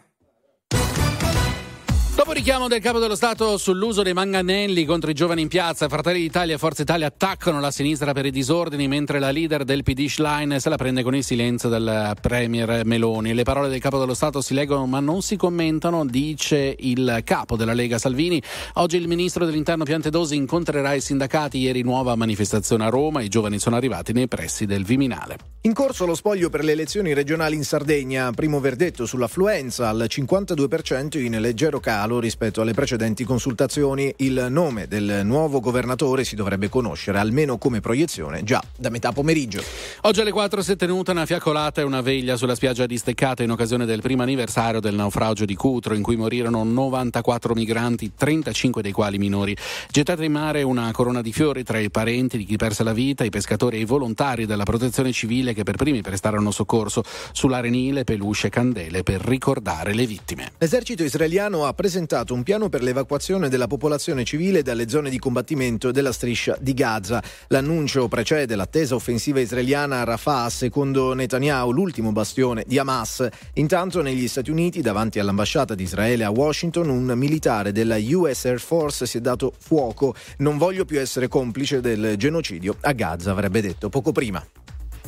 Richiamo 2.40 2.70
del 2.70 2.80
capo 2.80 3.00
dello 3.00 3.18
Stato 3.18 3.58
sull'uso 3.58 4.02
dei 4.02 4.14
manganelli 4.14 4.86
contro 4.86 5.12
i 5.12 5.14
giovani 5.14 5.42
in 5.42 5.50
piazza, 5.50 5.90
Fratelli 5.90 6.22
d'Italia 6.22 6.56
e 6.56 6.58
Forza 6.58 6.84
Italia 6.84 7.08
attaccano 7.08 7.60
la 7.60 7.70
sinistra 7.70 8.14
per 8.14 8.26
i 8.26 8.32
disordini, 8.32 8.88
mentre 8.88 9.20
la 9.20 9.30
leader 9.30 9.66
del 9.66 9.84
PD 9.84 10.08
Schlein 10.08 10.58
se 10.58 10.70
la 10.70 10.78
prende 10.78 11.04
con 11.04 11.14
il 11.14 11.24
silenzio 11.26 11.68
del 11.68 12.14
Premier 12.22 12.86
Meloni. 12.86 13.34
Le 13.34 13.44
parole 13.44 13.68
del 13.68 13.82
capo 13.82 14.00
dello 14.00 14.14
Stato 14.14 14.40
si 14.40 14.54
leggono 14.54 14.86
ma 14.86 15.02
non 15.02 15.22
si 15.22 15.36
commentano, 15.36 16.06
dice 16.06 16.78
il 16.80 17.20
capo 17.26 17.58
della 17.58 17.74
Lega 17.74 17.98
Salvini. 17.98 18.42
Oggi 18.76 18.96
il 18.96 19.10
ministro 19.10 19.44
dell'Interno 19.44 19.84
Piantedosi 19.84 20.38
incontrerà 20.38 20.94
i 20.94 21.02
sindacati, 21.02 21.58
ieri 21.58 21.82
nuova 21.82 22.16
manifestazione 22.16 22.86
a 22.86 22.90
Roma, 22.90 23.22
i 23.22 23.28
giovani 23.28 23.60
sono 23.60 23.76
arrivati 23.76 24.14
nei 24.14 24.30
pressi 24.30 24.66
del 24.66 24.86
Viminale. 24.86 25.36
In 25.64 25.74
corso 25.74 26.06
lo 26.06 26.16
spoglio 26.16 26.50
per 26.50 26.64
le 26.64 26.72
elezioni 26.72 27.12
regionali 27.12 27.56
in 27.56 27.66
Sardegna, 27.66 28.32
primo 28.32 28.62
verdetto 28.62 29.06
sull'affluenza 29.06 29.90
al 29.90 30.08
52% 30.08 31.20
in 31.20 31.38
leggero 31.42 31.82
calo 31.82 32.28
rispetto 32.30 32.62
alle 32.62 32.74
precedenti 32.74 33.24
consultazioni. 33.24 34.14
Il 34.18 34.48
nome 34.52 34.88
del 34.88 35.22
nuovo 35.24 35.60
governatore 35.60 36.24
si 36.24 36.36
dovrebbe 36.36 36.70
conoscere 36.70 37.18
almeno 37.18 37.58
come 37.58 37.80
proiezione 37.80 38.44
già 38.44 38.62
da 38.78 38.90
metà 38.90 39.12
pomeriggio. 39.12 39.64
Oggi 40.02 40.22
alle 40.22 40.32
4 40.32 40.62
si 40.62 40.74
è 40.74 40.76
tenuta 40.76 41.12
una 41.12 41.26
fiaccolata 41.26 41.82
e 41.82 41.84
una 41.84 42.02
veglia 42.02 42.38
sulla 42.38 42.54
spiaggia 42.54 42.86
di 42.86 43.00
Steccata 43.00 43.42
in 43.42 43.50
occasione 43.50 43.86
del 43.88 44.02
primo 44.02 44.22
anniversario 44.22 44.80
del 44.80 44.94
naufragio 44.94 45.44
di 45.44 45.56
Cutro 45.56 45.96
in 45.96 46.04
cui 46.04 46.18
morirono 46.18 46.64
94 46.64 47.56
migranti, 47.56 48.12
35 48.16 48.84
dei 48.84 48.92
quali 48.92 49.18
minori. 49.18 49.58
Gettata 49.90 50.24
in 50.24 50.32
mare 50.32 50.62
una 50.62 50.92
corona 50.92 51.24
di 51.24 51.34
fiori 51.34 51.64
tra 51.64 51.80
i 51.80 51.90
parenti 51.90 52.38
di 52.38 52.46
chi 52.46 52.58
perse 52.58 52.84
la 52.84 52.94
vita, 52.94 53.24
i 53.24 53.32
pescatori 53.32 53.78
e 53.78 53.80
i 53.80 53.86
volontari 53.86 54.46
della 54.46 54.66
protezione 54.66 55.12
civile 55.12 55.54
che 55.54 55.64
per 55.64 55.78
primi 55.78 56.04
prestarono 56.04 56.52
soccorso 56.52 57.04
sull'arenile, 57.32 58.04
peluche 58.04 58.48
e 58.48 58.50
candele 58.52 59.02
per 59.02 59.22
ricordare 59.22 59.96
le 59.96 60.06
vittime. 60.06 60.52
L'esercito 60.60 61.02
israeliano 61.04 61.66
ha 61.66 61.74
presentato 61.74 62.18
presentato 62.20 62.34
un 62.34 62.44
piano 62.44 62.70
per 62.70 62.84
l'evacuazione 62.84 63.50
della 63.50 63.68
popolazione 63.68 64.24
civile 64.24 64.62
dalle 64.62 64.90
zone 64.90 65.10
di 65.10 65.20
combattimento 65.20 65.92
della 65.92 66.12
striscia 66.12 66.58
di 66.60 66.74
Gaza. 66.74 67.22
L'annuncio 67.48 68.08
precede 68.08 68.56
l'attesa 68.56 68.96
offensiva 68.96 69.40
israeliana 69.40 70.02
a 70.02 70.04
Rafah, 70.04 70.50
secondo 70.50 71.14
Netanyahu, 71.14 71.72
l'ultimo 71.72 72.12
bastione 72.12 72.64
di 72.68 72.78
Hamas. 72.78 73.28
Intanto 73.54 74.02
negli 74.02 74.28
Stati 74.28 74.52
Uniti, 74.52 74.82
davanti 74.82 75.20
all'ambasciata 75.20 75.76
di 75.76 75.84
Israele 75.84 76.24
a 76.24 76.32
Washington, 76.32 76.90
un 76.90 77.14
militare 77.16 77.72
della 77.72 77.98
US 77.98 78.46
Air 78.46 78.60
Force 78.60 79.06
si 79.06 79.18
è 79.18 79.22
dato 79.22 79.54
fuoco. 79.58 80.16
Non 80.38 80.58
voglio 80.58 80.86
più 80.86 81.00
essere 81.00 81.28
complice 81.28 81.80
del 81.82 82.16
genocidio 82.18 82.76
a 82.82 82.92
Gaza, 82.92 83.32
avrebbe 83.32 83.62
detto 83.62 83.90
poco 83.90 84.12
prima. 84.12 84.44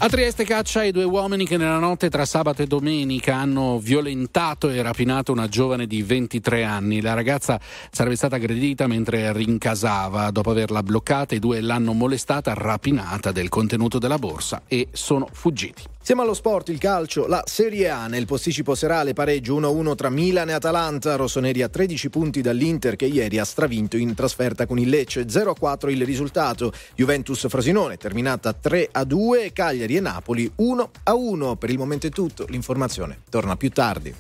A 0.04 0.10
Trieste 0.10 0.46
caccia 0.46 0.84
i 0.84 0.92
due 0.92 1.04
uomini 1.04 1.46
che 1.46 1.58
nella 1.58 1.78
notte 1.78 2.10
tra 2.10 2.26
sabato 2.26 2.64
e 2.64 2.66
domenica 2.66 3.36
hanno 3.36 3.78
violentato 3.78 4.68
e 4.68 4.82
rapinato 4.82 5.32
una 5.32 5.48
giovane 5.48 5.86
di 5.86 6.02
23 6.02 6.64
anni. 6.64 7.02
La 7.02 7.14
ragazza 7.14 7.60
sarebbe 7.92 8.16
stata 8.16 8.38
aggredita 8.38 8.88
mentre 8.88 9.32
rincasava. 9.32 10.32
Dopo 10.32 10.50
averla 10.50 10.82
bloccata, 10.82 11.36
i 11.36 11.40
due 11.40 11.62
l'hanno 11.62 11.94
molestata, 11.94 12.56
rapinata 12.56 13.32
del 13.32 13.50
contenuto 13.50 14.00
della 14.00 14.18
borsa 14.18 14.64
e 14.68 14.88
sono 14.92 15.30
fuggiti. 15.32 15.84
Siamo 16.04 16.24
allo 16.24 16.34
sport, 16.34 16.70
il 16.70 16.80
calcio, 16.80 17.28
la 17.28 17.44
Serie 17.46 17.88
A. 17.90 18.08
Nel 18.08 18.26
posticipo 18.26 18.74
serale 18.74 19.14
pareggio 19.14 19.60
1-1 19.60 19.94
tra 19.94 20.10
Milan 20.10 20.50
e 20.50 20.54
Atalanta, 20.54 21.16
rossoneri 21.16 21.62
a 21.62 21.70
13 21.70 22.10
punti 22.10 22.42
dall'Inter 22.42 22.96
che 22.96 23.06
ieri 23.06 23.38
ha 23.38 23.46
stravinto 23.46 23.98
in 23.98 24.16
trasferta 24.16 24.66
con 24.66 24.80
il 24.80 24.90
Lecce, 24.90 25.28
0-4 25.28 25.92
il 25.92 26.04
risultato, 26.04 26.74
Juventus 26.96 27.48
Frosinone 27.48 27.98
terminata 27.98 28.50
3-2, 28.50 29.54
Cagliari 29.54 29.96
e 29.96 30.00
Napoli 30.00 30.52
1-1. 30.60 31.56
Per 31.56 31.70
il 31.70 31.78
momento 31.78 32.08
è 32.08 32.10
tutto, 32.10 32.48
l'informazione 32.50 33.20
torna 33.30 33.56
più 33.56 33.70
tardi. 33.70 34.14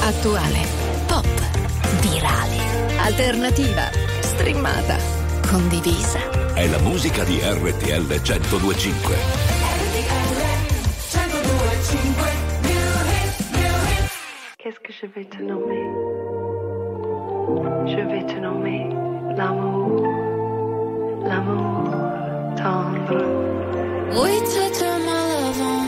Attuale, 0.00 0.60
pop, 1.08 1.26
virale, 2.02 2.98
alternativa, 2.98 3.90
streamata, 4.20 4.96
condivisa. 5.48 6.54
È 6.54 6.66
la 6.68 6.78
musica 6.78 7.24
di 7.24 7.40
RTL 7.42 8.20
1025. 8.22 9.55
Qu'est-ce 14.66 14.80
que 14.80 14.92
je 14.92 15.06
vais 15.06 15.24
te 15.24 15.40
nommer 15.40 15.84
Je 17.86 18.00
vais 18.00 18.26
te 18.26 18.36
nommer 18.40 18.88
l'amour, 19.36 20.02
l'amour 21.22 21.94
tendre. 22.56 23.22
Wait 24.20 24.44
till 24.50 24.70
turn 24.72 25.02
my 25.04 25.22
love 25.30 25.60
on. 25.70 25.84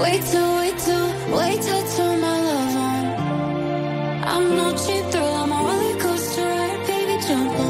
Wait 0.00 0.22
till, 0.30 0.50
wait 0.60 0.78
till, 0.78 1.08
wait 1.36 1.60
till 1.60 1.82
turn 1.96 2.20
my 2.20 2.36
love 2.50 2.76
on. 2.86 3.04
I'm 4.32 4.44
no 4.56 4.70
cheap 4.76 5.04
thrill, 5.10 5.34
I'm 5.42 5.50
a 5.50 5.54
roller 5.56 5.98
coaster 5.98 6.46
ride, 6.46 6.86
baby, 6.86 7.16
jump 7.26 7.58
on. 7.58 7.69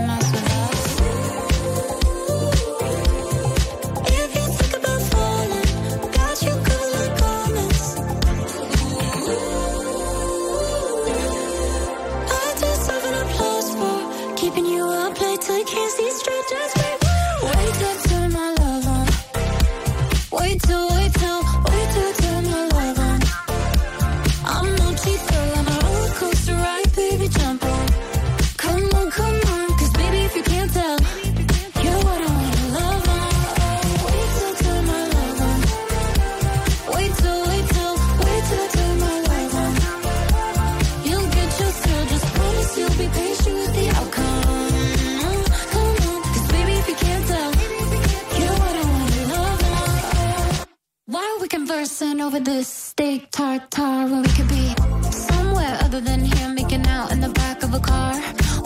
over 52.21 52.39
this 52.39 52.67
steak 52.67 53.31
tartare 53.31 54.05
when 54.07 54.21
we 54.21 54.29
could 54.29 54.47
be 54.47 54.73
somewhere 55.11 55.77
other 55.81 55.99
than 55.99 56.19
here, 56.23 56.49
making 56.49 56.85
out 56.85 57.11
in 57.11 57.19
the 57.19 57.29
back 57.29 57.63
of 57.63 57.73
a 57.73 57.79
car 57.79 58.13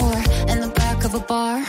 or 0.03 0.13
in 0.51 0.59
the 0.59 0.71
back 0.75 1.05
of 1.05 1.13
a 1.13 1.19
bar, 1.19 1.63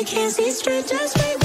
I 0.00 0.02
can't 0.02 0.32
see 0.32 0.50
straight, 0.50 0.86
just 0.86 1.14
straight. 1.14 1.39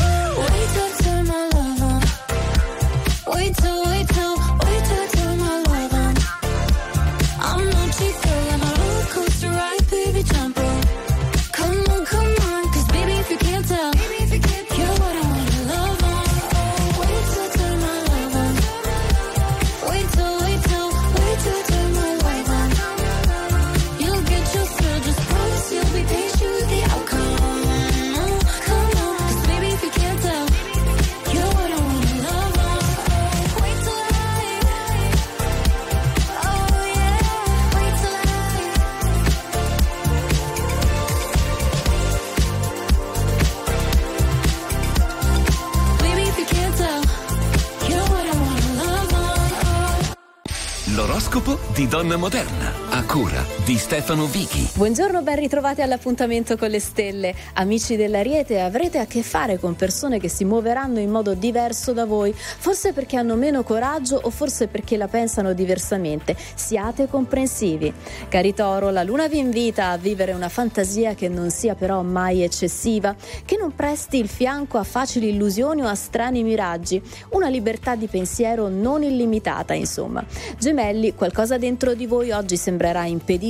Moderna, 52.14 52.72
a 52.92 53.02
cura 53.04 53.55
di 53.66 53.78
Stefano 53.78 54.28
Vichi. 54.28 54.70
Buongiorno, 54.76 55.24
ben 55.24 55.38
ritrovati 55.38 55.82
all'appuntamento 55.82 56.56
con 56.56 56.70
le 56.70 56.80
stelle. 56.80 57.34
Amici 57.54 57.96
dell'Ariete, 57.96 58.60
avrete 58.60 59.00
a 59.00 59.08
che 59.08 59.24
fare 59.24 59.58
con 59.58 59.76
persone 59.76 60.20
che 60.20 60.28
si 60.28 60.46
muoveranno 60.46 61.00
in 61.00 61.10
modo 61.10 61.34
diverso 61.34 61.92
da 61.92 62.06
voi, 62.06 62.32
forse 62.36 62.94
perché 62.94 63.18
hanno 63.18 63.34
meno 63.34 63.64
coraggio 63.64 64.20
o 64.22 64.30
forse 64.30 64.68
perché 64.68 64.98
la 64.98 65.08
pensano 65.08 65.54
diversamente. 65.54 66.38
Siate 66.54 67.08
comprensivi. 67.08 67.92
Cari 68.30 68.54
Toro, 68.54 68.92
la 68.92 69.02
Luna 69.02 69.28
vi 69.28 69.40
invita 69.40 69.90
a 69.90 69.98
vivere 69.98 70.34
una 70.34 70.50
fantasia 70.50 71.16
che 71.16 71.28
non 71.28 71.50
sia 71.50 71.74
però 71.74 72.04
mai 72.04 72.44
eccessiva, 72.44 73.16
che 73.46 73.58
non 73.58 73.74
presti 73.74 74.20
il 74.20 74.28
fianco 74.28 74.78
a 74.78 74.84
facili 74.84 75.30
illusioni 75.30 75.82
o 75.82 75.88
a 75.88 75.96
strani 75.96 76.44
miraggi, 76.44 77.02
una 77.30 77.48
libertà 77.48 77.96
di 77.96 78.06
pensiero 78.06 78.68
non 78.68 79.02
illimitata, 79.02 79.74
insomma. 79.74 80.24
Gemelli, 80.60 81.16
qualcosa 81.16 81.58
dentro 81.58 81.96
di 81.96 82.06
voi 82.06 82.30
oggi 82.30 82.58
sembrerà 82.58 83.06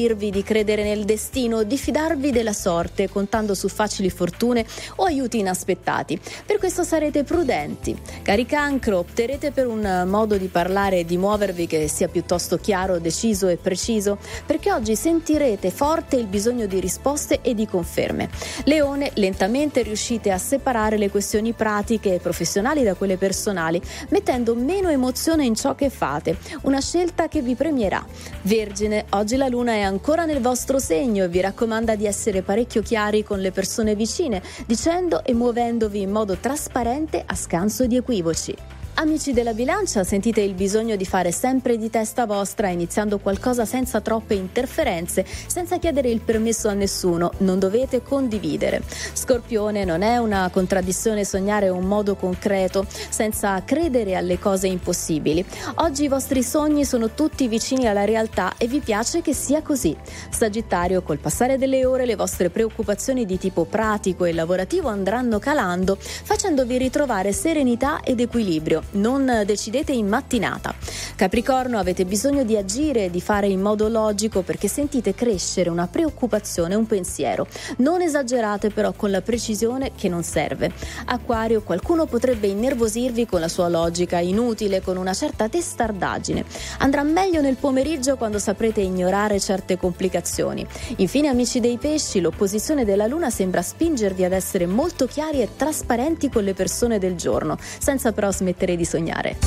impedirvi 0.06 0.30
di 0.30 0.44
credere 0.44 0.84
nel 0.84 1.04
destino, 1.04 1.64
di 1.64 1.78
fidarvi 1.78 2.32
della 2.32 2.54
sorte, 2.54 3.10
contando 3.10 3.56
su 3.56 3.68
facili 3.68 4.10
fortune 4.10 4.66
o 4.98 5.04
aiuti 5.04 5.40
inaspettati. 5.40 6.20
Per 6.46 6.58
questo 6.58 6.84
sarete 6.84 7.24
prudenti. 7.24 7.98
Cari 8.22 8.46
Cancro, 8.46 9.00
opterete 9.00 9.52
per 9.52 9.68
un 9.68 10.04
modo 10.08 10.38
di 10.38 10.48
parlare 10.48 11.00
e 11.00 11.06
di 11.06 11.18
muovervi 11.18 11.66
che 11.66 11.88
sia 11.88 12.08
piuttosto 12.08 12.58
chiaro, 12.58 13.00
deciso 13.00 13.48
e 13.48 13.58
preciso, 13.58 14.18
perché 14.46 14.72
oggi 14.72 14.96
sentirete 14.96 15.72
forte 15.72 16.18
il 16.18 16.28
bisogno 16.28 16.68
di 16.68 16.80
risposte 16.80 17.40
e 17.42 17.56
di 17.56 17.66
conferme. 17.66 18.30
Leone, 18.66 19.12
lentamente 19.16 19.82
riuscite 19.82 20.32
a 20.32 20.38
separare 20.38 20.98
le 20.98 21.10
questioni 21.10 21.54
pratiche 21.54 22.14
e 22.16 22.20
professionali 22.20 22.84
da 22.84 22.94
quelle 22.94 23.18
personali, 23.18 23.82
mettendo 24.10 24.54
meno 24.56 24.90
emozione 24.90 25.46
in 25.46 25.56
ciò 25.56 25.74
che 25.74 25.90
fate, 25.90 26.38
una 26.62 26.82
scelta 26.82 27.28
che 27.28 27.42
vi 27.42 27.56
premierà. 27.56 28.06
Vergine, 28.44 29.06
oggi 29.12 29.36
la 29.36 29.48
luna 29.48 29.74
è 29.74 29.82
ancora 29.82 29.94
nel 30.26 30.42
vostro 30.42 30.80
segno 30.80 31.24
e 31.24 31.28
vi 31.28 31.42
raccomanda 31.42 31.96
di 31.96 32.06
essere 32.06 32.42
parecchio 32.42 32.82
chiari 32.82 33.24
con 33.24 33.40
le 33.40 33.52
persone 33.52 33.96
vicine, 33.96 34.42
dicendo 34.66 35.24
e 35.24 35.34
muovendovi 35.34 36.02
in 36.02 36.12
modo 36.12 36.36
trasparente 36.38 37.24
a 37.26 37.36
scanso 37.36 37.86
di 37.86 37.96
equivoci. 37.96 38.75
Amici 38.98 39.34
della 39.34 39.54
bilancia, 39.54 40.06
sentite 40.06 40.40
il 40.40 40.54
bisogno 40.54 40.96
di 40.96 41.04
fare 41.04 41.34
sempre 41.34 41.78
di 41.78 41.90
testa 41.90 42.26
vostra, 42.26 42.70
iniziando 42.70 43.20
qualcosa 43.20 43.66
senza 43.66 44.00
troppe 44.00 44.36
interferenze, 44.36 45.26
senza 45.48 45.78
chiedere 45.80 46.10
il 46.10 46.22
permesso 46.22 46.70
a 46.70 46.74
nessuno, 46.74 47.32
non 47.40 47.60
dovete 47.60 48.02
condividere. 48.02 48.82
Scorpione, 49.14 49.84
non 49.84 50.02
è 50.02 50.16
una 50.16 50.50
contraddizione 50.50 51.26
sognare 51.26 51.68
un 51.68 51.84
modo 51.84 52.16
concreto, 52.16 52.86
senza 52.90 53.62
credere 53.66 54.16
alle 54.16 54.40
cose 54.40 54.68
impossibili. 54.68 55.44
Oggi 55.76 56.06
i 56.06 56.08
vostri 56.08 56.42
sogni 56.42 56.86
sono 56.86 57.12
tutti 57.12 57.50
vicini 57.50 57.88
alla 57.88 58.06
realtà 58.06 58.54
e 58.58 58.68
vi 58.68 58.80
piace 58.80 59.22
che 59.22 59.34
sia 59.34 59.62
così. 59.62 59.94
Sagittario, 60.30 61.02
col 61.02 61.20
passare 61.20 61.58
delle 61.58 61.86
ore 61.86 62.06
le 62.06 62.16
vostre 62.16 62.50
preoccupazioni 62.50 63.26
di 63.26 63.38
tipo 63.38 63.66
pratico 63.66 64.24
e 64.24 64.32
lavorativo 64.32 64.88
andranno 64.88 65.38
calando, 65.38 65.98
facendovi 66.00 66.78
ritrovare 66.78 67.34
serenità 67.34 68.00
ed 68.02 68.22
equilibrio 68.22 68.84
non 68.92 69.44
decidete 69.46 69.92
in 69.92 70.08
mattinata. 70.08 70.74
Capricorno, 71.16 71.78
avete 71.78 72.06
bisogno 72.06 72.44
di 72.44 72.58
agire 72.58 73.10
di 73.10 73.22
fare 73.22 73.48
in 73.48 73.62
modo 73.62 73.88
logico 73.88 74.42
perché 74.42 74.68
sentite 74.68 75.14
crescere 75.14 75.70
una 75.70 75.88
preoccupazione, 75.88 76.76
un 76.76 76.86
pensiero. 76.86 77.48
Non 77.78 78.02
esagerate 78.02 78.70
però 78.70 78.94
con 78.94 79.12
la 79.12 79.22
precisione 79.22 79.92
che 79.96 80.10
non 80.10 80.24
serve. 80.24 80.72
Acquario, 81.06 81.62
qualcuno 81.62 82.06
potrebbe 82.06 82.48
innervosirvi 82.48 83.26
con 83.26 83.40
la 83.40 83.48
sua 83.48 83.68
logica 83.68 84.20
inutile, 84.20 84.82
con 84.82 84.98
una 84.98 85.14
certa 85.14 85.50
testardaggine. 85.50 86.46
Andrà 86.80 87.04
meglio 87.04 87.42
nel 87.42 87.56
pomeriggio 87.56 88.18
quando 88.18 88.40
saprete 88.40 88.82
ignorare 88.82 89.40
certe 89.40 89.78
complicazioni. 89.78 90.66
Infine, 90.98 91.30
amici 91.30 91.60
dei 91.60 91.78
pesci, 91.78 92.20
l'opposizione 92.20 92.86
della 92.86 93.08
luna 93.08 93.30
sembra 93.30 93.62
spingervi 93.62 94.24
ad 94.24 94.32
essere 94.32 94.66
molto 94.66 95.06
chiari 95.06 95.42
e 95.42 95.50
trasparenti 95.56 96.30
con 96.30 96.44
le 96.44 96.54
persone 96.54 97.00
del 97.00 97.16
giorno, 97.16 97.58
senza 97.80 98.12
però 98.12 98.32
smettere 98.32 98.75
di 98.76 98.86
sognare. 98.86 99.38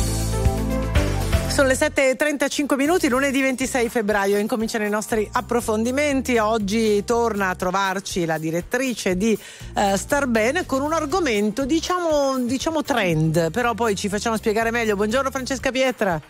Sono 1.58 1.70
le 1.70 1.74
7.35 1.74 2.76
minuti, 2.76 3.08
lunedì 3.08 3.40
26 3.40 3.88
febbraio, 3.88 4.38
incominciano 4.38 4.84
i 4.84 4.88
nostri 4.88 5.28
approfondimenti. 5.32 6.38
Oggi 6.38 7.02
torna 7.04 7.48
a 7.48 7.56
trovarci 7.56 8.24
la 8.26 8.38
direttrice 8.38 9.16
di 9.16 9.36
uh, 9.74 9.96
Star 9.96 10.28
con 10.66 10.82
un 10.82 10.92
argomento, 10.92 11.64
diciamo, 11.64 12.38
diciamo 12.38 12.82
trend, 12.82 13.50
però 13.50 13.74
poi 13.74 13.96
ci 13.96 14.08
facciamo 14.08 14.36
spiegare 14.36 14.70
meglio. 14.70 14.94
Buongiorno 14.94 15.32
Francesca 15.32 15.72
Pietra. 15.72 16.22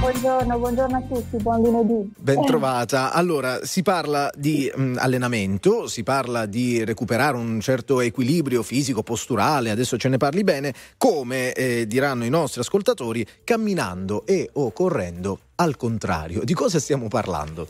Buongiorno, 0.00 0.58
buongiorno 0.58 0.96
a 0.96 1.00
tutti, 1.00 1.36
buon 1.38 1.60
lunedì. 1.60 2.12
Ben 2.20 2.44
trovata. 2.44 3.12
Allora, 3.12 3.64
si 3.64 3.82
parla 3.82 4.30
di 4.32 4.70
mh, 4.72 4.94
allenamento, 4.96 5.88
si 5.88 6.04
parla 6.04 6.46
di 6.46 6.84
recuperare 6.84 7.36
un 7.36 7.58
certo 7.58 8.00
equilibrio 8.00 8.62
fisico, 8.62 9.02
posturale, 9.02 9.70
adesso 9.70 9.96
ce 9.96 10.08
ne 10.08 10.16
parli 10.16 10.44
bene, 10.44 10.72
come 10.96 11.52
eh, 11.52 11.86
diranno 11.88 12.24
i 12.24 12.30
nostri 12.30 12.60
ascoltatori, 12.60 13.26
camminando 13.42 14.24
e 14.24 14.48
o 14.52 14.70
correndo 14.70 15.38
al 15.56 15.76
contrario. 15.76 16.44
Di 16.44 16.54
cosa 16.54 16.78
stiamo 16.78 17.08
parlando? 17.08 17.66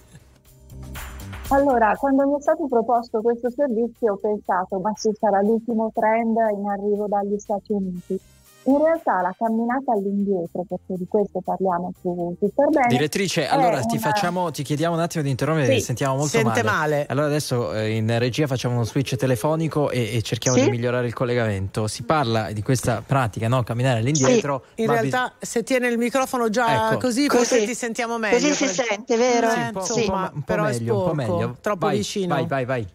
Allora, 1.48 1.96
quando 1.96 2.28
mi 2.28 2.36
è 2.36 2.42
stato 2.42 2.66
proposto 2.66 3.22
questo 3.22 3.50
servizio 3.50 4.12
ho 4.12 4.16
pensato, 4.16 4.78
ma 4.80 4.92
ci 4.92 5.10
sarà 5.18 5.40
l'ultimo 5.40 5.90
trend 5.94 6.36
in 6.55 6.66
arrivo 6.66 7.06
dagli 7.09 7.38
Stati 7.38 7.72
Uniti. 7.72 8.20
In 8.64 8.76
realtà 8.76 9.22
la 9.22 9.35
camminata 9.39 9.93
all'indietro, 9.93 10.62
perché 10.68 10.94
di 10.98 11.06
questo 11.09 11.40
parliamo 11.43 11.90
su 12.02 12.36
Super 12.39 12.68
Bene. 12.68 12.86
Direttrice, 12.89 13.47
allora 13.48 13.80
ti, 13.82 13.98
facciamo, 13.98 14.51
ti 14.51 14.62
chiediamo 14.62 14.94
un 14.94 15.01
attimo 15.01 15.22
di 15.22 15.30
interrompere, 15.30 15.72
Sì, 15.78 15.80
sentiamo 15.80 16.14
molto 16.16 16.28
sente 16.36 16.62
male. 16.62 16.64
male. 16.64 17.06
Allora 17.09 17.26
adesso 17.26 17.72
eh, 17.72 17.90
in 17.97 18.18
regia 18.18 18.47
facciamo 18.47 18.74
uno 18.74 18.85
switch 18.85 19.16
telefonico 19.16 19.89
e, 19.90 20.16
e 20.16 20.22
cerchiamo 20.22 20.59
Sì? 20.59 20.64
di 20.64 20.70
migliorare 20.70 21.06
il 21.06 21.14
collegamento. 21.14 21.86
Si 21.86 22.02
parla 22.02 22.52
di 22.52 22.60
questa 22.62 23.02
pratica, 23.06 23.48
no? 23.48 23.62
camminare 23.62 24.01
all'indietro. 24.01 24.64
in 24.74 24.86
ma 24.86 24.93
realtà 25.01 25.32
se 25.39 25.62
tiene 25.62 25.89
il 25.89 25.97
microfono 25.97 26.51
già 26.51 26.89
Ecco. 26.90 26.98
così, 26.98 27.26
Così. 27.26 27.44
forse 27.47 27.64
ti 27.64 27.74
sentiamo 27.74 28.18
meglio. 28.18 28.36
Così 28.36 28.52
si 28.52 28.66
sente, 28.68 29.16
vero? 29.16 29.51
Eh, 29.51 29.60
un 29.60 29.70
po', 29.72 29.78
insomma, 29.80 30.02
un 30.02 30.05
po', 30.05 30.35
un 30.35 30.40
po' 30.40 30.44
però 30.44 30.64
è 30.64 30.72
meglio, 30.72 30.98
un 30.98 31.05
po' 31.09 31.14
meglio. 31.14 31.56
troppo 31.62 31.86
Vai, 31.86 31.97
vicino. 31.97 32.35
Vai, 32.35 32.47
vai, 32.47 32.64
vai. 32.66 32.86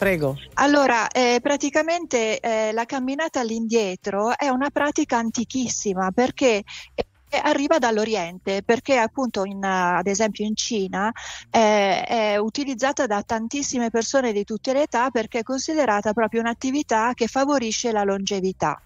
Prego. 0.00 0.38
Allora, 0.54 1.08
eh, 1.08 1.40
praticamente 1.42 2.40
eh, 2.40 2.72
la 2.72 2.86
camminata 2.86 3.40
all'indietro 3.40 4.34
è 4.34 4.48
una 4.48 4.70
pratica 4.70 5.18
antichissima 5.18 6.10
perché 6.10 6.62
eh, 6.94 7.04
arriva 7.42 7.76
dall'Oriente, 7.76 8.62
perché 8.62 8.96
appunto 8.96 9.44
in, 9.44 9.62
ad 9.62 10.06
esempio 10.06 10.46
in 10.46 10.56
Cina 10.56 11.12
eh, 11.50 12.02
è 12.02 12.36
utilizzata 12.38 13.06
da 13.06 13.22
tantissime 13.22 13.90
persone 13.90 14.32
di 14.32 14.42
tutte 14.42 14.72
le 14.72 14.84
età 14.84 15.10
perché 15.10 15.40
è 15.40 15.42
considerata 15.42 16.14
proprio 16.14 16.40
un'attività 16.40 17.12
che 17.12 17.26
favorisce 17.26 17.92
la 17.92 18.02
longevità. 18.02 18.80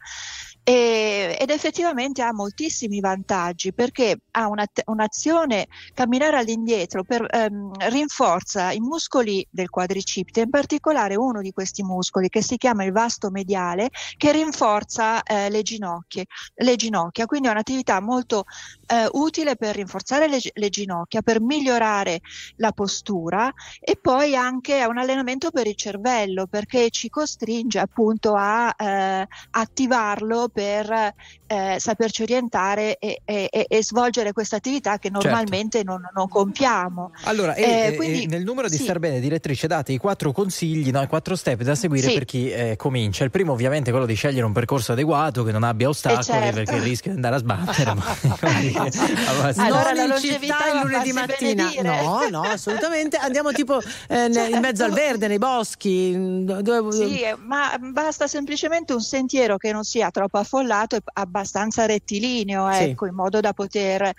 E- 0.66 1.36
ed 1.38 1.50
effettivamente 1.50 2.22
ha 2.22 2.32
moltissimi 2.32 3.00
vantaggi 3.00 3.74
perché 3.74 4.20
ha 4.30 4.48
una- 4.48 4.66
un'azione 4.86 5.66
camminare 5.92 6.38
all'indietro 6.38 7.04
per, 7.04 7.26
ehm, 7.28 7.70
rinforza 7.90 8.72
i 8.72 8.80
muscoli 8.80 9.46
del 9.50 9.68
quadricipite, 9.68 10.40
in 10.40 10.48
particolare 10.48 11.16
uno 11.16 11.42
di 11.42 11.52
questi 11.52 11.82
muscoli 11.82 12.30
che 12.30 12.42
si 12.42 12.56
chiama 12.56 12.84
il 12.84 12.92
vasto 12.92 13.30
mediale 13.30 13.90
che 14.16 14.32
rinforza 14.32 15.22
eh, 15.22 15.50
le, 15.50 15.60
ginocchie, 15.62 16.24
le 16.54 16.76
ginocchia, 16.76 17.26
quindi 17.26 17.48
è 17.48 17.50
un'attività 17.50 18.00
molto 18.00 18.44
eh, 18.86 19.06
utile 19.12 19.56
per 19.56 19.74
rinforzare 19.76 20.28
le, 20.28 20.38
le 20.52 20.68
ginocchia, 20.70 21.20
per 21.20 21.40
migliorare 21.42 22.20
la 22.56 22.72
postura 22.72 23.52
e 23.80 23.98
poi 24.00 24.34
anche 24.34 24.78
è 24.78 24.84
un 24.84 24.96
allenamento 24.98 25.50
per 25.50 25.66
il 25.66 25.76
cervello 25.76 26.46
perché 26.46 26.88
ci 26.90 27.08
costringe 27.10 27.78
appunto 27.78 28.34
a 28.34 28.74
eh, 28.76 29.26
attivarlo 29.50 30.48
per 30.55 31.12
eh, 31.47 31.76
saperci 31.78 32.22
orientare 32.22 32.97
e, 32.98 33.20
e- 33.24 33.48
e- 33.51 33.66
e 33.68 33.85
svolgere 33.85 34.32
questa 34.32 34.56
attività 34.56 34.98
che 34.98 35.10
normalmente 35.10 35.82
non, 35.82 36.01
non 36.14 36.28
compiamo. 36.28 37.10
Allora, 37.24 37.55
e- 37.55 37.62
Eh, 37.62 37.86
e- 37.89 37.97
quindi- 37.97 38.22
e 38.22 38.26
nel 38.28 38.44
numero 38.44 38.68
di 38.68 38.76
sì. 38.76 38.85
Star 38.85 38.98
Bene, 39.01 39.18
direttrice, 39.20 39.66
date 39.66 39.93
i 39.93 39.98
quattro 39.98 40.31
consigli, 40.32 40.90
no, 40.90 41.02
i 41.02 41.06
quattro 41.09 41.35
step 41.36 41.62
da 41.62 41.74
seguire 41.74 42.09
Sì. 42.09 42.14
per 42.14 42.24
chi 42.24 42.51
eh, 42.51 42.76
comincia. 42.76 43.24
Il 43.24 43.31
primo, 43.31 43.52
ovviamente, 43.52 43.89
è 43.89 43.93
quello 43.93 44.06
di 44.06 44.14
scegliere 44.14 44.47
un 44.47 44.52
percorso 44.52 44.93
adeguato 44.93 45.43
che 45.43 45.51
non 45.52 45.64
abbia 45.64 45.89
ostacoli 45.89 46.22
certo. 46.22 46.55
perché 46.62 46.78
rischia 46.78 47.10
di 47.10 47.16
andare 47.16 47.35
a 47.35 47.39
sbattere. 47.39 47.94
ma, 47.94 48.05
allora, 48.40 49.52
Allora, 49.64 49.82
non 49.93 49.94
la 49.97 50.06
longevità 50.06 50.72
il 50.72 50.81
lunedì 50.82 51.12
mattina. 51.12 51.64
benedire. 51.64 51.82
No, 52.02 52.28
no, 52.31 52.40
assolutamente. 52.43 53.16
Andiamo 53.16 53.51
tipo 53.52 53.81
eh, 54.09 54.28
ne- 54.28 54.48
in 54.48 54.59
mezzo 54.60 54.85
al 54.85 54.93
verde, 54.93 55.26
nei 55.28 55.39
boschi. 55.39 56.09
in- 56.12 56.43
Dove, 56.62 56.93
Sì, 56.93 57.22
eh, 57.22 57.36
ma 57.36 57.76
basta 57.78 58.26
semplicemente 58.26 58.93
un 58.93 59.01
sentiero 59.01 59.56
che 59.56 59.72
non 59.72 59.82
sia 59.85 60.10
troppo 60.10 60.39
affollato 60.44 60.98
abbastanza 61.14 61.86
rettilineo, 61.86 62.70
Sì. 62.72 62.82
ecco, 62.84 63.06
in 63.06 63.14
modo 63.14 63.40
da 63.40 63.52
poter 63.52 64.12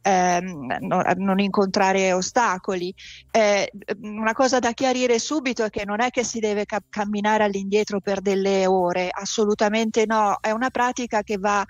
ehm, 0.00 0.76
no- 0.80 1.02
non 1.16 1.38
incontrare 1.40 2.12
ostacoli. 2.12 2.94
Eh, 3.30 3.70
una 4.02 4.32
cosa 4.32 4.58
da 4.58 4.72
chiarire 4.72 5.18
subito 5.18 5.64
è 5.64 5.70
che 5.70 5.84
non 5.84 6.00
è 6.00 6.10
che 6.10 6.24
si 6.24 6.38
deve 6.38 6.64
ca- 6.64 6.80
camminare 6.88 7.44
all'indietro 7.44 8.00
per 8.00 8.20
delle 8.20 8.66
ore, 8.66 9.08
assolutamente 9.10 10.04
no, 10.06 10.38
è 10.40 10.50
una 10.50 10.70
pratica 10.70 11.22
che 11.22 11.36
va 11.38 11.64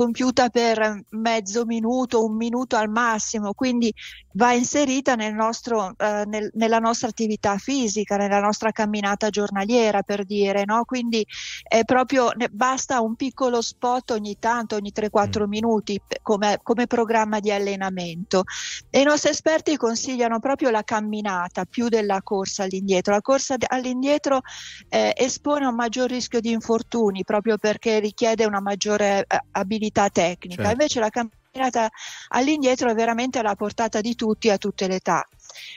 compiuta 0.00 0.48
per 0.48 1.02
mezzo 1.10 1.66
minuto, 1.66 2.24
un 2.24 2.34
minuto 2.34 2.74
al 2.74 2.88
massimo, 2.88 3.52
quindi 3.52 3.92
va 4.32 4.54
inserita 4.54 5.14
nel 5.14 5.34
nostro, 5.34 5.92
eh, 5.98 6.22
nel- 6.24 6.50
nella 6.54 6.78
nostra 6.78 7.08
attività 7.08 7.58
fisica, 7.58 8.16
nella 8.16 8.40
nostra 8.40 8.70
camminata 8.70 9.28
giornaliera 9.28 10.00
per 10.00 10.24
dire, 10.24 10.64
no? 10.64 10.84
Quindi 10.86 11.22
è 11.62 11.84
proprio, 11.84 12.30
ne- 12.34 12.48
basta 12.48 13.02
un 13.02 13.14
piccolo 13.14 13.60
spot 13.60 14.12
ogni 14.12 14.38
tanto, 14.38 14.76
ogni 14.76 14.90
3-4 14.90 15.46
minuti 15.46 16.00
p- 16.00 16.16
come, 16.22 16.60
come 16.62 16.86
programma 16.86 17.38
di 17.38 17.52
allenamento. 17.52 18.44
E 18.88 19.00
i 19.00 19.04
nostri 19.04 19.28
esperti 19.28 19.76
consigliano 19.76 20.38
proprio 20.40 20.70
la 20.70 20.82
camminata 20.82 21.66
più 21.66 21.88
della 21.88 22.22
corsa 22.22 22.62
all'indietro. 22.62 23.12
La 23.12 23.20
corsa 23.20 23.56
all'indietro 23.66 24.40
eh, 24.88 25.12
espone 25.14 25.66
a 25.66 25.68
un 25.68 25.74
maggior 25.74 26.08
rischio 26.08 26.40
di 26.40 26.52
infortuni 26.52 27.22
proprio 27.22 27.58
perché 27.58 27.98
richiede 27.98 28.46
una 28.46 28.62
maggiore 28.62 29.26
eh, 29.28 29.38
abilità 29.50 29.88
tecnica. 29.90 30.62
Certo. 30.62 30.70
Invece 30.70 31.00
la 31.00 31.10
camminata 31.10 31.88
all'indietro 32.28 32.90
è 32.90 32.94
veramente 32.94 33.38
alla 33.38 33.56
portata 33.56 34.00
di 34.00 34.14
tutti 34.14 34.50
a 34.50 34.56
tutte 34.58 34.86
le 34.86 34.96
età. 34.96 35.26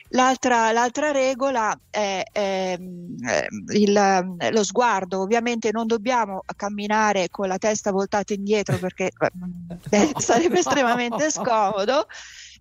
L'altra, 0.09 0.71
l'altra 0.71 1.11
regola 1.11 1.75
è 1.89 2.23
ehm, 2.31 3.15
eh, 3.27 3.47
il- 3.73 4.35
lo 4.51 4.63
sguardo. 4.63 5.21
Ovviamente 5.21 5.71
non 5.71 5.87
dobbiamo 5.87 6.43
camminare 6.55 7.29
con 7.29 7.47
la 7.47 7.57
testa 7.57 7.91
voltata 7.91 8.33
indietro 8.33 8.77
perché 8.77 9.09
eh, 9.89 10.11
sarebbe 10.17 10.59
estremamente 10.59 11.31
scomodo. 11.31 12.05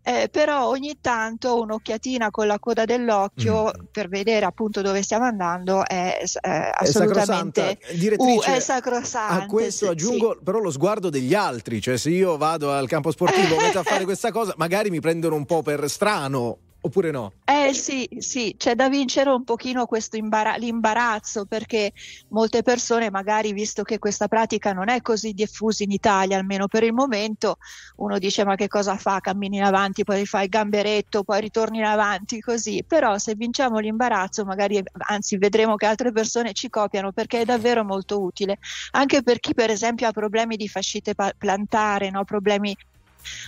Eh, 0.03 0.29
però 0.31 0.67
ogni 0.67 0.99
tanto 1.01 1.61
un'occhiatina 1.61 2.31
con 2.31 2.47
la 2.49 2.59
coda 2.59 2.85
dell'occhio 2.85 3.71
per 3.91 4.09
vedere 4.09 4.45
appunto 4.45 4.83
dove 4.83 5.03
stiamo 5.03 5.25
andando 5.25 5.87
è, 5.87 6.21
eh, 6.23 6.41
È 6.41 6.71
assolutamente. 6.75 7.79
Direttrice, 7.93 8.51
uh, 8.51 8.55
è 8.55 8.61
sacrosante. 8.61 9.45
A 9.45 9.47
questo 9.47 9.87
sì, 9.87 9.91
aggiungo 9.91 10.39
però 10.43 10.59
lo 10.59 10.71
sguardo 10.71 11.09
degli 11.09 11.35
altri, 11.35 11.81
cioè 11.81 11.97
se 11.97 12.11
io 12.11 12.37
vado 12.37 12.73
al 12.73 12.89
campo 12.89 13.11
sportivo 13.13 13.57
metto 13.57 13.79
a 13.79 13.83
fare 13.85 14.05
questa 14.05 14.33
cosa, 14.33 14.55
magari 14.57 14.91
mi 14.91 15.01
prendono 15.01 15.37
un 15.37 15.45
po' 15.45 15.63
per 15.63 15.89
strano, 15.89 16.59
oppure 16.83 17.11
no? 17.11 17.33
Eh 17.45 17.75
sì, 17.75 18.09
sì, 18.19 18.55
c'è 18.57 18.75
da 18.75 18.89
vincere 18.89 19.29
un 19.31 19.45
pochino 19.45 19.85
questo 19.85 20.17
imbara- 20.17 20.57
l'imbarazzo 20.57 21.45
perché 21.45 21.93
molte 22.29 22.63
persone 22.63 23.11
magari 23.11 23.53
visto 23.53 23.83
che 23.83 23.99
questa 23.99 24.29
pratica 24.29 24.73
non 24.73 24.89
è 24.89 25.01
così 25.03 25.33
diffusa 25.33 25.83
in 25.83 25.91
Italia, 25.91 26.39
almeno 26.39 26.67
per 26.69 26.83
il 26.85 26.93
momento, 26.95 27.57
uno 27.97 28.19
dice 28.19 28.45
ma 28.45 28.55
che 28.55 28.69
cosa 28.69 28.97
fa? 28.97 29.19
Cammini 29.21 29.57
in 29.59 29.65
avanti, 29.65 30.05
poi 30.05 30.25
fai 30.25 30.45
il 30.45 30.49
gamberetto, 30.51 31.25
poi 31.25 31.41
ritorni 31.41 31.79
in 31.79 31.85
avanti 31.85 32.41
così, 32.41 32.85
però 32.87 33.19
se 33.19 33.35
vinciamo 33.35 33.79
l'imbarazzo 33.79 34.45
magari 34.45 34.81
anzi 35.09 35.37
vedremo 35.37 35.75
che 35.77 35.87
altre 35.87 36.13
persone 36.13 36.53
ci 36.55 36.69
copiano 36.71 37.13
perché 37.13 37.41
è 37.41 37.45
davvero 37.45 37.85
molto 37.85 38.23
utile, 38.23 38.59
anche 38.93 39.23
per 39.23 39.41
chi 39.41 39.53
per 39.53 39.71
esempio 39.71 40.07
ha 40.09 40.13
problemi 40.13 40.57
di 40.57 40.69
fascite 40.69 41.15
pa- 41.15 41.33
plantare, 41.37 42.11
no? 42.11 42.25
problemi 42.25 42.75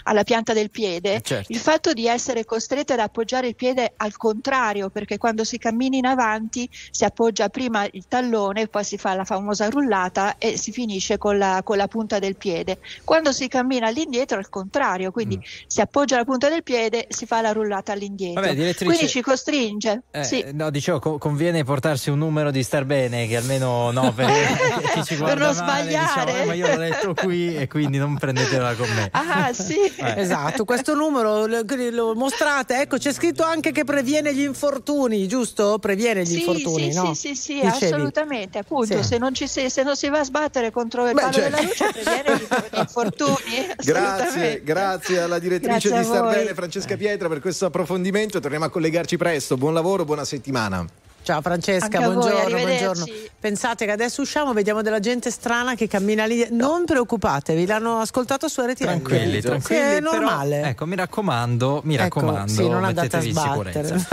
alla 0.05 0.23
pianta 0.25 0.53
del 0.53 0.71
piede, 0.71 1.21
certo. 1.23 1.53
il 1.53 1.59
fatto 1.59 1.93
di 1.93 2.07
essere 2.07 2.45
costretti 2.45 2.93
ad 2.93 2.99
appoggiare 3.01 3.49
il 3.49 3.55
piede 3.55 3.93
al 3.97 4.17
contrario, 4.17 4.91
perché 4.91 5.19
quando 5.19 5.45
si 5.45 5.59
cammina 5.59 5.97
in 5.97 6.07
avanti 6.07 6.69
si 6.91 7.05
appoggia 7.05 7.49
prima 7.49 7.87
il 7.93 8.05
tallone, 8.09 8.69
poi 8.69 8.85
si 8.85 8.97
fa 8.99 9.15
la 9.15 9.25
famosa 9.25 9.69
rullata 9.69 10.37
e 10.39 10.57
si 10.57 10.73
finisce 10.73 11.19
con 11.19 11.39
la, 11.39 11.61
con 11.65 11.77
la 11.77 11.89
punta 11.89 12.19
del 12.19 12.37
piede. 12.37 12.79
Quando 13.05 13.33
si 13.33 13.49
cammina 13.49 13.89
all'indietro 13.89 14.37
è 14.39 14.41
il 14.41 14.49
contrario, 14.49 15.11
quindi 15.11 15.41
si 15.67 15.81
appoggia 15.81 16.17
la 16.17 16.25
punta 16.25 16.49
del 16.49 16.63
piede, 16.63 17.07
si 17.09 17.27
fa 17.27 17.41
la 17.41 17.53
rullata 17.53 17.93
all'indietro. 17.93 18.41
Vabbè, 18.41 18.55
direttrice- 18.55 18.85
quindi 18.85 19.09
ci 19.09 19.21
costringe. 19.21 20.03
Eh, 20.11 20.25
sì. 20.25 20.45
No, 20.53 20.71
dicevo, 20.71 20.99
co- 20.99 21.19
conviene 21.19 21.65
portarsi 21.65 22.11
un 22.11 22.19
numero 22.19 22.51
di 22.51 22.63
star 22.63 22.85
bene, 22.85 23.27
che 23.27 23.37
almeno 23.37 23.91
no, 23.91 24.13
per 24.15 24.27
Per 24.27 25.39
non 25.39 25.57
male, 25.57 25.87
diciamo, 25.87 26.11
sbagliare. 26.13 26.43
"Eh, 26.43 26.45
ma 26.47 26.55
io 26.55 26.67
l'ho 26.69 26.77
letto 26.79 27.15
qui 27.15 27.57
e 27.57 27.67
quindi 27.69 27.99
non 27.99 28.17
prendetela 28.17 28.75
con 28.75 28.89
me. 28.95 29.09
Ah, 29.13 29.53
sì. 29.53 29.64
Eh. 29.73 30.21
Esatto, 30.21 30.65
questo 30.65 30.95
numero 30.95 31.47
lo, 31.47 31.63
lo 31.91 32.15
mostrate, 32.15 32.81
ecco 32.81 32.97
c'è 32.99 33.13
scritto 33.13 33.43
anche 33.43 33.73
che 33.73 33.85
previene 33.85 34.35
gli 34.35 34.43
infortuni, 34.43 35.27
giusto? 35.29 35.79
Previene 35.79 36.23
gli 36.23 36.27
Sì, 36.27 36.39
infortuni, 36.41 36.93
sì, 36.93 36.99
no? 36.99 37.15
sì, 37.15 37.35
sì, 37.35 37.35
sì, 37.35 37.61
Dicevi. 37.61 37.85
assolutamente. 37.93 38.59
Appunto, 38.59 38.97
Sì. 39.03 39.03
se, 39.09 39.19
non 39.19 39.35
ci 39.35 39.47
si, 39.47 39.71
se 39.71 39.83
non 39.83 39.97
si 39.97 40.09
va 40.09 40.21
a 40.21 40.25
sbattere 40.25 40.71
contro 40.71 41.07
il 41.09 41.15
Beh, 41.15 41.21
palo 41.21 41.33
cioè- 41.33 41.45
della 41.45 41.61
luce, 41.63 41.91
previene 41.93 42.39
gli 42.73 42.79
infortuni. 42.79 43.33
Grazie, 43.85 44.63
grazie 44.63 45.21
alla 45.21 45.39
direttrice 45.39 45.89
Grazie 45.89 45.99
di 45.99 46.05
Star. 46.05 46.29
Bene, 46.31 46.55
Francesca 46.55 46.97
Pietra, 46.97 47.29
per 47.29 47.41
questo 47.41 47.67
approfondimento. 47.67 48.41
Torniamo 48.41 48.65
a 48.65 48.71
collegarci 48.71 49.17
presto. 49.17 49.57
Buon 49.57 49.75
lavoro, 49.75 50.05
buona 50.05 50.25
settimana. 50.25 50.85
Ciao 51.25 51.41
Francesca, 51.41 51.85
Anche 51.87 51.97
a 51.97 52.01
voi, 52.01 52.15
buongiorno, 52.17 52.59
buongiorno. 52.59 53.05
Pensate 53.41 53.87
che 53.87 53.93
adesso 53.93 54.21
usciamo, 54.21 54.53
vediamo 54.53 54.83
della 54.83 55.01
gente 55.01 55.31
strana 55.31 55.75
che 55.75 55.89
cammina 55.89 56.27
lì. 56.27 56.47
Non 56.51 56.85
preoccupatevi, 56.85 57.65
l'hanno 57.65 57.99
ascoltato 58.01 58.47
su 58.47 58.61
RTL. 58.61 58.85
Tranquilli, 58.85 59.37
Sì, 59.37 59.41
tranquilli. 59.41 59.81
è 59.81 59.99
però, 60.03 60.13
normale. 60.13 60.63
ecco, 60.65 60.85
mi 60.85 60.97
raccomando, 60.97 61.81
mi 61.85 61.95
Ecco, 61.95 62.21
raccomando, 62.21 62.53
sì, 62.53 62.69
non 62.69 62.83
mettetevi 62.83 63.29
in 63.29 63.37
sicurezza. 63.37 64.09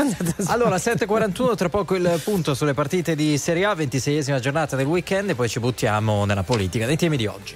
Allora, 0.54 0.78
7.41, 0.78 1.56
tra 1.56 1.68
poco 1.68 1.96
il 1.96 2.22
punto 2.24 2.54
sulle 2.54 2.74
partite 2.74 3.14
di 3.14 3.38
Serie 3.38 3.66
A, 3.66 3.74
26esima 3.74 4.40
giornata 4.40 4.78
del 4.78 4.86
weekend 4.86 5.32
e 5.32 5.36
poi 5.36 5.50
ci 5.50 5.60
buttiamo 5.60 6.24
nella 6.24 6.44
politica, 6.44 6.86
nei 6.86 6.96
temi 6.98 7.18
di 7.18 7.26
oggi. 7.26 7.56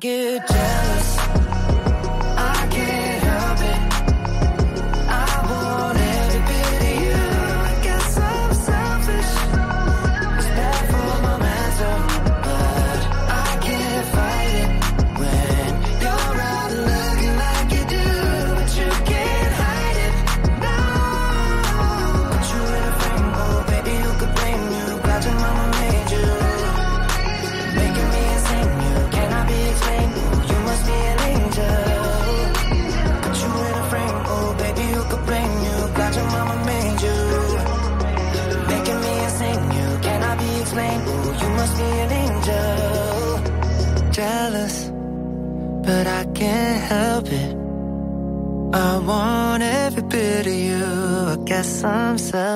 Get 0.00 0.49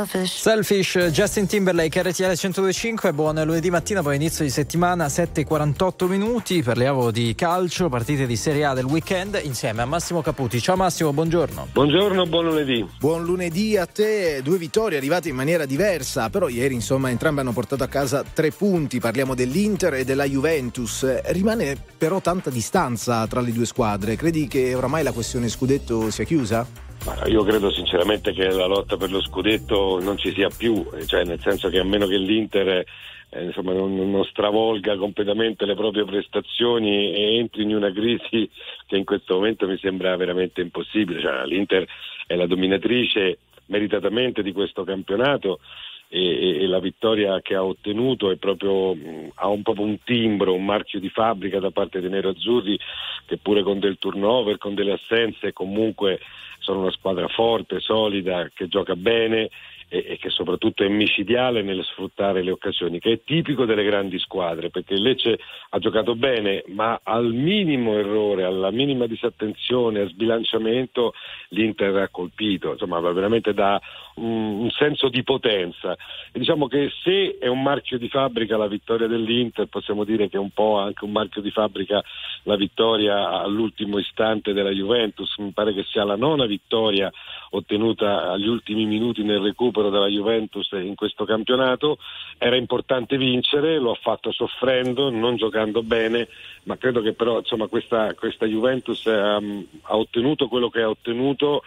selfish. 0.05 0.40
Selfish, 0.40 1.10
Justin 1.10 1.47
Timberlake, 1.47 2.02
RTL 2.02 2.35
1025, 2.35 3.12
buon 3.12 3.43
lunedì 3.44 3.70
mattina, 3.70 4.02
poi 4.02 4.16
inizio 4.16 4.44
di 4.44 4.51
settimana, 4.51 5.06
7.48 5.06 6.06
minuti, 6.06 6.62
parliamo 6.62 7.10
di 7.10 7.35
calcio, 7.35 7.89
partite 7.89 8.26
di 8.26 8.36
Serie 8.36 8.64
A 8.64 8.74
del 8.74 8.85
weekend, 8.85 9.40
insieme 9.43 9.82
a 9.82 9.86
Massimo 9.86 10.22
Caputi. 10.22 10.60
Ciao 10.60 10.76
Massimo, 10.76 11.12
buongiorno. 11.12 11.68
Buongiorno, 11.72 12.26
buon 12.26 12.44
lunedì. 12.44 12.86
Buon 12.98 13.24
lunedì 13.24 13.76
a 13.76 13.86
te, 13.86 14.40
due 14.43 14.59
vittorie 14.59 14.98
arrivate 14.98 15.28
in 15.28 15.35
maniera 15.35 15.64
diversa, 15.64 16.31
però 16.31 16.48
ieri 16.48 16.74
insomma 16.74 17.10
entrambe 17.10 17.40
hanno 17.40 17.52
portato 17.52 17.82
a 17.82 17.89
casa 17.89 18.22
tre 18.22 18.51
punti, 18.51 19.01
parliamo 19.01 19.35
dell'Inter 19.35 19.94
e 19.94 20.05
della 20.05 20.24
Juventus, 20.24 21.22
rimane 21.26 21.76
però 21.97 22.20
tanta 22.20 22.51
distanza 22.51 23.26
tra 23.26 23.40
le 23.40 23.52
due 23.52 23.66
squadre, 23.66 24.16
credi 24.16 24.47
che 24.47 24.74
oramai 24.74 25.02
la 25.02 25.12
questione 25.12 25.48
scudetto 25.48 26.10
sia 26.10 26.24
chiusa? 26.24 26.84
Io 27.26 27.43
credo 27.43 27.70
sinceramente 27.70 28.32
che 28.32 28.51
la 28.51 28.66
lotta 28.66 28.97
per 28.97 29.10
lo 29.10 29.20
scudetto 29.20 30.01
non 30.01 30.16
ci 30.16 30.32
sia 30.32 30.48
più, 30.48 30.86
cioè 31.06 31.24
nel 31.24 31.40
senso 31.40 31.68
che 31.68 31.78
a 31.78 31.85
meno 31.85 32.06
che 32.06 32.16
l'Inter 32.16 32.85
eh, 33.28 33.44
insomma, 33.44 33.72
non, 33.72 33.94
non 34.10 34.24
stravolga 34.24 34.97
completamente 34.97 35.66
le 35.66 35.74
proprie 35.74 36.05
prestazioni 36.05 37.12
e 37.12 37.36
entri 37.36 37.62
in 37.62 37.74
una 37.74 37.93
crisi 37.93 38.48
che 38.86 38.97
in 38.97 39.05
questo 39.05 39.35
momento 39.35 39.66
mi 39.66 39.76
sembra 39.78 40.16
veramente 40.16 40.60
impossibile. 40.60 41.20
Cioè, 41.20 41.44
L'Inter 41.44 41.86
è 42.26 42.36
la 42.36 42.47
dominatrice 42.47 43.39
meritatamente 43.66 44.43
di 44.43 44.52
questo 44.52 44.85
campionato 44.85 45.60
e, 46.09 46.62
e- 46.62 46.66
la 46.66 46.81
vittoria 46.81 47.40
che 47.43 47.55
ha 47.55 47.64
ottenuto 47.64 48.35
proprio, 48.39 48.97
ha 49.35 49.48
un, 49.48 49.62
proprio 49.62 49.85
un 49.85 49.98
timbro, 50.05 50.55
un 50.55 50.64
marchio 50.64 51.01
di 51.01 51.09
fabbrica 51.09 51.59
da 51.59 51.70
parte 51.70 52.01
dei 52.01 52.10
nerazzurri 52.10 52.78
che 53.26 53.36
pure 53.39 53.62
con 53.62 53.78
del 53.78 53.98
turnover, 53.98 54.59
con 54.59 54.74
delle 54.74 54.93
assenze 54.93 55.52
comunque 55.52 56.20
sono 56.65 56.81
una 56.81 56.91
squadra 56.91 57.28
forte, 57.28 57.78
solida, 57.78 58.49
che 58.53 58.66
gioca 58.66 58.97
bene 58.97 59.51
e, 59.89 60.05
e 60.09 60.19
che 60.19 60.31
soprattutto 60.31 60.85
è 60.85 60.89
micidiale 60.89 61.62
nel 61.62 61.85
sfruttare 61.85 62.43
le 62.43 62.51
occasioni, 62.51 62.98
che 62.98 63.12
è 63.12 63.20
tipico 63.24 63.65
delle 63.65 63.85
grandi 63.85 64.19
squadre, 64.19 64.70
perché 64.70 64.97
Lecce 64.97 65.39
ha 65.70 65.78
giocato 65.78 66.15
bene, 66.15 66.65
ma 66.69 67.01
al 67.02 67.32
minimo 67.32 67.97
errore, 67.97 68.44
alla 68.44 68.70
minima 68.70 69.06
disattenzione, 69.06 70.01
a 70.01 70.09
sbilanciamento, 70.09 71.12
l'Inter 71.48 71.97
ha 71.97 72.09
colpito, 72.09 72.73
insomma 72.73 73.01
veramente 73.01 73.55
da 73.55 73.81
un, 74.16 74.62
un 74.62 74.70
senso 74.70 75.09
di 75.09 75.23
potenza. 75.23 75.97
E 76.32 76.39
diciamo 76.39 76.66
che 76.66 76.90
se 77.02 77.39
è 77.39 77.47
un 77.47 77.62
marchio 77.62 77.98
di 77.98 78.09
fabbrica 78.09 78.56
la 78.56 78.66
vittoria 78.66 79.06
dell'Inter, 79.06 79.66
possiamo 79.66 80.05
dire 80.05 80.28
che 80.28 80.36
è 80.36 80.40
un 80.40 80.51
po' 80.51 80.78
anche 80.78 81.05
un 81.05 81.12
marchio 81.12 81.43
di 81.43 81.51
fabbrica 81.51 82.02
la 82.44 82.56
vittoria 82.56 83.40
all'ultimo 83.40 83.98
istante 83.98 84.52
della 84.52 84.70
Juventus, 84.70 85.36
mi 85.39 85.52
pare 85.52 85.73
che 85.73 85.85
sia 85.85 86.05
la 86.05 86.16
nona 86.16 86.47
vittoria 86.47 87.11
ottenuta 87.56 88.31
agli 88.31 88.48
ultimi 88.48 88.85
minuti 88.85 89.22
nel 89.22 89.40
recupero 89.40 89.90
della 89.90 90.09
Juventus 90.09 90.70
in 90.72 90.94
questo 90.94 91.24
campionato. 91.24 91.98
Era 92.39 92.56
importante 92.56 93.16
vincere, 93.16 93.78
lo 93.78 93.93
ha 93.93 93.98
fatto 94.01 94.32
soffrendo, 94.32 95.10
non 95.10 95.36
giocando 95.36 95.82
bene, 95.82 96.28
ma 96.64 96.76
credo 96.76 97.01
che 97.01 97.12
però 97.12 97.39
insomma, 97.39 97.66
questa, 97.66 98.14
questa 98.14 98.47
Juventus 98.47 99.06
ehm, 99.06 99.66
ha 99.82 99.97
ottenuto 99.97 100.48
quello 100.48 100.68
che 100.68 100.82
ha 100.82 100.89
ottenuto 100.89 101.62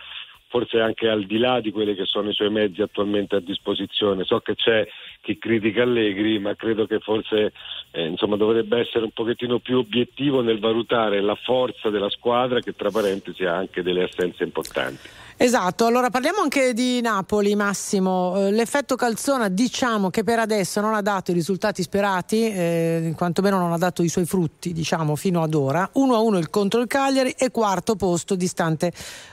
forse 0.50 0.80
anche 0.80 1.10
al 1.10 1.26
di 1.26 1.38
là 1.38 1.60
di 1.60 1.72
quelli 1.72 1.94
che 1.94 2.06
sono 2.06 2.30
i 2.30 2.34
suoi 2.34 2.50
mezzi 2.50 2.82
attualmente 2.82 3.36
a 3.36 3.42
disposizione. 3.42 4.24
So 4.24 4.40
che 4.40 4.56
c'è 4.56 4.88
chi 5.28 5.38
critica 5.38 5.82
Allegri, 5.82 6.40
ma 6.40 6.56
credo 6.56 6.88
che 6.88 7.00
forse 7.00 7.52
eh, 7.92 8.06
insomma, 8.06 8.38
dovrebbe 8.38 8.80
essere 8.80 9.04
un 9.04 9.12
pochettino 9.12 9.60
più 9.60 9.78
obiettivo 9.78 10.42
nel 10.42 10.60
valutare 10.60 11.20
la 11.20 11.36
forza 11.36 11.90
della 11.90 12.10
squadra 12.10 12.62
che 12.62 12.74
tra 12.74 12.90
parentesi 12.90 13.44
ha 13.44 13.56
anche 13.56 13.84
delle 13.84 14.04
assenze 14.04 14.44
importanti. 14.44 15.10
Esatto, 15.40 15.86
allora 15.86 16.10
parliamo 16.10 16.42
anche 16.42 16.74
di 16.74 17.00
Napoli, 17.00 17.54
Massimo. 17.56 18.48
Eh, 18.48 18.52
L'effetto 18.52 18.96
calzona 18.96 19.50
diciamo 19.50 20.10
che 20.10 20.24
per 20.24 20.40
adesso 20.40 20.82
non 20.82 20.96
ha 20.96 21.02
dato 21.02 21.30
i 21.30 21.36
risultati 21.36 21.84
sperati, 21.84 22.50
eh, 22.50 23.14
quantomeno 23.16 23.60
non 23.60 23.72
ha 23.72 23.78
dato 23.78 24.02
i 24.02 24.10
suoi 24.10 24.26
frutti, 24.26 24.74
diciamo, 24.74 25.16
fino 25.16 25.44
ad 25.44 25.54
ora. 25.54 25.88
1-1 25.94 26.38
il 26.38 26.50
contro 26.50 26.82
il 26.82 26.88
Cagliari 26.88 27.36
e 27.38 27.52
quarto 27.52 27.96
posto 27.96 28.34
distante 28.34 28.92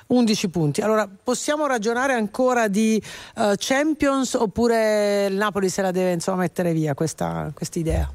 11 0.09 0.49
punti. 0.51 0.83
Allora, 0.83 1.09
possiamo 1.09 1.67
ragionare 1.67 2.13
ancora 2.13 2.69
di 2.69 3.03
eh, 3.37 3.55
Champions 3.57 4.35
oppure 4.35 5.29
il 5.31 5.37
Napoli 5.37 5.71
se 5.71 5.81
la 5.85 5.93
deve 5.93 6.13
insomma, 6.13 6.39
mettere 6.39 6.73
via 6.73 6.95
questa 6.95 7.53
idea? 7.75 8.11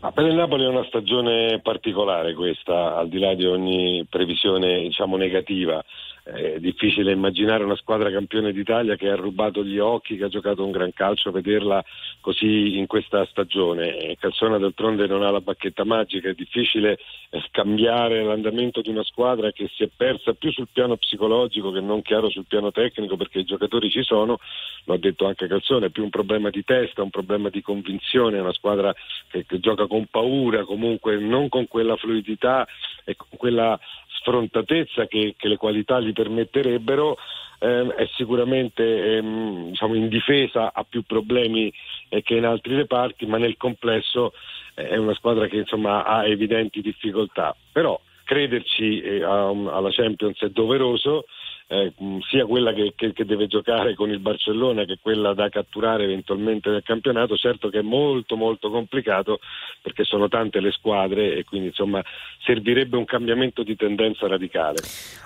Ma 0.00 0.12
per 0.12 0.24
il 0.24 0.34
Napoli 0.34 0.64
è 0.64 0.68
una 0.68 0.84
stagione 0.84 1.60
particolare 1.62 2.32
questa, 2.32 2.96
al 2.96 3.08
di 3.08 3.18
là 3.18 3.34
di 3.34 3.44
ogni 3.44 4.06
previsione 4.08 4.80
diciamo, 4.80 5.16
negativa. 5.16 5.84
È 6.22 6.58
difficile 6.60 7.12
immaginare 7.12 7.64
una 7.64 7.76
squadra 7.76 8.10
campione 8.10 8.52
d'Italia 8.52 8.96
che 8.96 9.08
ha 9.08 9.16
rubato 9.16 9.64
gli 9.64 9.78
occhi, 9.78 10.16
che 10.16 10.24
ha 10.24 10.28
giocato 10.28 10.64
un 10.64 10.70
gran 10.70 10.92
calcio, 10.92 11.30
vederla 11.30 11.82
così 12.20 12.76
in 12.76 12.86
questa 12.86 13.24
stagione. 13.26 13.96
E 13.96 14.16
Calzona 14.18 14.58
d'altronde 14.58 15.06
non 15.06 15.22
ha 15.22 15.30
la 15.30 15.40
bacchetta 15.40 15.84
magica, 15.84 16.28
è 16.28 16.34
difficile 16.34 16.98
eh, 17.30 17.42
cambiare 17.50 18.22
l'andamento 18.22 18.82
di 18.82 18.90
una 18.90 19.02
squadra 19.04 19.50
che 19.52 19.70
si 19.74 19.82
è 19.82 19.88
persa 19.94 20.34
più 20.34 20.52
sul 20.52 20.68
piano 20.70 20.96
psicologico 20.96 21.72
che 21.72 21.80
non 21.80 22.02
chiaro 22.02 22.28
sul 22.28 22.46
piano 22.46 22.70
tecnico 22.70 23.16
perché 23.16 23.40
i 23.40 23.44
giocatori 23.44 23.90
ci 23.90 24.02
sono, 24.02 24.38
lo 24.84 24.94
ha 24.94 24.98
detto 24.98 25.26
anche 25.26 25.46
Calzone, 25.46 25.86
è 25.86 25.90
più 25.90 26.04
un 26.04 26.10
problema 26.10 26.50
di 26.50 26.62
testa, 26.64 27.02
un 27.02 27.10
problema 27.10 27.48
di 27.48 27.62
convinzione, 27.62 28.36
è 28.36 28.40
una 28.40 28.52
squadra 28.52 28.94
che, 29.28 29.46
che 29.46 29.58
gioca 29.58 29.86
con 29.86 30.06
paura, 30.06 30.64
comunque 30.64 31.16
non 31.18 31.48
con 31.48 31.66
quella 31.66 31.96
fluidità 31.96 32.66
e 33.04 33.16
con 33.16 33.38
quella 33.38 33.78
sfrontatezza 34.20 35.06
che, 35.06 35.34
che 35.36 35.48
le 35.48 35.56
qualità 35.56 36.00
gli 36.00 36.12
permetterebbero, 36.12 37.16
ehm, 37.58 37.90
è 37.90 38.08
sicuramente 38.14 39.16
ehm, 39.16 39.70
diciamo, 39.70 39.94
in 39.94 40.08
difesa 40.08 40.72
ha 40.72 40.84
più 40.84 41.02
problemi 41.02 41.72
eh, 42.08 42.22
che 42.22 42.34
in 42.34 42.44
altri 42.44 42.76
reparti, 42.76 43.26
ma 43.26 43.38
nel 43.38 43.56
complesso 43.56 44.32
eh, 44.74 44.88
è 44.88 44.96
una 44.96 45.14
squadra 45.14 45.46
che 45.46 45.56
insomma, 45.56 46.04
ha 46.04 46.26
evidenti 46.26 46.80
difficoltà. 46.80 47.54
Però 47.72 47.98
crederci 48.24 49.00
eh, 49.00 49.22
alla 49.24 49.90
Champions 49.90 50.40
è 50.40 50.50
doveroso. 50.50 51.24
Eh, 51.72 51.92
sia 52.28 52.46
quella 52.46 52.72
che, 52.72 52.94
che- 52.96 53.12
che 53.12 53.24
deve 53.24 53.46
giocare 53.46 53.94
con 53.94 54.10
il 54.10 54.18
Barcellona 54.18 54.84
che 54.84 54.98
quella 55.00 55.34
da 55.34 55.48
catturare 55.48 56.02
eventualmente 56.02 56.68
nel 56.68 56.82
campionato, 56.82 57.36
certo 57.36 57.68
che 57.68 57.78
è 57.78 57.82
molto 57.82 58.34
molto 58.34 58.70
complicato 58.70 59.38
perché 59.80 60.02
sono 60.02 60.26
tante 60.26 60.58
le 60.58 60.72
squadre 60.72 61.36
e 61.36 61.44
quindi 61.44 61.68
insomma 61.68 62.02
servirebbe 62.44 62.96
un 62.96 63.04
cambiamento 63.04 63.62
di 63.62 63.76
tendenza 63.76 64.26
radicale. 64.26 64.78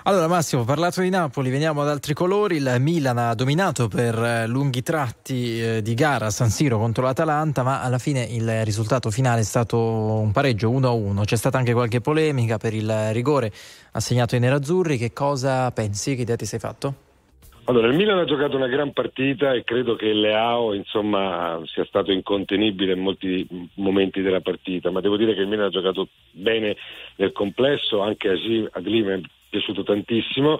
Allora 0.03 0.27
Massimo, 0.27 0.63
parlato 0.65 1.01
di 1.01 1.09
Napoli, 1.09 1.49
veniamo 1.49 1.81
ad 1.81 1.89
altri 1.89 2.13
colori. 2.13 2.57
Il 2.57 2.75
Milan 2.77 3.17
ha 3.17 3.33
dominato 3.33 3.87
per 3.87 4.15
eh, 4.15 4.47
lunghi 4.47 4.83
tratti 4.83 5.59
eh, 5.59 5.81
di 5.81 5.95
gara 5.95 6.29
San 6.29 6.49
Siro 6.49 6.77
contro 6.77 7.03
l'Atalanta, 7.05 7.63
ma 7.63 7.81
alla 7.81 7.97
fine 7.97 8.21
il 8.23 8.63
risultato 8.63 9.09
finale 9.09 9.39
è 9.39 9.43
stato 9.43 9.79
un 9.79 10.31
pareggio 10.31 10.69
1-1. 10.69 11.23
C'è 11.23 11.37
stata 11.37 11.57
anche 11.57 11.73
qualche 11.73 12.01
polemica 12.01 12.57
per 12.57 12.75
il 12.75 13.11
rigore 13.13 13.51
assegnato 13.95 14.35
ai 14.35 14.41
nerazzurri. 14.41 14.97
Che 14.97 15.13
cosa 15.13 15.71
pensi? 15.71 16.15
Che 16.15 16.21
idea 16.21 16.35
ti 16.35 16.45
sei 16.45 16.59
fatto? 16.59 17.03
Allora, 17.67 17.87
il 17.87 17.95
Milan 17.95 18.19
ha 18.19 18.25
giocato 18.25 18.55
una 18.55 18.67
gran 18.67 18.93
partita 18.93 19.53
e 19.53 19.63
credo 19.63 19.95
che 19.95 20.13
Leao 20.13 20.73
insomma, 20.73 21.59
sia 21.65 21.83
stato 21.85 22.11
incontenibile 22.11 22.93
in 22.93 22.99
molti 22.99 23.47
momenti 23.75 24.21
della 24.21 24.41
partita, 24.41 24.91
ma 24.91 25.01
devo 25.01 25.17
dire 25.17 25.33
che 25.33 25.41
il 25.41 25.47
Milan 25.47 25.65
ha 25.65 25.69
giocato 25.69 26.09
bene 26.29 26.75
nel 27.15 27.31
complesso, 27.31 28.01
anche 28.01 28.29
Agli 28.29 29.03
mi 29.03 29.13
è 29.13 29.21
piaciuto 29.49 29.81
tantissimo, 29.81 30.59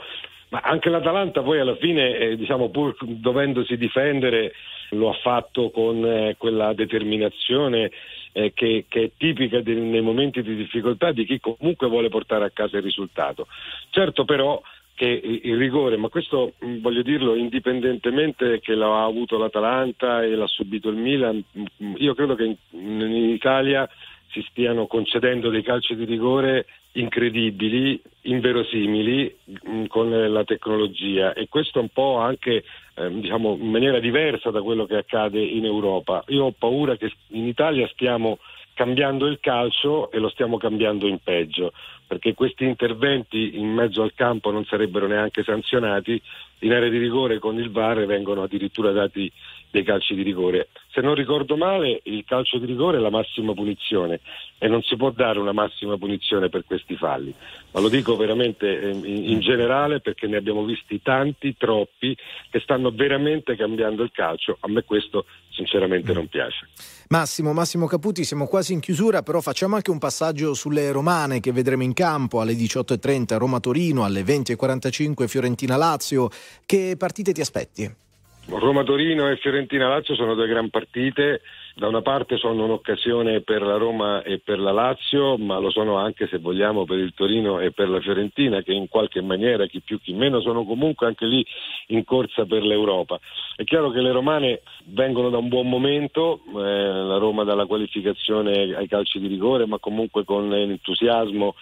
ma 0.50 0.62
anche 0.64 0.90
l'Atalanta 0.90 1.44
poi 1.44 1.60
alla 1.60 1.76
fine, 1.76 2.18
eh, 2.18 2.36
diciamo, 2.38 2.70
pur 2.70 2.96
dovendosi 3.00 3.78
difendere, 3.78 4.54
lo 4.90 5.10
ha 5.10 5.14
fatto 5.22 5.70
con 5.70 6.06
eh, 6.06 6.36
quella 6.38 6.74
determinazione 6.74 7.92
eh, 8.32 8.54
che, 8.54 8.86
che 8.88 9.04
è 9.04 9.12
tipica 9.18 9.62
de- 9.62 9.74
nei 9.76 10.02
momenti 10.02 10.42
di 10.42 10.56
difficoltà 10.56 11.12
di 11.12 11.26
chi 11.26 11.40
comunque 11.40 11.88
vuole 11.88 12.10
portare 12.10 12.46
a 12.46 12.52
casa 12.52 12.78
il 12.78 12.84
risultato. 12.84 13.48
Certo 13.90 14.26
però 14.26 14.62
che 14.96 15.06
il 15.44 15.58
rigore, 15.58 15.98
ma 15.98 16.08
questo 16.08 16.54
mh, 16.58 16.78
voglio 16.78 17.02
dirlo 17.02 17.36
indipendentemente 17.36 18.62
che 18.62 18.76
l'ha 18.76 19.04
avuto 19.04 19.38
l'Atalanta 19.38 20.24
e 20.24 20.36
l'ha 20.36 20.48
subito 20.48 20.90
il 20.90 20.96
Milan, 20.96 21.44
mh, 21.52 21.94
io 21.98 22.14
credo 22.14 22.36
che 22.36 22.46
in, 22.46 22.56
in 22.72 23.30
Italia 23.30 23.88
si 24.36 24.46
stiano 24.50 24.86
concedendo 24.86 25.50
dei 25.50 25.64
calci 25.64 25.96
di 25.96 26.04
rigore 26.04 26.66
incredibili, 26.94 28.02
inverosimili 28.24 29.34
mh, 29.46 29.86
con 29.86 30.10
la 30.10 30.44
tecnologia 30.44 31.32
e 31.34 31.48
questo 31.48 31.80
un 31.80 31.88
po' 31.88 32.18
anche 32.18 32.66
ehm, 32.96 33.22
diciamo, 33.22 33.56
in 33.58 33.70
maniera 33.70 34.00
diversa 34.00 34.52
da 34.52 34.62
quello 34.62 34.86
che 34.86 34.98
accade 34.98 35.42
in 35.42 35.64
Europa. 35.64 36.22
Io 36.28 36.44
ho 36.44 36.52
paura 36.52 36.98
che 36.98 37.14
in 37.30 37.48
Italia 37.48 37.88
stiamo 37.88 38.40
cambiando 38.74 39.26
il 39.28 39.40
calcio 39.40 40.12
e 40.12 40.20
lo 40.20 40.28
stiamo 40.28 40.58
cambiando 40.58 41.08
in 41.08 41.20
peggio, 41.24 41.72
perché 42.06 42.34
questi 42.34 42.66
interventi 42.66 43.58
in 43.58 43.70
mezzo 43.72 44.02
al 44.02 44.14
campo 44.14 44.52
non 44.52 44.66
sarebbero 44.66 45.08
neanche 45.08 45.44
sanzionati, 45.44 46.22
in 46.60 46.74
area 46.74 46.90
di 46.90 46.98
rigore 46.98 47.40
con 47.40 47.58
il 47.58 47.72
VAR 47.72 48.06
vengono 48.06 48.44
addirittura 48.44 48.92
dati 48.92 49.32
dei 49.72 49.84
calci 49.84 50.14
di 50.14 50.24
rigore. 50.24 50.68
Se 50.96 51.02
non 51.02 51.14
ricordo 51.14 51.58
male, 51.58 52.00
il 52.04 52.24
calcio 52.26 52.58
di 52.58 52.66
rigore 52.66 52.96
è 52.96 53.02
la 53.02 53.10
massima 53.10 53.54
punizione 53.54 54.22
e 54.58 54.70
non 54.70 54.82
si 54.82 54.96
può 54.96 55.12
dare 55.12 55.40
una 55.40 55.52
massima 55.52 55.98
punizione 55.98 56.48
per 56.48 56.64
questi 56.64 56.96
falli. 56.96 57.36
Ma 57.72 57.82
lo 57.82 57.90
dico 57.90 58.16
veramente 58.16 58.80
eh, 58.80 58.92
in, 58.92 59.32
in 59.32 59.40
generale 59.42 60.00
perché 60.00 60.26
ne 60.28 60.38
abbiamo 60.38 60.64
visti 60.64 61.02
tanti, 61.02 61.58
troppi, 61.58 62.16
che 62.50 62.62
stanno 62.62 62.92
veramente 62.92 63.58
cambiando 63.58 64.04
il 64.04 64.12
calcio. 64.14 64.56
A 64.62 64.70
me 64.70 64.84
questo 64.84 65.26
sinceramente 65.50 66.14
non 66.14 66.30
piace. 66.30 66.70
Massimo, 67.10 67.52
Massimo 67.52 67.88
Caputi, 67.88 68.24
siamo 68.24 68.48
quasi 68.48 68.72
in 68.72 68.80
chiusura, 68.80 69.22
però 69.22 69.42
facciamo 69.42 69.76
anche 69.76 69.92
un 69.92 70.00
passaggio 70.00 70.54
sulle 70.54 70.94
romane 70.94 71.42
che 71.42 71.52
vedremo 71.52 71.84
in 71.84 71.92
campo 71.92 72.40
alle 72.40 72.54
18.30 72.54 73.38
Roma-Torino, 73.38 74.06
alle 74.06 74.22
20.45 74.22 75.28
Fiorentina-Lazio. 75.28 76.30
Che 76.66 76.96
partite 76.98 77.34
ti 77.34 77.42
aspetti? 77.42 78.04
Roma-Torino 78.48 79.30
e 79.30 79.38
Fiorentina-Lazio 79.38 80.14
sono 80.14 80.36
due 80.36 80.48
gran 80.48 80.70
partite, 80.70 81.42
da 81.74 81.88
una 81.88 82.02
parte 82.02 82.38
sono 82.38 82.64
un'occasione 82.66 83.42
per 83.42 83.64
la 83.64 83.76
Roma 83.76 84.22
e 84.22 84.40
per 84.40 84.60
la 84.60 84.72
Lazio, 84.72 85.36
ma 85.38 85.58
lo 85.58 85.72
sono 85.72 85.98
anche 85.98 86.28
se 86.28 86.38
vogliamo 86.38 86.86
per 86.86 87.00
il 87.00 87.14
Torino 87.14 87.60
e 87.60 87.72
per 87.72 87.90
la 87.90 88.00
Fiorentina 88.00 88.62
che 88.62 88.72
in 88.72 88.88
qualche 88.88 89.22
maniera, 89.22 89.66
chi 89.66 89.82
più 89.82 90.00
chi 90.00 90.14
meno, 90.14 90.42
sono 90.42 90.64
comunque 90.64 91.08
anche 91.08 91.26
lì 91.26 91.46
in 91.88 92.04
corsa 92.06 92.46
per 92.46 92.64
l'Europa. 92.64 93.20
È 93.56 93.64
chiaro 93.64 93.90
che 93.90 94.02
le 94.02 94.12
romane 94.12 94.62
vengono 94.86 95.30
da 95.30 95.38
un 95.38 95.48
buon 95.48 95.68
momento, 95.68 96.42
eh, 96.56 96.62
la 96.62 97.18
Roma 97.18 97.44
dalla 97.44 97.66
qualificazione 97.66 98.76
ai 98.76 98.88
calci 98.88 99.20
di 99.20 99.28
rigore, 99.28 99.66
ma 99.66 99.80
comunque 99.80 100.24
con 100.24 100.54
entusiasmo 100.54 101.56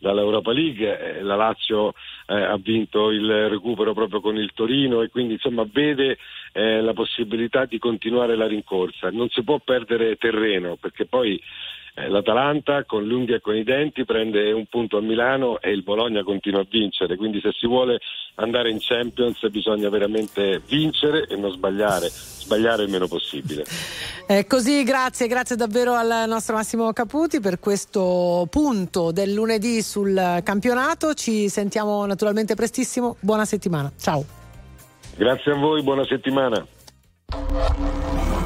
dall'Europa 0.00 0.52
League, 0.52 1.18
eh, 1.18 1.22
la 1.22 1.36
Lazio 1.36 1.92
eh, 2.26 2.34
ha 2.34 2.56
vinto 2.56 3.10
il 3.10 3.48
recupero 3.48 3.92
proprio 3.92 4.20
con 4.20 4.36
il 4.36 4.50
Torino 4.54 5.02
e 5.02 5.08
quindi 5.08 5.34
insomma 5.34 5.64
vede 5.70 6.18
eh, 6.52 6.80
la 6.80 6.94
possibilità 6.94 7.66
di 7.66 7.78
continuare 7.78 8.34
la 8.34 8.46
rincorsa. 8.46 9.10
Non 9.10 9.28
si 9.28 9.44
può 9.44 9.60
perdere 9.62 10.16
terreno 10.16 10.76
perché 10.76 11.06
poi 11.06 11.40
l'Atalanta 11.94 12.84
con 12.84 13.04
l'unghia 13.04 13.36
e 13.36 13.40
con 13.40 13.56
i 13.56 13.64
denti 13.64 14.04
prende 14.04 14.52
un 14.52 14.66
punto 14.66 14.96
a 14.96 15.00
Milano 15.00 15.60
e 15.60 15.70
il 15.70 15.82
Bologna 15.82 16.22
continua 16.22 16.60
a 16.60 16.66
vincere, 16.68 17.16
quindi 17.16 17.40
se 17.40 17.50
si 17.52 17.66
vuole 17.66 17.98
andare 18.36 18.70
in 18.70 18.78
Champions 18.80 19.46
bisogna 19.50 19.88
veramente 19.88 20.62
vincere 20.66 21.26
e 21.26 21.36
non 21.36 21.50
sbagliare, 21.50 22.08
sbagliare 22.08 22.84
il 22.84 22.90
meno 22.90 23.06
possibile. 23.06 23.64
È 24.26 24.46
così, 24.46 24.82
grazie, 24.84 25.26
grazie 25.26 25.56
davvero 25.56 25.94
al 25.94 26.24
nostro 26.28 26.54
Massimo 26.54 26.92
Caputi 26.92 27.40
per 27.40 27.58
questo 27.58 28.46
punto 28.48 29.10
del 29.10 29.32
lunedì 29.32 29.82
sul 29.82 30.40
campionato. 30.44 31.14
Ci 31.14 31.48
sentiamo 31.48 32.06
naturalmente 32.06 32.54
prestissimo. 32.54 33.16
Buona 33.20 33.44
settimana. 33.44 33.90
Ciao. 33.98 34.24
Grazie 35.16 35.52
a 35.52 35.56
voi, 35.56 35.82
buona 35.82 36.04
settimana. 36.04 36.64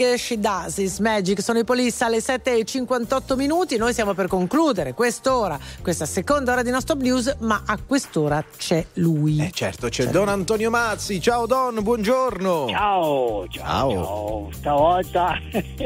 Everything 0.00 0.16
She 0.16 0.38
Does 0.38 0.78
is 0.78 0.98
Magic. 0.98 1.42
Sono 1.42 1.58
i 1.58 1.64
Police 1.64 2.02
alle 2.04 2.18
7.58 2.18 3.36
minuti. 3.36 3.76
Noi 3.76 3.92
siamo 3.92 4.14
per 4.14 4.28
concludere 4.28 4.94
quest'ora, 4.94 5.58
questa 5.82 6.06
seconda 6.06 6.52
ora 6.52 6.62
di 6.62 6.70
nostro 6.70 6.96
news, 6.96 7.36
ma 7.40 7.62
a 7.66 7.78
quest'ora 7.84 8.42
c'è 8.56 8.84
lui. 8.94 9.40
Eh 9.40 9.50
certo, 9.50 9.88
c'è 9.88 10.06
Don 10.06 10.28
Antonio 10.28 10.70
Mazzi. 10.70 11.20
Ciao 11.20 11.46
Don, 11.46 11.82
buongiorno. 11.82 12.68
Ciao, 12.68 13.46
ciao, 13.48 13.90
ciao. 13.90 14.48
Stavolta 14.52 15.38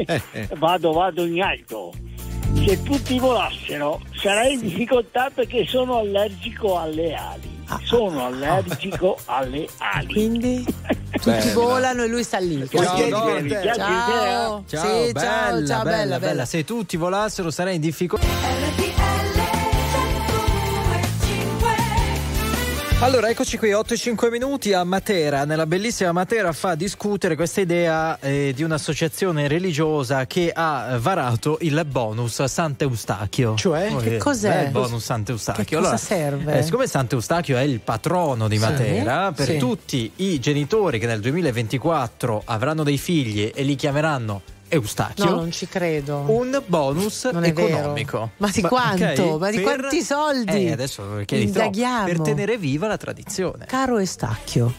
vado, 0.57 0.93
vado 0.93 1.25
in 1.25 1.41
alto. 1.41 1.93
Se 2.65 2.81
tutti 2.83 3.19
volassero 3.19 3.99
sarei 4.15 4.53
in 4.53 4.61
difficoltà 4.61 5.29
perché 5.33 5.65
sono 5.65 5.97
allergico 5.97 6.79
alle 6.79 7.13
ali. 7.13 7.53
Sono 7.83 8.25
allergico 8.25 9.17
alle 9.25 9.67
ali. 9.79 10.13
Quindi 10.13 10.65
tutti 11.19 11.49
volano 11.53 12.03
e 12.03 12.07
lui 12.07 12.23
sta 12.23 12.37
lì. 12.39 12.67
Ciao, 12.69 12.83
Ciao, 12.83 13.09
Don. 13.09 13.49
ciao. 13.75 14.63
Ciao, 14.67 15.05
Sì, 15.05 15.11
bella, 15.11 15.19
ciao, 15.19 15.65
ciao, 15.65 15.83
bella, 15.83 16.19
bella. 16.19 16.45
Se 16.45 16.63
tutti 16.63 16.97
volassero 16.97 17.51
sarei 17.51 17.75
in 17.75 17.81
difficoltà. 17.81 19.04
Allora, 23.05 23.29
eccoci 23.29 23.59
qui, 23.59 23.71
8 23.71 23.93
e 23.93 23.97
5 23.97 24.31
minuti 24.31 24.73
a 24.73 24.83
Matera. 24.83 25.45
Nella 25.45 25.67
bellissima 25.67 26.11
Matera 26.11 26.51
fa 26.53 26.73
discutere 26.73 27.35
questa 27.35 27.61
idea 27.61 28.17
eh, 28.19 28.51
di 28.55 28.63
un'associazione 28.63 29.47
religiosa 29.47 30.25
che 30.25 30.51
ha 30.51 30.97
varato 30.99 31.59
il 31.61 31.85
bonus 31.87 32.43
Sant'Eustachio. 32.43 33.53
Cioè? 33.57 33.91
Oh, 33.93 33.97
Che 33.97 34.17
cos'è? 34.17 34.63
il 34.63 34.71
bonus 34.71 35.03
Sant'Eustachio. 35.03 35.63
Che 35.63 35.75
cosa 35.75 35.97
serve? 35.97 36.57
eh, 36.57 36.63
siccome 36.63 36.87
Sant'Eustachio 36.87 37.57
è 37.57 37.61
il 37.61 37.79
patrono 37.79 38.47
di 38.47 38.57
Sì. 38.57 38.63
Matera, 38.63 39.31
per 39.31 39.45
Sì. 39.49 39.57
tutti 39.59 40.11
i 40.15 40.39
genitori 40.39 40.97
che 40.97 41.05
nel 41.05 41.19
2024 41.19 42.41
avranno 42.45 42.81
dei 42.81 42.97
figli 42.97 43.51
e 43.53 43.61
li 43.61 43.75
chiameranno 43.75 44.41
Eustachio, 44.67 45.25
No, 45.25 45.35
non 45.35 45.51
ci 45.51 45.67
credo. 45.67 46.23
un 46.27 46.61
bonus 46.65 47.25
è 47.25 47.31
vero. 47.53 47.67
economico. 47.67 48.31
Ma 48.37 48.49
di 48.51 48.61
quanto? 48.61 49.21
ok, 49.23 49.39
Ma 49.39 49.49
di 49.51 49.59
per- 49.61 49.79
quanti 49.79 50.01
soldi? 50.01 50.65
Eh, 50.65 50.71
adesso 50.71 51.03
perché 51.03 51.37
di 51.37 51.51
troppo, 51.51 51.59
Indaghiamo. 51.67 52.05
per 52.05 52.21
tenere 52.21 52.57
viva 52.57 52.87
la 52.87 52.97
tradizione. 52.97 53.65
Caro 53.65 53.97
Estacchio. 53.99 54.73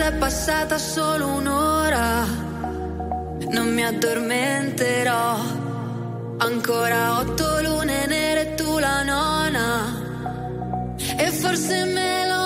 Ed 0.00 0.06
è 0.06 0.12
passata 0.16 0.78
solo 0.78 1.26
un'ora. 1.26 2.24
Non 3.50 3.66
mi 3.74 3.84
addormenterò. 3.84 5.36
Ancora 6.38 7.18
otto 7.18 7.60
lune 7.60 8.06
nere 8.06 8.40
e 8.40 8.54
tu 8.54 8.78
la 8.78 9.02
nona. 9.02 9.66
E 11.18 11.30
forse 11.30 11.84
me 11.84 12.26
lo 12.28 12.39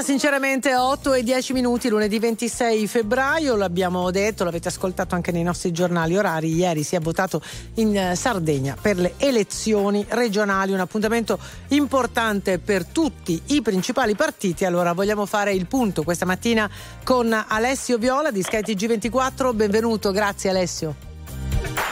Annalisa, 0.00 0.02
sinceramente 0.02 0.74
8 0.74 1.14
e 1.14 1.22
10 1.22 1.52
minuti, 1.52 1.88
lunedì 1.88 2.18
26 2.18 2.86
febbraio, 2.86 3.56
l'abbiamo 3.56 4.10
detto, 4.10 4.44
l'avete 4.44 4.68
ascoltato 4.68 5.14
anche 5.14 5.32
nei 5.32 5.42
nostri 5.42 5.72
giornali 5.72 6.16
orari, 6.16 6.52
ieri 6.52 6.82
si 6.82 6.96
è 6.96 7.00
votato 7.00 7.40
in 7.74 7.96
eh, 7.96 8.16
Sardegna 8.16 8.76
per 8.80 8.96
le 8.98 9.14
elezioni 9.18 10.04
regionali, 10.08 10.72
un 10.72 10.80
appuntamento 10.80 11.38
importante 11.68 12.58
per 12.58 12.84
tutti 12.86 13.40
i 13.46 13.62
principali 13.62 14.14
partiti, 14.14 14.64
allora 14.64 14.92
vogliamo 14.92 15.26
fare 15.26 15.52
il 15.52 15.66
punto 15.66 16.02
questa 16.02 16.26
mattina 16.26 16.68
con 17.04 17.32
Alessio 17.32 17.98
Viola 17.98 18.30
di 18.30 18.42
Sky 18.42 18.60
TG24, 18.60 19.54
benvenuto, 19.54 20.10
grazie 20.10 20.50
Alessio. 20.50 21.09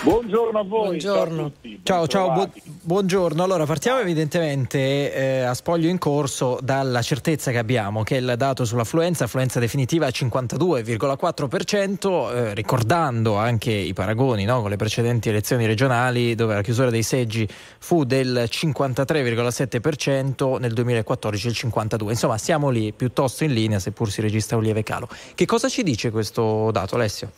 Buongiorno 0.09 0.59
a 0.59 0.65
voi. 0.65 0.87
Buongiorno. 0.87 1.37
Ciao, 1.37 1.45
a 1.45 1.51
tutti, 1.51 1.81
Ciao, 1.83 2.07
ciao, 2.07 2.33
bu- 2.33 2.49
buongiorno. 2.65 3.43
Allora, 3.43 3.67
partiamo 3.67 4.01
evidentemente 4.01 5.13
eh, 5.13 5.43
a 5.43 5.53
spoglio 5.53 5.91
in 5.91 5.99
corso 5.99 6.59
dalla 6.63 7.03
certezza 7.03 7.51
che 7.51 7.59
abbiamo 7.59 8.05
che 8.05 8.17
il 8.17 8.33
dato 8.39 8.65
sull'affluenza, 8.65 9.25
affluenza 9.25 9.61
definitiva 9.61 10.07
a 10.07 10.09
52,4%, 10.09 12.35
eh, 12.35 12.55
ricordando 12.55 13.37
anche 13.37 13.71
i 13.71 13.93
paragoni 13.93 14.47
no, 14.47 14.63
con 14.63 14.71
le 14.71 14.77
precedenti 14.77 15.29
elezioni 15.29 15.67
regionali 15.67 16.35
dove 16.35 16.55
la 16.55 16.63
chiusura 16.63 16.89
dei 16.89 17.03
seggi 17.03 17.47
fu 17.79 18.05
del 18.05 18.49
53,7%, 18.51 20.59
nel 20.59 20.73
2014 20.73 21.49
il 21.49 21.55
52%. 21.55 22.09
Insomma, 22.09 22.39
siamo 22.39 22.71
lì 22.71 22.95
piuttosto 22.95 23.45
in 23.45 23.53
linea, 23.53 23.79
seppur 23.79 24.11
si 24.11 24.23
registra 24.23 24.57
un 24.57 24.63
lieve 24.63 24.83
calo. 24.83 25.07
Che 25.35 25.45
cosa 25.45 25.69
ci 25.69 25.83
dice 25.83 26.11
questo 26.11 26.71
dato, 26.71 26.95
Alessio? 26.95 27.31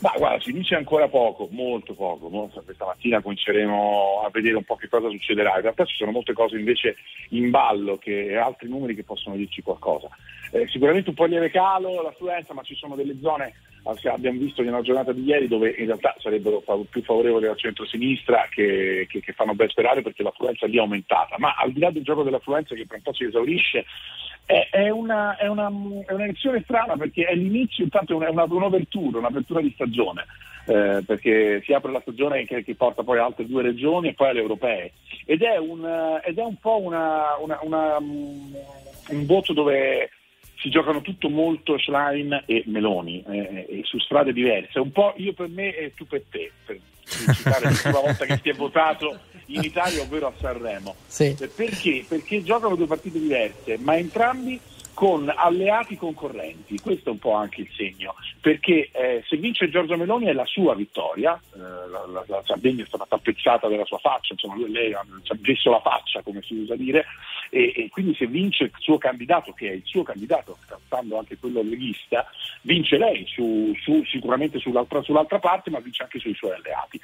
Ma 0.00 0.12
guarda, 0.16 0.40
si 0.42 0.52
dice 0.52 0.74
ancora 0.74 1.08
poco, 1.08 1.48
molto 1.50 1.94
poco. 1.94 2.28
Questa 2.28 2.84
mattina 2.84 3.20
cominceremo 3.22 4.22
a 4.26 4.30
vedere 4.30 4.56
un 4.56 4.64
po' 4.64 4.76
che 4.76 4.88
cosa 4.88 5.08
succederà. 5.08 5.56
In 5.56 5.62
realtà 5.62 5.84
ci 5.84 5.96
sono 5.96 6.10
molte 6.10 6.34
cose 6.34 6.58
invece 6.58 6.96
in 7.30 7.50
ballo 7.50 7.98
e 8.04 8.36
altri 8.36 8.68
numeri 8.68 8.94
che 8.94 9.04
possono 9.04 9.36
dirci 9.36 9.62
qualcosa. 9.62 10.08
Eh, 10.52 10.66
sicuramente 10.68 11.08
un 11.08 11.14
po' 11.14 11.24
lieve 11.24 11.50
calo 11.50 12.02
l'affluenza, 12.02 12.52
ma 12.54 12.62
ci 12.62 12.74
sono 12.74 12.94
delle 12.94 13.18
zone, 13.20 13.54
abbiamo 14.04 14.38
visto 14.38 14.62
nella 14.62 14.82
giornata 14.82 15.12
di 15.12 15.24
ieri, 15.24 15.48
dove 15.48 15.70
in 15.70 15.86
realtà 15.86 16.14
sarebbero 16.18 16.62
più 16.88 17.02
favorevoli 17.02 17.46
al 17.46 17.56
centro-sinistra 17.58 18.48
che, 18.50 19.06
che- 19.08 19.20
che 19.20 19.32
fanno 19.32 19.54
ben 19.54 19.68
sperare 19.68 20.02
perché 20.02 20.22
l'affluenza 20.22 20.66
lì 20.66 20.76
è 20.76 20.80
aumentata. 20.80 21.36
Ma 21.38 21.54
al 21.56 21.72
di 21.72 21.80
là 21.80 21.90
del 21.90 22.02
gioco 22.04 22.22
dell'affluenza 22.22 22.74
che 22.74 22.86
per 22.86 22.96
un 22.98 23.02
po' 23.02 23.14
si 23.14 23.24
esaurisce, 23.24 23.86
è, 24.46 24.68
è 24.70 24.88
una, 24.90 25.36
è, 25.36 25.48
una, 25.48 25.66
è 26.06 26.12
un'elezione 26.12 26.62
strana 26.62 26.96
perché 26.96 27.24
è 27.24 27.34
l'inizio, 27.34 27.82
intanto 27.84 28.12
è 28.12 28.16
una- 28.28 28.30
una- 28.30 28.44
un'apertura, 28.54 29.60
di 29.60 29.72
stagione, 29.74 30.24
eh, 30.66 31.02
perché 31.04 31.60
si 31.64 31.72
apre 31.72 31.90
la 31.90 32.00
stagione 32.00 32.44
che, 32.46 32.62
che 32.62 32.74
porta 32.76 33.02
poi 33.02 33.18
altre 33.18 33.46
due 33.46 33.62
regioni 33.62 34.08
e 34.08 34.14
poi 34.14 34.28
alle 34.28 34.40
europee. 34.40 34.92
Ed 35.24 35.42
è 35.42 35.56
un, 35.58 35.84
ed 36.24 36.38
un 36.38 36.56
po' 36.60 36.80
una, 36.80 37.36
una- 37.40 37.58
una, 37.62 38.00
mm, 38.00 38.54
un 39.10 39.26
voto 39.26 39.52
dove 39.52 40.10
si 40.58 40.70
giocano 40.70 41.00
tutto 41.00 41.28
molto 41.28 41.76
Schlein 41.76 42.44
e 42.46 42.62
Meloni 42.66 43.22
eh, 43.28 43.66
e 43.68 43.80
su 43.84 43.98
strade 43.98 44.32
diverse, 44.32 44.78
un 44.78 44.92
po' 44.92 45.12
io 45.16 45.32
per 45.32 45.48
me 45.48 45.74
e 45.74 45.92
tu 45.94 46.06
per 46.06 46.22
te, 46.30 46.50
per 46.64 46.78
citare 47.34 47.68
l'ultima 47.68 48.00
volta 48.00 48.24
che 48.24 48.38
si 48.42 48.48
è 48.48 48.54
votato 48.54 49.18
in 49.46 49.62
Italia, 49.62 50.02
ovvero 50.02 50.26
a 50.28 50.32
Sanremo. 50.38 50.94
Sì. 51.06 51.36
Perché? 51.54 52.04
Perché 52.06 52.42
giocano 52.42 52.74
due 52.74 52.86
partite 52.86 53.18
diverse, 53.18 53.78
ma 53.78 53.96
entrambi 53.96 54.58
con 54.96 55.30
alleati 55.30 55.94
concorrenti, 55.94 56.80
questo 56.80 57.10
è 57.10 57.12
un 57.12 57.18
po' 57.18 57.34
anche 57.34 57.60
il 57.60 57.68
segno, 57.76 58.14
perché 58.40 58.88
eh, 58.92 59.22
se 59.28 59.36
vince 59.36 59.68
Giorgio 59.68 59.94
Meloni 59.94 60.24
è 60.24 60.32
la 60.32 60.46
sua 60.46 60.74
vittoria, 60.74 61.38
eh, 61.54 61.58
la, 61.58 62.06
la- 62.06 62.24
la 62.26 62.42
Sardegna 62.46 62.82
è 62.82 62.86
stata 62.86 63.04
tappezzata 63.06 63.68
della 63.68 63.84
sua 63.84 63.98
faccia, 63.98 64.32
insomma 64.32 64.54
lui- 64.54 64.70
lei 64.72 64.94
ha 64.94 65.04
ci 65.22 65.32
ha 65.32 65.38
messo 65.42 65.70
la 65.70 65.80
faccia 65.82 66.22
come 66.22 66.40
si 66.40 66.54
usa 66.54 66.76
dire, 66.76 67.04
e, 67.50 67.74
e 67.76 67.88
quindi 67.90 68.14
se 68.14 68.26
vince 68.26 68.64
il 68.64 68.72
suo 68.78 68.96
candidato, 68.96 69.52
che 69.52 69.68
è 69.68 69.72
il 69.74 69.82
suo 69.84 70.02
candidato, 70.02 70.56
scattando 70.64 71.18
anche 71.18 71.36
quello 71.36 71.60
leghista, 71.62 72.26
vince 72.62 72.96
lei 72.96 73.26
su- 73.28 73.74
su- 73.82 74.02
sicuramente 74.06 74.58
sull'altra, 74.60 75.02
sull'altra 75.02 75.38
parte, 75.38 75.68
ma 75.68 75.78
vince 75.80 76.04
anche 76.04 76.18
sui 76.20 76.34
suoi 76.34 76.52
alleati. 76.52 76.98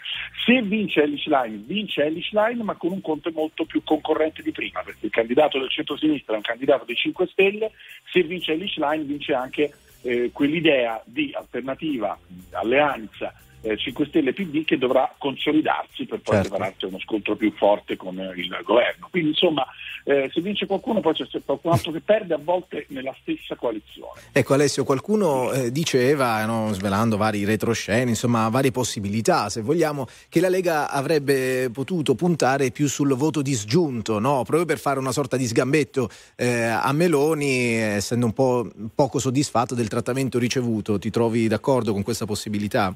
Se 0.46 0.62
vince 0.62 1.02
Ellis 1.02 1.26
Line, 1.26 1.62
vince 1.66 2.04
Ellis 2.04 2.30
Line, 2.32 2.62
ma 2.62 2.74
con 2.76 2.92
un 2.92 3.02
conto 3.02 3.30
molto 3.34 3.66
più 3.66 3.82
concorrente 3.84 4.40
di 4.42 4.50
prima, 4.50 4.80
perché 4.82 5.04
il 5.04 5.12
candidato 5.12 5.58
del 5.58 5.68
centro-sinistra 5.70 6.32
è 6.32 6.36
un 6.36 6.42
candidato 6.42 6.86
dei 6.86 6.96
5 6.96 7.26
Stelle, 7.26 7.70
se 8.10 8.22
vince 8.22 8.54
Line 8.54 9.04
vince 9.04 9.34
anche 9.34 9.72
eh, 10.02 10.30
quell'idea 10.32 11.00
di 11.04 11.32
alternativa, 11.34 12.18
alleanza 12.52 13.32
eh, 13.62 13.76
5 13.76 14.06
Stelle 14.06 14.32
PD 14.32 14.64
che 14.64 14.78
dovrà 14.78 15.12
consolidarsi 15.16 16.04
per 16.04 16.20
poi 16.20 16.36
Certo. 16.36 16.50
prepararsi 16.50 16.84
a 16.84 16.88
uno 16.88 17.00
scontro 17.00 17.36
più 17.36 17.52
forte 17.52 17.96
con 17.96 18.18
eh, 18.18 18.32
il 18.36 18.60
governo. 18.64 19.08
Quindi 19.10 19.30
insomma 19.30 19.66
eh, 20.04 20.28
se 20.32 20.40
vince 20.40 20.66
qualcuno 20.66 21.00
poi 21.00 21.14
c'è 21.14 21.26
qualcun 21.44 21.72
altro 21.72 21.92
che 21.92 22.00
perde 22.00 22.34
a 22.34 22.40
volte 22.42 22.86
nella 22.88 23.14
stessa 23.20 23.54
coalizione. 23.54 24.20
Ecco 24.32 24.54
Alessio, 24.54 24.84
qualcuno 24.84 25.52
eh, 25.52 25.70
diceva, 25.70 26.44
no, 26.44 26.72
svelando 26.72 27.16
vari 27.16 27.44
retrosceni, 27.44 28.10
insomma 28.10 28.48
varie 28.48 28.72
possibilità, 28.72 29.48
se 29.48 29.60
vogliamo, 29.60 30.06
che 30.28 30.40
la 30.40 30.48
Lega 30.48 30.90
avrebbe 30.90 31.70
potuto 31.70 32.14
puntare 32.14 32.70
più 32.70 32.88
sul 32.88 33.14
voto 33.14 33.42
disgiunto, 33.42 34.18
no? 34.18 34.42
proprio 34.42 34.64
per 34.64 34.78
fare 34.78 34.98
una 34.98 35.12
sorta 35.12 35.36
di 35.36 35.46
sgambetto 35.46 36.08
eh, 36.36 36.62
a 36.64 36.92
Meloni, 36.92 37.74
essendo 37.74 38.26
un 38.26 38.32
po' 38.32 38.68
poco 38.94 39.18
soddisfatto 39.18 39.74
del 39.74 39.88
trattamento 39.88 40.38
ricevuto. 40.38 40.98
Ti 40.98 41.10
trovi 41.10 41.46
d'accordo 41.46 41.92
con 41.92 42.02
questa 42.02 42.24
possibilità? 42.26 42.94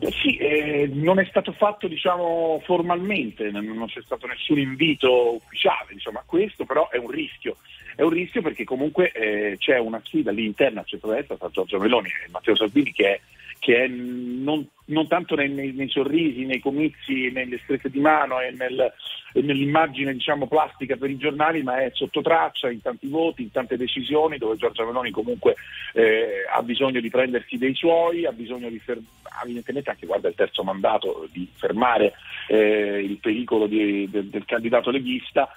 Eh, 0.00 0.12
Sì, 0.12 0.36
eh, 0.36 0.88
non 0.92 1.18
è 1.18 1.24
stato 1.26 1.52
fatto 1.52 1.88
diciamo, 1.88 2.60
formalmente, 2.64 3.50
non 3.50 3.86
c'è 3.86 4.02
stato 4.02 4.26
nessun 4.26 4.58
invito 4.58 5.34
ufficiale 5.34 5.92
diciamo, 5.92 6.18
a 6.18 6.24
questo, 6.24 6.64
però 6.64 6.88
è 6.88 6.98
un 6.98 7.10
rischio. 7.10 7.56
È 7.96 8.02
un 8.02 8.10
rischio 8.10 8.42
perché 8.42 8.62
comunque 8.62 9.10
eh, 9.10 9.56
c'è 9.58 9.78
una 9.78 10.00
sfida 10.04 10.30
lì 10.30 10.44
interna 10.44 10.82
a 10.82 10.84
centrodestra 10.84 11.36
tra 11.36 11.50
Giorgio 11.50 11.80
Meloni 11.80 12.08
e 12.08 12.30
Matteo 12.30 12.54
Salvini 12.54 12.92
che 12.92 13.14
è, 13.14 13.20
che 13.58 13.84
è 13.84 13.86
non, 13.88 14.66
non 14.86 15.06
tanto 15.08 15.34
nei, 15.34 15.48
nei- 15.50 15.72
nei 15.72 15.88
sorrisi, 15.88 16.44
nei 16.44 16.60
comizi, 16.60 17.30
nelle 17.30 17.58
strette 17.62 17.90
di 17.90 18.00
mano 18.00 18.40
e, 18.40 18.50
nel- 18.52 18.92
e 19.32 19.42
nell'immagine 19.42 20.12
diciamo, 20.12 20.46
plastica 20.46 20.96
per 20.96 21.10
i 21.10 21.16
giornali, 21.18 21.62
ma 21.62 21.80
è 21.82 21.90
sotto 21.92 22.22
traccia 22.22 22.70
in 22.70 22.80
tanti 22.80 23.08
voti, 23.08 23.42
in 23.42 23.50
tante 23.50 23.76
decisioni, 23.76 24.38
dove 24.38 24.56
Giorgio 24.56 24.86
Meloni 24.86 25.10
comunque 25.10 25.54
eh, 25.92 26.44
ha 26.52 26.62
bisogno 26.62 27.00
di 27.00 27.10
prendersi 27.10 27.58
dei 27.58 27.74
suoi, 27.74 28.24
ha 28.26 28.32
bisogno 28.32 28.68
di 28.70 28.78
fer- 28.78 29.00
evidentemente 29.44 29.90
anche 29.90 30.06
guarda 30.06 30.28
il 30.28 30.34
terzo 30.34 30.62
mandato 30.64 31.28
di 31.30 31.46
fermare 31.54 32.14
eh, 32.48 33.02
il 33.04 33.18
pericolo 33.18 33.66
di- 33.66 34.08
del- 34.10 34.28
del 34.28 34.44
candidato 34.46 34.90
leghista. 34.90 35.48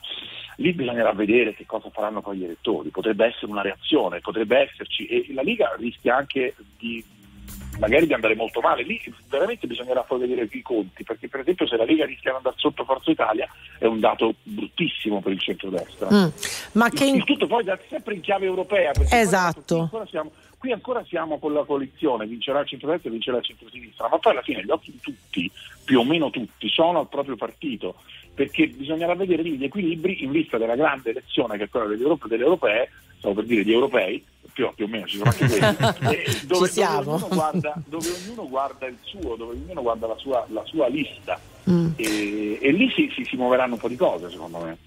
Lì 0.58 0.74
bisognerà 0.74 1.14
vedere 1.14 1.56
che 1.56 1.66
cosa 1.66 1.90
faranno 1.90 2.22
poi 2.22 2.38
gli 2.38 2.44
elettori, 2.44 2.90
potrebbe 2.90 3.26
essere 3.26 3.50
una 3.52 3.62
reazione, 3.62 4.20
potrebbe 4.20 4.58
esserci 4.60 5.06
e 5.08 5.26
la 5.34 5.42
Liga 5.42 5.74
rischia 5.80 6.18
anche 6.18 6.54
di 6.78 7.04
magari 7.80 8.06
di 8.06 8.14
andare 8.14 8.36
molto 8.36 8.62
male, 8.62 8.84
lì 8.84 9.02
veramente 9.28 9.68
bisognerà 9.68 10.02
poi 10.02 10.20
vedere 10.20 10.48
i 10.52 10.62
conti, 10.62 11.04
perché 11.04 11.28
per 11.28 11.40
esempio 11.42 11.66
se 11.68 11.78
la 11.78 11.86
Lega 11.86 12.06
rischia 12.06 12.32
di 12.32 12.38
andare 12.38 12.56
sotto 12.58 12.84
Forza 12.84 13.10
Italia 13.10 13.48
è 13.80 13.86
un 13.86 14.00
dato 14.00 14.36
bruttissimo 14.44 15.20
per 15.22 15.32
il 15.32 15.40
centrodestra. 15.40 16.08
Mm. 16.14 16.28
Ma 16.74 16.90
che 16.90 17.06
in- 17.06 17.16
il 17.16 17.24
tutto 17.24 17.48
poi 17.48 17.64
da 17.64 17.78
sempre 17.90 18.14
in 18.16 18.22
chiave 18.22 18.46
europea, 18.46 18.92
Esatto. 19.10 19.76
qui 19.76 19.80
ancora, 19.80 20.06
siamo, 20.06 20.32
qui 20.58 20.72
ancora 20.72 21.04
siamo 21.06 21.40
con 21.40 21.54
la 21.54 21.64
coalizione, 21.64 22.28
vincerà 22.28 22.60
il 22.60 22.68
centrodestra 22.68 23.10
e 23.10 23.14
vincerà 23.14 23.38
il 23.38 23.44
centrosinistra, 23.44 24.08
ma 24.10 24.20
poi 24.20 24.34
alla 24.34 24.44
fine 24.44 24.64
gli 24.64 24.70
occhi 24.70 24.92
di 24.92 25.00
tutti, 25.00 25.52
più 25.84 26.00
o 26.00 26.04
meno 26.04 26.30
tutti, 26.30 26.70
sono 26.70 27.00
al 27.00 27.10
proprio 27.10 27.36
partito, 27.36 27.96
perché 28.34 28.68
bisognerà 28.68 29.16
vedere 29.16 29.42
lì 29.42 29.58
gli 29.58 29.64
equilibri 29.64 30.24
in 30.24 30.32
vista 30.32 30.58
della 30.58 30.76
grande 30.76 31.10
elezione 31.10 31.58
che 31.58 31.64
è 31.64 31.70
quella 31.70 31.88
delle 31.88 32.04
europee, 32.04 32.90
stavo 33.18 33.34
per 33.34 33.46
dire 33.46 33.64
di 33.64 33.74
europei, 33.74 34.24
più, 34.54 34.70
più 34.76 34.86
o 34.86 34.88
meno 34.88 35.06
ci 35.08 35.18
sono 35.18 35.30
anche 35.30 35.48
quelli, 35.48 35.76
dove, 36.00 36.26
dove 36.46 36.68
siamo. 36.70 37.14
ognuno 37.14 37.28
guarda, 37.30 37.74
dove 37.86 38.08
ognuno 38.24 38.50
guarda 38.50 38.88
il 38.88 38.98
suo, 39.02 39.36
dove 39.36 39.54
ognuno 39.54 39.82
guarda 39.82 40.08
la 40.08 40.18
sua, 40.18 40.46
la 40.50 40.64
sua 40.66 40.88
lista. 40.88 41.40
Mm. 41.70 41.92
E, 41.96 42.60
e 42.62 42.72
lì 42.72 42.92
si, 42.96 43.12
si- 43.16 43.26
si 43.26 43.36
muoveranno 43.36 43.76
un 43.76 43.80
po' 43.80 43.88
di 43.88 43.96
cose 43.96 44.30
secondo 44.30 44.58
me. 44.60 44.78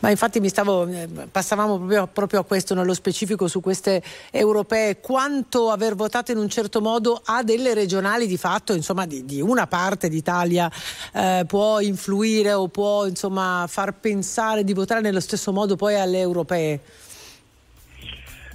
Ma 0.00 0.10
infatti 0.10 0.38
mi 0.38 0.48
stavo, 0.48 0.86
eh, 0.86 1.08
passavamo 1.30 1.78
proprio, 1.78 2.06
proprio 2.06 2.40
a 2.40 2.44
questo 2.44 2.74
nello 2.74 2.92
specifico 2.92 3.48
su 3.48 3.60
queste 3.60 4.02
europee, 4.30 5.00
quanto 5.00 5.70
aver 5.70 5.94
votato 5.94 6.30
in 6.30 6.36
un 6.36 6.48
certo 6.50 6.82
modo 6.82 7.20
a 7.24 7.42
delle 7.42 7.72
regionali 7.72 8.26
di 8.26 8.36
fatto, 8.36 8.74
insomma 8.74 9.06
di, 9.06 9.24
di 9.24 9.40
una 9.40 9.66
parte 9.66 10.10
d'Italia 10.10 10.70
eh, 11.14 11.44
può 11.46 11.80
influire 11.80 12.52
o 12.52 12.68
può 12.68 13.06
insomma 13.06 13.64
far 13.66 13.94
pensare 13.98 14.62
di 14.62 14.74
votare 14.74 15.00
nello 15.00 15.20
stesso 15.20 15.52
modo 15.52 15.74
poi 15.74 15.98
alle 15.98 16.18
europee. 16.18 16.80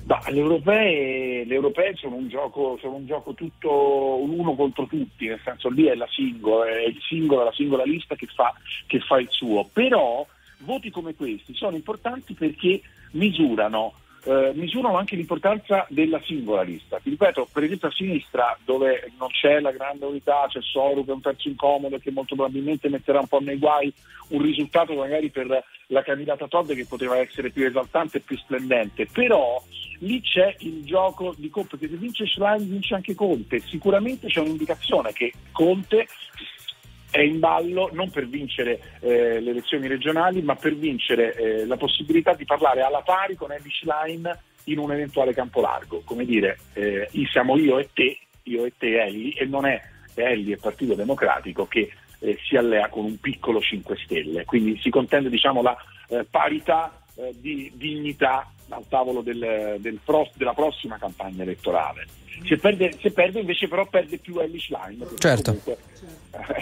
Ma 0.06 0.22
le 0.27 0.38
europee, 0.38 1.45
le 1.45 1.56
europee 1.56 1.95
sono, 1.95 2.15
un 2.15 2.27
gioco, 2.27 2.77
sono 2.80 2.95
un 2.95 3.07
gioco 3.07 3.34
tutto 3.34 4.22
uno 4.22 4.53
contro 4.53 4.86
tutti, 4.86 5.26
nel 5.26 5.41
senso 5.44 5.69
lì 5.69 5.86
è 5.86 5.95
la 5.95 6.07
singola, 6.11 6.68
è 6.68 6.86
il 6.86 6.99
singolo, 7.02 7.44
la 7.44 7.52
singola 7.52 7.84
lista 7.84 8.14
che 8.14 8.27
fa, 8.27 8.53
che 8.86 8.99
fa 8.99 9.19
il 9.19 9.30
suo. 9.32 9.68
Però 9.73 10.23
voti 10.60 10.91
come 10.91 11.15
questi 11.15 11.56
sono 11.56 11.76
importanti 11.76 12.36
perché 12.36 12.82
misurano 13.11 13.94
eh, 14.26 14.52
misurano 14.56 14.97
anche 14.97 15.15
l'importanza 15.15 15.85
della 15.89 16.19
singola 16.23 16.64
lista. 16.64 16.99
Ti 17.02 17.10
ripeto, 17.10 17.47
per 17.52 17.64
esempio 17.64 17.88
a 17.88 17.91
sinistra, 17.91 18.57
dove 18.65 19.11
non 19.18 19.30
c'è 19.30 19.60
la 19.60 19.72
grande 19.72 20.06
unità, 20.06 20.45
c'è 20.49 20.61
Soru 20.61 21.06
che 21.06 21.11
è 21.11 21.14
un 21.14 21.22
terzo 21.22 21.47
incomodo 21.47 21.97
che 21.99 22.11
molto 22.11 22.35
probabilmente 22.35 22.89
metterà 22.89 23.19
un 23.19 23.27
po' 23.27 23.39
nei 23.39 23.57
guai 23.57 23.93
un 24.30 24.41
risultato 24.41 24.95
magari 24.95 25.30
per 25.30 25.64
la 25.88 26.02
candidata 26.02 26.47
Todd 26.47 26.72
che 26.72 26.85
poteva 26.88 27.18
essere 27.18 27.52
più 27.52 27.65
esaltante 27.65 28.18
e 28.18 28.22
più 28.22 28.35
splendente, 28.38 29.07
però 29.11 29.61
lì 29.99 30.19
c'è 30.22 30.56
il 30.60 30.84
gioco 30.84 31.34
di 31.38 31.49
Conte, 31.49 31.77
perché 31.77 31.93
se 31.93 31.99
vince 31.99 32.26
Schlein 32.26 32.68
vince 32.68 32.95
anche 32.95 33.14
Conte, 33.14 33.60
sicuramente 33.60 34.27
c'è 34.27 34.41
un'indicazione 34.41 35.14
che 35.14 35.31
Conte 35.52 36.07
è 37.16 37.22
in 37.22 37.40
ballo 37.40 37.90
non 37.94 38.10
per 38.10 38.28
vincere 38.28 38.80
eh, 39.00 39.40
le 39.40 39.52
elezioni 39.52 39.88
regionali, 39.88 40.42
ma 40.42 40.56
per 40.56 40.76
vincere 40.76 41.34
eh, 41.36 41.66
la 41.66 41.78
possibilità 41.78 42.34
di 42.34 42.44
parlare 42.44 42.82
alla 42.82 43.02
pari 43.02 43.36
con 43.36 43.54
Ellie 43.54 43.72
Schlein 43.72 44.38
in 44.66 44.80
un 44.80 44.92
eventuale 44.92 45.34
campo 45.34 45.62
largo. 45.62 46.02
Come 46.04 46.26
dire, 46.26 46.60
eh, 46.74 47.10
siamo 47.32 47.58
io 47.58 47.80
e 47.80 47.88
te, 47.94 48.18
io 48.44 48.66
e 48.66 48.74
te 48.78 49.02
Ellie, 49.02 49.34
e 49.34 49.46
non 49.46 49.66
è 49.66 49.82
Ellie 50.14 50.56
e 50.56 50.58
Partito 50.58 50.94
Democratico 50.94 51.66
che 51.68 51.90
eh, 52.20 52.38
si 52.44 52.58
allea 52.58 52.90
con 52.90 53.06
un 53.06 53.18
piccolo 53.18 53.62
5 53.62 53.96
Stelle. 54.04 54.44
Quindi 54.44 54.78
si 54.82 54.90
contende 54.90 55.30
diciamo, 55.30 55.62
la 55.62 55.78
eh, 56.10 56.26
parità 56.30 57.00
eh, 57.16 57.34
di 57.38 57.72
dignità 57.76 58.50
al 58.70 58.88
tavolo 58.88 59.22
del, 59.22 59.78
del 59.80 60.00
pro, 60.04 60.30
della 60.36 60.54
prossima 60.54 60.98
campagna 60.98 61.44
elettorale. 61.44 62.06
Se 62.46 62.58
perde, 62.58 62.98
se 63.00 63.12
perde, 63.12 63.40
invece 63.40 63.68
però 63.68 63.86
perde 63.88 64.18
più 64.18 64.38
Ellie 64.40 64.60
Schlein 64.60 65.08
Certo. 65.18 65.52
comunque 65.52 65.78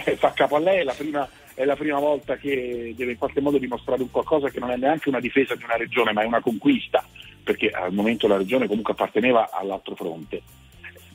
eh, 0.04 0.16
fa 0.16 0.32
capo 0.32 0.56
a 0.56 0.60
lei, 0.60 0.80
è 0.80 0.84
la, 0.84 0.92
prima, 0.92 1.28
è 1.54 1.64
la 1.64 1.74
prima 1.74 1.98
volta 1.98 2.36
che 2.36 2.94
deve 2.96 3.12
in 3.12 3.18
qualche 3.18 3.40
modo 3.40 3.58
dimostrare 3.58 4.02
un 4.02 4.10
qualcosa 4.10 4.50
che 4.50 4.60
non 4.60 4.70
è 4.70 4.76
neanche 4.76 5.08
una 5.08 5.20
difesa 5.20 5.56
di 5.56 5.64
una 5.64 5.76
regione 5.76 6.12
ma 6.12 6.22
è 6.22 6.26
una 6.26 6.40
conquista 6.40 7.04
perché 7.42 7.70
al 7.70 7.92
momento 7.92 8.28
la 8.28 8.36
regione 8.36 8.66
comunque 8.66 8.92
apparteneva 8.92 9.50
all'altro 9.50 9.94
fronte. 9.94 10.42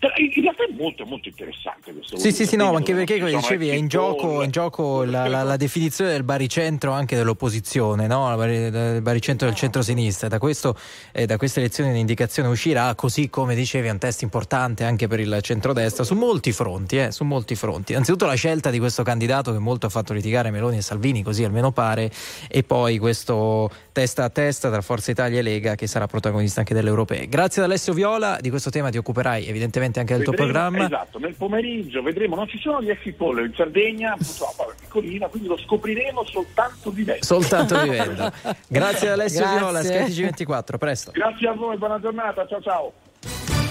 In 0.01 0.41
realtà 0.43 0.63
è 0.63 0.73
molto 0.77 1.05
molto 1.05 1.27
interessante 1.27 1.91
questo 1.91 2.17
Sì, 2.17 2.31
sì, 2.31 2.45
sì, 2.45 2.55
no, 2.55 2.73
anche 2.73 2.93
perché, 2.93 3.19
come 3.19 3.31
dicevi, 3.33 3.67
è 3.67 3.73
in 3.73 3.89
gioco, 3.89 4.43
in 4.43 4.49
gioco 4.49 5.03
la, 5.03 5.27
la- 5.27 5.43
la 5.43 5.57
definizione 5.57 6.11
del 6.11 6.23
baricentro 6.23 6.93
anche 6.93 7.17
dell'opposizione, 7.17 8.07
no? 8.07 8.33
Del 8.37 9.01
baricentro 9.01 9.47
del 9.47 9.57
centro-sinistra. 9.57 10.29
Da, 10.29 10.37
questo, 10.37 10.77
eh, 11.11 11.25
da 11.25 11.35
queste 11.35 11.59
elezioni 11.59 11.89
un'indicazione 11.89 12.47
uscirà, 12.47 12.95
così 12.95 13.29
come 13.29 13.55
dicevi, 13.55 13.87
è 13.87 13.91
un 13.91 13.97
test 13.97 14.21
importante 14.21 14.85
anche 14.85 15.07
per 15.07 15.19
il 15.19 15.37
centrodestra 15.41 16.05
su 16.05 16.15
molti 16.15 16.53
fronti, 16.53 16.97
eh, 16.97 17.11
su 17.11 17.25
molti 17.25 17.55
fronti. 17.55 17.91
Innanzitutto 17.91 18.25
la 18.25 18.35
scelta 18.35 18.69
di 18.69 18.79
questo 18.79 19.03
candidato 19.03 19.51
che 19.51 19.59
molto 19.59 19.87
ha 19.87 19.89
fatto 19.89 20.13
litigare 20.13 20.49
Meloni 20.49 20.77
e 20.77 20.81
Salvini, 20.81 21.23
così 21.23 21.43
almeno 21.43 21.71
pare, 21.71 22.09
e 22.47 22.63
poi 22.63 22.97
questo 22.99 23.69
testa 23.99 24.23
a 24.23 24.29
testa 24.29 24.69
tra 24.71 24.79
Forza 24.79 25.11
Italia 25.11 25.39
e 25.39 25.41
Lega 25.41 25.75
che 25.75 25.85
sarà 25.85 26.07
protagonista 26.07 26.61
anche 26.61 26.73
delle 26.73 26.87
europee. 26.87 27.27
Grazie 27.27 27.61
ad 27.61 27.67
Alessio 27.67 27.91
Viola, 27.91 28.37
di 28.39 28.49
questo 28.49 28.69
tema 28.69 28.89
ti 28.89 28.97
occuperai 28.97 29.45
evidentemente 29.45 29.99
anche 29.99 30.13
del 30.15 30.23
tuo 30.23 30.31
Vedremo- 30.31 30.53
programma. 30.53 30.85
Esatto, 30.85 31.19
nel 31.19 31.35
pomeriggio 31.35 32.01
vedremo, 32.01 32.35
non 32.35 32.47
ci 32.47 32.57
sono 32.59 32.81
gli 32.81 32.89
exit 32.89 33.19
in 33.19 33.51
Sardegna, 33.53 34.15
purtroppo 34.17 34.71
è 34.71 34.75
piccolina, 34.79 35.27
quindi 35.27 35.49
lo 35.49 35.57
scopriremo 35.57 36.23
soltanto 36.23 36.91
vivendo. 36.91 37.25
Soltanto 37.25 37.81
vivendo. 37.81 38.31
Grazie 38.69 39.07
ad 39.07 39.13
Alessio 39.19 39.41
Grazie. 39.41 39.57
Viola, 39.57 39.83
Schiatici 39.83 40.21
24, 40.21 40.77
presto. 40.77 41.11
Grazie 41.11 41.47
a 41.49 41.53
voi, 41.53 41.77
buona 41.77 41.99
giornata, 41.99 42.47
ciao 42.47 42.61
ciao. 42.61 43.68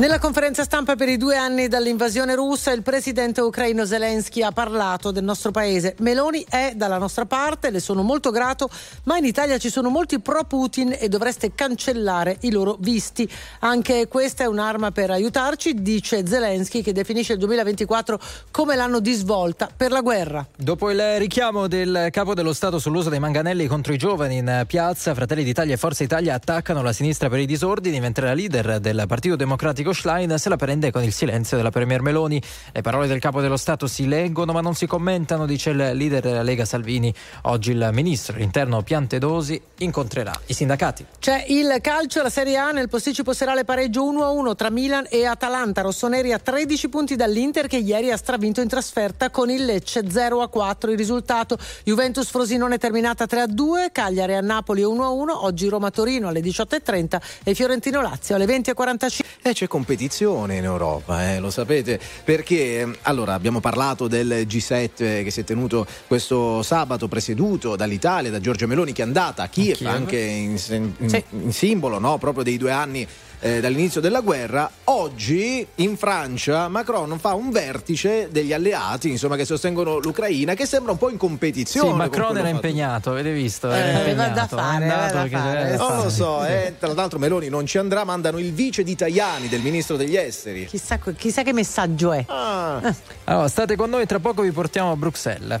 Nella 0.00 0.18
conferenza 0.18 0.62
stampa 0.64 0.96
per 0.96 1.10
i 1.10 1.18
due 1.18 1.36
anni 1.36 1.68
dall'invasione 1.68 2.34
russa, 2.34 2.72
il 2.72 2.80
presidente 2.80 3.42
ucraino 3.42 3.84
Zelensky 3.84 4.40
ha 4.40 4.50
parlato 4.50 5.10
del 5.10 5.22
nostro 5.24 5.50
paese. 5.50 5.94
Meloni 5.98 6.42
è 6.48 6.72
dalla 6.74 6.96
nostra 6.96 7.26
parte, 7.26 7.68
le 7.68 7.80
sono 7.80 8.00
molto 8.00 8.30
grato, 8.30 8.70
ma 9.04 9.18
in 9.18 9.26
Italia 9.26 9.58
ci 9.58 9.68
sono 9.68 9.90
molti 9.90 10.18
pro 10.18 10.44
Putin 10.44 10.96
e 10.98 11.10
dovreste 11.10 11.52
cancellare 11.54 12.38
i 12.40 12.50
loro 12.50 12.78
visti. 12.80 13.28
Anche 13.58 14.08
questa 14.08 14.44
è 14.44 14.46
un'arma 14.46 14.90
per 14.90 15.10
aiutarci, 15.10 15.74
dice 15.74 16.26
Zelensky, 16.26 16.80
che 16.80 16.94
definisce 16.94 17.34
il 17.34 17.38
2024 17.40 18.18
come 18.50 18.76
l'anno 18.76 19.00
di 19.00 19.12
svolta 19.12 19.68
per 19.76 19.90
la 19.90 20.00
guerra. 20.00 20.46
Dopo 20.56 20.90
il 20.90 21.18
richiamo 21.18 21.66
del 21.66 22.08
capo 22.10 22.32
dello 22.32 22.54
Stato 22.54 22.78
sull'uso 22.78 23.10
dei 23.10 23.20
manganelli 23.20 23.66
contro 23.66 23.92
i 23.92 23.98
giovani 23.98 24.38
in 24.38 24.64
piazza, 24.66 25.14
Fratelli 25.14 25.44
d'Italia 25.44 25.74
e 25.74 25.76
Forza 25.76 26.02
Italia 26.02 26.32
attaccano 26.32 26.80
la 26.80 26.94
sinistra 26.94 27.28
per 27.28 27.40
i 27.40 27.44
disordini, 27.44 28.00
mentre 28.00 28.24
la 28.24 28.32
leader 28.32 28.80
del 28.80 29.04
Partito 29.06 29.36
Democratico 29.36 29.88
Schlein 29.92 30.38
se 30.38 30.48
la 30.48 30.56
prende 30.56 30.90
con 30.90 31.02
il 31.02 31.12
silenzio 31.12 31.56
della 31.56 31.70
Premier 31.70 32.02
Meloni. 32.02 32.40
Le 32.72 32.80
parole 32.82 33.06
del 33.06 33.20
capo 33.20 33.40
dello 33.40 33.56
Stato 33.56 33.86
si 33.86 34.06
leggono 34.06 34.52
ma 34.52 34.60
non 34.60 34.74
si 34.74 34.86
commentano, 34.86 35.46
dice 35.46 35.70
il 35.70 35.76
leader 35.76 36.22
della 36.22 36.42
Lega 36.42 36.64
Salvini. 36.64 37.12
Oggi 37.42 37.72
il 37.72 37.90
ministro 37.92 38.34
dell'Interno 38.34 38.82
Piantedosi 38.82 39.60
incontrerà 39.78 40.32
i 40.46 40.54
sindacati. 40.54 41.06
C'è 41.18 41.44
il 41.48 41.78
calcio, 41.80 42.22
la 42.22 42.30
Serie 42.30 42.56
A, 42.56 42.70
nel 42.70 42.88
posticipo 42.88 43.32
serale 43.32 43.64
pareggio 43.64 44.10
1-1 44.10 44.54
tra 44.56 44.70
Milan 44.70 45.06
e 45.08 45.26
Atalanta. 45.26 45.82
Rossoneri 45.82 46.32
a 46.32 46.38
13 46.38 46.88
punti 46.88 47.16
dall'Inter 47.16 47.66
che 47.66 47.78
ieri 47.78 48.10
ha 48.10 48.16
stravinto 48.16 48.60
in 48.60 48.68
trasferta 48.68 49.30
con 49.30 49.50
il 49.50 49.64
Lecce 49.64 50.02
0-4. 50.02 50.90
Il 50.90 50.96
risultato 50.96 51.58
Juventus 51.84 52.28
Frosinone 52.28 52.78
terminata 52.78 53.24
3-2, 53.24 53.90
Cagliari 53.92 54.34
a 54.34 54.40
Napoli 54.40 54.82
1-1, 54.82 55.30
oggi 55.30 55.68
Roma-Torino 55.68 56.28
alle 56.28 56.40
18.30 56.40 57.20
e 57.44 57.54
Fiorentino-Lazio 57.54 58.34
alle 58.34 58.46
20.45. 58.46 59.20
Competizione 59.70 60.56
in 60.56 60.64
Europa, 60.64 61.30
eh, 61.32 61.38
lo 61.38 61.48
sapete, 61.48 62.00
perché 62.24 62.80
eh, 62.80 62.98
allora 63.02 63.34
abbiamo 63.34 63.60
parlato 63.60 64.08
del 64.08 64.44
G7 64.48 65.22
che 65.22 65.30
si 65.30 65.40
è 65.42 65.44
tenuto 65.44 65.86
questo 66.08 66.60
sabato 66.64 67.06
presieduto 67.06 67.76
dall'Italia, 67.76 68.32
da 68.32 68.40
Giorgia 68.40 68.66
Meloni 68.66 68.90
che 68.92 69.02
è 69.02 69.04
andata 69.04 69.44
a 69.44 69.48
Kiev, 69.48 69.76
Kiev. 69.76 69.88
anche 69.88 70.18
in, 70.18 70.58
in- 70.98 71.08
Sì. 71.08 71.24
in 71.42 71.52
simbolo 71.52 72.00
no, 72.00 72.18
proprio 72.18 72.42
dei 72.42 72.56
due 72.56 72.72
anni 72.72 73.06
eh, 73.40 73.60
dall'inizio 73.60 74.00
della 74.00 74.20
guerra. 74.20 74.70
Oggi 74.84 75.66
in 75.76 75.96
Francia 75.96 76.68
Macron 76.68 77.18
fa 77.18 77.34
un 77.34 77.50
vertice 77.50 78.28
degli 78.30 78.52
alleati 78.52 79.08
insomma, 79.10 79.36
che 79.36 79.44
sostengono 79.44 79.98
l'Ucraina 79.98 80.54
che 80.54 80.66
sembra 80.66 80.92
un 80.92 80.98
po' 80.98 81.10
in 81.10 81.16
competizione. 81.16 81.90
Sì, 81.90 81.94
Macron 81.96 82.30
era 82.36 82.40
fatto. 82.44 82.54
impegnato, 82.54 83.10
avete 83.10 83.32
visto? 83.32 83.70
Eh, 83.72 83.78
aveva 83.94 84.28
da 84.28 84.28
impegnato. 84.28 84.56
fare, 84.56 84.88
aveva 84.90 85.06
da 85.24 85.28
fare. 85.38 85.76
Non 85.76 85.96
lo 85.96 86.10
so, 86.10 86.42
Sì. 86.44 86.50
eh, 86.50 86.74
tra 86.78 86.92
l'altro 86.92 87.18
Meloni 87.18 87.48
non 87.48 87.66
ci 87.66 87.78
andrà, 87.78 88.04
mandano 88.04 88.38
il 88.38 88.52
vice 88.52 88.82
di 88.82 88.94
Tajani, 88.94 89.48
del 89.48 89.60
ministro 89.60 89.96
degli 89.96 90.16
esteri. 90.16 90.66
Chissà, 90.66 90.98
chissà 91.16 91.42
che 91.42 91.52
messaggio 91.52 92.12
è. 92.12 92.24
Ah. 92.28 92.94
Allora, 93.24 93.48
state 93.48 93.76
con 93.76 93.88
noi, 93.90 94.06
tra 94.06 94.18
poco 94.18 94.42
vi 94.42 94.50
portiamo 94.52 94.90
a 94.92 94.96
Bruxelles. 94.96 95.60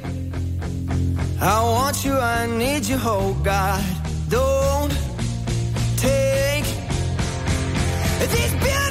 I 1.43 1.59
want 1.63 2.05
you, 2.05 2.13
I 2.13 2.45
need 2.45 2.85
you, 2.85 2.97
oh 2.99 3.35
God. 3.43 3.83
Don't 4.29 4.91
take 5.97 6.65
these 8.29 8.51
beautiful 8.51 8.90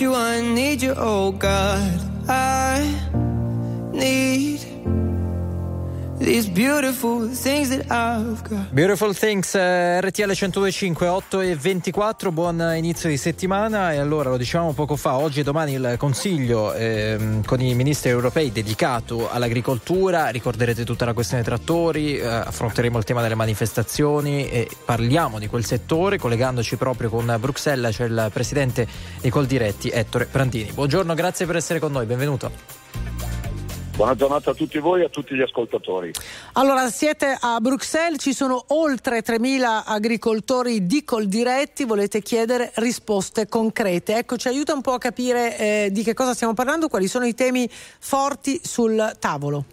You, 0.00 0.14
I 0.14 0.40
need 0.40 0.82
you, 0.82 0.94
oh 0.96 1.32
God. 1.32 2.00
I 2.28 2.80
need 3.92 4.49
beautiful 6.52 7.30
things 7.30 7.68
that 7.70 7.86
I've 7.90 8.42
got. 8.46 8.70
Beautiful 8.72 9.14
Things, 9.14 9.54
eh, 9.54 10.00
RTL 10.00 10.32
1025, 10.34 11.06
8 11.06 11.40
e 11.40 11.56
24, 11.56 12.30
buon 12.30 12.74
inizio 12.76 13.08
di 13.08 13.16
settimana 13.16 13.92
e 13.94 13.96
allora 13.96 14.28
lo 14.28 14.36
dicevamo 14.36 14.72
poco 14.72 14.96
fa, 14.96 15.16
oggi 15.16 15.40
e 15.40 15.42
domani 15.42 15.72
il 15.72 15.94
Consiglio 15.96 16.74
ehm, 16.74 17.42
con 17.44 17.62
i 17.62 17.74
ministri 17.74 18.10
europei 18.10 18.52
dedicato 18.52 19.30
all'agricoltura, 19.30 20.28
ricorderete 20.28 20.84
tutta 20.84 21.06
la 21.06 21.14
questione 21.14 21.42
dei 21.42 21.54
trattori, 21.54 22.18
eh, 22.18 22.26
affronteremo 22.26 22.98
il 22.98 23.04
tema 23.04 23.22
delle 23.22 23.34
manifestazioni 23.34 24.48
e 24.50 24.68
parliamo 24.84 25.38
di 25.38 25.46
quel 25.46 25.64
settore 25.64 26.18
collegandoci 26.18 26.76
proprio 26.76 27.08
con 27.08 27.34
Bruxelles, 27.40 27.96
c'è 27.96 28.04
il 28.04 28.28
presidente 28.30 28.86
di 29.22 29.30
Coldiretti, 29.30 29.88
Ettore 29.88 30.28
Brandini. 30.30 30.70
Buongiorno, 30.72 31.14
grazie 31.14 31.46
per 31.46 31.56
essere 31.56 31.78
con 31.78 31.92
noi, 31.92 32.04
benvenuto. 32.04 32.79
Buona 34.00 34.14
giornata 34.14 34.52
a 34.52 34.54
tutti 34.54 34.78
voi 34.78 35.02
e 35.02 35.04
a 35.04 35.08
tutti 35.10 35.34
gli 35.34 35.42
ascoltatori. 35.42 36.10
Allora, 36.54 36.88
siete 36.88 37.36
a 37.38 37.60
Bruxelles, 37.60 38.22
ci 38.22 38.32
sono 38.32 38.64
oltre 38.68 39.18
3.000 39.18 39.82
agricoltori 39.84 40.86
di 40.86 41.04
Coldiretti, 41.04 41.84
volete 41.84 42.22
chiedere 42.22 42.72
risposte 42.76 43.46
concrete. 43.46 44.16
Ecco, 44.16 44.38
ci 44.38 44.48
aiuta 44.48 44.72
un 44.72 44.80
po' 44.80 44.92
a 44.92 44.98
capire 44.98 45.58
eh, 45.58 45.88
di 45.92 46.02
che 46.02 46.14
cosa 46.14 46.32
stiamo 46.32 46.54
parlando, 46.54 46.88
quali 46.88 47.08
sono 47.08 47.26
i 47.26 47.34
temi 47.34 47.68
forti 47.70 48.58
sul 48.62 49.16
tavolo. 49.18 49.64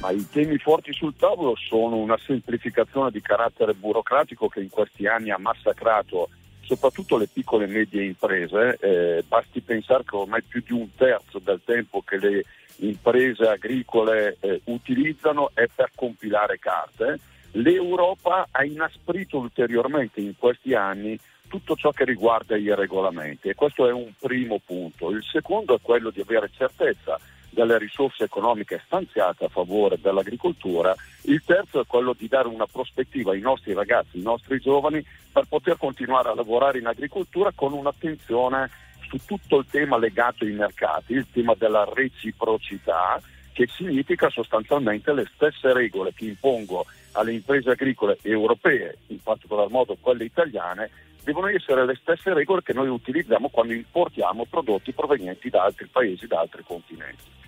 Ma 0.00 0.10
i 0.10 0.26
temi 0.28 0.58
forti 0.58 0.92
sul 0.92 1.14
tavolo 1.16 1.54
sono 1.54 1.98
una 1.98 2.18
semplificazione 2.18 3.12
di 3.12 3.20
carattere 3.20 3.74
burocratico 3.74 4.48
che 4.48 4.58
in 4.58 4.70
questi 4.70 5.06
anni 5.06 5.30
ha 5.30 5.38
massacrato 5.38 6.30
soprattutto 6.70 7.16
le 7.16 7.26
piccole 7.26 7.64
e 7.64 7.68
medie 7.68 8.04
imprese. 8.04 8.76
Eh, 8.80 9.24
basti 9.26 9.60
pensare 9.60 10.04
che 10.04 10.14
ormai 10.14 10.42
più 10.42 10.62
di 10.64 10.72
un 10.72 10.94
terzo 10.94 11.40
del 11.40 11.60
tempo 11.64 12.00
che 12.02 12.16
le 12.18 12.44
imprese 12.76 13.48
agricole 13.48 14.36
eh, 14.38 14.60
utilizzano 14.64 15.50
è 15.52 15.66
per 15.74 15.90
compilare 15.96 16.60
carte. 16.60 17.18
L'Europa 17.52 18.46
ha 18.52 18.64
inasprito 18.64 19.38
ulteriormente 19.38 20.20
in 20.20 20.34
questi 20.38 20.72
anni 20.74 21.18
tutto 21.48 21.74
ciò 21.74 21.90
che 21.90 22.04
riguarda 22.04 22.56
i 22.56 22.72
regolamenti 22.72 23.48
e 23.48 23.56
questo 23.56 23.88
è 23.88 23.92
un 23.92 24.12
primo 24.16 24.60
punto. 24.64 25.10
Il 25.10 25.24
secondo 25.24 25.74
è 25.74 25.80
quello 25.82 26.10
di 26.10 26.20
avere 26.20 26.48
certezza 26.56 27.18
delle 27.50 27.78
risorse 27.78 28.24
economiche 28.24 28.82
stanziate 28.86 29.44
a 29.44 29.48
favore 29.48 29.98
dell'agricoltura, 30.00 30.94
il 31.22 31.42
terzo 31.44 31.80
è 31.80 31.86
quello 31.86 32.14
di 32.16 32.28
dare 32.28 32.48
una 32.48 32.66
prospettiva 32.66 33.32
ai 33.32 33.40
nostri 33.40 33.72
ragazzi, 33.72 34.16
ai 34.16 34.22
nostri 34.22 34.58
giovani 34.60 35.04
per 35.32 35.44
poter 35.48 35.76
continuare 35.76 36.28
a 36.28 36.34
lavorare 36.34 36.78
in 36.78 36.86
agricoltura 36.86 37.52
con 37.54 37.72
un'attenzione 37.72 38.70
su 39.08 39.18
tutto 39.26 39.58
il 39.58 39.66
tema 39.68 39.98
legato 39.98 40.44
ai 40.44 40.52
mercati, 40.52 41.12
il 41.14 41.26
tema 41.32 41.54
della 41.58 41.88
reciprocità, 41.92 43.20
che 43.52 43.66
significa 43.66 44.30
sostanzialmente 44.30 45.12
le 45.12 45.28
stesse 45.34 45.72
regole 45.72 46.12
che 46.14 46.24
impongo 46.24 46.86
alle 47.12 47.32
imprese 47.32 47.70
agricole 47.70 48.18
europee, 48.22 48.98
in 49.08 49.20
particolar 49.20 49.68
modo 49.68 49.96
quelle 50.00 50.24
italiane, 50.24 50.90
devono 51.24 51.48
essere 51.48 51.84
le 51.84 51.98
stesse 52.00 52.32
regole 52.32 52.62
che 52.62 52.72
noi 52.72 52.88
utilizziamo 52.88 53.48
quando 53.48 53.72
importiamo 53.72 54.46
prodotti 54.46 54.92
provenienti 54.92 55.50
da 55.50 55.64
altri 55.64 55.86
paesi, 55.86 56.26
da 56.26 56.40
altri 56.40 56.62
continenti. 56.64 57.38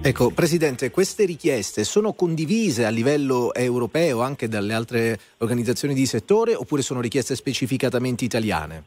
Ecco, 0.00 0.30
Presidente, 0.30 0.90
queste 0.90 1.24
richieste 1.24 1.82
sono 1.82 2.12
condivise 2.12 2.86
a 2.86 2.88
livello 2.88 3.52
europeo 3.52 4.22
anche 4.22 4.48
dalle 4.48 4.72
altre 4.72 5.18
organizzazioni 5.38 5.92
di 5.92 6.06
settore 6.06 6.54
oppure 6.54 6.82
sono 6.82 7.00
richieste 7.00 7.34
specificatamente 7.34 8.24
italiane? 8.24 8.84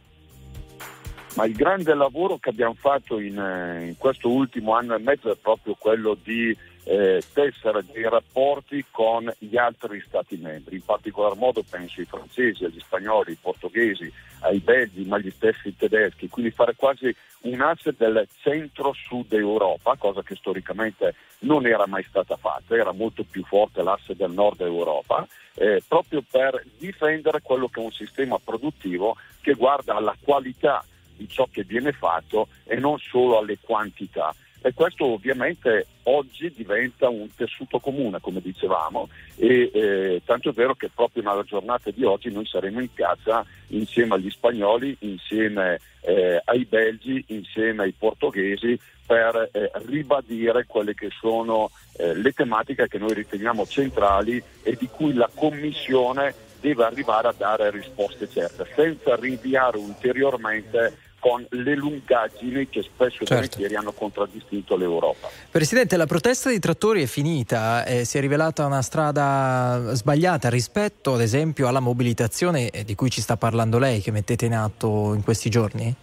Ma 1.35 1.45
il 1.45 1.53
grande 1.53 1.93
lavoro 1.93 2.37
che 2.37 2.49
abbiamo 2.49 2.75
fatto 2.77 3.19
in, 3.19 3.37
eh, 3.37 3.87
in 3.87 3.97
questo 3.97 4.29
ultimo 4.29 4.73
anno 4.73 4.95
e 4.95 4.99
mezzo 4.99 5.31
è 5.31 5.35
proprio 5.35 5.75
quello 5.77 6.17
di 6.21 6.55
eh, 6.83 7.21
tessere 7.33 7.83
dei 7.91 8.03
rapporti 8.03 8.85
con 8.89 9.31
gli 9.37 9.57
altri 9.57 10.03
Stati 10.07 10.37
membri, 10.37 10.75
in 10.75 10.85
particolar 10.85 11.35
modo 11.35 11.63
penso 11.67 11.99
ai 11.99 12.05
francesi, 12.05 12.65
agli 12.65 12.79
spagnoli, 12.79 13.31
ai 13.31 13.37
portoghesi, 13.39 14.11
ai 14.39 14.59
belgi, 14.59 15.05
ma 15.05 15.17
agli 15.17 15.31
stessi 15.31 15.75
tedeschi, 15.75 16.29
quindi 16.29 16.51
fare 16.51 16.73
quasi 16.75 17.15
un 17.41 17.61
asse 17.61 17.93
del 17.97 18.27
centro-sud 18.41 19.31
Europa, 19.33 19.95
cosa 19.97 20.21
che 20.21 20.35
storicamente 20.35 21.15
non 21.39 21.65
era 21.65 21.87
mai 21.87 22.03
stata 22.03 22.35
fatta, 22.35 22.75
era 22.75 22.91
molto 22.91 23.23
più 23.23 23.43
forte 23.43 23.81
l'asse 23.83 24.15
del 24.15 24.31
nord 24.31 24.61
Europa, 24.61 25.27
eh, 25.55 25.81
proprio 25.87 26.23
per 26.29 26.63
difendere 26.77 27.41
quello 27.41 27.67
che 27.67 27.81
è 27.81 27.83
un 27.83 27.91
sistema 27.91 28.37
produttivo 28.43 29.15
che 29.41 29.53
guarda 29.53 29.95
alla 29.95 30.15
qualità 30.21 30.83
di 31.15 31.27
ciò 31.27 31.47
che 31.51 31.63
viene 31.63 31.91
fatto 31.91 32.47
e 32.63 32.75
non 32.77 32.97
solo 32.97 33.39
alle 33.39 33.57
quantità. 33.59 34.33
E 34.63 34.73
questo 34.75 35.05
ovviamente 35.05 35.87
oggi 36.03 36.53
diventa 36.55 37.09
un 37.09 37.27
tessuto 37.35 37.79
comune, 37.79 38.19
come 38.19 38.41
dicevamo, 38.41 39.09
e 39.35 39.71
eh, 39.73 40.21
tanto 40.23 40.49
è 40.49 40.53
vero 40.53 40.75
che 40.75 40.89
proprio 40.93 41.23
nella 41.23 41.43
giornata 41.43 41.89
di 41.89 42.03
oggi 42.03 42.31
noi 42.31 42.45
saremo 42.45 42.79
in 42.79 42.93
piazza 42.93 43.43
insieme 43.67 44.15
agli 44.15 44.29
spagnoli, 44.29 44.95
insieme 44.99 45.79
eh, 46.01 46.39
ai 46.45 46.65
belgi, 46.65 47.23
insieme 47.29 47.83
ai 47.83 47.93
portoghesi 47.97 48.79
per 49.03 49.49
eh, 49.51 49.71
ribadire 49.87 50.65
quelle 50.67 50.93
che 50.93 51.09
sono 51.19 51.71
eh, 51.97 52.13
le 52.13 52.31
tematiche 52.31 52.87
che 52.87 52.99
noi 52.99 53.15
riteniamo 53.15 53.65
centrali 53.65 54.41
e 54.61 54.77
di 54.79 54.87
cui 54.87 55.13
la 55.13 55.29
Commissione 55.33 56.33
deve 56.61 56.85
arrivare 56.85 57.27
a 57.27 57.33
dare 57.35 57.71
risposte 57.71 58.29
certe, 58.29 58.67
senza 58.75 59.15
rinviare 59.15 59.77
ulteriormente 59.77 61.09
con 61.21 61.45
le 61.49 61.75
lungaggini 61.75 62.67
che 62.67 62.81
spesso 62.81 63.21
e 63.21 63.25
Certo. 63.27 63.35
volentieri 63.35 63.75
hanno 63.75 63.91
contraddistinto 63.91 64.75
l'Europa. 64.75 65.29
Presidente, 65.51 65.95
la 65.95 66.07
protesta 66.07 66.49
dei 66.49 66.57
trattori 66.57 67.03
è 67.03 67.05
finita, 67.05 67.85
eh, 67.85 68.05
si 68.05 68.17
è 68.17 68.21
rivelata 68.21 68.65
una 68.65 68.81
strada 68.81 69.93
sbagliata 69.93 70.49
rispetto 70.49 71.13
ad 71.13 71.21
esempio 71.21 71.67
alla 71.67 71.79
mobilitazione 71.79 72.71
eh, 72.71 72.83
di 72.83 72.95
cui 72.95 73.11
ci 73.11 73.21
sta 73.21 73.37
parlando 73.37 73.77
lei, 73.77 74.01
che 74.01 74.09
mettete 74.09 74.45
in 74.45 74.55
atto 74.55 75.13
in 75.13 75.23
questi 75.23 75.51
giorni? 75.51 75.95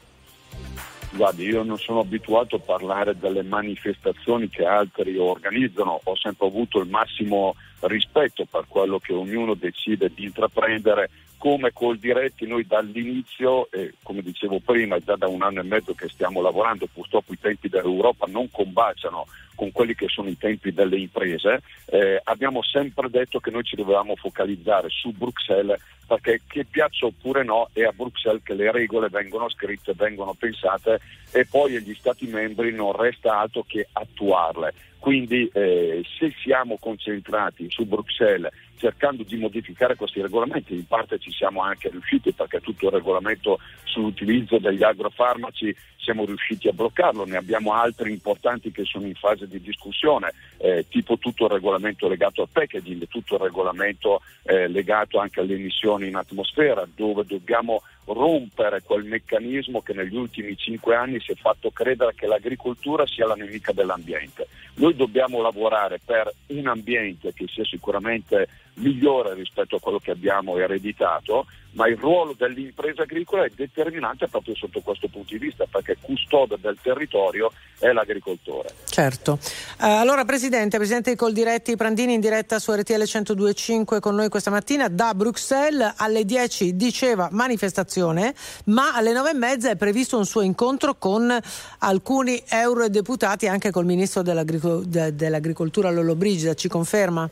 Guardi, 1.11 1.47
io 1.47 1.65
non 1.65 1.79
sono 1.79 2.01
abituato 2.01 2.57
a 2.57 2.61
parlare 2.61 3.19
delle 3.19 3.43
manifestazioni 3.43 4.49
che 4.49 4.65
altri 4.65 5.17
organizzano, 5.17 6.01
ho 6.05 6.17
sempre 6.17 6.47
avuto 6.47 6.79
il 6.79 6.89
massimo 6.89 7.57
rispetto 7.81 8.47
per 8.49 8.67
quello 8.69 9.01
che 9.01 9.13
ognuno 9.13 9.55
decide 9.55 10.13
di 10.15 10.25
intraprendere 10.25 11.11
come 11.39 11.73
col 11.73 11.99
diretti 11.99 12.47
noi 12.47 12.67
dall'inizio, 12.67 13.71
eh, 13.71 13.95
come 14.03 14.23
dicevo 14.23 14.59
prima, 14.59 14.97
è 14.97 15.01
già 15.01 15.17
da 15.17 15.29
un 15.29 15.43
anno 15.43 15.61
e 15.61 15.65
mezzo 15.65 15.95
che 15.95 16.09
stiamo 16.09 16.43
lavorando, 16.43 16.89
purtroppo 16.93 17.33
i 17.33 17.39
tempi 17.39 17.69
dell'Europa 17.69 18.27
non 18.29 18.51
combaciano 18.51 19.27
con 19.55 19.73
quelli 19.73 19.95
che 19.95 20.09
sono 20.09 20.29
i 20.29 20.37
tempi 20.37 20.73
delle 20.73 20.99
imprese, 20.99 21.63
eh, 21.87 22.21
abbiamo 22.25 22.63
sempre 22.63 23.09
detto 23.09 23.41
che 23.41 23.51
noi 23.51 23.65
ci 23.65 23.77
dovevamo 23.77 24.15
focalizzare 24.17 24.89
su 24.89 25.13
Bruxelles 25.13 25.81
perché 26.07 26.41
che 26.47 26.65
piaccia 26.65 27.07
oppure 27.07 27.45
no 27.45 27.69
è 27.73 27.83
a 27.83 27.93
Bruxelles 27.93 28.43
che 28.43 28.55
le 28.55 28.73
regole 28.73 29.09
vengono 29.09 29.49
scritte, 29.51 29.93
vengono 29.95 30.33
pensate 30.33 31.01
e 31.33 31.45
poi 31.45 31.77
agli 31.77 31.95
Stati 31.95 32.27
membri 32.27 32.73
non 32.73 32.97
resta 32.97 33.39
altro 33.39 33.65
che 33.67 33.87
attuarle. 33.93 34.73
Quindi 34.99 35.49
eh, 35.53 36.03
se 36.19 36.35
siamo 36.43 36.77
concentrati 36.79 37.67
su 37.71 37.85
Bruxelles 37.85 38.51
cercando 38.79 39.23
di 39.23 39.37
modificare 39.37 39.97
questi 39.97 40.21
regolamenti, 40.23 40.75
in 40.75 40.87
parte 40.87 41.19
ci 41.19 41.31
siamo 41.31 41.63
anche 41.63 41.91
riusciti 41.91 42.33
perché 42.33 42.61
tutto 42.61 42.87
il 42.87 42.93
regolamento 42.93 43.59
sull'utilizzo 43.85 44.59
degli 44.59 44.83
agrofarmaci 44.83 45.75
siamo 45.97 46.25
riusciti 46.25 46.69
a 46.69 46.73
bloccarlo, 46.73 47.27
ne 47.27 47.37
abbiamo 47.37 47.75
altri 47.75 48.13
importanti 48.13 48.71
che 48.71 48.85
sono 48.85 49.07
in 49.07 49.15
fase 49.15 49.47
di 49.47 49.61
discussione, 49.61 50.33
eh, 50.57 50.87
tipo 50.89 51.19
tutto 51.19 51.45
il 51.45 51.51
regolamento 51.51 52.09
legato 52.09 52.41
al 52.41 52.49
packaging, 52.51 53.07
tutto 53.09 53.35
il 53.35 53.43
regolamento 53.43 54.23
eh, 54.45 54.69
legato 54.69 55.19
anche 55.19 55.41
alle 55.41 55.55
emissioni 55.55 56.09
in 56.09 56.17
atmosfera, 56.17 56.87
dove 56.95 57.25
dobbiamo 57.27 57.83
rompere 58.13 58.83
quel 58.83 59.05
meccanismo 59.05 59.83
che 59.83 59.93
negli 59.93 60.17
ultimi 60.17 60.57
cinque 60.57 60.97
anni 60.97 61.21
si 61.21 61.33
è 61.33 61.35
fatto 61.35 61.71
credere 61.71 62.15
che 62.15 62.27
l'agricoltura 62.27 63.07
sia 63.07 63.27
la 63.27 63.35
nemica 63.35 63.73
dell'ambiente. 63.73 64.49
Noi 64.75 64.95
dobbiamo 64.97 65.43
lavorare 65.43 66.01
per 66.05 66.33
un 66.49 66.67
ambiente 66.67 67.33
che 67.33 67.47
sia 67.49 67.65
sicuramente 67.65 68.49
migliore 68.75 69.35
rispetto 69.35 69.77
a 69.77 69.81
quello 69.81 69.99
che 69.99 70.13
abbiamo 70.13 70.57
ereditato, 70.57 71.47
ma 71.73 71.87
il 71.87 71.97
ruolo 71.97 72.35
dell'impresa 72.37 73.03
agricola 73.03 73.45
è 73.45 73.51
determinante 73.55 74.27
proprio 74.29 74.55
sotto 74.55 74.81
questo 74.81 75.09
punto 75.09 75.35
di 75.35 75.39
vista, 75.39 75.67
perché 75.71 75.97
custode 76.01 76.57
del 76.61 76.79
territorio 76.81 77.53
è 77.79 77.93
l'agricoltore. 77.93 78.71
Certo. 78.85 79.39
Eh, 79.81 79.87
allora 79.87 80.25
Presidente, 80.25 80.77
Presidente 80.77 81.11
di 81.11 81.17
Coldiretti 81.17 81.77
Prandini 81.77 82.15
in 82.15 82.21
diretta 82.21 82.59
su 82.59 82.73
RTL 82.73 83.03
102.5 83.03 84.01
con 84.01 84.15
noi 84.15 84.29
questa 84.29 84.51
mattina 84.51 84.89
da 84.89 85.15
Bruxelles 85.15 85.95
alle 85.97 86.25
10 86.25 86.75
diceva 86.75 87.29
manifestazione, 87.31 88.35
ma 88.65 88.95
alle 88.95 89.13
9 89.13 89.31
e 89.31 89.35
mezza 89.35 89.71
è 89.71 89.77
previsto 89.77 90.17
un 90.17 90.27
suo 90.27 90.41
incontro 90.41 90.97
con 90.97 91.37
alcuni 91.79 92.43
eurodeputati 92.49 93.47
anche 93.47 93.71
col 93.71 93.85
Ministro 93.85 94.23
dell'Agrico- 94.23 94.83
de- 94.85 95.15
dell'Agricoltura 95.15 95.91
Lollo 95.91 96.17
Brigida, 96.17 96.55
ci 96.55 96.69
conferma? 96.69 97.29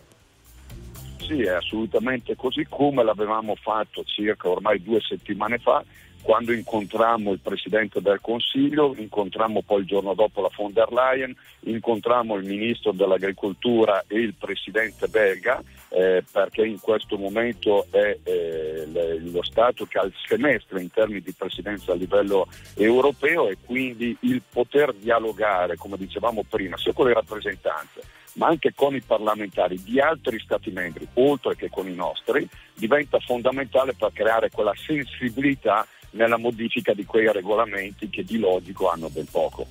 Sì, 1.26 1.42
è 1.42 1.48
assolutamente 1.48 2.36
così 2.36 2.64
come 2.68 3.02
l'avevamo 3.02 3.56
fatto 3.56 4.04
circa 4.04 4.48
ormai 4.48 4.80
due 4.80 5.00
settimane 5.00 5.58
fa, 5.58 5.84
quando 6.22 6.52
incontrammo 6.52 7.32
il 7.32 7.40
Presidente 7.40 8.00
del 8.00 8.20
Consiglio, 8.20 8.94
incontrammo 8.96 9.62
poi 9.62 9.80
il 9.80 9.86
giorno 9.86 10.14
dopo 10.14 10.40
la 10.40 10.50
von 10.56 10.72
der 10.72 10.92
Leyen, 10.92 11.34
incontrammo 11.60 12.36
il 12.36 12.44
Ministro 12.44 12.92
dell'Agricoltura 12.92 14.04
e 14.06 14.20
il 14.20 14.34
Presidente 14.34 15.08
belga, 15.08 15.60
eh, 15.88 16.22
perché 16.30 16.64
in 16.64 16.78
questo 16.78 17.16
momento 17.16 17.86
è 17.90 18.18
eh, 18.22 19.18
lo 19.20 19.42
Stato 19.42 19.84
che 19.86 19.98
ha 19.98 20.04
il 20.04 20.14
semestre 20.26 20.80
in 20.80 20.90
termini 20.92 21.20
di 21.22 21.34
presidenza 21.36 21.90
a 21.90 21.96
livello 21.96 22.46
europeo 22.76 23.48
e 23.48 23.56
quindi 23.64 24.16
il 24.20 24.42
poter 24.48 24.94
dialogare, 24.94 25.76
come 25.76 25.96
dicevamo 25.96 26.44
prima, 26.48 26.76
sia 26.76 26.92
con 26.92 27.06
le 27.06 27.14
rappresentanze 27.14 28.15
ma 28.36 28.48
anche 28.48 28.72
con 28.74 28.94
i 28.94 29.00
parlamentari 29.00 29.82
di 29.82 30.00
altri 30.00 30.38
Stati 30.40 30.70
membri, 30.70 31.06
oltre 31.14 31.56
che 31.56 31.68
con 31.68 31.88
i 31.88 31.94
nostri, 31.94 32.48
diventa 32.74 33.18
fondamentale 33.18 33.94
per 33.94 34.10
creare 34.12 34.50
quella 34.50 34.72
sensibilità 34.74 35.86
nella 36.10 36.38
modifica 36.38 36.94
di 36.94 37.04
quei 37.04 37.30
regolamenti 37.32 38.08
che 38.08 38.24
di 38.24 38.38
logico 38.38 38.90
hanno 38.90 39.08
ben 39.08 39.26
poco. 39.26 39.66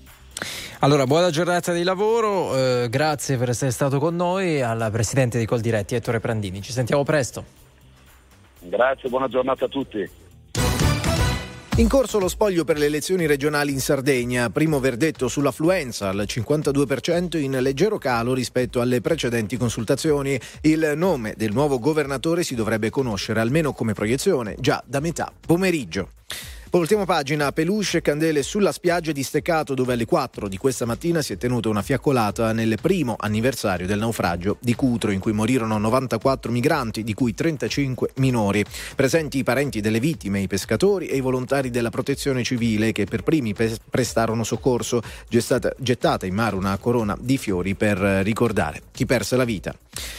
Allora, 0.79 1.05
buona 1.05 1.29
giornata 1.29 1.71
di 1.73 1.83
lavoro, 1.83 2.55
eh, 2.83 2.89
grazie 2.89 3.37
per 3.37 3.49
essere 3.49 3.71
stato 3.71 3.97
con 3.97 4.15
noi, 4.15 4.61
al 4.61 4.89
Presidente 4.91 5.39
di 5.39 5.45
Coldiretti, 5.45 5.95
Ettore 5.95 6.19
Prandini. 6.19 6.61
Ci 6.61 6.71
sentiamo 6.71 7.03
presto. 7.03 7.63
Grazie, 8.59 9.09
buona 9.09 9.27
giornata 9.27 9.65
a 9.65 9.67
tutti. 9.67 10.23
In 11.77 11.89
corso 11.89 12.19
lo 12.19 12.29
spoglio 12.29 12.63
per 12.63 12.77
le 12.77 12.85
elezioni 12.85 13.25
regionali 13.25 13.73
in 13.73 13.81
Sardegna, 13.81 14.49
primo 14.49 14.79
verdetto 14.79 15.27
sull'affluenza 15.27 16.07
al 16.07 16.23
52% 16.25 17.35
in 17.37 17.51
leggero 17.59 17.97
calo 17.97 18.33
rispetto 18.33 18.79
alle 18.79 19.01
precedenti 19.01 19.57
consultazioni. 19.57 20.39
Il 20.61 20.93
nome 20.95 21.33
del 21.35 21.51
nuovo 21.51 21.77
governatore 21.77 22.43
si 22.43 22.55
dovrebbe 22.55 22.89
conoscere 22.89 23.41
almeno 23.41 23.73
come 23.73 23.91
proiezione 23.91 24.55
già 24.57 24.81
da 24.87 25.01
metà 25.01 25.33
pomeriggio. 25.45 26.11
Voltiamo 26.75 27.05
pagina, 27.05 27.53
peluche 27.53 27.99
e 27.99 28.01
candele 28.01 28.43
sulla 28.43 28.73
spiaggia 28.73 29.13
di 29.13 29.23
Steccato 29.23 29.73
dove 29.73 29.93
alle 29.93 30.03
4 30.03 30.49
di 30.49 30.57
questa 30.57 30.83
mattina 30.83 31.21
si 31.21 31.31
è 31.31 31.37
tenuta 31.37 31.69
una 31.69 31.81
fiaccolata 31.81 32.51
nel 32.51 32.77
primo 32.81 33.15
anniversario 33.17 33.87
del 33.87 33.99
naufragio 33.99 34.57
di 34.59 34.75
Cutro 34.75 35.11
in 35.11 35.21
cui 35.21 35.31
morirono 35.31 35.77
94 35.77 36.51
migranti, 36.51 37.05
di 37.05 37.13
cui 37.13 37.33
35 37.33 38.09
minori. 38.15 38.65
Presenti 38.93 39.37
i 39.37 39.43
parenti 39.43 39.79
delle 39.79 40.01
vittime, 40.01 40.41
i 40.41 40.47
pescatori 40.47 41.07
e 41.07 41.15
i 41.15 41.21
volontari 41.21 41.69
della 41.69 41.89
protezione 41.89 42.43
civile 42.43 42.91
che 42.91 43.05
per 43.05 43.23
primi 43.23 43.53
pe- 43.53 43.77
prestarono 43.89 44.43
soccorso, 44.43 45.01
gettata 45.29 46.25
in 46.25 46.35
mare 46.35 46.57
una 46.57 46.77
corona 46.77 47.17
di 47.17 47.37
fiori 47.37 47.75
per 47.75 47.97
ricordare 47.97 48.81
chi 48.91 49.05
perse 49.05 49.37
la 49.37 49.45
vita. 49.45 49.73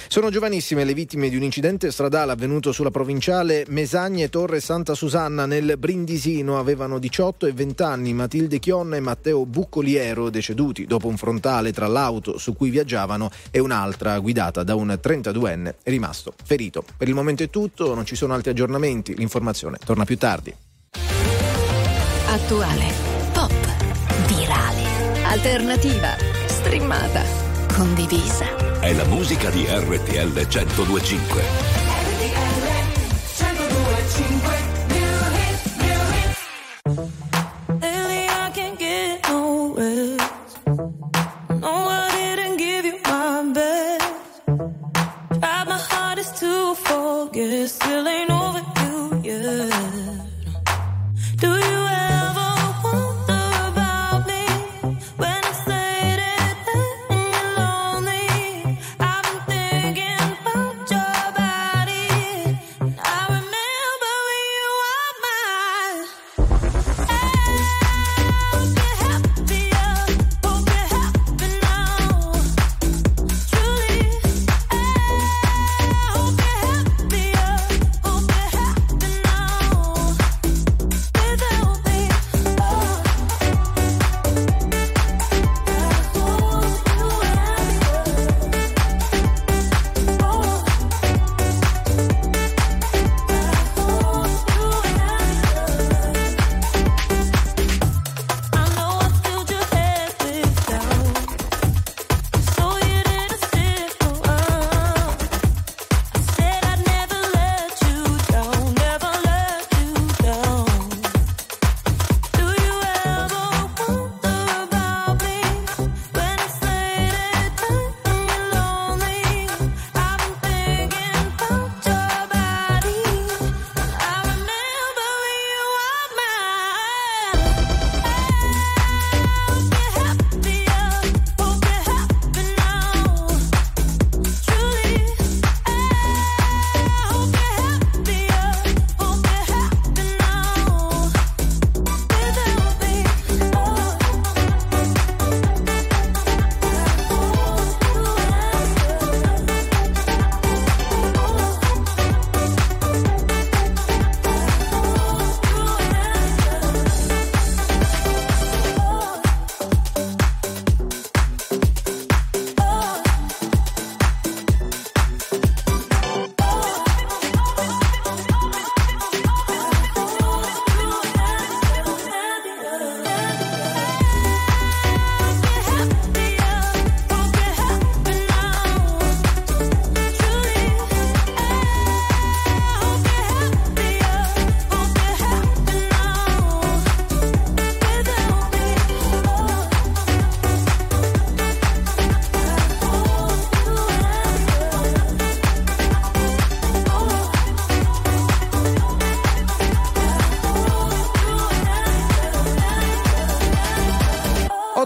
Sono 0.09 0.31
giovanissime 0.31 0.85
le 0.85 0.95
vittime 0.95 1.29
di 1.29 1.37
un 1.37 1.43
incidente 1.43 1.91
stradale 1.91 2.33
avvenuto 2.33 2.73
sulla 2.73 2.91
provinciale 2.91 3.65
Mesagne 3.69 4.29
Torre 4.29 4.61
Santa 4.61 4.95
Susanna 4.95 5.47
nel 5.47 5.77
Brindisino. 5.79 6.59
Avevano 6.59 6.99
18 6.99 7.47
e 7.47 7.53
20 7.53 7.83
anni 7.83 8.15
Matilde 8.15 8.59
Chionna 8.59 8.97
e 8.97 9.01
Matteo 9.01 9.45
Buccoliero, 9.47 10.31
deceduti 10.31 10.87
dopo 10.87 11.09
un 11.09 11.17
frontale 11.17 11.73
tra 11.73 11.87
l'auto 11.87 12.39
su 12.39 12.55
cui 12.55 12.71
viaggiavano 12.71 13.31
e 13.51 13.59
un'altra 13.59 14.19
guidata 14.19 14.63
da 14.63 14.75
un 14.75 14.99
32enne 15.01 15.75
rimasto 15.85 16.35
ferito. 16.45 16.85
Per 16.97 17.09
il 17.09 17.15
momento 17.15 17.43
è 17.43 17.51
tutto, 17.51 17.95
non 17.95 18.07
ci 18.07 18.17
sono 18.17 18.35
altri 18.35 18.51
aggiornamenti, 18.51 19.15
l'informazione 19.17 19.79
torna 19.85 20.05
più 20.05 20.17
tardi. 20.17 20.55
Attuale, 22.29 22.93
pop, 23.33 23.53
virale, 24.27 24.83
alternativa, 25.25 26.17
streamata, 26.47 27.23
condivisa. 27.73 28.66
È 28.87 28.93
la 28.93 29.05
musica 29.07 29.51
di 29.51 29.67
RTL 29.69 30.31
1025. 30.33 31.43
Lately 37.81 38.29
I 38.29 38.51
can't 38.55 38.79
get 38.79 39.29
no 39.29 39.75
rest. 39.75 40.61
No, 41.49 41.89
I 41.89 42.37
didn't 42.37 42.59
give 42.59 42.85
you 42.85 43.01
my 43.03 43.51
best. 43.53 44.43
Tried 45.41 45.67
my 45.67 45.79
hardest 45.91 46.37
to 46.37 46.77
forget, 46.77 47.69
still 47.69 48.07
ain't 48.07 48.31
over 48.31 48.63
you 48.83 49.21
yet. 49.25 49.73
Do 51.41 51.49
you 51.49 51.86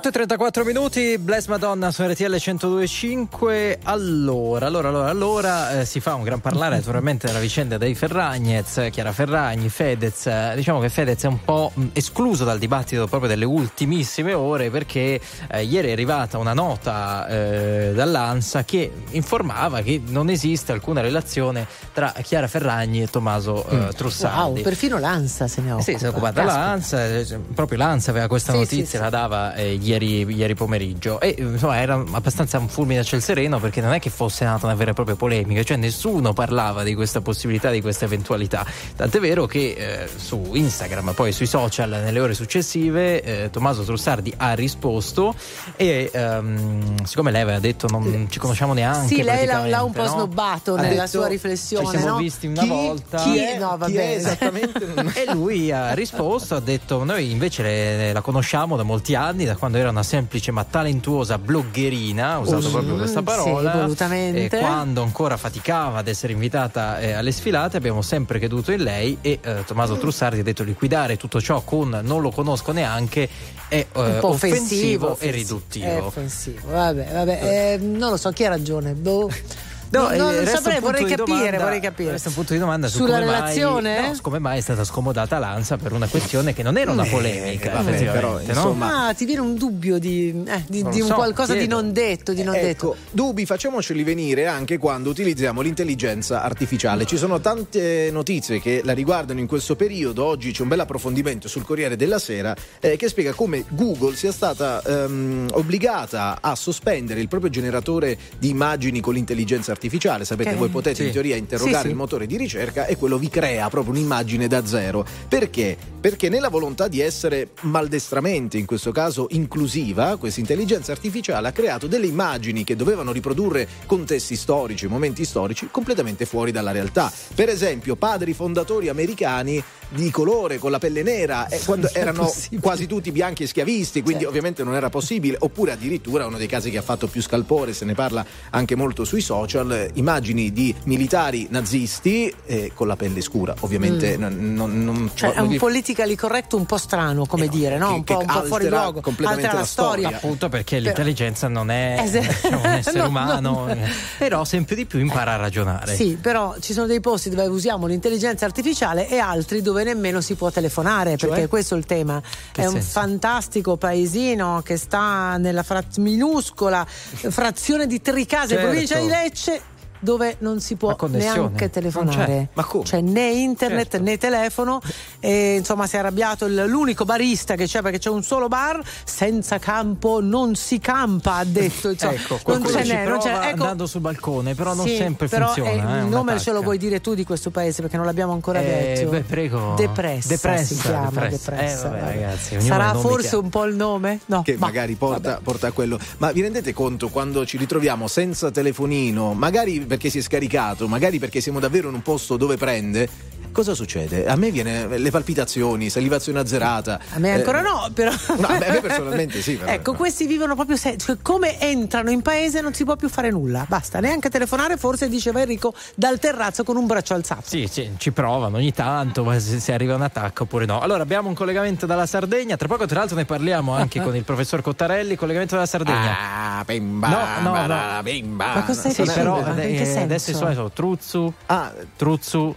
8.34 0.03 0.65
minuti, 0.65 1.19
Bless 1.19 1.47
Madonna 1.49 1.91
su 1.91 2.03
RTL 2.03 2.35
102.5. 2.35 3.81
Allora, 3.83 4.65
allora, 4.67 4.89
allora, 4.89 5.11
allora 5.11 5.81
eh, 5.81 5.85
si 5.85 6.01
fa 6.01 6.15
un 6.15 6.23
gran 6.23 6.41
parlare 6.41 6.77
naturalmente 6.81 7.27
della 7.27 7.39
vicenda 7.39 7.77
dei 7.77 7.95
Ferragnez, 7.95 8.89
Chiara 8.91 9.13
Ferragni, 9.13 9.69
Fedez. 9.69 10.27
Eh, 10.27 10.53
diciamo 10.55 10.81
che 10.81 10.89
Fedez 10.89 11.23
è 11.23 11.27
un 11.27 11.45
po' 11.45 11.71
mh, 11.75 11.89
escluso 11.93 12.45
dal 12.45 12.59
dibattito 12.59 13.07
proprio 13.09 13.29
delle 13.29 13.45
ultimissime 13.45 14.33
ore 14.33 14.71
perché 14.71 15.21
eh, 15.51 15.65
ieri 15.65 15.89
è 15.89 15.93
arrivata 15.93 16.39
una 16.39 16.55
nota 16.55 17.27
eh, 17.29 17.93
dall'ANSA 17.95 18.65
che 18.65 18.91
informava 19.11 19.83
che 19.83 20.01
non 20.07 20.31
esiste 20.31 20.73
alcuna 20.73 21.03
relazione 21.03 21.67
tra 21.93 22.15
Chiara 22.23 22.47
Ferragni 22.49 23.03
e 23.03 23.07
Tommaso 23.09 23.67
eh, 23.69 23.93
Trussardi. 23.95 24.53
Wow, 24.55 24.63
perfino 24.63 24.99
l'ANSA 24.99 25.47
se 25.47 25.61
ne 25.61 25.73
occupa. 25.73 25.93
Sì, 25.93 25.99
si 25.99 26.05
è 26.07 26.09
occupata 26.09 26.43
Caspita. 26.43 26.97
l'ANSA, 26.97 27.39
proprio 27.55 27.77
l'ANSA 27.77 28.11
aveva 28.13 28.29
questa 28.29 28.53
Sì, 28.53 28.59
notizia, 28.59 28.85
sì, 28.87 28.91
sì. 28.93 28.99
la 28.99 29.11
dava 29.11 29.53
eh, 29.55 29.79
ieri, 29.91 30.35
ieri 30.35 30.55
pomeriggio 30.55 31.21
e 31.21 31.35
insomma 31.39 31.81
era 31.81 31.95
abbastanza 32.13 32.59
un 32.59 32.69
fulmine 32.69 33.01
a 33.01 33.03
ciel 33.03 33.23
sereno 33.23 33.59
perché 33.59 33.81
non 33.81 33.93
è 33.93 33.99
che 33.99 34.11
fosse 34.11 34.45
nata 34.45 34.67
una 34.67 34.75
vera 34.75 34.91
e 34.93 34.95
propria 34.95 35.17
polemica, 35.17 35.63
cioè 35.63 35.77
nessuno 35.77 36.33
parlava 36.33 36.83
di 36.83 36.95
questa 36.95 37.21
possibilità, 37.21 37.71
di 37.71 37.81
questa 37.81 38.05
eventualità. 38.05 38.65
Tant'è 38.97 39.19
vero 39.21 39.47
che 39.47 39.75
eh, 39.77 40.09
su 40.15 40.51
Instagram, 40.53 41.13
poi 41.15 41.33
sui 41.33 41.47
social 41.47 41.91
nelle 41.91 42.21
ore 42.21 42.35
successive, 42.35 43.23
eh, 43.23 43.51
Tommaso 43.51 43.83
Trussardi 43.83 44.33
ha 44.37 44.55
risposto 44.55 45.35
e 45.77 46.11
ehm, 46.13 47.05
siccome 47.05 47.31
lei 47.31 47.43
aveva 47.43 47.59
detto 47.59 47.87
non 47.89 48.27
ci 48.31 48.39
conosciamo 48.39 48.73
neanche. 48.73 49.15
Sì, 49.15 49.23
lei 49.23 49.47
l'ha, 49.47 49.67
l'ha 49.67 49.83
un 49.83 49.93
po' 49.93 50.03
no? 50.03 50.09
snobbato 50.09 50.75
Ha 50.75 50.81
nella 50.81 51.05
detto, 51.07 51.19
sua 51.19 51.27
riflessione. 51.27 51.87
Ci 51.87 51.99
siamo 51.99 52.15
no? 52.15 52.17
visti 52.17 52.47
una 52.47 52.63
Chi- 52.63 52.69
volta. 52.69 53.17
Chi 53.19 53.39
è? 53.39 53.59
No, 53.59 53.77
va 53.77 53.87
bene. 53.87 54.15
esattamente? 54.15 54.95
e 55.15 55.33
lui 55.33 55.73
ha 55.73 55.93
risposto, 55.95 56.55
ha 56.55 56.61
detto 56.61 57.03
noi 57.05 57.31
invece 57.31 57.63
le- 57.63 58.13
la 58.13 58.21
conosciamo 58.21 58.77
da 58.77 58.83
molti 58.83 59.15
anni, 59.15 59.45
da 59.45 59.57
quando 59.57 59.79
era 59.81 59.91
una 59.91 60.03
semplice 60.03 60.51
ma 60.53 60.65
talentuosa 60.65 61.39
bloggerina, 61.39 62.33
ha 62.33 62.39
usato 62.39 62.69
Mm, 62.69 62.73
proprio 62.73 62.97
questa 62.97 63.19
sì, 63.19 63.25
parola, 63.25 63.89
e 64.09 64.49
quando 64.49 65.03
ancora 65.03 65.37
faticava 65.37 65.99
ad 65.99 66.09
essere 66.09 66.33
invitata 66.33 66.99
eh, 67.01 67.13
alle 67.13 67.33
sfilate 67.33 67.77
abbiamo 67.77 68.03
sempre 68.03 68.39
creduto 68.39 68.73
in 68.73 68.83
lei 68.83 69.19
e 69.21 69.39
eh, 69.43 69.65
Tommaso 69.67 69.97
Trussardi 69.99 70.41
ha 70.41 70.43
detto 70.43 70.63
liquidare 70.63 71.17
tutto 71.17 71.41
ciò 71.41 71.63
con 71.63 72.01
non 72.03 72.21
lo 72.21 72.31
conosco 72.31 72.73
neanche 72.73 73.29
è 73.69 73.87
eh, 73.93 74.19
offensivo, 74.21 75.11
offensivo, 75.13 75.17
e 75.21 75.29
È 75.29 75.31
riduttivo. 75.31 76.07
offensivo, 76.07 76.71
vabbè, 76.71 77.09
vabbè. 77.13 77.41
eh, 77.75 77.79
non 77.79 78.11
lo 78.11 78.17
so 78.17 78.31
chi 78.31 78.45
ha 78.45 78.49
ragione. 78.49 78.93
Boh. 78.95 79.29
No, 79.91 80.03
non, 80.03 80.13
eh, 80.13 80.17
non 80.19 80.31
resta 80.37 80.57
saprei, 80.59 80.81
vorrei 80.81 81.05
di 81.05 81.11
capire, 81.11 81.35
domanda- 81.35 81.59
vorrei 81.59 81.81
capire. 81.81 82.11
Resta 82.13 82.29
un 82.29 82.35
punto 82.35 82.53
di 82.53 82.59
domanda 82.59 82.89
su 82.89 82.99
Sulla 82.99 83.15
come 83.15 83.25
mai- 83.25 83.35
relazione? 83.35 84.01
no, 84.09 84.17
come 84.23 84.39
mai 84.39 84.59
è 84.59 84.61
stata 84.61 84.85
scomodata 84.85 85.39
l'ANSA 85.39 85.77
per 85.79 85.93
una 85.93 86.07
questione 86.07 86.53
che 86.53 86.63
non 86.63 86.77
era 86.77 86.93
una 86.93 87.05
Eh, 87.05 87.11
polemica, 87.11 87.71
vabbè, 87.73 87.91
effettivamente, 87.91 88.05
però, 88.13 88.33
no? 88.35 88.41
insomma, 88.41 89.07
Ah, 89.09 89.15
ti 89.15 89.25
viene 89.25 89.41
un 89.41 89.55
dubbio 89.57 89.99
di, 89.99 90.45
eh, 90.47 90.65
di- 90.69 90.83
Non 90.83 90.93
di 90.93 91.01
un 91.01 91.09
so, 91.09 91.15
qualcosa 91.15 91.53
di 91.55 91.61
chiedo. 91.61 91.75
non 91.81 91.93
detto, 91.93 92.33
di 92.33 92.43
non 92.45 92.55
ecco, 92.55 92.65
detto. 92.67 92.97
dubbi 93.11 93.45
facciamoceli 93.47 94.03
venire 94.05 94.47
anche 94.47 94.79
quando 94.79 95.11
utilizziamo 95.11 95.61
l'intelligenza 95.61 96.43
artificiale. 96.43 97.05
Ci 97.05 97.17
sono 97.17 97.41
tante 97.41 98.11
notizie 98.13 98.61
che 98.61 98.83
la 98.85 98.93
riguardano 98.93 99.41
in 99.41 99.47
questo 99.47 99.75
periodo. 99.77 100.25
Oggi 100.25 100.53
c'è 100.53 100.63
un 100.63 100.69
bel 100.69 100.81
approfondimento 100.81 101.49
sul 101.49 101.65
Corriere 101.65 101.97
della 101.97 102.19
Sera 102.21 102.55
eh, 102.81 102.97
che 102.97 103.09
spiega 103.09 103.33
come 103.33 103.65
Google 103.71 104.15
sia 104.15 104.31
stata 104.33 104.83
ehm, 104.83 105.49
obbligata 105.53 106.39
a 106.41 106.55
sospendere 106.55 107.21
il 107.21 107.27
proprio 107.29 107.51
generatore 107.51 108.17
di 108.39 108.51
immagini 108.51 109.01
con 109.01 109.15
l'intelligenza 109.15 109.63
artificiale. 109.73 109.79
Sapete, 109.89 110.51
Ok. 110.51 110.57
voi 110.57 110.69
potete 110.69 110.97
Sì. 110.97 111.07
in 111.07 111.13
teoria 111.13 111.37
interrogare 111.37 111.77
Sì, 111.79 111.83
sì. 111.85 111.89
il 111.91 111.95
motore 111.97 112.27
di 112.27 112.37
ricerca 112.37 112.87
e 112.87 112.97
quello 112.97 113.19
vi 113.19 113.29
crea 113.29 113.69
proprio 113.69 113.95
un'immagine 113.95 114.47
da 114.49 114.65
zero. 114.67 115.07
Perché? 115.29 115.77
Perché 116.01 116.29
nella 116.29 116.49
volontà 116.49 116.89
di 116.89 117.01
essere 117.01 117.49
maldestramente, 117.63 118.57
in 118.59 118.67
questo 118.67 118.93
caso 118.93 119.27
inclusiva, 119.31 120.17
questa 120.17 120.41
intelligenza 120.41 120.93
artificiale 120.93 121.49
ha 121.49 121.53
creato 121.53 121.87
delle 121.87 122.07
immagini 122.07 122.65
che 122.65 122.77
dovevano 122.77 123.13
riprodurre 123.13 123.67
contesti 123.87 124.37
storici, 124.37 124.87
momenti 124.87 125.25
storici 125.25 125.69
completamente 125.71 126.25
fuori 126.27 126.53
dalla 126.53 126.71
realtà. 126.73 127.13
Per 127.35 127.49
esempio, 127.49 127.97
padri 127.97 128.33
fondatori 128.33 128.89
americani 128.89 129.63
di 129.93 130.09
colore 130.11 130.59
con 130.59 130.71
la 130.71 130.79
pelle 130.79 131.03
nera 131.03 131.49
eh, 131.49 131.61
quando 131.65 131.91
erano 131.93 132.23
possibile. 132.25 132.61
quasi 132.63 132.87
tutti 132.87 133.11
bianchi 133.11 133.43
e 133.43 133.47
schiavisti, 133.49 134.03
quindi 134.03 134.25
ovviamente 134.25 134.63
non 134.63 134.75
era 134.75 134.89
possibile, 134.89 135.37
oppure 135.41 135.73
addirittura 135.73 136.27
uno 136.27 136.39
dei 136.39 136.47
casi 136.47 136.71
che 136.71 136.79
ha 136.79 136.83
fatto 136.83 137.09
più 137.09 137.21
scalpore, 137.21 137.73
se 137.73 137.85
ne 137.85 137.95
parla 137.95 138.25
anche 138.51 138.77
molto 138.77 139.05
sui 139.05 139.21
social, 139.21 139.70
eh, 139.73 139.91
immagini 139.95 140.53
di 140.53 140.75
militari 140.85 141.47
nazisti 141.51 142.33
eh, 142.47 142.73
con 142.75 142.87
la 142.87 142.97
pelle 142.97 143.21
scura, 143.21 143.55
ovviamente 143.61 144.17
Mm. 144.17 144.21
non, 144.21 144.55
non- 144.55 144.85
non- 144.85 145.11
Cioè, 145.15 145.33
è 145.33 145.41
un 145.41 145.49
vi- 145.49 145.59
politically 145.59 146.15
corretto 146.15 146.57
un 146.57 146.67
po' 146.67 146.77
strano, 146.79 147.27
come 147.27 147.49
dire, 147.49 147.79
no? 147.79 147.89
che- 147.89 147.95
un 147.95 148.05
po', 148.05 148.19
un 148.19 148.27
po' 148.27 148.43
fuori 148.45 148.69
luogo. 148.69 149.01
completamente 149.01 149.47
Altera 149.47 149.53
la 149.53 149.59
la 149.61 149.67
storia. 149.67 150.01
storia. 150.09 150.17
Appunto 150.17 150.49
perché 150.49 150.77
Però- 150.77 150.87
l'intelligenza 150.89 151.49
non 151.49 151.71
è 151.71 151.97
Eh, 152.05 152.07
se- 152.09 152.21
diciamo, 152.21 152.59
un 152.61 152.67
essere 152.67 152.99
No, 153.01 153.07
umano, 153.09 153.51
no. 153.67 153.69
eh, 153.69 153.79
però 154.19 154.45
sempre 154.45 154.75
di 154.77 154.87
più 154.87 154.99
impara 154.99 155.33
a 155.35 155.37
ragionare. 155.37 155.95
Sì, 155.95 156.19
però 156.21 156.55
ci 156.61 156.73
sono 156.73 156.87
dei 156.87 157.01
posti 157.01 157.31
dove 157.31 157.47
usiamo 157.47 157.87
l'intelligenza 157.87 158.45
artificiale 158.45 159.09
e 159.09 159.19
altri 159.19 159.63
dove 159.63 159.85
nemmeno 159.85 160.21
si 160.21 160.35
può 160.35 160.51
telefonare, 160.51 161.17
Cioè? 161.17 161.29
perché 161.31 161.49
questo 161.49 161.75
è 161.75 161.79
il 161.79 161.87
tema. 161.87 162.21
Che 162.53 162.63
è 162.63 162.67
un 162.67 162.73
senso? 162.75 162.89
fantastico 162.91 163.77
paesino 163.77 164.61
che 164.65 164.77
sta 164.77 165.37
nella 165.39 165.63
fra- 165.63 165.83
minuscola 165.97 166.87
frazione 166.87 167.87
di 167.87 168.01
Tricase, 168.01 168.49
Certo. 168.55 168.67
provincia 168.69 168.99
di 168.99 169.07
Lecce. 169.09 169.60
Dove 170.01 170.37
non 170.41 170.61
si 170.61 170.77
può 170.77 170.97
neanche 171.09 171.69
telefonare, 171.71 172.25
c'è. 172.25 172.47
Ma 172.55 172.65
come? 172.65 172.85
cioè 172.85 173.01
né 173.03 173.29
internet 173.29 173.91
Certo. 173.91 174.05
né 174.05 174.17
telefono. 174.19 174.81
E 175.21 175.57
insomma, 175.57 175.87
si 175.87 175.97
è 175.97 175.99
arrabbiato 175.99 176.47
il- 176.47 176.65
l'unico 176.67 177.05
barista 177.05 177.55
che 177.55 177.67
c'è 177.67 177.83
perché 177.83 177.99
c'è 177.99 178.09
un 178.11 178.23
solo 178.23 178.49
bar. 178.49 178.81
Senza 179.05 179.59
campo 179.59 180.21
non 180.23 180.55
si 180.55 180.79
campa, 180.79 181.35
ha 181.37 181.45
detto. 181.45 181.91
Insomma, 182.01 182.15
Ecco, 182.15 182.39
non 182.47 182.65
ce 182.67 182.85
ci 182.85 182.93
n'è, 182.93 183.07
non 183.07 183.19
c'è. 183.19 183.31
Ecco, 183.33 183.63
andando 183.63 183.87
sul 183.87 184.01
balcone, 184.01 184.55
però 184.55 184.75
non 184.75 184.87
sì, 184.87 184.97
sempre 184.97 185.29
però, 185.29 185.47
funziona. 185.47 185.71
eh, 185.71 185.99
eh, 185.99 186.03
il 186.03 186.07
nome 186.09 186.39
ce 186.39 186.53
lo 186.53 186.63
vuoi 186.63 186.79
dire 186.79 187.01
tu 187.01 187.15
di 187.15 187.25
questo 187.25 187.51
paese 187.51 187.83
perché 187.83 187.97
non 187.97 188.07
l'abbiamo 188.07 188.33
ancora 188.33 188.61
Eh, 188.61 188.95
detto. 188.97 189.11
beh, 189.11 189.21
prego. 189.21 189.75
Depressa, 189.77 190.29
Depressa, 190.29 190.75
si 190.75 190.81
chiama 190.81 191.11
depressa. 191.11 191.51
Depressa. 191.51 191.87
Eh, 191.87 191.91
vabbè, 191.91 192.05
ragazzi, 192.15 192.61
Sarà 192.61 192.95
forse 192.95 193.37
un 193.37 193.49
po' 193.51 193.65
il 193.65 193.75
nome? 193.75 194.21
No. 194.27 194.43
che 194.43 194.57
ma- 194.59 194.67
magari 194.67 194.95
porta, 194.95 195.41
porta 195.43 195.67
a 195.69 195.73
quello. 195.73 195.99
Ma 196.19 196.33
vi 196.33 196.41
rendete 196.41 196.73
conto 196.73 197.09
quando 197.09 197.45
ci 197.45 197.57
ritroviamo 197.59 198.07
senza 198.07 198.51
telefonino, 198.51 199.35
magari 199.35 199.81
perché 199.91 200.09
si 200.09 200.19
è 200.19 200.23
scaricato, 200.23 200.87
magari 200.87 201.19
perché 201.19 201.41
siamo 201.41 201.59
davvero 201.59 201.89
in 201.89 201.95
un 201.95 202.03
posto 202.03 202.37
dove 202.37 202.57
prende? 202.57 203.09
Cosa 203.53 203.75
succede? 203.75 204.29
A 204.29 204.37
me 204.37 204.53
viene 204.53 204.87
le 204.97 205.11
palpitazioni, 205.11 205.91
salivazione 205.91 206.39
azzerata. 206.39 207.01
A 207.15 207.19
me 207.19 207.33
ancora 207.33 207.59
Eh, 207.59 207.63
no, 207.63 207.91
però. 207.93 208.13
No, 208.39 208.47
a 208.47 208.59
me- 208.59 208.67
a 208.69 208.73
me 208.75 208.81
personalmente 208.81 209.43
sì, 209.43 209.55
però. 209.55 209.73
ecco, 209.73 209.95
questi 209.95 210.27
vivono 210.27 210.55
proprio 210.55 210.77
se- 210.77 210.97
cioè, 210.97 211.17
come 211.21 211.59
entrano 211.59 212.11
in 212.11 212.23
paese 212.23 212.61
non 212.61 212.73
si 212.75 212.85
può 212.85 212.95
più 212.95 213.09
fare 213.09 213.29
nulla. 213.33 213.65
Basta, 213.69 213.99
neanche 213.99 214.31
telefonare, 214.31 214.77
forse 214.77 215.09
diceva 215.09 215.41
Enrico, 215.41 215.75
dal 215.97 216.21
terrazzo 216.21 216.63
con 216.63 216.77
un 216.77 216.87
braccio 216.87 217.15
alzato. 217.15 217.43
Sì, 217.47 217.67
sì, 217.69 217.91
ci 217.99 218.13
provano 218.13 218.59
ogni 218.59 218.73
tanto, 218.73 219.25
ma 219.25 219.37
se, 219.41 219.59
se 219.59 219.73
arriva 219.73 219.97
un 219.97 220.03
attacco 220.03 220.45
oppure 220.45 220.65
no. 220.65 220.79
Allora 220.81 221.03
abbiamo 221.03 221.27
un 221.27 221.35
collegamento 221.35 221.87
dalla 221.87 222.07
Sardegna, 222.07 222.57
tra 222.57 222.69
poco 222.69 222.87
tra 222.87 223.01
l'altro 223.01 223.17
ne 223.17 223.25
parliamo 223.25 223.75
anche 223.75 223.99
con 224.01 224.15
il 224.15 224.23
professor 224.23 224.63
Cottarelli, 224.63 225.17
collegamento 225.17 225.57
dalla 225.57 225.67
Sardegna. 225.67 226.59
Ah, 226.59 226.65
bimba, 226.65 227.41
no, 227.43 227.51
no, 227.53 227.67
no. 227.67 228.03
bimba. 228.05 228.55
Ma 228.55 228.63
cosa 228.63 228.79
stai 228.79 228.93
Sì, 228.95 229.05
facendo? 229.05 229.33
però 229.43 229.57
eh, 229.57 229.80
senso? 229.87 230.01
adesso 230.03 230.31
i 230.31 230.35
suoni 230.35 230.55
sono 230.55 230.71
Truzzu, 230.71 231.33
Ah, 231.47 231.73
Truzzu, 231.97 232.55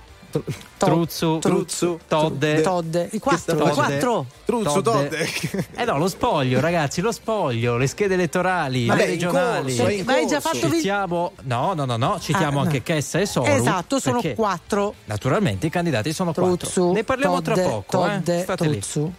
Truzzu, 0.78 1.38
Truzzu, 1.38 2.00
Todde. 2.08 2.62
Todde, 2.62 3.08
i 3.12 3.20
quattro, 3.20 3.56
Todde. 3.56 3.70
i 3.70 3.74
quattro. 3.74 4.26
Truzzo, 4.46 4.82
Todde. 4.82 5.28
Eh 5.78 5.86
no, 5.86 5.98
lo 6.00 6.08
spoglio, 6.08 6.60
ragazzi, 6.60 7.02
lo 7.02 7.12
spoglio, 7.12 7.78
le 7.78 7.86
schede 7.86 8.16
elettorali, 8.16 8.88
Vabbè, 8.88 9.00
le 9.02 9.06
regionali. 9.06 9.76
corso, 9.76 9.92
in 9.92 10.06
Ma 10.06 10.14
hai 10.14 10.26
già 10.26 10.40
fatto 10.40 10.58
Citiamo, 10.72 11.34
no, 11.44 11.74
no, 11.76 11.86
no, 11.86 11.98
no, 11.98 12.20
citiamo 12.20 12.60
Ah, 12.60 12.64
no. 12.64 12.68
anche 12.68 12.82
Chessa 12.82 13.20
e 13.20 13.28
Soru. 13.28 13.46
Esatto, 13.52 14.00
sono 14.00 14.22
perché 14.22 14.36
quattro. 14.36 14.96
Naturalmente 15.06 15.68
i 15.68 15.70
candidati 15.70 16.12
sono 16.14 16.34
quattro. 16.34 16.56
Truzzu, 16.58 16.92
Ne 16.94 17.04
parliamo 17.04 17.36
Todde, 17.42 17.54
tra 17.62 17.70
poco, 17.70 17.84
Todde, 18.00 18.40
eh. 18.40 18.42
State 18.42 18.66
lì. 18.68 18.80
Truzzu. 18.80 19.14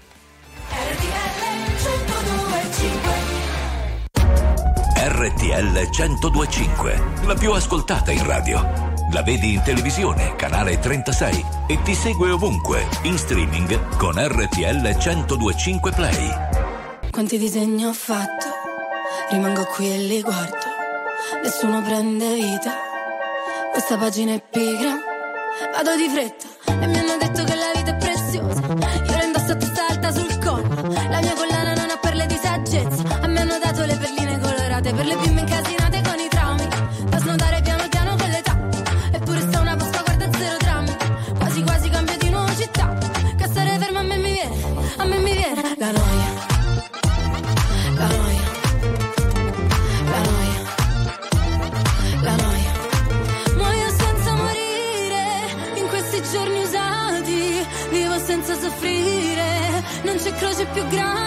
RTL 0.69 1.34
1025, 5.17 7.03
la 7.27 7.35
più 7.35 7.53
ascoltata 7.53 8.11
in 8.11 8.27
radio. 8.27 8.93
La 9.13 9.23
vedi 9.23 9.55
in 9.55 9.63
televisione, 9.63 10.35
canale 10.35 10.79
36 10.79 11.45
e 11.69 11.81
ti 11.83 11.95
segue 11.95 12.31
ovunque, 12.31 12.87
in 13.03 13.17
streaming 13.17 13.97
con 13.97 14.15
RTL 14.17 14.81
1025 14.83 15.93
Play. 15.93 16.35
Quanti 17.11 17.39
disegni 17.39 17.85
ho 17.85 17.93
fatto, 17.93 18.47
rimango 19.31 19.65
qui 19.67 19.93
e 19.95 19.99
li 19.99 20.21
guardo, 20.21 20.67
nessuno 21.43 21.81
prende 21.83 22.35
vita, 22.35 22.73
questa 23.71 23.97
pagina 23.97 24.33
è 24.33 24.43
pigra, 24.43 24.99
vado 25.73 25.95
di 25.97 26.09
fretta 26.09 26.47
e 26.83 26.87
mi 26.87 26.99
hanno 26.99 27.17
detto 27.19 27.45
che 27.45 27.55
la 27.55 27.71
vita 27.73 27.91
è 27.91 27.97
preziosa, 27.97 28.14
Per 35.05 35.15
le 35.15 35.21
bimbe 35.21 35.41
incasinate 35.43 36.01
con 36.01 36.19
i 36.19 36.29
traumi. 36.31 36.67
Da 37.11 37.19
snodare 37.19 37.61
piano 37.61 37.87
piano 37.91 38.17
con 38.17 38.27
l'età 38.31 38.59
Eppure 39.13 39.41
sta 39.43 39.61
una 39.61 39.77
posta 39.77 40.01
guarda 40.01 40.31
zero 40.39 40.57
drammi. 40.57 40.97
Quasi 41.37 41.63
quasi 41.63 41.89
cambio 41.91 42.17
di 42.17 42.31
nuovo 42.31 42.57
città. 42.57 42.97
Che 43.37 43.47
stare 43.47 43.77
fermo 43.79 43.99
a 43.99 44.03
me 44.03 44.17
mi 44.17 44.33
viene 44.33 44.57
A 44.97 45.05
me 45.05 45.19
mi 45.19 45.33
viene. 45.33 45.63
La 45.77 45.91
noia. 45.91 46.29
La 48.01 48.07
noia. 48.17 48.45
La 50.13 50.21
noia. 50.31 50.61
La 52.23 52.37
noia. 52.37 52.73
Muoio 53.57 53.89
senza 53.91 54.33
morire. 54.33 55.81
In 55.81 55.87
questi 55.89 56.23
giorni 56.33 56.63
usati 56.63 57.67
Vivo 57.91 58.19
senza 58.21 58.59
soffrire. 58.59 59.83
Non 60.05 60.17
c'è 60.17 60.33
croce 60.33 60.65
più 60.73 60.87
grande. 60.87 61.24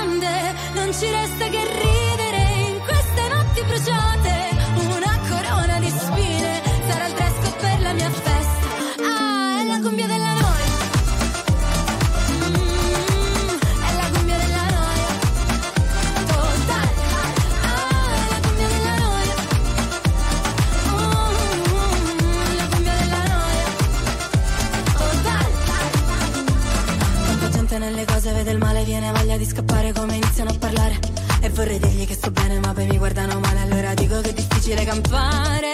Parlare. 30.77 30.99
E 31.41 31.49
vorrei 31.49 31.79
dirgli 31.79 32.05
che 32.05 32.13
sto 32.13 32.31
bene, 32.31 32.59
ma 32.59 32.73
poi 32.73 32.85
mi 32.85 32.97
guardano 32.97 33.39
male, 33.39 33.59
allora 33.61 33.93
dico 33.93 34.21
che 34.21 34.29
è 34.29 34.33
difficile 34.33 34.85
campare. 34.85 35.66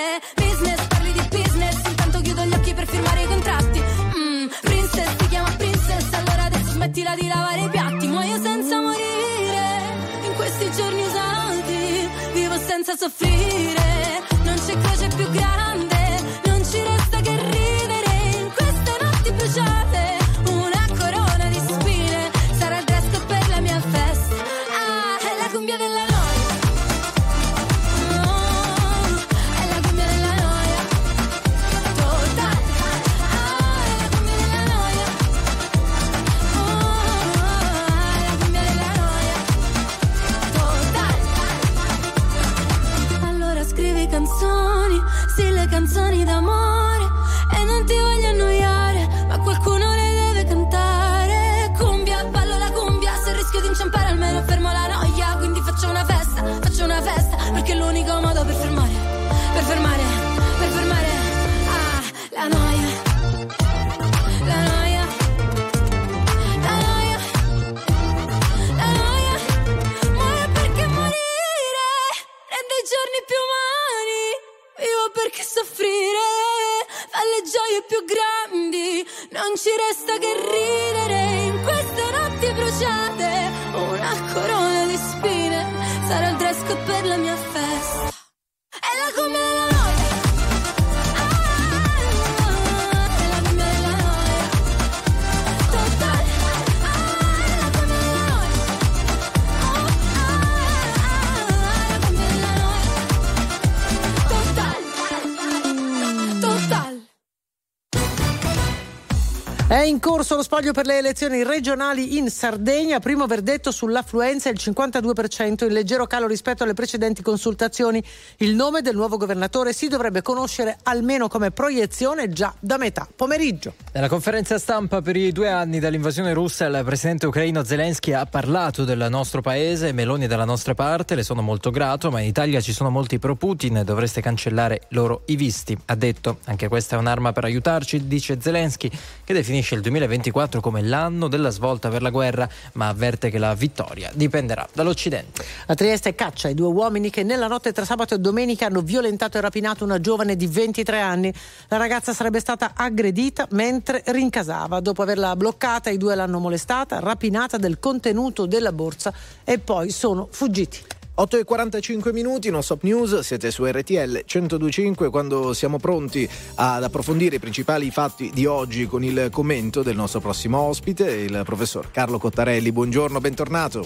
Spoglio 110.64 110.72
per 110.72 110.86
le 110.86 110.98
elezioni 110.98 111.44
regionali 111.44 112.18
in 112.18 112.30
Sardegna. 112.30 113.00
Primo 113.00 113.26
verdetto 113.26 113.70
sull'affluenza 113.70 114.48
il 114.48 114.58
52%, 114.58 115.66
in 115.66 115.74
leggero 115.74 116.08
calo 116.08 116.26
rispetto 116.26 116.64
alle 116.64 116.74
precedenti 116.74 117.22
consultazioni. 117.22 118.02
Il 118.38 118.56
nome 118.56 118.82
del 118.82 118.96
nuovo 118.96 119.18
governatore 119.18 119.74
si 119.74 119.90
dovrebbe 119.90 120.22
conoscere 120.22 120.78
almeno 120.84 121.28
come 121.28 121.52
proiezione 121.52 122.30
già 122.30 122.54
da 122.62 122.78
metà 122.78 123.06
pomeriggio. 123.14 123.74
Nella 123.92 124.08
conferenza 124.08 124.58
stampa 124.58 125.02
per 125.02 125.18
i 125.18 125.34
due 125.34 125.50
anni 125.50 125.80
dall'invasione 125.80 126.34
russa 126.34 126.66
il 126.66 126.82
presidente 126.86 127.26
ucraino 127.26 127.64
Zelensky 127.66 128.14
ha 128.14 128.26
parlato 128.26 128.86
del 128.86 129.08
nostro 129.10 129.42
paese, 129.42 129.92
Meloni 129.92 130.28
dalla 130.28 130.46
nostra 130.46 130.74
parte, 130.74 131.16
le 131.16 131.24
sono 131.24 131.42
molto 131.42 131.72
grato, 131.72 132.10
ma 132.10 132.22
in 132.22 132.28
Italia 132.28 132.62
ci 132.62 132.72
sono 132.72 132.90
molti 132.90 133.20
pro 133.20 133.36
Putin, 133.36 133.82
dovreste 133.84 134.22
cancellare 134.22 134.84
loro 134.90 135.24
i 135.26 135.36
visti. 135.36 135.78
Ha 135.88 135.96
detto, 135.96 136.38
anche 136.46 136.70
questa 136.70 136.96
è 136.96 137.00
un'arma 137.00 137.34
per 137.34 137.44
aiutarci, 137.44 138.08
dice 138.08 138.38
Zelensky, 138.40 138.90
che 139.26 139.34
definisce 139.34 139.76
il 139.76 139.82
2024 139.82 140.53
come 140.60 140.82
l'anno 140.82 141.28
della 141.28 141.50
svolta 141.50 141.90
per 141.90 142.02
la 142.02 142.10
guerra, 142.10 142.48
ma 142.74 142.88
avverte 142.88 143.30
che 143.30 143.38
la 143.38 143.54
vittoria 143.54 144.12
dipenderà 144.14 144.68
dall'Occidente. 144.74 145.44
A 145.68 145.76
Trieste 145.76 146.16
caccia 146.16 146.50
i 146.50 146.54
due 146.54 146.68
uomini 146.68 147.10
che 147.10 147.24
nella 147.24 147.48
notte 147.48 147.72
tra 147.72 147.86
sabato 147.86 148.16
e 148.16 148.20
domenica 148.20 148.66
hanno 148.66 148.82
violentato 148.82 149.38
e 149.38 149.42
rapinato 149.42 149.84
una 149.84 150.00
giovane 150.00 150.36
di 150.36 150.48
23 150.48 151.00
anni. 151.00 151.34
La 151.68 151.78
ragazza 151.78 152.14
sarebbe 152.14 152.40
stata 152.40 152.74
aggredita 152.76 153.48
mentre 153.52 154.04
rincasava. 154.08 154.80
Dopo 154.80 155.02
averla 155.02 155.36
bloccata, 155.36 155.90
i 155.90 155.98
due 155.98 156.16
l'hanno 156.16 156.40
molestata, 156.40 157.00
rapinata 157.00 157.58
del 157.58 157.80
contenuto 157.80 158.46
della 158.46 158.72
borsa 158.72 159.14
e 159.44 159.60
poi 159.60 159.90
sono 159.90 160.28
fuggiti. 160.32 160.93
8 161.16 161.38
e 161.38 161.44
45 161.44 162.12
minuti, 162.12 162.50
non 162.50 162.64
stop 162.64 162.82
news, 162.82 163.20
siete 163.20 163.52
su 163.52 163.66
RTL 163.66 164.24
1025 164.26 165.12
quando 165.12 165.54
siamo 165.54 165.78
pronti 165.78 166.28
ad 166.56 166.84
approfondire 166.84 167.36
i 167.36 167.40
principali 167.40 167.92
fatti 167.92 168.32
di 168.34 168.48
oggi 168.48 168.88
con 168.88 169.04
il 169.04 169.30
commento 169.32 169.84
del 169.84 169.96
nostro 169.96 170.20
prossimo 170.20 170.58
ospite, 170.58 171.12
il 171.12 171.42
professor 171.46 171.92
Carlo 171.92 172.18
Cottarelli. 172.18 172.72
Buongiorno, 172.72 173.20
bentornato. 173.20 173.86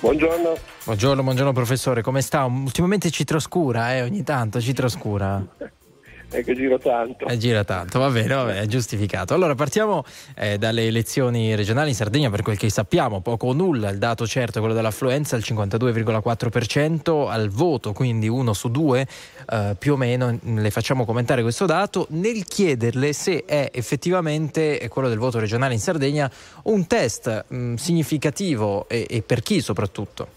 Buongiorno. 0.00 0.54
Buongiorno, 0.84 1.22
buongiorno 1.22 1.52
professore, 1.54 2.02
come 2.02 2.20
sta? 2.20 2.44
Ultimamente 2.44 3.10
ci 3.10 3.24
trascura, 3.24 3.94
eh, 3.94 4.02
ogni 4.02 4.22
tanto 4.22 4.60
ci 4.60 4.74
trascura. 4.74 5.42
È 6.28 6.42
che 6.42 6.54
giro 6.54 6.78
tanto. 6.78 7.26
Eh, 7.26 7.38
gira 7.38 7.62
tanto, 7.62 8.00
va 8.00 8.10
bene, 8.10 8.34
va 8.34 8.44
bene, 8.44 8.60
è 8.60 8.66
giustificato. 8.66 9.32
Allora 9.32 9.54
partiamo 9.54 10.04
eh, 10.34 10.58
dalle 10.58 10.86
elezioni 10.86 11.54
regionali 11.54 11.90
in 11.90 11.94
Sardegna, 11.94 12.30
per 12.30 12.42
quel 12.42 12.58
che 12.58 12.68
sappiamo, 12.68 13.20
poco 13.20 13.46
o 13.46 13.52
nulla, 13.52 13.90
il 13.90 13.98
dato 13.98 14.26
certo 14.26 14.58
è 14.58 14.60
quello 14.60 14.74
dell'affluenza, 14.74 15.36
il 15.36 15.44
52,4% 15.46 17.28
al 17.28 17.48
voto, 17.48 17.92
quindi 17.92 18.28
uno 18.28 18.52
su 18.54 18.70
due 18.70 19.06
eh, 19.50 19.76
più 19.78 19.92
o 19.92 19.96
meno, 19.96 20.36
le 20.42 20.70
facciamo 20.70 21.04
commentare 21.04 21.42
questo 21.42 21.64
dato, 21.64 22.06
nel 22.10 22.44
chiederle 22.44 23.12
se 23.12 23.44
è 23.46 23.70
effettivamente 23.72 24.80
eh, 24.80 24.88
quello 24.88 25.08
del 25.08 25.18
voto 25.18 25.38
regionale 25.38 25.74
in 25.74 25.80
Sardegna 25.80 26.30
un 26.64 26.86
test 26.88 27.44
mh, 27.46 27.74
significativo 27.74 28.88
e, 28.88 29.06
e 29.08 29.22
per 29.22 29.42
chi 29.42 29.60
soprattutto. 29.60 30.35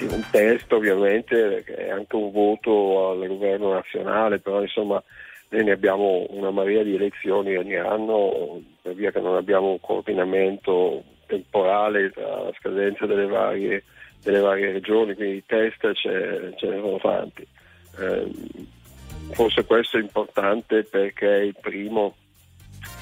Sì, 0.00 0.06
un 0.06 0.24
test 0.30 0.72
ovviamente 0.72 1.62
è 1.62 1.90
anche 1.90 2.16
un 2.16 2.32
voto 2.32 3.10
al 3.10 3.26
governo 3.26 3.74
nazionale, 3.74 4.38
però 4.38 4.62
insomma 4.62 5.02
noi 5.50 5.64
ne 5.64 5.72
abbiamo 5.72 6.24
una 6.30 6.50
marea 6.50 6.82
di 6.82 6.94
elezioni 6.94 7.54
ogni 7.54 7.76
anno, 7.76 8.62
per 8.80 8.94
via 8.94 9.10
che 9.10 9.20
non 9.20 9.36
abbiamo 9.36 9.72
un 9.72 9.80
coordinamento 9.80 11.02
temporale 11.26 12.10
tra 12.12 12.44
la 12.44 12.52
scadenza 12.58 13.04
delle 13.04 13.26
varie, 13.26 13.84
delle 14.22 14.38
varie 14.38 14.72
regioni, 14.72 15.14
quindi 15.14 15.36
i 15.36 15.44
test 15.44 15.92
ce, 15.92 16.54
ce 16.56 16.66
ne 16.66 16.80
sono 16.80 16.98
tanti. 16.98 17.46
Eh, 17.98 18.26
forse 19.32 19.66
questo 19.66 19.98
è 19.98 20.00
importante 20.00 20.82
perché 20.84 21.28
è 21.28 21.42
il 21.42 21.56
primo 21.60 22.14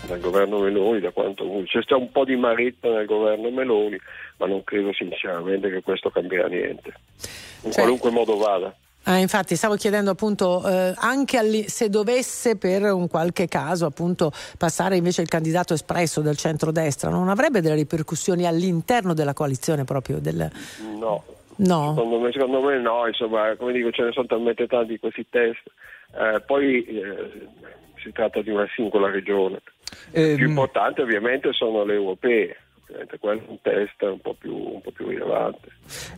dal 0.06 0.20
governo 0.20 0.58
Meloni, 0.60 1.00
da 1.00 1.10
quanto 1.10 1.44
c'è 1.64 1.82
stato 1.82 2.00
un 2.00 2.10
po' 2.10 2.24
di 2.24 2.36
maretta 2.36 2.88
nel 2.88 3.06
governo 3.06 3.50
Meloni, 3.50 3.98
ma 4.38 4.46
non 4.46 4.64
credo 4.64 4.92
sinceramente 4.92 5.70
che 5.70 5.82
questo 5.82 6.10
cambierà 6.10 6.48
niente, 6.48 6.92
in 7.62 7.70
Cioè- 7.72 7.82
qualunque 7.82 8.10
modo 8.10 8.36
vada. 8.36 8.74
Ah, 9.04 9.16
infatti 9.16 9.56
stavo 9.56 9.76
chiedendo 9.76 10.10
appunto 10.10 10.62
eh, 10.68 10.92
anche 10.96 11.38
alli- 11.38 11.66
se 11.68 11.88
dovesse 11.88 12.56
per 12.56 12.82
un 12.92 13.08
qualche 13.08 13.48
caso 13.48 13.86
appunto 13.86 14.30
passare 14.58 14.96
invece 14.96 15.22
il 15.22 15.28
candidato 15.28 15.72
espresso 15.72 16.20
del 16.20 16.36
centrodestra, 16.36 17.08
non 17.08 17.28
avrebbe 17.30 17.62
delle 17.62 17.76
ripercussioni 17.76 18.44
all'interno 18.46 19.14
della 19.14 19.32
coalizione 19.32 19.84
proprio 19.84 20.18
del... 20.18 20.50
No. 20.98 21.24
No. 21.56 21.94
Secondo 21.96 22.20
me, 22.20 22.32
secondo 22.32 22.60
me 22.60 22.78
no, 22.78 23.06
insomma, 23.06 23.56
come 23.56 23.72
dico, 23.72 23.90
ce 23.90 24.02
ne 24.02 24.12
sono 24.12 24.26
talmente 24.26 24.66
tanti 24.66 24.98
questi 24.98 25.26
test. 25.28 25.62
Eh, 26.14 26.40
poi 26.46 26.84
eh, 26.84 27.30
si 28.08 28.12
tratta 28.12 28.40
di 28.40 28.50
una 28.50 28.66
singola 28.74 29.10
regione. 29.10 29.60
Il 30.12 30.36
più 30.36 30.48
importante 30.48 31.02
ovviamente 31.02 31.52
sono 31.52 31.84
le 31.84 31.94
europee, 31.94 32.56
diventa 32.88 33.18
quello 33.18 33.42
un 33.48 33.60
test 33.60 34.00
un 34.02 34.20
po' 34.20 34.34
più, 34.34 34.54
un 34.54 34.80
po 34.80 34.90
più 34.90 35.08
rilevante. 35.08 35.68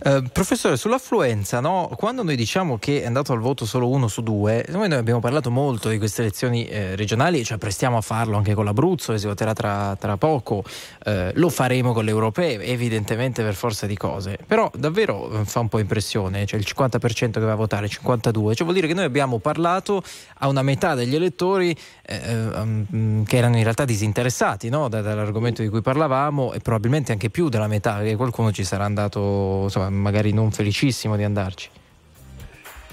Eh, 0.02 0.22
professore, 0.32 0.76
sull'affluenza, 0.76 1.60
no? 1.60 1.90
quando 1.96 2.22
noi 2.22 2.36
diciamo 2.36 2.78
che 2.78 3.02
è 3.02 3.06
andato 3.06 3.32
al 3.32 3.40
voto 3.40 3.64
solo 3.64 3.88
uno 3.88 4.08
su 4.08 4.22
due, 4.22 4.64
noi 4.68 4.92
abbiamo 4.92 5.20
parlato 5.20 5.50
molto 5.50 5.88
di 5.88 5.98
queste 5.98 6.22
elezioni 6.22 6.66
eh, 6.66 6.96
regionali, 6.96 7.44
cioè 7.44 7.58
prestiamo 7.58 7.96
a 7.96 8.00
farlo 8.00 8.36
anche 8.36 8.54
con 8.54 8.64
l'Abruzzo, 8.64 9.12
che 9.12 9.18
si 9.18 9.26
voterà 9.26 9.52
tra, 9.52 9.96
tra 9.98 10.16
poco, 10.16 10.62
eh, 11.04 11.32
lo 11.34 11.48
faremo 11.48 11.92
con 11.92 12.04
le 12.04 12.10
europee, 12.10 12.60
evidentemente 12.60 13.42
per 13.42 13.54
forza 13.54 13.86
di 13.86 13.96
cose, 13.96 14.38
però 14.46 14.70
davvero 14.74 15.40
eh, 15.40 15.44
fa 15.44 15.60
un 15.60 15.68
po' 15.68 15.78
impressione, 15.78 16.46
cioè 16.46 16.58
il 16.58 16.66
50% 16.68 17.32
che 17.32 17.40
va 17.40 17.52
a 17.52 17.56
votare, 17.56 17.86
il 17.86 17.98
52%, 18.00 18.32
cioè 18.32 18.62
vuol 18.62 18.74
dire 18.74 18.86
che 18.86 18.94
noi 18.94 19.04
abbiamo 19.04 19.38
parlato 19.38 20.02
a 20.38 20.48
una 20.48 20.62
metà 20.62 20.94
degli 20.94 21.14
elettori 21.14 21.76
um, 22.10 23.24
che 23.24 23.36
erano 23.36 23.56
in 23.56 23.62
realtà 23.62 23.84
disinteressati 23.84 24.68
no? 24.68 24.88
dall'argomento 24.88 25.62
di 25.62 25.68
cui 25.68 25.82
parlavamo 25.82 26.52
e 26.52 26.60
probabilmente 26.60 27.12
anche 27.12 27.30
più 27.30 27.48
della 27.48 27.68
metà, 27.68 28.02
che 28.02 28.16
qualcuno 28.16 28.50
ci 28.52 28.64
sarà 28.64 28.84
andato 28.84 29.60
insomma, 29.64 29.90
magari 29.90 30.32
non 30.32 30.50
felicissimo 30.50 31.16
di 31.16 31.24
andarci. 31.24 31.70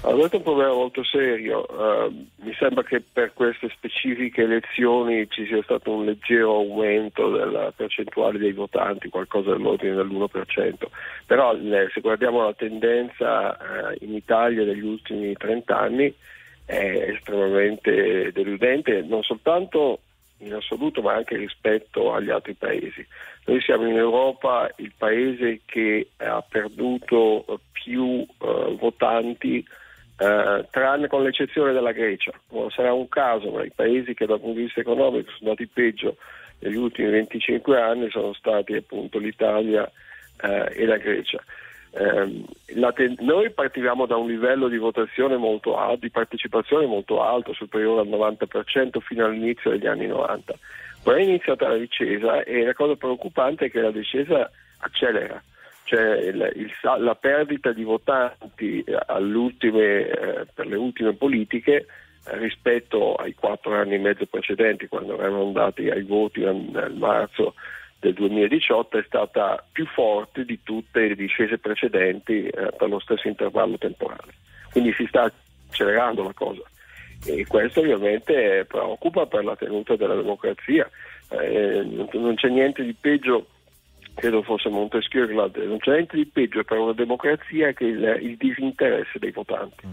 Allora, 0.01 0.19
questo 0.19 0.35
è 0.35 0.39
un 0.39 0.45
problema 0.45 0.73
molto 0.73 1.03
serio. 1.03 1.65
Uh, 1.67 2.27
mi 2.43 2.53
sembra 2.53 2.83
che 2.83 3.01
per 3.01 3.33
queste 3.33 3.67
specifiche 3.75 4.43
elezioni 4.43 5.27
ci 5.27 5.45
sia 5.47 5.61
stato 5.63 5.91
un 5.91 6.05
leggero 6.05 6.55
aumento 6.55 7.31
della 7.31 7.73
percentuale 7.75 8.37
dei 8.37 8.53
votanti, 8.53 9.09
qualcosa 9.09 9.51
dell'ordine 9.51 9.95
dell'1%. 9.95 10.75
Però 11.25 11.53
le, 11.55 11.89
se 11.91 11.99
guardiamo 11.99 12.43
la 12.43 12.53
tendenza 12.53 13.57
uh, 13.57 14.03
in 14.05 14.13
Italia 14.13 14.63
degli 14.63 14.85
ultimi 14.85 15.33
30 15.33 15.77
anni 15.77 16.13
è 16.67 17.13
estremamente 17.15 18.31
deludente, 18.33 19.01
non 19.01 19.23
soltanto 19.23 20.01
in 20.39 20.53
assoluto 20.53 21.01
ma 21.01 21.13
anche 21.13 21.37
rispetto 21.37 22.13
agli 22.13 22.29
altri 22.29 22.53
paesi. 22.53 23.05
Noi 23.45 23.61
siamo 23.61 23.87
in 23.87 23.95
Europa 23.95 24.69
il 24.75 24.91
paese 24.95 25.61
che 25.65 26.09
ha 26.17 26.43
perduto 26.47 27.61
più 27.71 28.03
uh, 28.03 28.77
votanti 28.77 29.65
Uh, 30.19 30.65
tranne 30.71 31.07
con 31.07 31.21
l'eccezione 31.21 31.73
della 31.73 31.91
Grecia. 31.91 32.31
Non 32.49 32.71
sarà 32.71 32.91
un 32.91 33.07
caso, 33.07 33.51
ma 33.51 33.63
i 33.63 33.69
paesi 33.69 34.15
che 34.15 34.25
dal 34.25 34.39
punto 34.39 34.55
di 34.55 34.63
vista 34.63 34.79
economico 34.79 35.29
sono 35.29 35.51
andati 35.51 35.67
peggio 35.67 36.17
negli 36.57 36.75
ultimi 36.75 37.11
25 37.11 37.79
anni 37.79 38.09
sono 38.09 38.33
stati 38.33 38.73
appunto 38.73 39.19
l'Italia 39.19 39.83
uh, 39.83 40.65
e 40.71 40.85
la 40.87 40.97
Grecia. 40.97 41.39
La 42.75 42.91
ten- 42.91 43.15
noi 43.19 43.49
partivamo 43.51 44.05
da 44.05 44.17
un 44.17 44.27
livello 44.27 44.67
di 44.67 44.77
votazione 44.77 45.35
molto 45.37 45.77
alto, 45.77 46.01
di 46.01 46.11
partecipazione 46.11 46.85
molto 46.85 47.23
alto, 47.23 47.53
superiore 47.53 48.01
al 48.01 48.07
90% 48.07 48.99
fino 48.99 49.25
all'inizio 49.25 49.71
degli 49.71 49.87
anni 49.87 50.07
90. 50.07 50.53
Poi 51.03 51.19
è 51.19 51.23
iniziata 51.23 51.69
la 51.69 51.77
discesa 51.77 52.43
e 52.43 52.65
la 52.65 52.73
cosa 52.73 52.95
preoccupante 52.95 53.65
è 53.65 53.71
che 53.71 53.81
la 53.81 53.91
discesa 53.91 54.49
accelera 54.79 55.41
cioè 55.87 56.17
il, 56.17 56.51
il, 56.55 56.71
la 56.99 57.15
perdita 57.15 57.71
di 57.71 57.83
votanti 57.83 58.81
eh, 58.81 58.91
eh, 58.91 60.45
per 60.53 60.67
le 60.67 60.75
ultime 60.75 61.13
politiche 61.13 61.85
eh, 62.25 62.37
rispetto 62.37 63.15
ai 63.15 63.33
quattro 63.33 63.73
anni 63.73 63.95
e 63.95 63.99
mezzo 63.99 64.25
precedenti, 64.25 64.89
quando 64.89 65.17
erano 65.17 65.43
andati 65.43 65.89
ai 65.89 66.03
voti 66.03 66.41
nel 66.41 66.93
marzo 66.97 67.53
del 67.99 68.13
2018, 68.13 68.97
è 68.97 69.03
stata 69.05 69.63
più 69.71 69.85
forte 69.85 70.45
di 70.45 70.59
tutte 70.63 71.07
le 71.07 71.15
discese 71.15 71.57
precedenti 71.57 72.47
eh, 72.47 72.71
per 72.77 72.89
lo 72.89 72.99
stesso 72.99 73.27
intervallo 73.27 73.77
temporale. 73.77 74.33
Quindi 74.71 74.93
si 74.93 75.05
sta 75.07 75.31
accelerando 75.69 76.23
la 76.23 76.33
cosa 76.33 76.61
e 77.25 77.45
questo 77.47 77.79
ovviamente 77.79 78.65
preoccupa 78.67 79.25
per 79.25 79.43
la 79.43 79.55
tenuta 79.55 79.95
della 79.95 80.15
democrazia. 80.15 80.89
Eh, 81.29 81.83
non 82.13 82.35
c'è 82.35 82.49
niente 82.49 82.83
di 82.83 82.93
peggio 82.93 83.47
credo 84.17 84.41
fosse 84.41 84.69
Montesquieu, 84.69 85.31
non 85.31 85.77
c'è 85.77 85.91
niente 85.91 86.15
di 86.15 86.25
peggio 86.25 86.63
per 86.63 86.79
una 86.79 86.93
democrazia 86.93 87.71
che 87.73 87.85
il, 87.85 88.19
il 88.21 88.35
disinteresse 88.35 89.19
dei 89.19 89.31
votanti. 89.31 89.85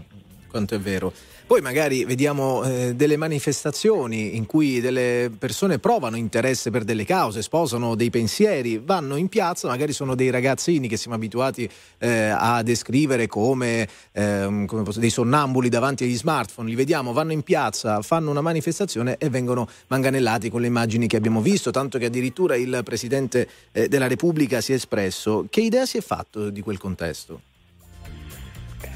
Quanto 0.55 0.75
è 0.75 0.79
vero. 0.79 1.11
Poi 1.45 1.59
magari 1.59 2.05
vediamo 2.05 2.63
eh, 2.63 2.95
delle 2.95 3.17
manifestazioni 3.17 4.37
in 4.37 4.45
cui 4.45 4.79
delle 4.79 5.29
persone 5.37 5.79
provano 5.79 6.15
interesse 6.15 6.71
per 6.71 6.85
delle 6.85 7.03
cause, 7.03 7.41
sposano 7.41 7.95
dei 7.95 8.09
pensieri, 8.09 8.77
vanno 8.77 9.17
in 9.17 9.27
piazza, 9.27 9.67
magari 9.67 9.91
sono 9.91 10.15
dei 10.15 10.29
ragazzini 10.29 10.87
che 10.87 10.95
siamo 10.95 11.17
abituati 11.17 11.69
eh, 11.97 12.29
a 12.29 12.63
descrivere 12.63 13.27
come, 13.27 13.85
eh, 14.13 14.63
come 14.65 14.83
posso, 14.83 15.01
dei 15.01 15.09
sonnambuli 15.09 15.67
davanti 15.67 16.05
agli 16.05 16.15
smartphone, 16.15 16.69
li 16.69 16.75
vediamo, 16.75 17.11
vanno 17.11 17.33
in 17.33 17.41
piazza, 17.41 18.01
fanno 18.01 18.31
una 18.31 18.39
manifestazione 18.39 19.17
e 19.17 19.29
vengono 19.29 19.67
manganellati 19.87 20.49
con 20.49 20.61
le 20.61 20.67
immagini 20.67 21.05
che 21.05 21.17
abbiamo 21.17 21.41
visto, 21.41 21.69
tanto 21.69 21.97
che 21.97 22.05
addirittura 22.05 22.55
il 22.55 22.79
Presidente 22.85 23.49
eh, 23.73 23.89
della 23.89 24.07
Repubblica 24.07 24.61
si 24.61 24.71
è 24.71 24.75
espresso. 24.75 25.47
Che 25.49 25.59
idea 25.59 25.85
si 25.85 25.97
è 25.97 26.01
fatto 26.01 26.49
di 26.49 26.61
quel 26.61 26.77
contesto? 26.77 27.41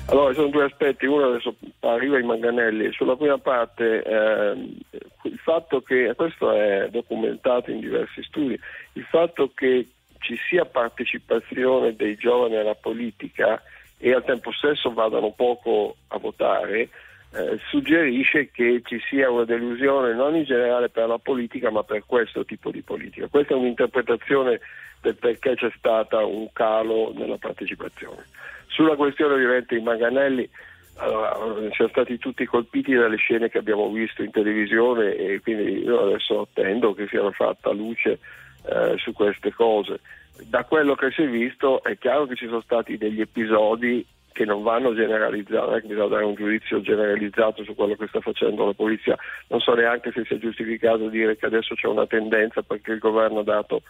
Allora, 0.09 0.29
ci 0.29 0.39
sono 0.39 0.49
due 0.49 0.63
aspetti, 0.63 1.05
uno 1.05 1.27
adesso 1.27 1.55
arriva 1.81 2.17
ai 2.17 2.23
manganelli, 2.23 2.91
sulla 2.93 3.15
prima 3.15 3.37
parte 3.37 4.01
eh, 4.01 4.51
il 5.23 5.37
fatto 5.37 5.81
che, 5.81 6.13
questo 6.15 6.51
è 6.51 6.89
documentato 6.89 7.69
in 7.69 7.79
diversi 7.79 8.23
studi, 8.23 8.59
il 8.93 9.03
fatto 9.03 9.51
che 9.53 9.87
ci 10.17 10.35
sia 10.49 10.65
partecipazione 10.65 11.95
dei 11.95 12.15
giovani 12.15 12.55
alla 12.57 12.73
politica 12.73 13.61
e 13.99 14.11
al 14.11 14.23
tempo 14.23 14.51
stesso 14.51 14.91
vadano 14.91 15.31
poco 15.31 15.97
a 16.07 16.17
votare, 16.17 16.89
eh, 17.31 17.59
suggerisce 17.69 18.49
che 18.49 18.81
ci 18.85 18.99
sia 19.07 19.29
una 19.29 19.45
delusione 19.45 20.15
non 20.15 20.35
in 20.35 20.43
generale 20.43 20.89
per 20.89 21.07
la 21.07 21.19
politica 21.19 21.69
ma 21.69 21.83
per 21.83 22.03
questo 22.07 22.45
tipo 22.45 22.71
di 22.71 22.81
politica. 22.81 23.27
Questa 23.27 23.53
è 23.53 23.57
un'interpretazione 23.57 24.59
del 25.01 25.15
perché 25.15 25.55
c'è 25.55 25.71
stato 25.77 26.17
un 26.27 26.51
calo 26.51 27.13
nella 27.13 27.37
partecipazione. 27.37 28.25
Sulla 28.69 28.95
questione 28.95 29.33
ovviamente 29.33 29.75
i 29.75 29.81
manganelli, 29.81 30.49
allora, 30.95 31.33
siamo 31.71 31.89
stati 31.91 32.17
tutti 32.17 32.45
colpiti 32.45 32.93
dalle 32.93 33.15
scene 33.17 33.49
che 33.49 33.57
abbiamo 33.57 33.89
visto 33.89 34.21
in 34.21 34.31
televisione 34.31 35.15
e 35.15 35.39
quindi 35.41 35.83
io 35.83 36.01
adesso 36.01 36.41
attendo 36.41 36.93
che 36.93 37.07
sia 37.07 37.29
fatta 37.31 37.71
luce 37.71 38.19
eh, 38.65 38.95
su 38.97 39.13
queste 39.13 39.53
cose. 39.53 39.99
Da 40.43 40.65
quello 40.65 40.95
che 40.95 41.11
si 41.11 41.23
è 41.23 41.27
visto 41.27 41.83
è 41.83 41.97
chiaro 41.97 42.25
che 42.25 42.35
ci 42.35 42.47
sono 42.47 42.61
stati 42.61 42.97
degli 42.97 43.21
episodi 43.21 44.05
che 44.31 44.45
non 44.45 44.61
vanno 44.61 44.93
generalizzati, 44.93 45.87
bisogna 45.87 46.07
dare 46.07 46.23
un 46.23 46.35
giudizio 46.35 46.81
generalizzato 46.81 47.63
su 47.63 47.75
quello 47.75 47.95
che 47.95 48.07
sta 48.07 48.21
facendo 48.21 48.65
la 48.65 48.73
polizia, 48.73 49.17
non 49.47 49.59
so 49.59 49.73
neanche 49.73 50.11
se 50.13 50.23
sia 50.25 50.37
giustificato 50.37 51.09
dire 51.09 51.35
che 51.35 51.45
adesso 51.45 51.75
c'è 51.75 51.87
una 51.87 52.07
tendenza 52.07 52.61
perché 52.61 52.91
il 52.91 52.99
governo 52.99 53.39
ha 53.39 53.43
dato 53.43 53.81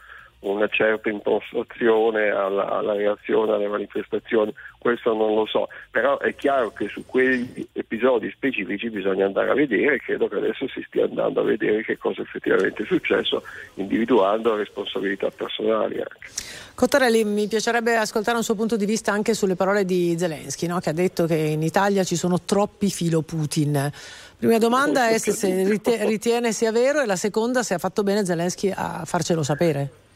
una 0.42 0.68
certa 0.68 1.10
impostazione 1.10 2.30
alla, 2.30 2.70
alla, 2.70 2.94
reazione 2.94 3.54
alle 3.54 3.68
manifestazioni, 3.68 4.54
questo 4.78 5.14
non 5.14 5.36
lo 5.36 5.46
so, 5.46 5.68
però 5.92 6.18
è 6.20 6.34
chiaro 6.36 6.72
che 6.72 6.88
su 6.88 7.06
quegli 7.06 7.68
episodi 7.74 8.32
specifici 8.32 8.90
bisogna 8.90 9.26
andare 9.26 9.50
a 9.50 9.54
vedere 9.54 9.96
e 9.96 10.00
credo 10.00 10.28
che 10.28 10.38
adesso 10.38 10.68
si 10.70 10.82
stia 10.88 11.04
andando 11.04 11.42
a 11.42 11.44
vedere 11.44 11.84
che 11.84 11.98
cosa 11.98 12.22
effettivamente 12.22 12.84
è 12.84 12.86
successo, 12.86 13.44
individuando 13.76 14.56
responsabilità 14.56 15.30
personali 15.30 15.98
anche. 15.98 16.30
Cottarelli, 16.74 17.26
mi 17.26 17.48
piacerebbe 17.48 17.98
ascoltare 17.98 18.38
un 18.38 18.44
suo 18.44 18.56
punto 18.56 18.78
di 18.78 18.86
vista 18.86 19.12
anche 19.12 19.34
sulle 19.34 19.56
parole 19.56 19.84
di 19.84 20.16
Zelensky, 20.18 20.68
no? 20.68 20.80
che 20.80 20.90
ha 20.90 20.94
detto 20.94 21.26
che 21.26 21.36
in 21.36 21.62
Italia 21.62 22.06
ci 22.06 22.16
sono 22.16 22.40
troppi 22.40 22.90
filo 22.90 23.22
Putin. 23.22 23.92
Prima 24.38 24.58
domanda 24.58 25.10
è 25.10 25.18
se, 25.18 25.34
se 25.34 25.80
ritiene 26.06 26.54
sia 26.54 26.72
vero 26.72 27.02
e 27.02 27.06
la 27.06 27.18
seconda 27.18 27.62
se 27.62 27.74
ha 27.74 27.78
fatto 27.78 28.04
bene 28.04 28.24
Zelensky 28.24 28.72
a 28.74 29.02
farcelo 29.04 29.44
sapere. 29.44 30.08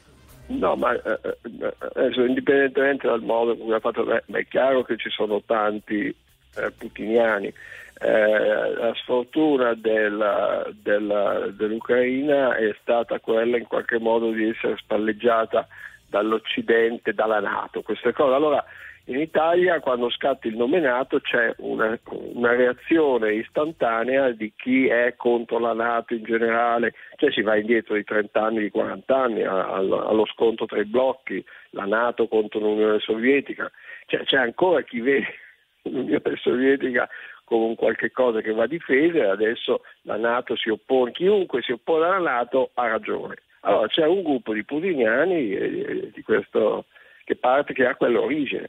No, 0.45 0.75
ma 0.75 0.93
eh, 0.93 1.19
eh, 1.23 1.73
adesso, 1.95 2.23
indipendentemente 2.23 3.07
dal 3.07 3.21
modo 3.21 3.55
come 3.57 3.75
ha 3.75 3.79
fatto, 3.79 4.03
beh, 4.03 4.23
è 4.31 4.45
chiaro 4.47 4.83
che 4.83 4.97
ci 4.97 5.09
sono 5.09 5.41
tanti 5.45 6.13
eh, 6.55 6.71
putiniani. 6.77 7.53
Eh, 7.99 8.73
la 8.73 8.93
sfortuna 8.95 9.73
della, 9.75 10.67
della, 10.81 11.47
dell'Ucraina 11.49 12.55
è 12.55 12.75
stata 12.81 13.19
quella 13.19 13.57
in 13.57 13.67
qualche 13.67 13.99
modo 13.99 14.31
di 14.31 14.49
essere 14.49 14.75
spalleggiata 14.77 15.67
dall'Occidente, 16.07 17.13
dalla 17.13 17.39
Nato, 17.39 17.81
queste 17.81 18.11
cose. 18.11 18.33
Allora, 18.33 18.63
in 19.05 19.19
Italia 19.19 19.81
quando 19.81 20.09
scatta 20.09 20.47
il 20.47 20.55
nominato 20.55 21.19
c'è 21.19 21.53
una, 21.57 21.99
una, 22.05 22.55
reazione 22.55 23.33
istantanea 23.33 24.29
di 24.31 24.53
chi 24.55 24.87
è 24.87 25.15
contro 25.17 25.59
la 25.59 25.73
Nato 25.73 26.13
in 26.13 26.23
generale, 26.23 26.93
cioè 27.17 27.29
si 27.31 27.41
va 27.41 27.57
indietro 27.57 27.95
di 27.95 28.03
30 28.05 28.41
anni, 28.41 28.59
di 28.59 28.69
40 28.69 29.15
anni 29.15 29.43
allo, 29.43 30.25
scontro 30.27 30.65
tra 30.65 30.79
i 30.79 30.85
blocchi, 30.85 31.43
la 31.71 31.85
Nato 31.85 32.29
contro 32.29 32.61
l'Unione 32.61 32.99
Sovietica, 32.99 33.69
cioè, 34.05 34.23
c'è 34.23 34.37
ancora 34.37 34.81
chi 34.83 35.01
vede 35.01 35.27
l'Unione 35.83 36.35
Sovietica 36.37 37.09
come 37.43 37.75
qualche 37.75 38.09
cosa 38.11 38.39
che 38.39 38.53
va 38.53 38.67
difesa 38.67 39.17
e 39.17 39.27
adesso 39.27 39.81
la 40.03 40.15
Nato 40.15 40.55
si 40.55 40.69
oppone, 40.69 41.11
chiunque 41.11 41.61
si 41.61 41.73
oppone 41.73 42.05
alla 42.05 42.19
Nato 42.19 42.71
ha 42.75 42.87
ragione. 42.87 43.35
Allora 43.65 43.87
c'è 43.87 44.05
un 44.05 44.23
gruppo 44.23 44.53
di 44.53 44.63
putiniani 44.63 45.51
eh, 45.51 46.11
di 46.13 46.21
questo, 46.21 46.85
che 47.25 47.35
parte 47.35 47.73
che 47.73 47.85
ha 47.85 47.95
quell'origine. 47.95 48.67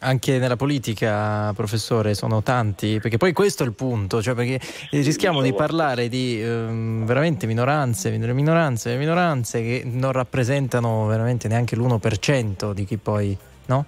Anche 0.00 0.38
nella 0.38 0.56
politica, 0.56 1.52
professore, 1.54 2.14
sono 2.14 2.42
tanti, 2.42 2.98
perché 3.00 3.16
poi 3.16 3.32
questo 3.32 3.62
è 3.62 3.66
il 3.66 3.72
punto, 3.72 4.20
cioè 4.20 4.34
perché 4.34 4.60
rischiamo 4.90 5.40
di 5.40 5.54
parlare 5.54 6.08
di 6.08 6.42
ehm, 6.42 7.06
veramente 7.06 7.46
minoranze, 7.46 8.10
minor- 8.10 8.34
minoranze, 8.34 8.96
minoranze 8.96 9.62
che 9.62 9.82
non 9.84 10.12
rappresentano 10.12 11.06
veramente 11.06 11.48
neanche 11.48 11.76
l'1% 11.76 12.72
di 12.72 12.84
chi 12.84 12.96
poi, 12.98 13.36
no? 13.66 13.86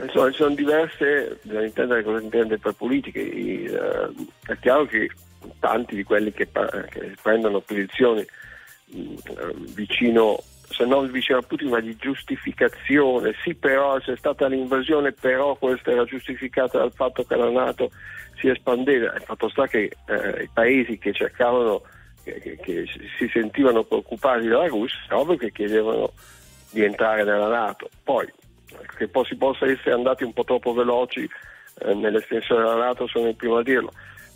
Insomma, 0.00 0.30
ci 0.30 0.36
sono 0.36 0.54
diverse, 0.54 1.38
bisogna 1.42 1.66
intendere 1.66 2.02
cosa 2.02 2.22
intende 2.22 2.58
per 2.58 2.72
politiche. 2.72 3.20
I, 3.20 3.64
eh, 3.64 4.10
è 4.46 4.58
chiaro 4.58 4.86
che 4.86 5.10
tanti 5.58 5.94
di 5.94 6.02
quelli 6.02 6.32
che, 6.32 6.48
che 6.88 7.14
prendono 7.20 7.60
posizioni 7.60 8.20
eh, 8.20 9.54
vicino, 9.74 10.42
se 10.72 10.84
non 10.84 11.10
vicino 11.10 11.38
a 11.38 11.42
Putin, 11.42 11.68
ma 11.68 11.80
di 11.80 11.96
giustificazione. 11.96 13.34
Sì, 13.42 13.54
però 13.54 13.98
c'è 13.98 14.16
stata 14.16 14.46
l'invasione, 14.46 15.12
però 15.12 15.54
questa 15.56 15.90
era 15.90 16.04
giustificata 16.04 16.78
dal 16.78 16.92
fatto 16.92 17.24
che 17.24 17.36
la 17.36 17.50
Nato 17.50 17.90
si 18.38 18.48
espandeva. 18.48 19.14
Il 19.14 19.22
fatto 19.22 19.48
sta 19.48 19.66
che 19.66 19.92
eh, 20.06 20.42
i 20.42 20.48
paesi 20.52 20.98
che 20.98 21.12
cercavano, 21.12 21.82
che, 22.24 22.58
che- 22.62 22.86
si 23.18 23.28
sentivano 23.32 23.84
preoccupati 23.84 24.48
dalla 24.48 24.66
Russia, 24.66 24.98
proprio 25.06 25.36
che 25.36 25.52
chiedevano 25.52 26.12
di 26.70 26.82
entrare 26.82 27.24
nella 27.24 27.48
Nato. 27.48 27.88
Poi 28.02 28.30
che 28.96 29.08
poi 29.08 29.24
si 29.26 29.36
possa 29.36 29.66
essere 29.66 29.92
andati 29.92 30.24
un 30.24 30.32
po' 30.32 30.44
troppo 30.44 30.72
veloci 30.72 31.28
eh, 31.80 31.94
nell'estensione 31.94 32.62
della 32.62 32.86
Nato 32.86 33.06
sono 33.06 33.28
il 33.28 33.36
primo 33.36 33.58
a 33.58 33.62
dirlo 33.62 33.92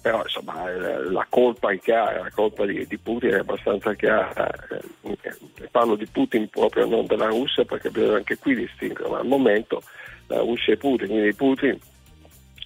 però 0.06 0.22
insomma 0.22 0.70
eh, 0.70 1.10
la 1.10 1.26
colpa 1.28 1.72
è 1.72 1.80
chiara 1.80 2.22
la 2.22 2.30
colpa 2.32 2.64
di, 2.64 2.86
di 2.86 2.96
Putin 2.96 3.30
è 3.30 3.38
abbastanza 3.38 3.92
chiara. 3.94 4.48
Eh, 4.70 5.18
eh, 5.20 5.68
parlo 5.68 5.96
di 5.96 6.06
Putin 6.06 6.48
proprio 6.48 6.86
non 6.86 7.06
della 7.06 7.26
Russia 7.26 7.64
perché 7.64 7.90
bisogna 7.90 8.18
anche 8.18 8.38
qui 8.38 8.54
distinguere 8.54 9.10
ma 9.10 9.18
al 9.18 9.26
momento 9.26 9.82
la 10.28 10.38
Russia 10.38 10.74
è 10.74 10.76
Putin 10.76 11.08
quindi 11.08 11.34
Putin 11.34 11.76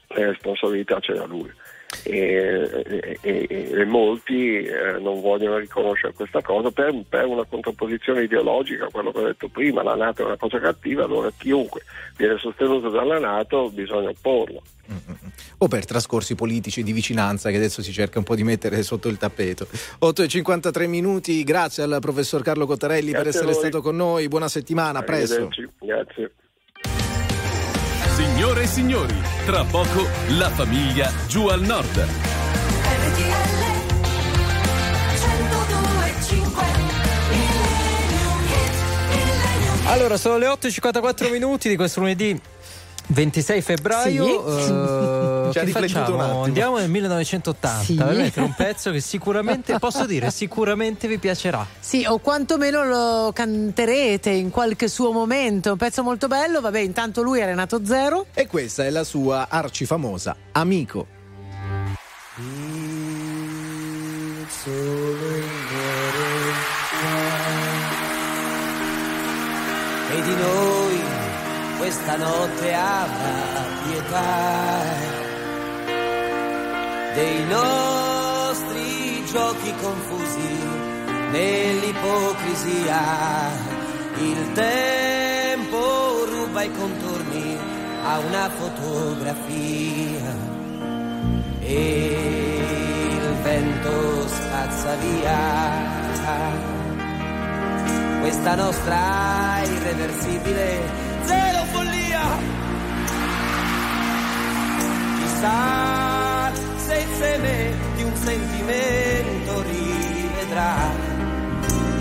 le 0.08 0.26
responsabilità 0.26 1.00
ce 1.00 1.14
l'ha 1.14 1.24
lui 1.24 1.50
e, 2.02 3.18
e- 3.20 3.48
e- 3.50 3.84
molti 3.84 4.58
eh, 4.58 4.98
non 5.00 5.20
vogliono 5.20 5.58
riconoscere 5.58 6.12
questa 6.12 6.40
cosa 6.40 6.70
per, 6.70 6.94
per 7.08 7.26
una 7.26 7.44
contrapposizione 7.44 8.22
ideologica, 8.22 8.88
quello 8.90 9.10
che 9.10 9.18
ho 9.18 9.24
detto 9.24 9.48
prima, 9.48 9.82
la 9.82 9.96
Nato 9.96 10.22
è 10.22 10.26
una 10.26 10.36
cosa 10.36 10.60
cattiva, 10.60 11.04
allora 11.04 11.30
chiunque 11.36 11.82
viene 12.16 12.38
sostenuto 12.38 12.88
dalla 12.90 13.18
Nato 13.18 13.70
bisogna 13.70 14.10
opporlo. 14.10 14.62
o 15.58 15.68
per 15.68 15.84
trascorsi 15.84 16.34
politici 16.34 16.82
di 16.82 16.92
vicinanza 16.92 17.50
che 17.50 17.56
adesso 17.56 17.82
si 17.82 17.92
cerca 17.92 18.18
un 18.18 18.24
po' 18.24 18.34
di 18.34 18.44
mettere 18.44 18.82
sotto 18.82 19.08
il 19.08 19.18
tappeto. 19.18 19.66
8 19.98 20.22
e 20.22 20.28
53 20.28 20.86
minuti, 20.86 21.42
grazie 21.44 21.82
al 21.82 21.98
professor 22.00 22.42
Carlo 22.42 22.66
Cottarelli 22.66 23.12
per 23.12 23.22
Grazie 23.22 23.40
a 23.40 23.42
essere 23.42 23.54
stato 23.54 23.82
con 23.82 23.96
noi, 23.96 24.28
buona 24.28 24.48
settimana, 24.48 25.00
a 25.00 25.02
presto. 25.02 25.48
Grazie. 25.80 26.32
Signore 28.20 28.64
e 28.64 28.66
signori, 28.66 29.14
tra 29.46 29.64
poco 29.64 30.06
la 30.36 30.50
famiglia 30.50 31.10
giù 31.26 31.46
al 31.46 31.62
nord. 31.62 32.06
Allora, 39.86 40.18
sono 40.18 40.36
le 40.36 40.48
8.54 40.48 41.30
minuti 41.30 41.70
di 41.70 41.76
questo 41.76 42.00
lunedì 42.00 42.38
26 43.12 43.60
febbraio. 43.62 44.24
Sì. 44.60 44.70
eh, 44.70 45.50
Ci 45.66 45.72
facciamo? 45.72 46.14
un 46.14 46.20
attimo. 46.20 46.42
Andiamo 46.44 46.78
nel 46.78 46.88
1980 46.90 47.82
Sì. 47.84 47.94
per 47.94 48.42
un 48.42 48.54
pezzo 48.56 48.90
che 48.92 49.00
sicuramente, 49.00 49.78
posso 49.78 50.06
dire, 50.06 50.30
sicuramente 50.30 51.08
vi 51.08 51.18
piacerà. 51.18 51.66
Sì, 51.78 52.04
o 52.06 52.18
quantomeno 52.18 52.84
lo 52.84 53.32
canterete 53.32 54.30
in 54.30 54.50
qualche 54.50 54.88
suo 54.88 55.10
momento. 55.12 55.72
Un 55.72 55.78
pezzo 55.78 56.02
molto 56.02 56.28
bello. 56.28 56.60
Vabbè, 56.60 56.78
intanto 56.78 57.22
lui 57.22 57.40
è 57.40 57.44
Renato 57.44 57.84
Zero. 57.84 58.26
E 58.34 58.46
questa 58.46 58.84
è 58.84 58.90
la 58.90 59.04
sua 59.04 59.46
arcifamosa 59.48 60.36
Amico. 60.52 61.06
e 70.12 70.22
di 70.22 70.34
noi 70.34 70.69
questa 71.90 72.16
notte 72.16 72.72
avrà 72.72 73.66
pietà 73.82 74.84
dei 77.14 77.44
nostri 77.46 79.24
giochi 79.26 79.74
confusi 79.82 80.58
nell'ipocrisia. 81.32 83.02
Il 84.18 84.52
tempo 84.52 86.26
ruba 86.26 86.62
i 86.62 86.70
contorni 86.70 87.58
a 88.04 88.20
una 88.20 88.48
fotografia. 88.50 90.32
E 91.58 93.08
il 93.10 93.34
vento 93.42 94.28
spazza 94.28 94.94
via. 94.94 95.98
Questa 98.20 98.54
nostra 98.54 99.60
irreversibile 99.64 101.09
zero 101.24 101.64
follia. 101.72 102.22
Chissà 105.18 106.52
se 106.76 106.98
insieme 106.98 107.72
di 107.96 108.02
un 108.02 108.16
sentimento 108.16 109.62
rivedrà 109.62 110.74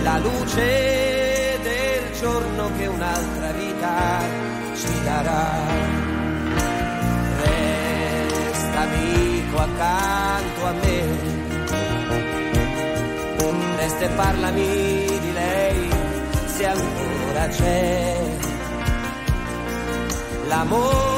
la 0.04 0.18
luce 0.20 1.60
del 1.62 2.20
giorno 2.20 2.72
che 2.78 2.88
un'altra 2.88 3.52
vita 3.52 4.22
ci 4.76 5.04
darà. 5.04 5.52
Resta 7.44 8.80
amico 8.82 9.58
accanto 9.58 10.66
a 10.66 10.72
me 10.72 11.30
resta 13.90 14.06
e 14.06 14.10
parlami 14.10 15.20
di 15.20 15.34
lei 15.34 15.90
se 16.46 16.66
ancora 16.66 17.48
c'è. 17.48 18.49
el 20.50 20.54
amor. 20.54 21.09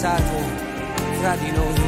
Cazzate 0.00 0.42
fra 1.20 1.36
di 1.36 1.50
noi. 1.50 1.80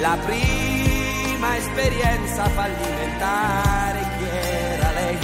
La 0.00 0.18
prima 0.24 1.56
esperienza 1.56 2.44
fallimentare 2.48 4.00
chi 4.18 4.24
era 4.36 4.90
lei? 4.90 5.18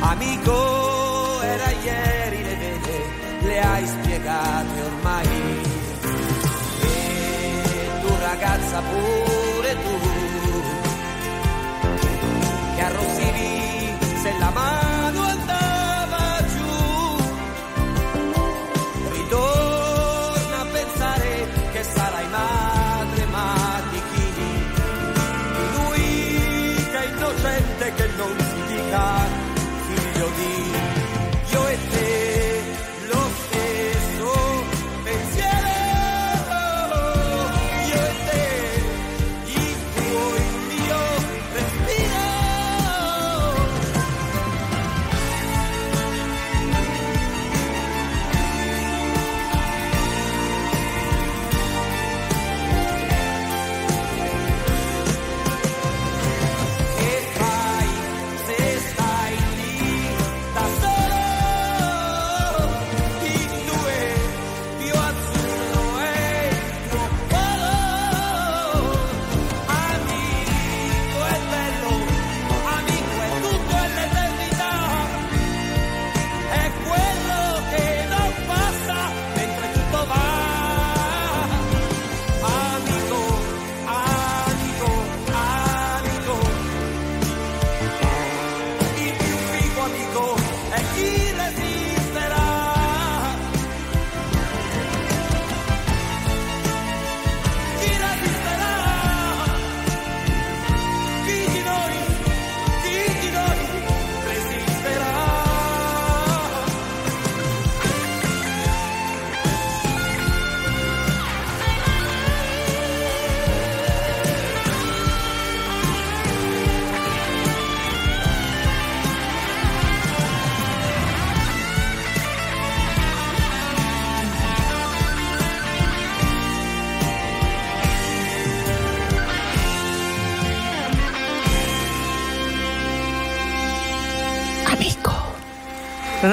Amico 0.00 1.42
era 1.42 1.70
ieri 1.70 2.42
le 2.42 2.56
vede 2.56 3.04
le 3.40 3.60
hai 3.60 3.86
spiegate 3.86 4.80
ormai. 4.82 5.28
E 6.82 7.88
tu 8.02 8.14
ragazza 8.20 8.82
pure 8.82 9.76
tu 9.82 9.98
che 12.74 12.82
arrossivi 12.82 13.96
se 14.20 14.34
la 14.38 14.50
mano 14.50 14.85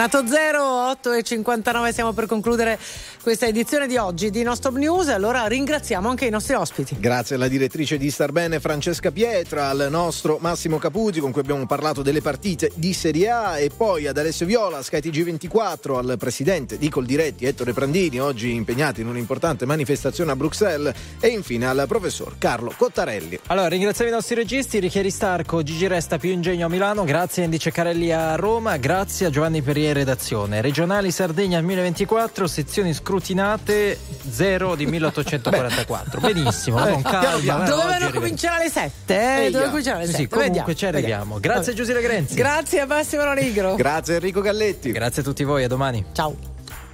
Renato 0.04 0.28
Zero, 0.28 0.62
8 0.90 1.14
e 1.14 1.24
59, 1.24 1.94
siamo 1.94 2.12
per 2.12 2.26
concludere 2.26 2.78
questa 3.24 3.48
edizione 3.48 3.88
di 3.88 3.96
oggi 3.96 4.30
di 4.30 4.44
No 4.44 4.54
Stop 4.54 4.76
News. 4.76 5.08
Allora 5.08 5.48
ringraziamo 5.48 6.10
anche 6.10 6.26
i 6.26 6.30
nostri 6.30 6.56
ospiti. 6.56 6.98
Grazie 7.00 7.36
alla 7.36 7.48
direttrice 7.48 7.98
di 7.98 8.12
Star 8.12 8.34
Bene 8.34 8.60
Francesca 8.60 9.12
Pietra, 9.12 9.70
al 9.70 9.88
nostro 9.90 10.40
Massimo 10.42 10.78
Caputi 10.78 11.22
con 11.22 11.32
cui 11.32 11.40
abbiamo 11.40 11.66
parlato 11.66 12.02
delle 12.02 12.20
partite 12.20 12.70
di 12.76 12.92
Serie 12.92 13.30
A 13.30 13.60
e 13.60 13.70
poi 13.70 14.08
ad 14.08 14.18
Alessio 14.18 14.46
Viola, 14.46 14.84
Sky 14.84 15.00
TG24, 15.00 15.96
al 15.96 16.16
presidente 16.20 16.78
di 16.78 16.90
Coldiretti 16.90 17.46
Ettore 17.46 17.72
Prandini, 17.72 18.20
oggi 18.20 18.54
impegnato 18.54 19.00
in 19.00 19.08
un'importante 19.08 19.66
manifestazione 19.66 20.32
a 20.32 20.36
Bruxelles 20.36 20.94
e 21.22 21.30
infine 21.30 21.66
al 21.66 21.86
professor 21.88 22.38
Carlo 22.38 22.74
Cottarelli. 22.76 23.40
Allora, 23.48 23.70
ringraziamo 23.70 24.12
i 24.12 24.14
nostri 24.14 24.36
registi, 24.36 24.80
Richieri 24.80 25.10
Starco, 25.10 25.64
Gigi 25.64 25.88
Resta, 25.88 26.18
Più 26.18 26.30
Ingegno 26.30 26.66
a 26.66 26.70
Milano, 26.70 27.06
grazie 27.06 27.44
a 27.44 27.46
Andy 27.46 27.58
Ceccarelli 27.58 28.12
a 28.12 28.36
Roma, 28.36 28.76
grazie 28.76 29.28
a 29.28 29.30
Giovanni 29.30 29.62
Perrier 29.62 29.96
redazione. 29.96 30.60
Regionali 30.60 31.10
Sardegna 31.10 31.62
2024, 31.62 32.48
sezioni 32.48 32.92
scrutinate 33.14 33.98
0 34.32 34.76
di 34.76 34.86
1844. 34.88 36.20
Benissimo, 36.20 36.78
con 36.80 37.02
calma. 37.04 37.64
eh, 37.64 37.70
Dovevano 37.70 38.10
cominciare 38.12 38.62
alle 38.62 38.70
7, 38.70 39.46
eh? 39.46 39.46
Dovevano 39.52 39.70
cominciare 39.70 39.98
alle 39.98 40.06
Sì, 40.08 40.12
7. 40.14 40.28
comunque 40.30 40.48
Vediamo, 40.48 40.74
ci 40.76 40.86
arriviamo. 40.86 41.02
vediamo. 41.36 41.40
Grazie 41.40 41.74
Vabbè. 41.74 41.76
Giuseppe 41.86 42.02
Grenzi. 42.02 42.36
Grazie 42.36 42.80
a 42.82 42.86
Massimo 42.88 43.34
Nigro. 43.34 43.76
Grazie 43.76 44.16
Enrico 44.16 44.42
Galletti. 44.42 44.92
Grazie 44.92 45.22
a 45.22 45.26
tutti 45.26 45.44
voi, 45.44 45.64
a 45.64 45.68
domani. 45.68 46.04
Ciao. 46.14 46.53